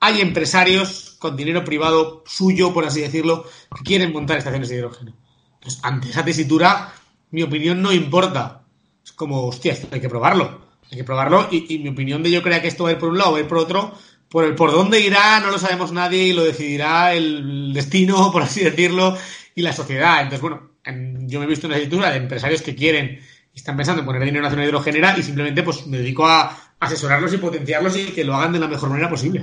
Hay 0.00 0.20
empresarios 0.20 1.16
con 1.18 1.36
dinero 1.36 1.64
privado 1.64 2.22
suyo, 2.26 2.72
por 2.72 2.84
así 2.84 3.00
decirlo, 3.00 3.46
que 3.76 3.82
quieren 3.82 4.12
montar 4.12 4.38
estaciones 4.38 4.68
de 4.68 4.76
hidrógeno. 4.76 5.16
Entonces, 5.54 5.80
ante 5.82 6.10
esa 6.10 6.24
tesitura, 6.24 6.92
mi 7.32 7.42
opinión 7.42 7.82
no 7.82 7.92
importa. 7.92 8.62
Es 9.04 9.12
como, 9.12 9.46
hostia, 9.46 9.76
hay 9.90 10.00
que 10.00 10.08
probarlo. 10.08 10.62
Hay 10.92 10.98
que 10.98 11.04
probarlo 11.04 11.48
y, 11.50 11.74
y 11.74 11.78
mi 11.80 11.88
opinión 11.88 12.22
de 12.22 12.30
yo 12.30 12.42
creo 12.42 12.60
que 12.60 12.68
esto 12.68 12.84
va 12.84 12.90
a 12.90 12.92
ir 12.92 12.98
por 12.98 13.08
un 13.08 13.18
lado, 13.18 13.32
va 13.32 13.38
a 13.38 13.40
ir 13.40 13.48
por 13.48 13.58
otro, 13.58 13.94
por 14.34 14.44
el 14.44 14.56
por 14.56 14.72
dónde 14.72 14.98
irá 14.98 15.38
no 15.38 15.52
lo 15.52 15.60
sabemos 15.60 15.92
nadie 15.92 16.24
y 16.24 16.32
lo 16.32 16.42
decidirá 16.42 17.14
el 17.14 17.72
destino, 17.72 18.30
por 18.32 18.42
así 18.42 18.64
decirlo, 18.64 19.16
y 19.54 19.62
la 19.62 19.72
sociedad. 19.72 20.22
Entonces, 20.22 20.40
bueno, 20.40 20.70
yo 21.28 21.38
me 21.38 21.44
he 21.44 21.48
visto 21.48 21.68
una 21.68 21.76
situación 21.76 22.10
de 22.10 22.16
empresarios 22.16 22.60
que 22.60 22.74
quieren 22.74 23.20
y 23.52 23.56
están 23.56 23.76
pensando 23.76 24.00
en 24.00 24.06
poner 24.06 24.22
dinero 24.22 24.38
en 24.38 24.46
una 24.46 24.50
zona 24.50 24.64
hidrogenera 24.64 25.14
y 25.16 25.22
simplemente 25.22 25.62
pues 25.62 25.86
me 25.86 25.98
dedico 25.98 26.26
a 26.26 26.50
asesorarlos 26.80 27.32
y 27.32 27.36
potenciarlos 27.36 27.96
y 27.96 28.06
que 28.06 28.24
lo 28.24 28.34
hagan 28.34 28.52
de 28.52 28.58
la 28.58 28.66
mejor 28.66 28.88
manera 28.88 29.08
posible. 29.08 29.40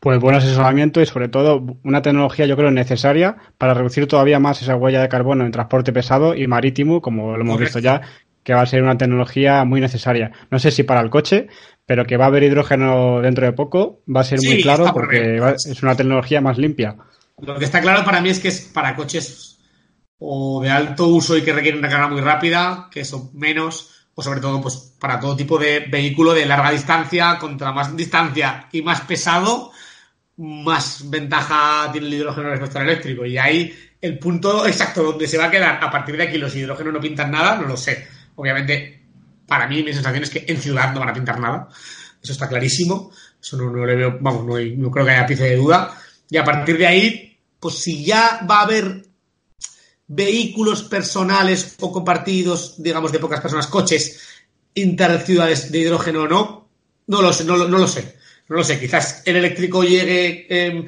Pues 0.00 0.18
buen 0.18 0.34
asesoramiento 0.34 1.00
y 1.00 1.06
sobre 1.06 1.28
todo 1.28 1.64
una 1.84 2.02
tecnología 2.02 2.46
yo 2.46 2.56
creo 2.56 2.72
necesaria 2.72 3.36
para 3.58 3.74
reducir 3.74 4.08
todavía 4.08 4.40
más 4.40 4.60
esa 4.60 4.74
huella 4.74 5.02
de 5.02 5.08
carbono 5.08 5.46
en 5.46 5.52
transporte 5.52 5.92
pesado 5.92 6.34
y 6.34 6.48
marítimo, 6.48 7.00
como 7.00 7.36
lo 7.36 7.42
hemos 7.42 7.60
visto 7.60 7.78
ya, 7.78 8.02
que 8.42 8.54
va 8.54 8.62
a 8.62 8.66
ser 8.66 8.82
una 8.82 8.98
tecnología 8.98 9.64
muy 9.64 9.80
necesaria. 9.80 10.32
No 10.50 10.58
sé 10.58 10.70
si 10.70 10.82
para 10.82 11.00
el 11.00 11.10
coche, 11.10 11.46
pero 11.86 12.06
que 12.06 12.16
va 12.16 12.24
a 12.24 12.28
haber 12.28 12.44
hidrógeno 12.44 13.20
dentro 13.20 13.46
de 13.46 13.52
poco, 13.52 14.02
va 14.14 14.20
a 14.20 14.24
ser 14.24 14.40
muy 14.42 14.62
claro 14.62 14.90
porque 14.92 15.40
es 15.54 15.82
una 15.82 15.96
tecnología 15.96 16.40
más 16.40 16.58
limpia. 16.58 16.96
Lo 17.38 17.58
que 17.58 17.64
está 17.64 17.80
claro 17.80 18.04
para 18.04 18.20
mí 18.20 18.30
es 18.30 18.40
que 18.40 18.48
es 18.48 18.60
para 18.72 18.96
coches 18.96 19.58
o 20.18 20.62
de 20.62 20.70
alto 20.70 21.08
uso 21.08 21.36
y 21.36 21.42
que 21.42 21.52
requieren 21.52 21.80
una 21.80 21.90
carga 21.90 22.08
muy 22.08 22.20
rápida, 22.20 22.88
que 22.90 23.00
eso 23.00 23.30
menos, 23.34 24.06
o 24.14 24.22
sobre 24.22 24.40
todo 24.40 24.62
pues 24.62 24.94
para 24.98 25.20
todo 25.20 25.36
tipo 25.36 25.58
de 25.58 25.80
vehículo 25.80 26.32
de 26.32 26.46
larga 26.46 26.70
distancia, 26.70 27.36
contra 27.38 27.72
más 27.72 27.94
distancia 27.94 28.68
y 28.72 28.80
más 28.80 29.02
pesado, 29.02 29.72
más 30.38 31.10
ventaja 31.10 31.90
tiene 31.92 32.06
el 32.06 32.14
hidrógeno 32.14 32.48
respecto 32.48 32.78
al 32.78 32.88
eléctrico. 32.88 33.26
Y 33.26 33.36
ahí 33.36 33.74
el 34.00 34.18
punto 34.18 34.66
exacto 34.66 35.02
donde 35.02 35.26
se 35.26 35.36
va 35.36 35.46
a 35.46 35.50
quedar 35.50 35.82
a 35.82 35.90
partir 35.90 36.16
de 36.16 36.24
aquí 36.24 36.38
los 36.38 36.54
hidrógenos 36.56 36.94
no 36.94 37.00
pintan 37.00 37.30
nada, 37.30 37.56
no 37.56 37.66
lo 37.66 37.76
sé. 37.76 38.06
Obviamente 38.36 39.03
para 39.46 39.66
mí 39.66 39.82
mi 39.82 39.92
sensación 39.92 40.22
es 40.22 40.30
que 40.30 40.44
en 40.48 40.60
ciudad 40.60 40.92
no 40.92 41.00
van 41.00 41.10
a 41.10 41.14
pintar 41.14 41.38
nada. 41.38 41.68
Eso 42.22 42.32
está 42.32 42.48
clarísimo. 42.48 43.10
Eso 43.40 43.56
no, 43.56 43.84
le 43.84 43.94
veo, 43.94 44.18
vamos, 44.20 44.46
no, 44.46 44.90
creo 44.90 45.04
que 45.04 45.10
haya 45.10 45.26
pieza 45.26 45.44
de 45.44 45.56
duda. 45.56 46.00
Y 46.30 46.36
a 46.36 46.44
partir 46.44 46.78
de 46.78 46.86
ahí, 46.86 47.38
pues 47.60 47.76
si 47.76 48.04
ya 48.04 48.40
va 48.48 48.60
a 48.60 48.62
haber 48.62 49.06
vehículos 50.06 50.82
personales 50.84 51.76
o 51.80 51.92
compartidos, 51.92 52.82
digamos, 52.82 53.12
de 53.12 53.18
pocas 53.18 53.40
personas, 53.40 53.66
coches 53.66 54.20
interciudades 54.74 55.70
de 55.70 55.78
hidrógeno 55.78 56.22
o 56.22 56.28
no, 56.28 56.68
no 57.06 57.22
lo 57.22 57.32
sé, 57.32 57.44
no, 57.44 57.56
lo 57.56 57.88
sé. 57.88 58.16
No 58.48 58.56
lo 58.56 58.64
sé, 58.64 58.78
quizás 58.78 59.22
el 59.24 59.36
eléctrico 59.36 59.82
llegue 59.84 60.46
em, 60.48 60.86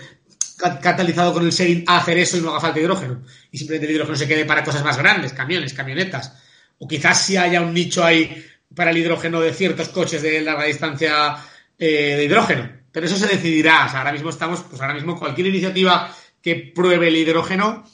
catalizado 0.83 1.33
con 1.33 1.45
el 1.45 1.53
sharing 1.53 1.85
a 1.87 1.99
hacer 1.99 2.19
eso 2.19 2.37
y 2.37 2.41
no 2.41 2.51
haga 2.51 2.61
falta 2.61 2.81
hidrógeno. 2.81 3.23
Y 3.51 3.59
simplemente 3.59 3.87
el 3.87 3.95
hidrógeno 3.95 4.17
se 4.17 4.29
quede 4.29 4.45
para 4.45 4.65
cosas 4.65 4.85
más 4.85 4.99
grandes, 4.99 5.33
camiones, 5.33 5.73
camionetas 5.73 6.33
o 6.79 6.89
quizás 6.89 7.23
si 7.23 7.37
haya 7.37 7.61
un 7.61 7.73
nicho 7.73 8.05
ahí 8.05 8.45
para 8.75 8.91
el 8.91 8.99
hidrógeno 8.99 9.41
de 9.41 9.53
ciertos 9.53 9.89
coches 9.89 10.23
de 10.23 10.41
larga 10.41 10.65
distancia 10.65 11.37
eh, 11.79 12.15
de 12.17 12.25
hidrógeno. 12.25 12.69
Pero 12.93 13.07
eso 13.07 13.17
se 13.17 13.29
decidirá. 13.29 13.85
ahora 13.85 14.13
mismo 14.13 14.31
estamos, 14.31 14.63
pues 14.69 14.81
ahora 14.81 14.95
mismo 14.95 15.19
cualquier 15.19 15.49
iniciativa 15.49 16.11
que 16.41 16.73
pruebe 16.75 17.09
el 17.09 17.17
hidrógeno 17.17 17.85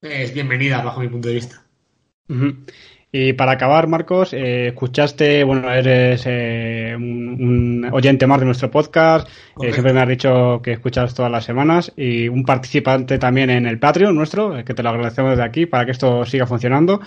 es 0.00 0.34
bienvenida 0.34 0.82
bajo 0.82 1.00
mi 1.00 1.08
punto 1.08 1.28
de 1.28 1.34
vista. 1.34 1.62
Y 3.14 3.34
para 3.34 3.52
acabar, 3.52 3.88
Marcos, 3.88 4.32
eh, 4.32 4.68
escuchaste, 4.68 5.44
bueno, 5.44 5.70
eres 5.70 6.22
eh, 6.24 6.94
un, 6.96 7.86
oyente 7.92 8.26
más 8.26 8.40
de 8.40 8.46
nuestro 8.46 8.70
podcast, 8.70 9.28
siempre 9.60 9.92
me 9.92 10.00
has 10.00 10.08
dicho 10.08 10.62
que 10.62 10.72
escuchas 10.72 11.14
todas 11.14 11.30
las 11.30 11.44
semanas 11.44 11.92
y 11.94 12.28
un 12.28 12.44
participante 12.44 13.18
también 13.18 13.50
en 13.50 13.66
el 13.66 13.78
Patreon 13.78 14.14
nuestro, 14.14 14.64
que 14.64 14.72
te 14.72 14.82
lo 14.82 14.88
agradecemos 14.88 15.32
desde 15.32 15.44
aquí 15.44 15.66
para 15.66 15.84
que 15.84 15.90
esto 15.90 16.24
siga 16.24 16.46
funcionando. 16.46 17.02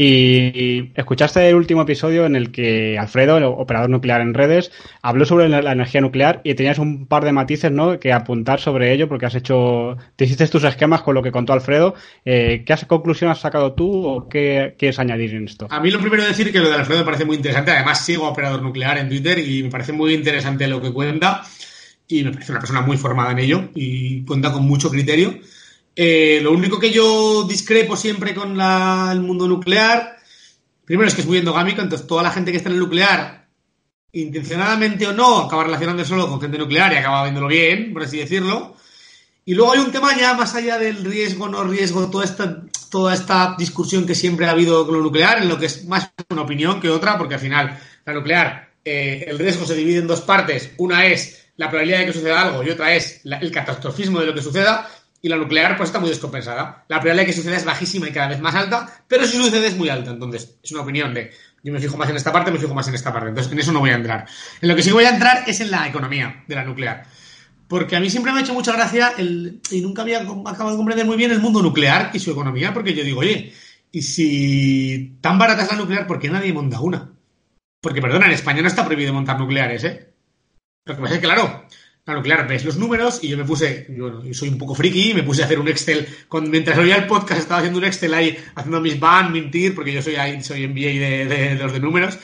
Y 0.00 0.92
escuchaste 0.94 1.48
el 1.48 1.56
último 1.56 1.82
episodio 1.82 2.24
en 2.24 2.36
el 2.36 2.52
que 2.52 2.96
Alfredo, 2.96 3.36
el 3.36 3.42
operador 3.42 3.90
nuclear 3.90 4.20
en 4.20 4.32
redes, 4.32 4.70
habló 5.02 5.26
sobre 5.26 5.48
la 5.48 5.72
energía 5.72 6.00
nuclear 6.00 6.40
y 6.44 6.54
tenías 6.54 6.78
un 6.78 7.08
par 7.08 7.24
de 7.24 7.32
matices 7.32 7.72
¿no? 7.72 7.98
que 7.98 8.12
apuntar 8.12 8.60
sobre 8.60 8.92
ello 8.92 9.08
porque 9.08 9.26
has 9.26 9.34
hecho, 9.34 9.96
te 10.14 10.26
hiciste 10.26 10.46
tus 10.46 10.62
esquemas 10.62 11.02
con 11.02 11.16
lo 11.16 11.22
que 11.24 11.32
contó 11.32 11.52
Alfredo. 11.52 11.96
Eh, 12.24 12.62
¿Qué 12.64 12.76
conclusión 12.86 13.28
has 13.32 13.40
sacado 13.40 13.72
tú 13.72 14.06
o 14.06 14.28
qué 14.28 14.76
quieres 14.78 15.00
añadir 15.00 15.34
en 15.34 15.46
esto? 15.46 15.66
A 15.68 15.80
mí 15.80 15.90
lo 15.90 15.98
primero 15.98 16.22
decir 16.22 16.52
que 16.52 16.60
lo 16.60 16.68
de 16.68 16.76
Alfredo 16.76 17.00
me 17.00 17.04
parece 17.04 17.24
muy 17.24 17.34
interesante. 17.34 17.72
Además, 17.72 18.04
sigo 18.04 18.28
operador 18.28 18.62
nuclear 18.62 18.98
en 18.98 19.08
Twitter 19.08 19.40
y 19.40 19.64
me 19.64 19.68
parece 19.68 19.90
muy 19.90 20.14
interesante 20.14 20.68
lo 20.68 20.80
que 20.80 20.92
cuenta 20.92 21.42
y 22.06 22.22
me 22.22 22.30
parece 22.30 22.52
una 22.52 22.60
persona 22.60 22.82
muy 22.82 22.98
formada 22.98 23.32
en 23.32 23.40
ello 23.40 23.70
y 23.74 24.24
cuenta 24.24 24.52
con 24.52 24.62
mucho 24.62 24.90
criterio. 24.90 25.40
Eh, 26.00 26.38
lo 26.40 26.52
único 26.52 26.78
que 26.78 26.92
yo 26.92 27.42
discrepo 27.42 27.96
siempre 27.96 28.32
con 28.32 28.60
el 28.60 29.20
mundo 29.20 29.48
nuclear, 29.48 30.16
primero 30.84 31.08
es 31.08 31.14
que 31.16 31.22
es 31.22 31.26
muy 31.26 31.38
endogámico, 31.38 31.82
entonces 31.82 32.06
toda 32.06 32.22
la 32.22 32.30
gente 32.30 32.52
que 32.52 32.58
está 32.58 32.68
en 32.68 32.76
el 32.76 32.82
nuclear, 32.82 33.48
intencionadamente 34.12 35.08
o 35.08 35.12
no, 35.12 35.38
acaba 35.38 35.64
relacionando 35.64 36.04
solo 36.04 36.28
con 36.28 36.40
gente 36.40 36.56
nuclear 36.56 36.92
y 36.92 36.98
acaba 36.98 37.24
viéndolo 37.24 37.48
bien, 37.48 37.92
por 37.92 38.04
así 38.04 38.18
decirlo. 38.18 38.76
Y 39.44 39.54
luego 39.54 39.72
hay 39.72 39.80
un 39.80 39.90
tema 39.90 40.16
ya 40.16 40.34
más 40.34 40.54
allá 40.54 40.78
del 40.78 41.04
riesgo, 41.04 41.48
no 41.48 41.64
riesgo, 41.64 42.08
toda 42.08 42.24
esta, 42.24 42.62
toda 42.90 43.12
esta 43.12 43.56
discusión 43.58 44.06
que 44.06 44.14
siempre 44.14 44.46
ha 44.46 44.52
habido 44.52 44.86
con 44.86 44.94
lo 44.94 45.02
nuclear, 45.02 45.42
en 45.42 45.48
lo 45.48 45.58
que 45.58 45.66
es 45.66 45.84
más 45.86 46.12
una 46.30 46.42
opinión 46.42 46.80
que 46.80 46.90
otra, 46.90 47.18
porque 47.18 47.34
al 47.34 47.40
final 47.40 47.76
la 48.04 48.12
nuclear 48.12 48.68
eh, 48.84 49.24
el 49.26 49.36
riesgo 49.36 49.66
se 49.66 49.74
divide 49.74 49.98
en 49.98 50.06
dos 50.06 50.20
partes. 50.20 50.70
Una 50.76 51.06
es 51.06 51.48
la 51.56 51.68
probabilidad 51.68 51.98
de 51.98 52.06
que 52.06 52.12
suceda 52.12 52.40
algo 52.40 52.62
y 52.62 52.70
otra 52.70 52.94
es 52.94 53.20
el 53.24 53.50
catastrofismo 53.50 54.20
de 54.20 54.26
lo 54.26 54.34
que 54.34 54.42
suceda. 54.42 54.88
Y 55.20 55.28
la 55.28 55.36
nuclear 55.36 55.76
pues 55.76 55.88
está 55.88 55.98
muy 55.98 56.08
descompensada. 56.08 56.84
La 56.88 57.00
probabilidad 57.00 57.22
de 57.22 57.26
que 57.26 57.32
suceda 57.32 57.56
es 57.56 57.64
bajísima 57.64 58.08
y 58.08 58.12
cada 58.12 58.28
vez 58.28 58.40
más 58.40 58.54
alta, 58.54 59.02
pero 59.08 59.26
si 59.26 59.36
sucede 59.36 59.66
es 59.66 59.76
muy 59.76 59.88
alta. 59.88 60.10
Entonces, 60.10 60.58
es 60.62 60.72
una 60.72 60.82
opinión 60.82 61.12
de 61.12 61.32
yo 61.62 61.72
me 61.72 61.80
fijo 61.80 61.96
más 61.96 62.08
en 62.08 62.16
esta 62.16 62.32
parte, 62.32 62.52
me 62.52 62.58
fijo 62.58 62.74
más 62.74 62.86
en 62.88 62.94
esta 62.94 63.12
parte. 63.12 63.30
Entonces, 63.30 63.52
en 63.52 63.58
eso 63.58 63.72
no 63.72 63.80
voy 63.80 63.90
a 63.90 63.96
entrar. 63.96 64.26
En 64.60 64.68
lo 64.68 64.76
que 64.76 64.82
sí 64.82 64.92
voy 64.92 65.04
a 65.04 65.10
entrar 65.10 65.44
es 65.46 65.60
en 65.60 65.70
la 65.70 65.88
economía 65.88 66.44
de 66.46 66.54
la 66.54 66.64
nuclear. 66.64 67.04
Porque 67.66 67.96
a 67.96 68.00
mí 68.00 68.08
siempre 68.08 68.32
me 68.32 68.38
ha 68.38 68.42
hecho 68.42 68.54
mucha 68.54 68.72
gracia 68.72 69.12
el, 69.18 69.60
y 69.70 69.80
nunca 69.80 70.02
había 70.02 70.20
acabado 70.20 70.70
de 70.70 70.76
comprender 70.76 71.04
muy 71.04 71.16
bien 71.16 71.32
el 71.32 71.40
mundo 71.40 71.60
nuclear 71.60 72.10
y 72.14 72.18
su 72.18 72.30
economía, 72.30 72.72
porque 72.72 72.94
yo 72.94 73.04
digo, 73.04 73.20
oye, 73.20 73.52
y 73.90 74.02
si 74.02 75.18
tan 75.20 75.38
barata 75.38 75.64
es 75.64 75.70
la 75.70 75.76
nuclear, 75.76 76.06
¿por 76.06 76.18
qué 76.18 76.30
nadie 76.30 76.52
monta 76.52 76.80
una? 76.80 77.10
Porque, 77.80 78.00
perdona, 78.00 78.26
en 78.26 78.32
España 78.32 78.62
no 78.62 78.68
está 78.68 78.84
prohibido 78.84 79.12
montar 79.12 79.38
nucleares, 79.38 79.84
¿eh? 79.84 80.12
Lo 80.86 80.96
que 80.96 81.02
pasa 81.02 81.14
es 81.14 81.20
que, 81.20 81.26
claro, 81.26 81.66
la 82.08 82.14
nuclear 82.14 82.48
ves 82.48 82.64
los 82.64 82.78
números 82.78 83.20
y 83.22 83.28
yo 83.28 83.36
me 83.36 83.44
puse, 83.44 83.86
yo, 83.90 84.22
soy 84.32 84.48
un 84.48 84.56
poco 84.56 84.74
friki, 84.74 85.12
me 85.12 85.22
puse 85.22 85.42
a 85.42 85.44
hacer 85.44 85.58
un 85.58 85.68
Excel, 85.68 86.08
mientras 86.48 86.78
oía 86.78 86.96
el 86.96 87.06
podcast 87.06 87.40
estaba 87.40 87.58
haciendo 87.58 87.78
un 87.78 87.84
Excel 87.84 88.14
ahí, 88.14 88.36
haciendo 88.54 88.80
mis 88.80 88.98
van, 88.98 89.30
mentir, 89.30 89.74
porque 89.74 89.92
yo 89.92 90.00
soy 90.00 90.16
ahí, 90.16 90.42
soy 90.42 90.66
MBA 90.66 91.28
de, 91.28 91.56
los 91.60 91.72
de 91.72 91.80
números, 91.80 92.18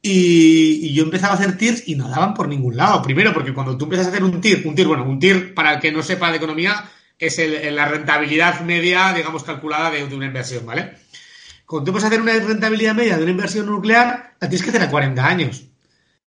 y, 0.00 0.94
yo 0.94 1.04
empezaba 1.04 1.34
a 1.34 1.36
hacer 1.36 1.58
tiers 1.58 1.86
y 1.86 1.94
no 1.94 2.08
daban 2.08 2.34
por 2.34 2.48
ningún 2.48 2.76
lado. 2.76 3.02
Primero, 3.02 3.32
porque 3.32 3.54
cuando 3.54 3.76
tú 3.76 3.84
empiezas 3.84 4.06
a 4.06 4.10
hacer 4.10 4.24
un 4.24 4.40
tier, 4.40 4.66
un 4.66 4.74
tier, 4.74 4.88
bueno, 4.88 5.04
un 5.04 5.18
tier, 5.18 5.54
para 5.54 5.74
el 5.74 5.80
que 5.80 5.92
no 5.92 6.02
sepa 6.02 6.30
de 6.30 6.38
economía, 6.38 6.90
es 7.18 7.40
la 7.70 7.86
rentabilidad 7.86 8.62
media, 8.62 9.12
digamos, 9.12 9.44
calculada 9.44 9.90
de, 9.90 10.06
de 10.06 10.14
una 10.14 10.26
inversión, 10.26 10.66
¿vale? 10.66 10.94
Cuando 11.66 11.84
tú 11.84 11.92
vas 11.92 12.04
a 12.04 12.06
hacer 12.08 12.20
una 12.20 12.32
rentabilidad 12.32 12.94
media 12.94 13.16
de 13.16 13.22
una 13.22 13.30
inversión 13.30 13.66
nuclear, 13.66 14.34
la 14.40 14.48
tienes 14.48 14.62
que 14.62 14.70
hacer 14.70 14.82
a 14.82 14.90
40 14.90 15.26
años. 15.26 15.71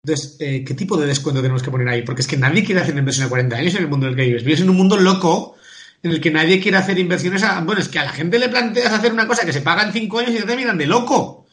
Entonces, 0.04 0.36
eh, 0.38 0.62
¿qué 0.62 0.74
tipo 0.74 0.98
de 0.98 1.06
descuento 1.06 1.40
tenemos 1.40 1.62
que 1.62 1.70
poner 1.70 1.88
ahí? 1.88 2.02
Porque 2.02 2.20
es 2.20 2.28
que 2.28 2.36
nadie 2.36 2.62
quiere 2.62 2.82
hacer 2.82 2.92
una 2.92 3.00
inversión 3.00 3.26
a 3.26 3.30
40 3.30 3.56
años 3.56 3.74
en 3.74 3.84
el 3.84 3.88
mundo 3.88 4.06
en 4.06 4.12
el 4.12 4.16
que 4.16 4.26
vives. 4.26 4.44
Vives 4.44 4.60
en 4.60 4.68
un 4.68 4.76
mundo 4.76 4.98
loco 4.98 5.56
en 6.02 6.10
el 6.10 6.20
que 6.20 6.30
nadie 6.30 6.60
quiere 6.60 6.76
hacer 6.76 6.98
inversiones 6.98 7.42
a... 7.42 7.60
Bueno, 7.62 7.80
es 7.80 7.88
que 7.88 7.98
a 7.98 8.04
la 8.04 8.12
gente 8.12 8.38
le 8.38 8.50
planteas 8.50 8.92
hacer 8.92 9.14
una 9.14 9.26
cosa 9.26 9.46
que 9.46 9.52
se 9.54 9.62
paga 9.62 9.82
en 9.82 9.92
5 9.92 10.18
años 10.18 10.34
y 10.34 10.44
te 10.44 10.56
miran 10.56 10.76
de 10.76 10.86
loco. 10.86 11.46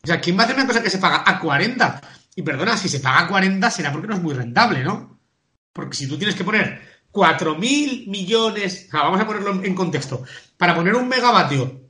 O 0.00 0.06
sea, 0.06 0.20
¿quién 0.20 0.36
va 0.38 0.42
a 0.42 0.44
hacer 0.44 0.54
una 0.54 0.66
cosa 0.66 0.80
que 0.80 0.90
se 0.90 0.98
paga 0.98 1.24
a 1.26 1.40
40? 1.40 2.00
Y 2.36 2.42
perdona, 2.42 2.76
si 2.76 2.88
se 2.88 3.00
paga 3.00 3.24
a 3.24 3.28
40 3.28 3.68
será 3.68 3.90
porque 3.90 4.06
no 4.06 4.14
es 4.14 4.22
muy 4.22 4.32
rentable, 4.32 4.84
¿no? 4.84 5.18
Porque 5.72 5.96
si 5.96 6.06
tú 6.06 6.16
tienes 6.16 6.36
que 6.36 6.44
poner 6.44 6.80
4.000 7.12 8.06
millones... 8.06 8.88
vamos 8.92 9.20
a 9.20 9.26
ponerlo 9.26 9.60
en 9.64 9.74
contexto. 9.74 10.22
Para 10.56 10.76
poner 10.76 10.94
un 10.94 11.08
megavatio 11.08 11.80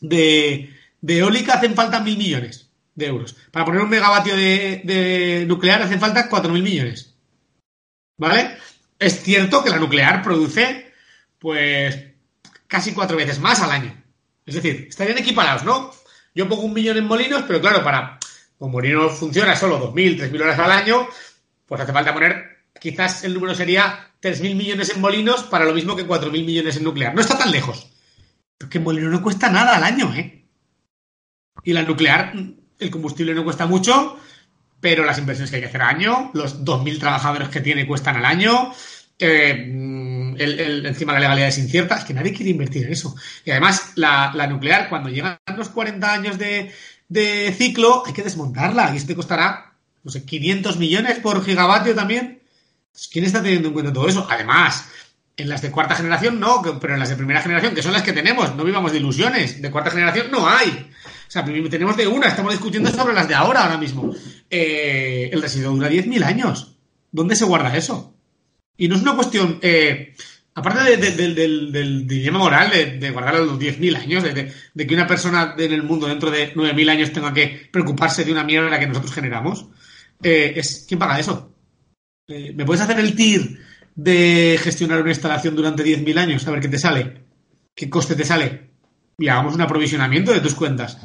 de 0.00 0.70
de 1.02 1.18
eólica 1.18 1.54
hacen 1.54 1.74
falta 1.74 2.00
mil 2.00 2.16
millones 2.16 2.61
de 2.94 3.06
euros. 3.06 3.36
Para 3.50 3.64
poner 3.64 3.80
un 3.80 3.90
megavatio 3.90 4.36
de, 4.36 5.44
nuclear 5.46 5.82
hacen 5.82 6.00
falta 6.00 6.28
cuatro 6.28 6.52
mil 6.52 6.62
millones. 6.62 7.14
¿Vale? 8.18 8.56
Es 8.98 9.22
cierto 9.22 9.64
que 9.64 9.70
la 9.70 9.78
nuclear 9.78 10.22
produce, 10.22 10.92
pues, 11.38 11.98
casi 12.66 12.92
cuatro 12.92 13.16
veces 13.16 13.40
más 13.40 13.60
al 13.60 13.70
año. 13.70 14.02
Es 14.46 14.54
decir, 14.54 14.86
estarían 14.88 15.18
equiparados, 15.18 15.64
¿no? 15.64 15.92
Yo 16.34 16.48
pongo 16.48 16.62
un 16.62 16.72
millón 16.72 16.96
en 16.98 17.04
molinos, 17.06 17.44
pero 17.46 17.60
claro, 17.60 17.82
para. 17.82 18.18
Como 18.58 18.72
molino 18.72 19.08
funciona 19.08 19.56
solo 19.56 19.78
dos 19.78 19.92
mil, 19.92 20.16
tres 20.16 20.30
mil 20.30 20.40
horas 20.40 20.58
al 20.58 20.70
año, 20.70 21.08
pues 21.66 21.80
hace 21.80 21.92
falta 21.92 22.14
poner. 22.14 22.62
Quizás 22.80 23.24
el 23.24 23.34
número 23.34 23.54
sería 23.56 24.12
tres 24.20 24.40
mil 24.40 24.54
millones 24.54 24.90
en 24.94 25.00
molinos 25.00 25.42
para 25.42 25.64
lo 25.64 25.74
mismo 25.74 25.96
que 25.96 26.06
cuatro 26.06 26.30
mil 26.30 26.44
millones 26.44 26.76
en 26.76 26.84
nuclear. 26.84 27.12
No 27.12 27.20
está 27.20 27.36
tan 27.36 27.50
lejos. 27.50 27.90
Porque 28.56 28.78
molino 28.78 29.10
no 29.10 29.22
cuesta 29.22 29.50
nada 29.50 29.76
al 29.76 29.82
año, 29.82 30.14
¿eh? 30.14 30.44
Y 31.64 31.72
la 31.72 31.82
nuclear, 31.82 32.32
el 32.82 32.90
combustible 32.90 33.34
no 33.34 33.44
cuesta 33.44 33.66
mucho, 33.66 34.18
pero 34.80 35.04
las 35.04 35.18
inversiones 35.18 35.50
que 35.50 35.56
hay 35.56 35.62
que 35.62 35.68
hacer 35.68 35.82
al 35.82 35.96
año, 35.96 36.30
los 36.34 36.64
2.000 36.64 36.98
trabajadores 36.98 37.48
que 37.48 37.60
tiene 37.60 37.86
cuestan 37.86 38.16
al 38.16 38.24
año, 38.24 38.72
eh, 39.18 40.34
el, 40.38 40.86
encima 40.86 41.12
la 41.12 41.20
legalidad 41.20 41.48
es 41.48 41.58
incierta, 41.58 41.96
es 41.96 42.04
que 42.04 42.14
nadie 42.14 42.32
quiere 42.32 42.50
invertir 42.50 42.86
en 42.86 42.92
eso. 42.92 43.14
Y 43.44 43.50
además, 43.52 43.92
la, 43.94 44.46
nuclear, 44.48 44.88
cuando 44.88 45.08
llegan 45.08 45.38
los 45.56 45.68
40 45.68 46.12
años 46.12 46.38
de, 46.38 46.72
ciclo, 47.56 48.02
hay 48.06 48.12
que 48.12 48.22
desmontarla 48.22 48.92
y 48.92 48.96
eso 48.96 49.06
te 49.06 49.14
costará, 49.14 49.74
no 50.02 50.10
sé, 50.10 50.24
500 50.24 50.76
millones 50.78 51.18
por 51.20 51.44
gigavatio 51.44 51.94
también. 51.94 52.42
¿Quién 53.10 53.24
está 53.24 53.42
teniendo 53.42 53.68
en 53.68 53.74
cuenta 53.74 53.92
todo 53.92 54.08
eso? 54.08 54.26
Además, 54.28 54.88
en 55.36 55.48
las 55.48 55.62
de 55.62 55.70
cuarta 55.70 55.94
generación 55.94 56.40
no, 56.40 56.60
pero 56.80 56.94
en 56.94 57.00
las 57.00 57.08
de 57.08 57.16
primera 57.16 57.40
generación, 57.40 57.74
que 57.74 57.82
son 57.82 57.92
las 57.92 58.02
que 58.02 58.12
tenemos, 58.12 58.54
no 58.56 58.64
vivamos 58.64 58.92
de 58.92 58.98
ilusiones. 58.98 59.62
De 59.62 59.70
cuarta 59.70 59.90
generación 59.90 60.30
no 60.30 60.48
hay. 60.48 60.90
Sea, 61.32 61.46
tenemos 61.46 61.96
de 61.96 62.06
una, 62.06 62.28
estamos 62.28 62.52
discutiendo 62.52 62.90
sobre 62.90 63.14
las 63.14 63.26
de 63.26 63.34
ahora, 63.34 63.62
ahora 63.62 63.78
mismo. 63.78 64.14
Eh, 64.50 65.30
el 65.32 65.40
residuo 65.40 65.72
dura 65.72 65.88
10.000 65.88 66.22
años. 66.24 66.76
¿Dónde 67.10 67.36
se 67.36 67.46
guarda 67.46 67.74
eso? 67.74 68.14
Y 68.76 68.86
no 68.86 68.96
es 68.96 69.00
una 69.00 69.14
cuestión, 69.14 69.58
eh, 69.62 70.14
aparte 70.54 70.98
del, 70.98 72.06
dilema 72.06 72.38
moral 72.38 72.70
de, 73.00 73.10
guardar 73.10 73.36
los 73.36 73.58
10.000 73.58 73.96
años, 73.96 74.22
de, 74.22 74.52
que 74.86 74.94
una 74.94 75.06
persona 75.06 75.54
en 75.56 75.72
el 75.72 75.82
mundo 75.84 76.06
dentro 76.06 76.30
de 76.30 76.52
9.000 76.54 76.90
años 76.90 77.12
tenga 77.14 77.32
que 77.32 77.66
preocuparse 77.72 78.26
de 78.26 78.32
una 78.32 78.44
mierda 78.44 78.78
que 78.78 78.86
nosotros 78.86 79.14
generamos, 79.14 79.68
eh, 80.22 80.52
es 80.56 80.84
¿quién 80.86 81.00
paga 81.00 81.18
eso? 81.18 81.50
¿Me 82.28 82.66
puedes 82.66 82.82
hacer 82.82 83.00
el 83.00 83.16
TIR 83.16 83.58
de 83.94 84.60
gestionar 84.62 85.00
una 85.00 85.12
instalación 85.12 85.56
durante 85.56 85.82
10.000 85.82 86.18
años? 86.18 86.46
A 86.46 86.50
ver 86.50 86.60
qué 86.60 86.68
te 86.68 86.78
sale. 86.78 87.22
¿Qué 87.74 87.88
coste 87.88 88.16
te 88.16 88.26
sale? 88.26 88.71
Y 89.18 89.28
hagamos 89.28 89.54
un 89.54 89.60
aprovisionamiento 89.60 90.32
de 90.32 90.40
tus 90.40 90.54
cuentas. 90.54 90.98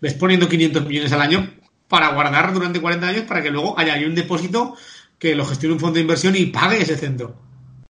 Ves 0.00 0.14
poniendo 0.14 0.48
500 0.48 0.86
millones 0.86 1.12
al 1.12 1.20
año 1.20 1.50
para 1.88 2.12
guardar 2.12 2.52
durante 2.52 2.80
40 2.80 3.08
años 3.08 3.22
para 3.22 3.42
que 3.42 3.50
luego 3.50 3.78
haya 3.78 3.94
un 4.06 4.14
depósito 4.14 4.76
que 5.18 5.34
lo 5.34 5.44
gestione 5.44 5.74
un 5.74 5.80
fondo 5.80 5.94
de 5.94 6.02
inversión 6.02 6.36
y 6.36 6.46
pague 6.46 6.82
ese 6.82 6.96
centro. 6.96 7.34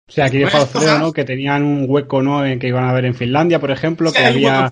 O 0.08 0.12
sea, 0.12 0.26
aquí 0.26 0.38
dijo 0.38 0.56
Alfredo, 0.56 1.00
¿no? 1.00 1.12
Que 1.12 1.26
tenían 1.26 1.64
un 1.64 1.86
hueco, 1.88 2.22
¿no? 2.22 2.46
En 2.46 2.60
que 2.60 2.68
iban 2.68 2.86
a 2.86 2.94
ver 2.94 3.06
en 3.06 3.16
Finlandia, 3.16 3.60
por 3.60 3.72
ejemplo, 3.72 4.14
que 4.14 4.26
había... 4.26 4.72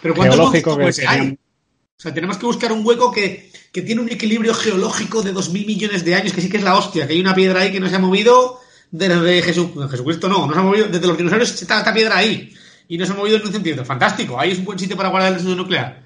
Pero 0.00 0.14
geológico 0.14 0.78
que 0.78 0.86
O 0.86 0.92
sea, 0.92 2.14
tenemos 2.14 2.38
que 2.38 2.46
buscar 2.46 2.72
un 2.72 2.86
hueco 2.86 3.12
que, 3.12 3.50
que 3.72 3.82
tiene 3.82 4.00
un 4.00 4.08
equilibrio 4.08 4.54
geológico 4.54 5.22
de 5.22 5.34
2.000 5.34 5.66
millones 5.66 6.04
de 6.04 6.14
años, 6.14 6.32
que 6.32 6.40
sí 6.40 6.48
que 6.48 6.56
es 6.56 6.62
la 6.62 6.76
hostia, 6.76 7.06
que 7.06 7.12
hay 7.14 7.20
una 7.20 7.34
piedra 7.34 7.60
ahí 7.60 7.72
que 7.72 7.80
no 7.80 7.88
se 7.88 7.96
ha 7.96 7.98
movido 7.98 8.60
desde 8.90 9.42
Jesucristo, 9.42 10.28
no, 10.30 10.46
no 10.46 10.54
se 10.54 10.60
ha 10.60 10.62
movido, 10.62 10.86
desde 10.86 11.06
los 11.06 11.18
dinosaurios 11.18 11.60
está 11.60 11.78
esta 11.78 11.92
piedra 11.92 12.16
ahí 12.16 12.54
y 12.88 12.96
no 12.96 13.06
se 13.06 13.12
ha 13.12 13.16
movido 13.16 13.36
en 13.36 13.46
un 13.46 13.52
centímetro. 13.52 13.84
Fantástico, 13.84 14.40
ahí 14.40 14.50
es 14.50 14.58
un 14.58 14.64
buen 14.64 14.78
sitio 14.78 14.96
para 14.96 15.10
guardar 15.10 15.28
el 15.28 15.34
residuo 15.34 15.54
nuclear. 15.56 16.02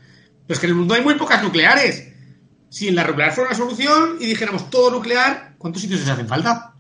Pero 0.47 0.55
es 0.55 0.59
que 0.59 0.67
en 0.67 0.71
el 0.73 0.77
mundo 0.77 0.95
hay 0.95 1.03
muy 1.03 1.15
pocas 1.15 1.43
nucleares. 1.43 2.09
Si 2.69 2.89
en 2.89 2.97
la 2.97 3.07
nuclear 3.07 3.33
fuera 3.33 3.51
una 3.51 3.57
solución 3.57 4.17
y 4.21 4.27
dijéramos 4.27 4.69
todo 4.69 4.91
nuclear, 4.91 5.55
¿cuántos 5.59 5.81
sitios 5.81 6.01
se 6.01 6.11
hacen 6.11 6.29
falta? 6.29 6.75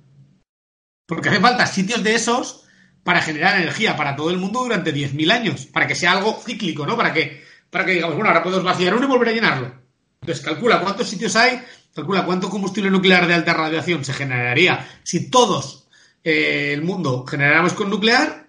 Porque 1.06 1.28
hace 1.28 1.40
falta 1.40 1.66
sitios 1.66 2.02
de 2.02 2.14
esos 2.14 2.64
para 3.04 3.20
generar 3.20 3.56
energía 3.56 3.96
para 3.96 4.16
todo 4.16 4.30
el 4.30 4.38
mundo 4.38 4.62
durante 4.62 4.94
10.000 4.94 5.32
años, 5.32 5.66
para 5.66 5.86
que 5.86 5.94
sea 5.94 6.12
algo 6.12 6.40
cíclico, 6.44 6.86
¿no? 6.86 6.96
Para 6.96 7.12
que, 7.12 7.42
para 7.70 7.84
que 7.84 7.92
digamos, 7.92 8.14
bueno, 8.14 8.30
ahora 8.30 8.42
podemos 8.42 8.64
vaciar 8.64 8.94
uno 8.94 9.04
y 9.04 9.08
volver 9.08 9.28
a 9.28 9.32
llenarlo. 9.32 9.72
Entonces 10.20 10.44
calcula 10.44 10.80
cuántos 10.80 11.08
sitios 11.08 11.34
hay, 11.36 11.60
calcula 11.94 12.24
cuánto 12.24 12.48
combustible 12.48 12.90
nuclear 12.90 13.26
de 13.26 13.34
alta 13.34 13.54
radiación 13.54 14.04
se 14.04 14.12
generaría 14.12 14.88
si 15.02 15.30
todos 15.30 15.88
eh, 16.22 16.70
el 16.72 16.82
mundo 16.82 17.26
generáramos 17.26 17.72
con 17.72 17.90
nuclear 17.90 18.41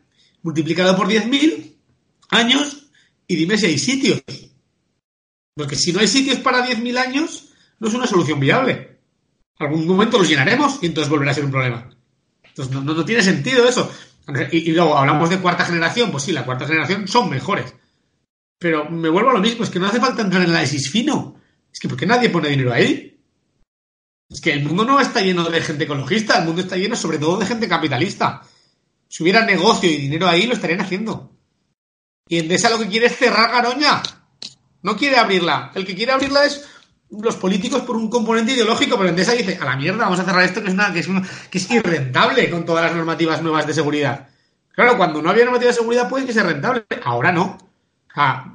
multiplicado 0.43 0.95
por 0.95 1.07
10.000 1.07 1.73
años 2.29 2.87
y 3.27 3.35
dime 3.35 3.57
si 3.57 3.65
hay 3.65 3.79
sitios. 3.79 4.21
Porque 5.55 5.75
si 5.75 5.91
no 5.91 5.99
hay 5.99 6.07
sitios 6.07 6.37
para 6.39 6.67
10.000 6.67 6.97
años, 6.97 7.49
no 7.79 7.87
es 7.87 7.93
una 7.93 8.07
solución 8.07 8.39
viable. 8.39 8.99
Algún 9.57 9.87
momento 9.87 10.17
los 10.17 10.29
llenaremos 10.29 10.79
y 10.81 10.87
entonces 10.87 11.09
volverá 11.09 11.31
a 11.31 11.35
ser 11.35 11.45
un 11.45 11.51
problema. 11.51 11.89
Entonces 12.43 12.73
no, 12.73 13.05
tiene 13.05 13.23
sentido 13.23 13.67
eso. 13.67 13.91
Y, 14.51 14.71
luego 14.71 14.97
hablamos 14.97 15.29
de 15.29 15.39
cuarta 15.39 15.65
generación, 15.65 16.11
pues 16.11 16.23
sí, 16.23 16.31
la 16.31 16.45
cuarta 16.45 16.67
generación 16.67 17.07
son 17.07 17.29
mejores. 17.29 17.73
Pero 18.59 18.89
me 18.89 19.09
vuelvo 19.09 19.31
a 19.31 19.33
lo 19.33 19.39
mismo, 19.39 19.63
es 19.63 19.69
que 19.69 19.79
no 19.79 19.87
hace 19.87 19.99
falta 19.99 20.21
entrar 20.21 20.43
en 20.43 20.49
análisis 20.49 20.89
fino. 20.89 21.35
Es 21.71 21.79
que 21.79 21.89
¿por 21.89 21.97
qué 21.97 22.05
nadie 22.05 22.29
pone 22.29 22.49
dinero 22.49 22.71
ahí? 22.71 23.19
Es 24.29 24.41
que 24.41 24.53
el 24.53 24.63
mundo 24.63 24.85
no 24.85 24.99
está 24.99 25.21
lleno 25.21 25.43
de 25.49 25.61
gente 25.61 25.83
ecologista, 25.83 26.39
el 26.39 26.45
mundo 26.45 26.61
está 26.61 26.77
lleno 26.77 26.95
sobre 26.95 27.17
todo 27.17 27.37
de 27.37 27.45
gente 27.45 27.67
capitalista. 27.67 28.41
Si 29.13 29.21
hubiera 29.21 29.45
negocio 29.45 29.87
y 29.87 29.97
dinero 29.97 30.27
ahí, 30.27 30.47
lo 30.47 30.55
estarían 30.55 30.81
haciendo. 30.81 31.29
Y 32.27 32.39
Endesa 32.39 32.71
lo 32.71 32.79
que 32.79 32.87
quiere 32.87 33.05
es 33.05 33.15
cerrar 33.15 33.51
Garoña. 33.51 34.01
No 34.81 34.97
quiere 34.97 35.17
abrirla. 35.17 35.71
El 35.75 35.85
que 35.85 35.93
quiere 35.93 36.13
abrirla 36.13 36.45
es 36.45 36.67
los 37.11 37.35
políticos 37.35 37.83
por 37.83 37.95
un 37.95 38.09
componente 38.09 38.53
ideológico, 38.53 38.97
pero 38.97 39.09
Endesa 39.09 39.33
dice, 39.33 39.59
a 39.61 39.65
la 39.65 39.75
mierda, 39.75 40.05
vamos 40.05 40.19
a 40.19 40.25
cerrar 40.25 40.43
esto 40.43 40.63
que 40.63 40.69
es, 40.69 40.73
una, 40.73 40.91
que 40.91 41.01
es, 41.01 41.07
que 41.51 41.57
es 41.59 41.69
irrentable 41.69 42.49
con 42.49 42.65
todas 42.65 42.85
las 42.85 42.95
normativas 42.95 43.43
nuevas 43.43 43.67
de 43.67 43.75
seguridad. 43.75 44.29
Claro, 44.71 44.97
cuando 44.97 45.21
no 45.21 45.29
había 45.29 45.45
normativa 45.45 45.69
de 45.69 45.77
seguridad 45.77 46.09
puede 46.09 46.25
que 46.25 46.33
sea 46.33 46.41
rentable. 46.41 46.83
Ahora 47.03 47.31
no. 47.31 47.59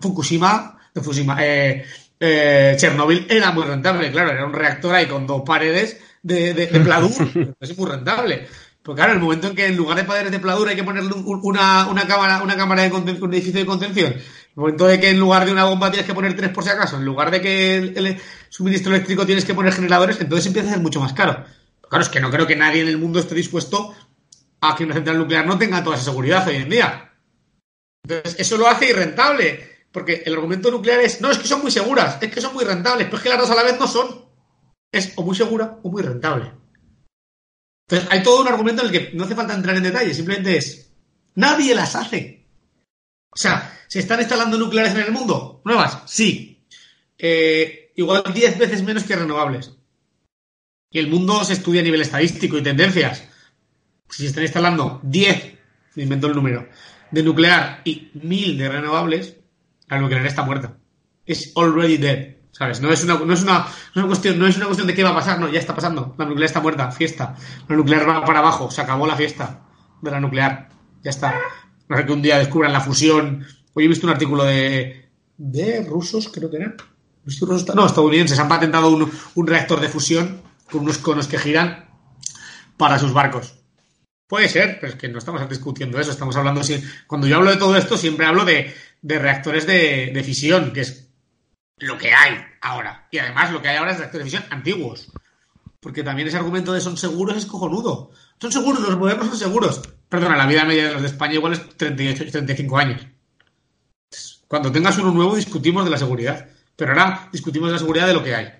Fukushima, 0.00 0.76
Fukushima 0.92 1.36
eh, 1.38 1.86
eh, 2.18 2.74
Chernobyl 2.76 3.28
era 3.30 3.52
muy 3.52 3.62
rentable, 3.62 4.10
claro, 4.10 4.32
era 4.32 4.44
un 4.44 4.52
reactor 4.52 4.92
ahí 4.92 5.06
con 5.06 5.24
dos 5.24 5.42
paredes 5.46 6.00
de, 6.20 6.52
de, 6.52 6.66
de 6.66 6.80
pladur. 6.80 7.54
es 7.60 7.78
muy 7.78 7.88
rentable. 7.88 8.48
Pues 8.88 8.96
claro, 8.96 9.12
el 9.12 9.18
momento 9.18 9.48
en 9.48 9.54
que 9.54 9.66
en 9.66 9.76
lugar 9.76 9.98
de 9.98 10.04
paredes 10.04 10.32
de 10.32 10.38
pladura 10.38 10.70
hay 10.70 10.76
que 10.76 10.82
ponerle 10.82 11.12
una, 11.12 12.06
cámara, 12.08 12.42
una 12.42 12.56
cámara 12.56 12.88
de 12.88 12.90
un 12.90 13.34
edificio 13.34 13.60
de 13.60 13.66
contención 13.66 14.14
el 14.14 14.22
momento 14.54 14.86
de 14.86 14.98
que 14.98 15.10
en 15.10 15.18
lugar 15.18 15.44
de 15.44 15.52
una 15.52 15.64
bomba 15.64 15.90
tienes 15.90 16.06
que 16.06 16.14
poner 16.14 16.34
tres 16.34 16.48
por 16.48 16.64
si 16.64 16.70
acaso, 16.70 16.96
en 16.96 17.04
lugar 17.04 17.30
de 17.30 17.42
que 17.42 17.76
el, 17.76 18.18
suministro 18.48 18.94
eléctrico 18.94 19.26
tienes 19.26 19.44
que 19.44 19.52
poner 19.52 19.74
generadores, 19.74 20.18
entonces 20.22 20.46
empieza 20.46 20.70
a 20.70 20.72
ser 20.72 20.80
mucho 20.80 21.00
más 21.00 21.12
caro. 21.12 21.44
claro, 21.86 22.02
es 22.02 22.08
que 22.08 22.18
no 22.18 22.30
creo 22.30 22.46
que 22.46 22.56
nadie 22.56 22.80
en 22.80 22.88
el 22.88 22.96
mundo 22.96 23.18
esté 23.18 23.34
dispuesto 23.34 23.94
a 24.62 24.74
que 24.74 24.84
una 24.84 24.94
central 24.94 25.18
nuclear 25.18 25.46
no 25.46 25.58
tenga 25.58 25.84
toda 25.84 25.96
esa 25.96 26.06
seguridad 26.06 26.48
hoy 26.48 26.56
en 26.56 26.70
día. 26.70 27.12
Entonces, 28.04 28.36
eso 28.40 28.56
lo 28.56 28.68
hace 28.68 28.88
irrentable. 28.88 29.84
Porque 29.92 30.22
el 30.24 30.32
argumento 30.32 30.70
nuclear 30.70 31.00
es, 31.00 31.20
no, 31.20 31.30
es 31.30 31.36
que 31.36 31.46
son 31.46 31.60
muy 31.60 31.70
seguras, 31.70 32.16
es 32.22 32.32
que 32.32 32.40
son 32.40 32.54
muy 32.54 32.64
rentables, 32.64 33.04
pero 33.04 33.18
es 33.18 33.22
que 33.22 33.28
las 33.28 33.38
dos 33.38 33.50
a 33.50 33.54
la 33.54 33.64
vez 33.64 33.78
no 33.78 33.86
son. 33.86 34.24
Es 34.90 35.12
o 35.16 35.22
muy 35.24 35.36
segura 35.36 35.78
o 35.82 35.90
muy 35.90 36.00
rentable. 36.00 36.52
Entonces, 37.88 38.08
hay 38.10 38.22
todo 38.22 38.42
un 38.42 38.48
argumento 38.48 38.82
en 38.82 38.88
el 38.88 38.92
que 38.92 39.16
no 39.16 39.24
hace 39.24 39.34
falta 39.34 39.54
entrar 39.54 39.74
en 39.74 39.82
detalle, 39.82 40.12
simplemente 40.12 40.58
es, 40.58 40.90
nadie 41.36 41.74
las 41.74 41.96
hace. 41.96 42.44
O 43.30 43.36
sea, 43.36 43.80
¿se 43.86 44.00
están 44.00 44.20
instalando 44.20 44.58
nucleares 44.58 44.92
en 44.92 45.00
el 45.00 45.10
mundo? 45.10 45.62
¿Nuevas? 45.64 46.02
Sí. 46.04 46.66
Eh, 47.16 47.92
igual 47.96 48.24
10 48.34 48.58
veces 48.58 48.82
menos 48.82 49.04
que 49.04 49.16
renovables. 49.16 49.72
Y 50.90 50.98
el 50.98 51.08
mundo 51.08 51.42
se 51.44 51.54
estudia 51.54 51.80
a 51.80 51.84
nivel 51.84 52.02
estadístico 52.02 52.58
y 52.58 52.62
tendencias. 52.62 53.24
Si 54.10 54.22
se 54.22 54.28
están 54.28 54.44
instalando 54.44 55.00
10, 55.02 55.54
me 55.94 56.02
invento 56.02 56.26
el 56.26 56.34
número, 56.34 56.68
de 57.10 57.22
nuclear 57.22 57.80
y 57.84 58.10
1000 58.12 58.58
de 58.58 58.68
renovables, 58.68 59.36
la 59.88 59.98
nuclear 59.98 60.26
está 60.26 60.42
muerta. 60.42 60.76
Es 61.24 61.52
already 61.56 61.96
dead. 61.96 62.37
¿Sabes? 62.52 62.80
No 62.80 62.92
es 62.92 63.04
una, 63.04 63.18
no 63.18 63.32
es 63.32 63.42
una, 63.42 63.66
cuestión, 64.06 64.38
no 64.38 64.46
es 64.46 64.56
una 64.56 64.66
cuestión 64.66 64.88
de 64.88 64.94
qué 64.94 65.04
va 65.04 65.10
a 65.10 65.14
pasar, 65.14 65.38
no, 65.38 65.48
ya 65.48 65.60
está 65.60 65.74
pasando. 65.74 66.14
La 66.18 66.24
nuclear 66.24 66.46
está 66.46 66.60
muerta, 66.60 66.90
fiesta. 66.90 67.36
La 67.68 67.76
nuclear 67.76 68.08
va 68.08 68.24
para 68.24 68.40
abajo, 68.40 68.70
se 68.70 68.80
acabó 68.80 69.06
la 69.06 69.16
fiesta 69.16 69.60
de 70.00 70.10
la 70.10 70.20
nuclear. 70.20 70.68
Ya 71.02 71.10
está. 71.10 71.40
No 71.88 71.96
sé 71.96 72.04
que 72.04 72.12
un 72.12 72.22
día 72.22 72.38
descubran 72.38 72.72
la 72.72 72.80
fusión. 72.80 73.46
Hoy 73.74 73.84
he 73.84 73.88
visto 73.88 74.06
un 74.06 74.12
artículo 74.12 74.44
de. 74.44 75.08
de 75.36 75.84
rusos, 75.84 76.28
creo 76.28 76.50
que 76.50 76.56
era. 76.56 76.74
No, 77.74 77.86
estadounidenses. 77.86 78.38
Han 78.38 78.48
patentado 78.48 78.90
un, 78.90 79.10
un 79.34 79.46
reactor 79.46 79.80
de 79.80 79.88
fusión 79.88 80.40
con 80.70 80.80
unos 80.80 80.98
conos 80.98 81.28
que 81.28 81.38
giran 81.38 81.84
para 82.76 82.98
sus 82.98 83.12
barcos. 83.12 83.54
Puede 84.26 84.48
ser, 84.48 84.78
pero 84.80 84.92
es 84.92 84.98
que 84.98 85.08
no 85.08 85.18
estamos 85.18 85.46
discutiendo 85.48 86.00
eso. 86.00 86.10
Estamos 86.10 86.36
hablando. 86.36 86.62
Cuando 87.06 87.26
yo 87.26 87.36
hablo 87.36 87.50
de 87.50 87.56
todo 87.56 87.76
esto, 87.76 87.96
siempre 87.96 88.26
hablo 88.26 88.44
de 88.44 88.74
de 89.02 89.18
reactores 89.18 89.66
de, 89.66 90.10
de, 90.12 90.24
fisión, 90.24 90.72
que 90.72 90.80
es 90.80 91.07
lo 91.80 91.98
que 91.98 92.12
hay 92.12 92.36
ahora. 92.60 93.06
Y 93.10 93.18
además 93.18 93.52
lo 93.52 93.62
que 93.62 93.68
hay 93.68 93.76
ahora 93.76 93.92
es 93.92 94.12
de 94.12 94.24
fisión 94.24 94.44
antiguos. 94.50 95.10
Porque 95.80 96.02
también 96.02 96.28
ese 96.28 96.36
argumento 96.36 96.72
de 96.72 96.80
son 96.80 96.96
seguros 96.96 97.36
es 97.36 97.46
cojonudo. 97.46 98.10
Son 98.40 98.52
seguros, 98.52 98.80
los 98.80 98.98
modernos 98.98 99.28
son 99.28 99.38
seguros. 99.38 99.82
Perdona, 100.08 100.36
la 100.36 100.46
vida 100.46 100.64
media 100.64 100.88
de 100.88 100.92
los 100.94 101.02
de 101.02 101.08
España 101.08 101.34
igual 101.34 101.52
es 101.52 101.76
38, 101.76 102.30
35 102.30 102.78
años. 102.78 103.06
Cuando 104.48 104.72
tengas 104.72 104.98
uno 104.98 105.12
nuevo 105.12 105.36
discutimos 105.36 105.84
de 105.84 105.90
la 105.90 105.98
seguridad. 105.98 106.48
Pero 106.74 106.92
ahora 106.92 107.28
discutimos 107.32 107.68
de 107.68 107.72
la 107.74 107.78
seguridad 107.78 108.06
de 108.06 108.14
lo 108.14 108.22
que 108.22 108.34
hay. 108.34 108.52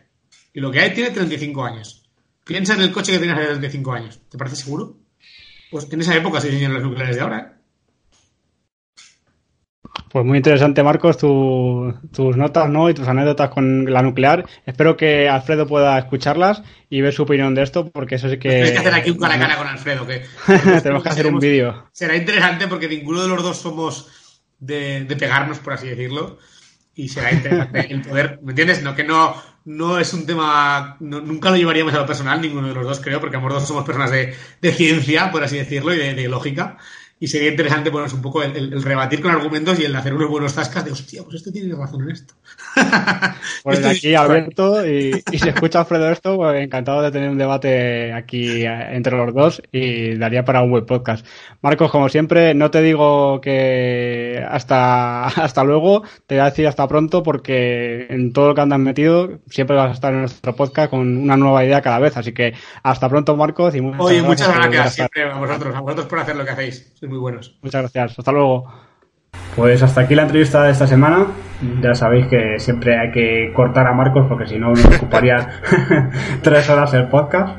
Y 0.52 0.60
lo 0.60 0.70
que 0.70 0.80
hay 0.80 0.92
tiene 0.92 1.10
35 1.10 1.64
años. 1.64 2.02
Piensa 2.44 2.74
en 2.74 2.80
el 2.80 2.92
coche 2.92 3.12
que 3.12 3.18
tenías 3.18 3.38
hace 3.38 3.46
35 3.46 3.92
años. 3.92 4.20
¿Te 4.28 4.38
parece 4.38 4.56
seguro? 4.56 4.96
Pues 5.70 5.86
en 5.90 6.00
esa 6.00 6.16
época 6.16 6.40
se 6.40 6.48
diseñan 6.48 6.74
los 6.74 6.82
nucleares 6.82 7.16
de 7.16 7.22
ahora, 7.22 7.38
¿eh? 7.38 7.57
Pues 10.10 10.24
muy 10.24 10.38
interesante, 10.38 10.82
Marcos, 10.82 11.18
tus 11.18 12.36
notas 12.36 12.70
¿no? 12.70 12.88
y 12.88 12.94
tus 12.94 13.08
anécdotas 13.08 13.50
con 13.50 13.90
la 13.92 14.02
nuclear. 14.02 14.46
Espero 14.64 14.96
que 14.96 15.28
Alfredo 15.28 15.66
pueda 15.66 15.98
escucharlas 15.98 16.62
y 16.88 17.00
ver 17.00 17.12
su 17.12 17.24
opinión 17.24 17.54
de 17.54 17.62
esto, 17.62 17.90
porque 17.90 18.14
eso 18.14 18.28
sí 18.28 18.38
que. 18.38 18.48
Tienes 18.48 18.72
que 18.72 18.78
hacer 18.78 18.94
aquí 18.94 19.10
un 19.10 19.18
cara 19.18 19.34
a 19.34 19.38
cara 19.38 19.56
con 19.56 19.66
Alfredo. 19.66 20.06
que 20.06 20.22
Tenemos 20.82 21.02
que 21.02 21.08
hacer 21.08 21.26
un 21.26 21.38
vídeo. 21.38 21.88
Será 21.92 22.16
interesante 22.16 22.68
porque 22.68 22.88
ninguno 22.88 23.22
de 23.22 23.28
los 23.28 23.42
dos 23.42 23.58
somos 23.58 24.40
de, 24.58 25.04
pegarnos, 25.18 25.58
por 25.58 25.74
así 25.74 25.88
decirlo. 25.88 26.38
Y 26.94 27.08
será 27.08 27.32
interesante 27.32 27.92
el 27.92 28.02
poder. 28.02 28.40
¿Me 28.42 28.52
entiendes? 28.52 28.82
No, 28.82 28.96
que 28.96 29.04
no, 29.04 29.34
no 29.66 29.98
es 29.98 30.12
un 30.14 30.26
tema. 30.26 30.96
nunca 31.00 31.50
lo 31.50 31.56
llevaríamos 31.56 31.94
a 31.94 31.98
lo 31.98 32.06
personal, 32.06 32.40
ninguno 32.40 32.68
de 32.68 32.74
los 32.74 32.84
dos, 32.84 33.00
creo, 33.00 33.20
porque 33.20 33.36
ambos 33.36 33.52
dos 33.52 33.68
somos 33.68 33.84
personas 33.84 34.10
de, 34.10 34.34
ciencia, 34.72 35.30
por 35.30 35.44
así 35.44 35.58
decirlo, 35.58 35.94
y 35.94 35.98
de 35.98 36.28
lógica 36.28 36.78
y 37.20 37.26
sería 37.26 37.50
interesante 37.50 37.90
ponerse 37.90 38.16
un 38.16 38.22
poco 38.22 38.42
el, 38.42 38.82
rebatir 38.82 39.20
con 39.20 39.30
argumentos 39.30 39.78
y 39.80 39.84
el 39.84 39.94
hacer 39.96 40.14
unos 40.14 40.30
buenos 40.30 40.54
tascas 40.54 40.84
de 40.84 40.92
hostia, 40.92 41.22
pues 41.22 41.36
esto 41.36 41.50
tiene 41.52 41.74
razón 41.74 42.02
en 42.02 42.10
esto. 42.10 42.34
Pues 43.62 43.84
aquí 43.84 44.14
Alberto 44.14 44.86
y, 44.86 45.22
y 45.30 45.38
si 45.38 45.48
escucha 45.48 45.80
Alfredo 45.80 46.10
esto, 46.10 46.36
pues 46.36 46.62
encantado 46.62 47.02
de 47.02 47.10
tener 47.10 47.28
un 47.28 47.38
debate 47.38 48.12
aquí 48.12 48.64
eh, 48.64 48.96
entre 48.96 49.16
los 49.16 49.34
dos 49.34 49.62
y 49.72 50.16
daría 50.16 50.44
para 50.44 50.62
un 50.62 50.70
buen 50.70 50.86
podcast. 50.86 51.26
Marcos, 51.60 51.90
como 51.90 52.08
siempre, 52.08 52.54
no 52.54 52.70
te 52.70 52.82
digo 52.82 53.40
que 53.40 54.44
hasta, 54.48 55.26
hasta 55.26 55.64
luego, 55.64 56.02
te 56.26 56.36
voy 56.36 56.42
a 56.42 56.46
decir 56.46 56.66
hasta 56.66 56.86
pronto 56.86 57.22
porque 57.22 58.06
en 58.10 58.32
todo 58.32 58.48
lo 58.48 58.54
que 58.54 58.60
andas 58.60 58.78
metido 58.78 59.40
siempre 59.48 59.76
vas 59.76 59.90
a 59.90 59.94
estar 59.94 60.12
en 60.12 60.20
nuestro 60.20 60.54
podcast 60.54 60.90
con 60.90 61.16
una 61.16 61.36
nueva 61.36 61.64
idea 61.64 61.82
cada 61.82 61.98
vez. 61.98 62.16
Así 62.16 62.32
que 62.32 62.54
hasta 62.82 63.08
pronto, 63.08 63.36
Marcos. 63.36 63.74
Y 63.74 63.80
muchas 63.80 64.00
Oye, 64.00 64.22
muchas 64.22 64.48
gracias 64.54 64.94
siempre 64.94 65.24
a 65.24 65.36
vosotros, 65.36 65.74
a 65.74 65.80
vosotros 65.80 66.06
por 66.06 66.18
hacer 66.18 66.36
lo 66.36 66.44
que 66.44 66.50
hacéis 66.50 66.92
muy 67.08 67.18
buenos. 67.18 67.56
Muchas 67.62 67.82
gracias. 67.82 68.18
Hasta 68.18 68.32
luego. 68.32 68.72
Pues 69.56 69.82
hasta 69.82 70.02
aquí 70.02 70.14
la 70.14 70.22
entrevista 70.22 70.64
de 70.64 70.72
esta 70.72 70.86
semana. 70.86 71.26
Ya 71.82 71.94
sabéis 71.94 72.28
que 72.28 72.58
siempre 72.58 72.98
hay 72.98 73.10
que 73.10 73.52
cortar 73.52 73.86
a 73.86 73.92
Marcos 73.92 74.26
porque 74.28 74.46
si 74.46 74.58
no 74.58 74.70
nos 74.70 74.84
ocuparía 74.84 75.60
tres 76.42 76.68
horas 76.70 76.94
el 76.94 77.08
podcast. 77.08 77.56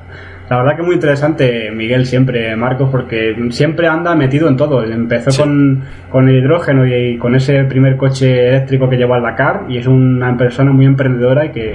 La 0.50 0.58
verdad 0.58 0.78
que 0.78 0.82
muy 0.82 0.96
interesante 0.96 1.70
Miguel 1.72 2.08
siempre, 2.08 2.56
Marcos, 2.56 2.90
porque 2.90 3.36
siempre 3.52 3.88
anda 3.88 4.16
metido 4.16 4.48
en 4.48 4.58
todo. 4.58 4.84
Empezó 4.84 5.44
con, 5.44 5.84
con, 6.10 6.28
el 6.28 6.38
hidrógeno 6.38 6.88
y, 6.88 7.20
con 7.20 7.36
ese 7.36 7.66
primer 7.66 7.98
coche 7.98 8.48
eléctrico 8.48 8.90
que 8.90 8.96
llevó 8.96 9.14
al 9.14 9.22
Dakar 9.22 9.66
y 9.70 9.78
es 9.78 9.86
una 9.86 10.36
persona 10.38 10.72
muy 10.72 10.86
emprendedora 10.86 11.46
y 11.46 11.52
que 11.52 11.74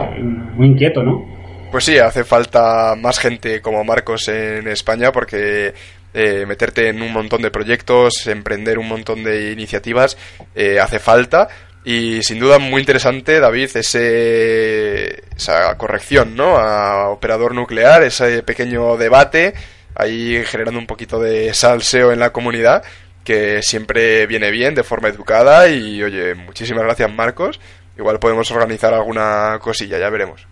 muy 0.56 0.68
inquieto, 0.68 1.04
¿no? 1.04 1.24
Pues 1.70 1.84
sí, 1.84 1.98
hace 1.98 2.24
falta 2.24 2.94
más 3.00 3.18
gente 3.18 3.60
como 3.60 3.84
Marcos 3.84 4.26
en 4.28 4.66
España 4.66 5.12
porque 5.12 5.72
eh, 6.14 6.46
meterte 6.46 6.88
en 6.88 7.02
un 7.02 7.12
montón 7.12 7.42
de 7.42 7.50
proyectos, 7.50 8.28
emprender 8.28 8.78
un 8.78 8.86
montón 8.86 9.24
de 9.24 9.50
iniciativas, 9.50 10.16
eh, 10.54 10.78
hace 10.78 11.00
falta. 11.00 11.48
Y 11.84 12.22
sin 12.22 12.38
duda 12.38 12.58
muy 12.58 12.80
interesante, 12.80 13.40
David, 13.40 13.68
ese, 13.74 15.24
esa 15.36 15.76
corrección 15.76 16.36
¿no? 16.36 16.56
a 16.56 17.10
operador 17.10 17.54
nuclear, 17.54 18.04
ese 18.04 18.42
pequeño 18.44 18.96
debate, 18.96 19.54
ahí 19.94 20.42
generando 20.44 20.78
un 20.78 20.86
poquito 20.86 21.20
de 21.20 21.52
salseo 21.52 22.12
en 22.12 22.20
la 22.20 22.30
comunidad, 22.30 22.84
que 23.24 23.60
siempre 23.62 24.26
viene 24.26 24.50
bien, 24.50 24.74
de 24.74 24.84
forma 24.84 25.08
educada. 25.08 25.68
Y 25.68 26.02
oye, 26.02 26.34
muchísimas 26.34 26.84
gracias 26.84 27.12
Marcos. 27.12 27.60
Igual 27.98 28.18
podemos 28.18 28.50
organizar 28.50 28.94
alguna 28.94 29.58
cosilla, 29.60 29.98
ya 29.98 30.10
veremos. 30.10 30.46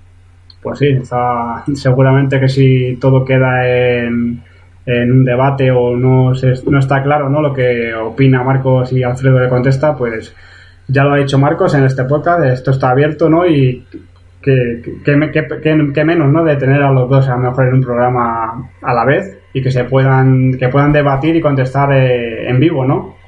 Pues 0.60 0.78
sí, 0.78 0.86
seguramente 1.74 2.38
que 2.38 2.48
si 2.48 2.96
todo 3.00 3.24
queda 3.24 3.66
en, 3.66 4.42
en 4.86 5.12
un 5.12 5.24
debate 5.24 5.70
o 5.70 5.96
no, 5.96 6.34
se, 6.34 6.52
no 6.68 6.78
está 6.78 7.02
claro 7.02 7.28
¿no? 7.28 7.40
lo 7.40 7.52
que 7.52 7.94
opina 7.94 8.42
Marcos 8.42 8.92
y 8.92 9.02
Alfredo 9.02 9.38
le 9.38 9.48
contesta, 9.48 9.96
pues 9.96 10.34
ya 10.88 11.04
lo 11.04 11.14
ha 11.14 11.18
dicho 11.18 11.38
Marcos 11.38 11.74
en 11.74 11.84
este 11.84 12.04
podcast, 12.04 12.44
esto 12.44 12.72
está 12.72 12.90
abierto 12.90 13.28
¿no? 13.28 13.46
y 13.46 13.86
que, 14.42 14.82
que, 15.04 16.04
menos 16.04 16.32
¿no? 16.32 16.44
de 16.44 16.56
tener 16.56 16.82
a 16.82 16.90
los 16.90 17.08
dos 17.08 17.28
a 17.28 17.36
lo 17.36 17.50
mejor 17.50 17.68
en 17.68 17.74
un 17.74 17.82
programa 17.82 18.70
a 18.82 18.94
la 18.94 19.04
vez 19.04 19.38
y 19.52 19.62
que 19.62 19.70
se 19.70 19.84
puedan 19.84 20.58
que 20.58 20.68
puedan 20.68 20.92
debatir 20.92 21.36
y 21.36 21.40
contestar 21.40 21.92
eh, 21.92 22.48
en 22.48 22.58
vivo, 22.58 22.84
¿no? 22.84 23.22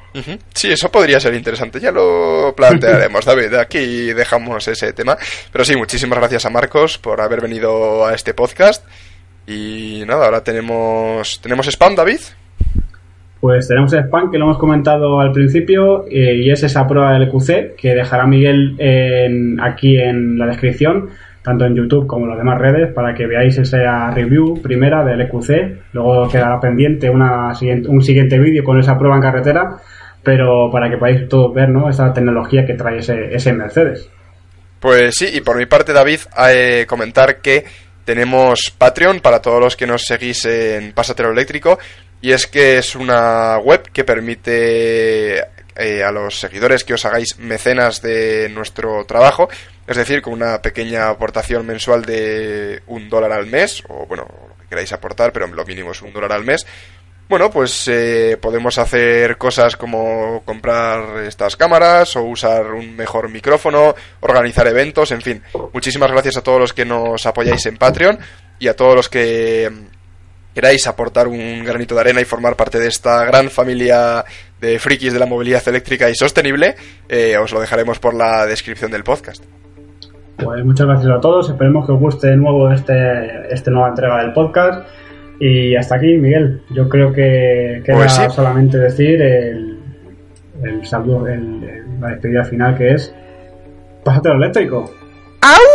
Sí, 0.55 0.70
eso 0.70 0.90
podría 0.93 1.18
ser 1.18 1.35
interesante. 1.35 1.81
Ya 1.81 1.90
lo 1.90 2.55
plantearemos, 2.56 3.24
David. 3.26 3.55
Aquí 3.55 4.12
dejamos 4.12 4.68
ese 4.68 4.93
tema. 4.93 5.16
Pero 5.51 5.64
sí, 5.64 5.74
muchísimas 5.76 6.18
gracias 6.18 6.47
a 6.47 6.51
Marcos 6.51 6.98
por 6.98 7.20
haber 7.20 7.40
venido 7.40 8.06
a 8.06 8.14
este 8.14 8.32
podcast. 8.32 8.86
Y 9.47 10.03
nada, 10.07 10.27
ahora 10.27 10.43
tenemos, 10.43 11.41
¿tenemos 11.41 11.66
spam, 11.69 11.95
David? 11.95 12.21
Pues 13.41 13.69
tenemos 13.69 13.93
spam 13.93 14.31
que 14.31 14.39
lo 14.39 14.47
hemos 14.47 14.59
comentado 14.59 15.21
al 15.21 15.33
principio 15.33 16.07
eh, 16.09 16.37
y 16.37 16.51
es 16.51 16.62
esa 16.62 16.87
prueba 16.87 17.12
del 17.12 17.29
QC 17.29 17.77
que 17.77 17.95
dejará 17.95 18.27
Miguel 18.27 18.77
aquí 19.61 19.99
en 19.99 20.39
la 20.39 20.47
descripción, 20.47 21.11
tanto 21.43 21.66
en 21.66 21.77
YouTube 21.77 22.07
como 22.07 22.25
en 22.25 22.31
las 22.31 22.39
demás 22.39 22.59
redes, 22.59 22.91
para 22.95 23.12
que 23.12 23.27
veáis 23.27 23.59
esa 23.59 24.11
review 24.12 24.62
primera 24.62 25.05
del 25.05 25.21
EQC. 25.21 25.93
Luego 25.93 26.27
quedará 26.27 26.59
pendiente 26.59 27.11
una, 27.11 27.53
un 27.87 28.01
siguiente 28.03 28.39
vídeo 28.39 28.65
con 28.65 28.81
esa 28.81 28.99
prueba 28.99 29.16
en 29.16 29.23
carretera, 29.23 29.77
pero 30.23 30.71
para 30.73 30.89
que 30.89 30.97
podáis 30.97 31.29
todos 31.29 31.53
ver 31.53 31.69
¿no? 31.69 31.91
esa 31.91 32.15
tecnología 32.15 32.65
que 32.65 32.73
trae 32.73 32.99
ese, 32.99 33.35
ese 33.35 33.53
Mercedes. 33.53 34.09
Pues 34.81 35.16
sí, 35.16 35.29
y 35.35 35.43
por 35.43 35.57
mi 35.59 35.66
parte, 35.66 35.93
David, 35.93 36.21
eh, 36.49 36.87
comentar 36.89 37.43
que 37.43 37.65
tenemos 38.05 38.72
Patreon 38.76 39.20
para 39.20 39.40
todos 39.40 39.60
los 39.60 39.76
que 39.76 39.86
nos 39.86 40.02
seguís 40.05 40.44
en 40.44 40.93
Pasatero 40.93 41.31
Eléctrico 41.31 41.78
y 42.20 42.32
es 42.32 42.47
que 42.47 42.78
es 42.78 42.94
una 42.94 43.59
web 43.59 43.90
que 43.93 44.05
permite 44.05 45.39
eh, 45.76 46.02
a 46.02 46.10
los 46.12 46.39
seguidores 46.39 46.85
que 46.85 46.94
os 46.94 47.05
hagáis 47.05 47.39
mecenas 47.39 48.01
de 48.01 48.48
nuestro 48.48 49.05
trabajo, 49.05 49.48
es 49.86 49.97
decir, 49.97 50.22
con 50.22 50.32
una 50.32 50.62
pequeña 50.62 51.09
aportación 51.09 51.66
mensual 51.66 52.05
de 52.05 52.82
un 52.86 53.09
dólar 53.09 53.32
al 53.32 53.47
mes, 53.47 53.82
o 53.89 54.06
bueno, 54.06 54.26
lo 54.48 54.56
que 54.56 54.68
queráis 54.68 54.93
aportar, 54.93 55.32
pero 55.32 55.47
lo 55.48 55.64
mínimo 55.64 55.93
es 55.93 56.01
un 56.01 56.12
dólar 56.12 56.32
al 56.32 56.44
mes, 56.44 56.64
bueno, 57.28 57.51
pues 57.51 57.88
eh, 57.88 58.38
podemos 58.40 58.78
hacer 58.78 59.36
cosas 59.38 59.76
como 59.76 60.42
comprar 60.44 61.24
estas 61.24 61.56
cámaras 61.56 62.16
o 62.16 62.22
usar 62.22 62.72
un 62.72 62.94
mejor 62.96 63.30
micrófono, 63.30 63.94
organizar 64.20 64.66
eventos, 64.66 65.10
en 65.12 65.22
fin. 65.22 65.42
Muchísimas 65.72 66.10
gracias 66.10 66.36
a 66.36 66.42
todos 66.42 66.60
los 66.60 66.72
que 66.72 66.84
nos 66.84 67.24
apoyáis 67.26 67.64
en 67.66 67.76
Patreon 67.76 68.18
y 68.59 68.68
a 68.68 68.76
todos 68.76 68.94
los 68.94 69.09
que 69.09 69.70
queráis 70.55 70.86
aportar 70.86 71.26
un 71.26 71.64
granito 71.64 71.94
de 71.94 72.01
arena 72.02 72.20
y 72.20 72.24
formar 72.24 72.56
parte 72.56 72.78
de 72.78 72.88
esta 72.88 73.24
gran 73.24 73.51
familia 73.51 74.24
de 74.60 74.78
frikis 74.78 75.12
de 75.12 75.18
la 75.18 75.26
movilidad 75.26 75.66
eléctrica 75.66 76.09
y 76.09 76.14
sostenible, 76.14 76.76
eh, 77.09 77.36
os 77.36 77.52
lo 77.52 77.60
dejaremos 77.60 77.98
por 77.98 78.14
la 78.14 78.46
descripción 78.46 78.90
del 78.90 79.02
podcast. 79.02 79.44
Pues 80.36 80.64
muchas 80.64 80.86
gracias 80.86 81.10
a 81.10 81.20
todos, 81.20 81.48
esperemos 81.48 81.86
que 81.86 81.92
os 81.92 81.98
guste 81.98 82.28
de 82.28 82.36
nuevo 82.36 82.70
este, 82.70 83.52
esta 83.52 83.70
nueva 83.70 83.88
entrega 83.88 84.22
del 84.22 84.32
podcast. 84.32 84.86
Y 85.40 85.74
hasta 85.77 85.97
aquí, 85.97 86.16
Miguel. 86.16 86.62
Yo 86.70 86.89
creo 86.89 87.12
que 87.12 87.82
queda 87.85 87.97
Pues 87.97 88.12
sí. 88.12 88.23
solamente 88.31 88.78
decir 88.78 89.20
el, 89.20 89.78
el 90.62 90.85
saludo, 90.86 91.27
el- 91.28 91.61
la 92.01 92.09
despedida 92.11 92.44
final 92.44 92.77
que 92.77 92.93
es 92.93 93.15
Pásate 94.05 94.28
lo 94.28 94.35
eléctrico. 94.36 94.90
¡Au! 95.40 95.73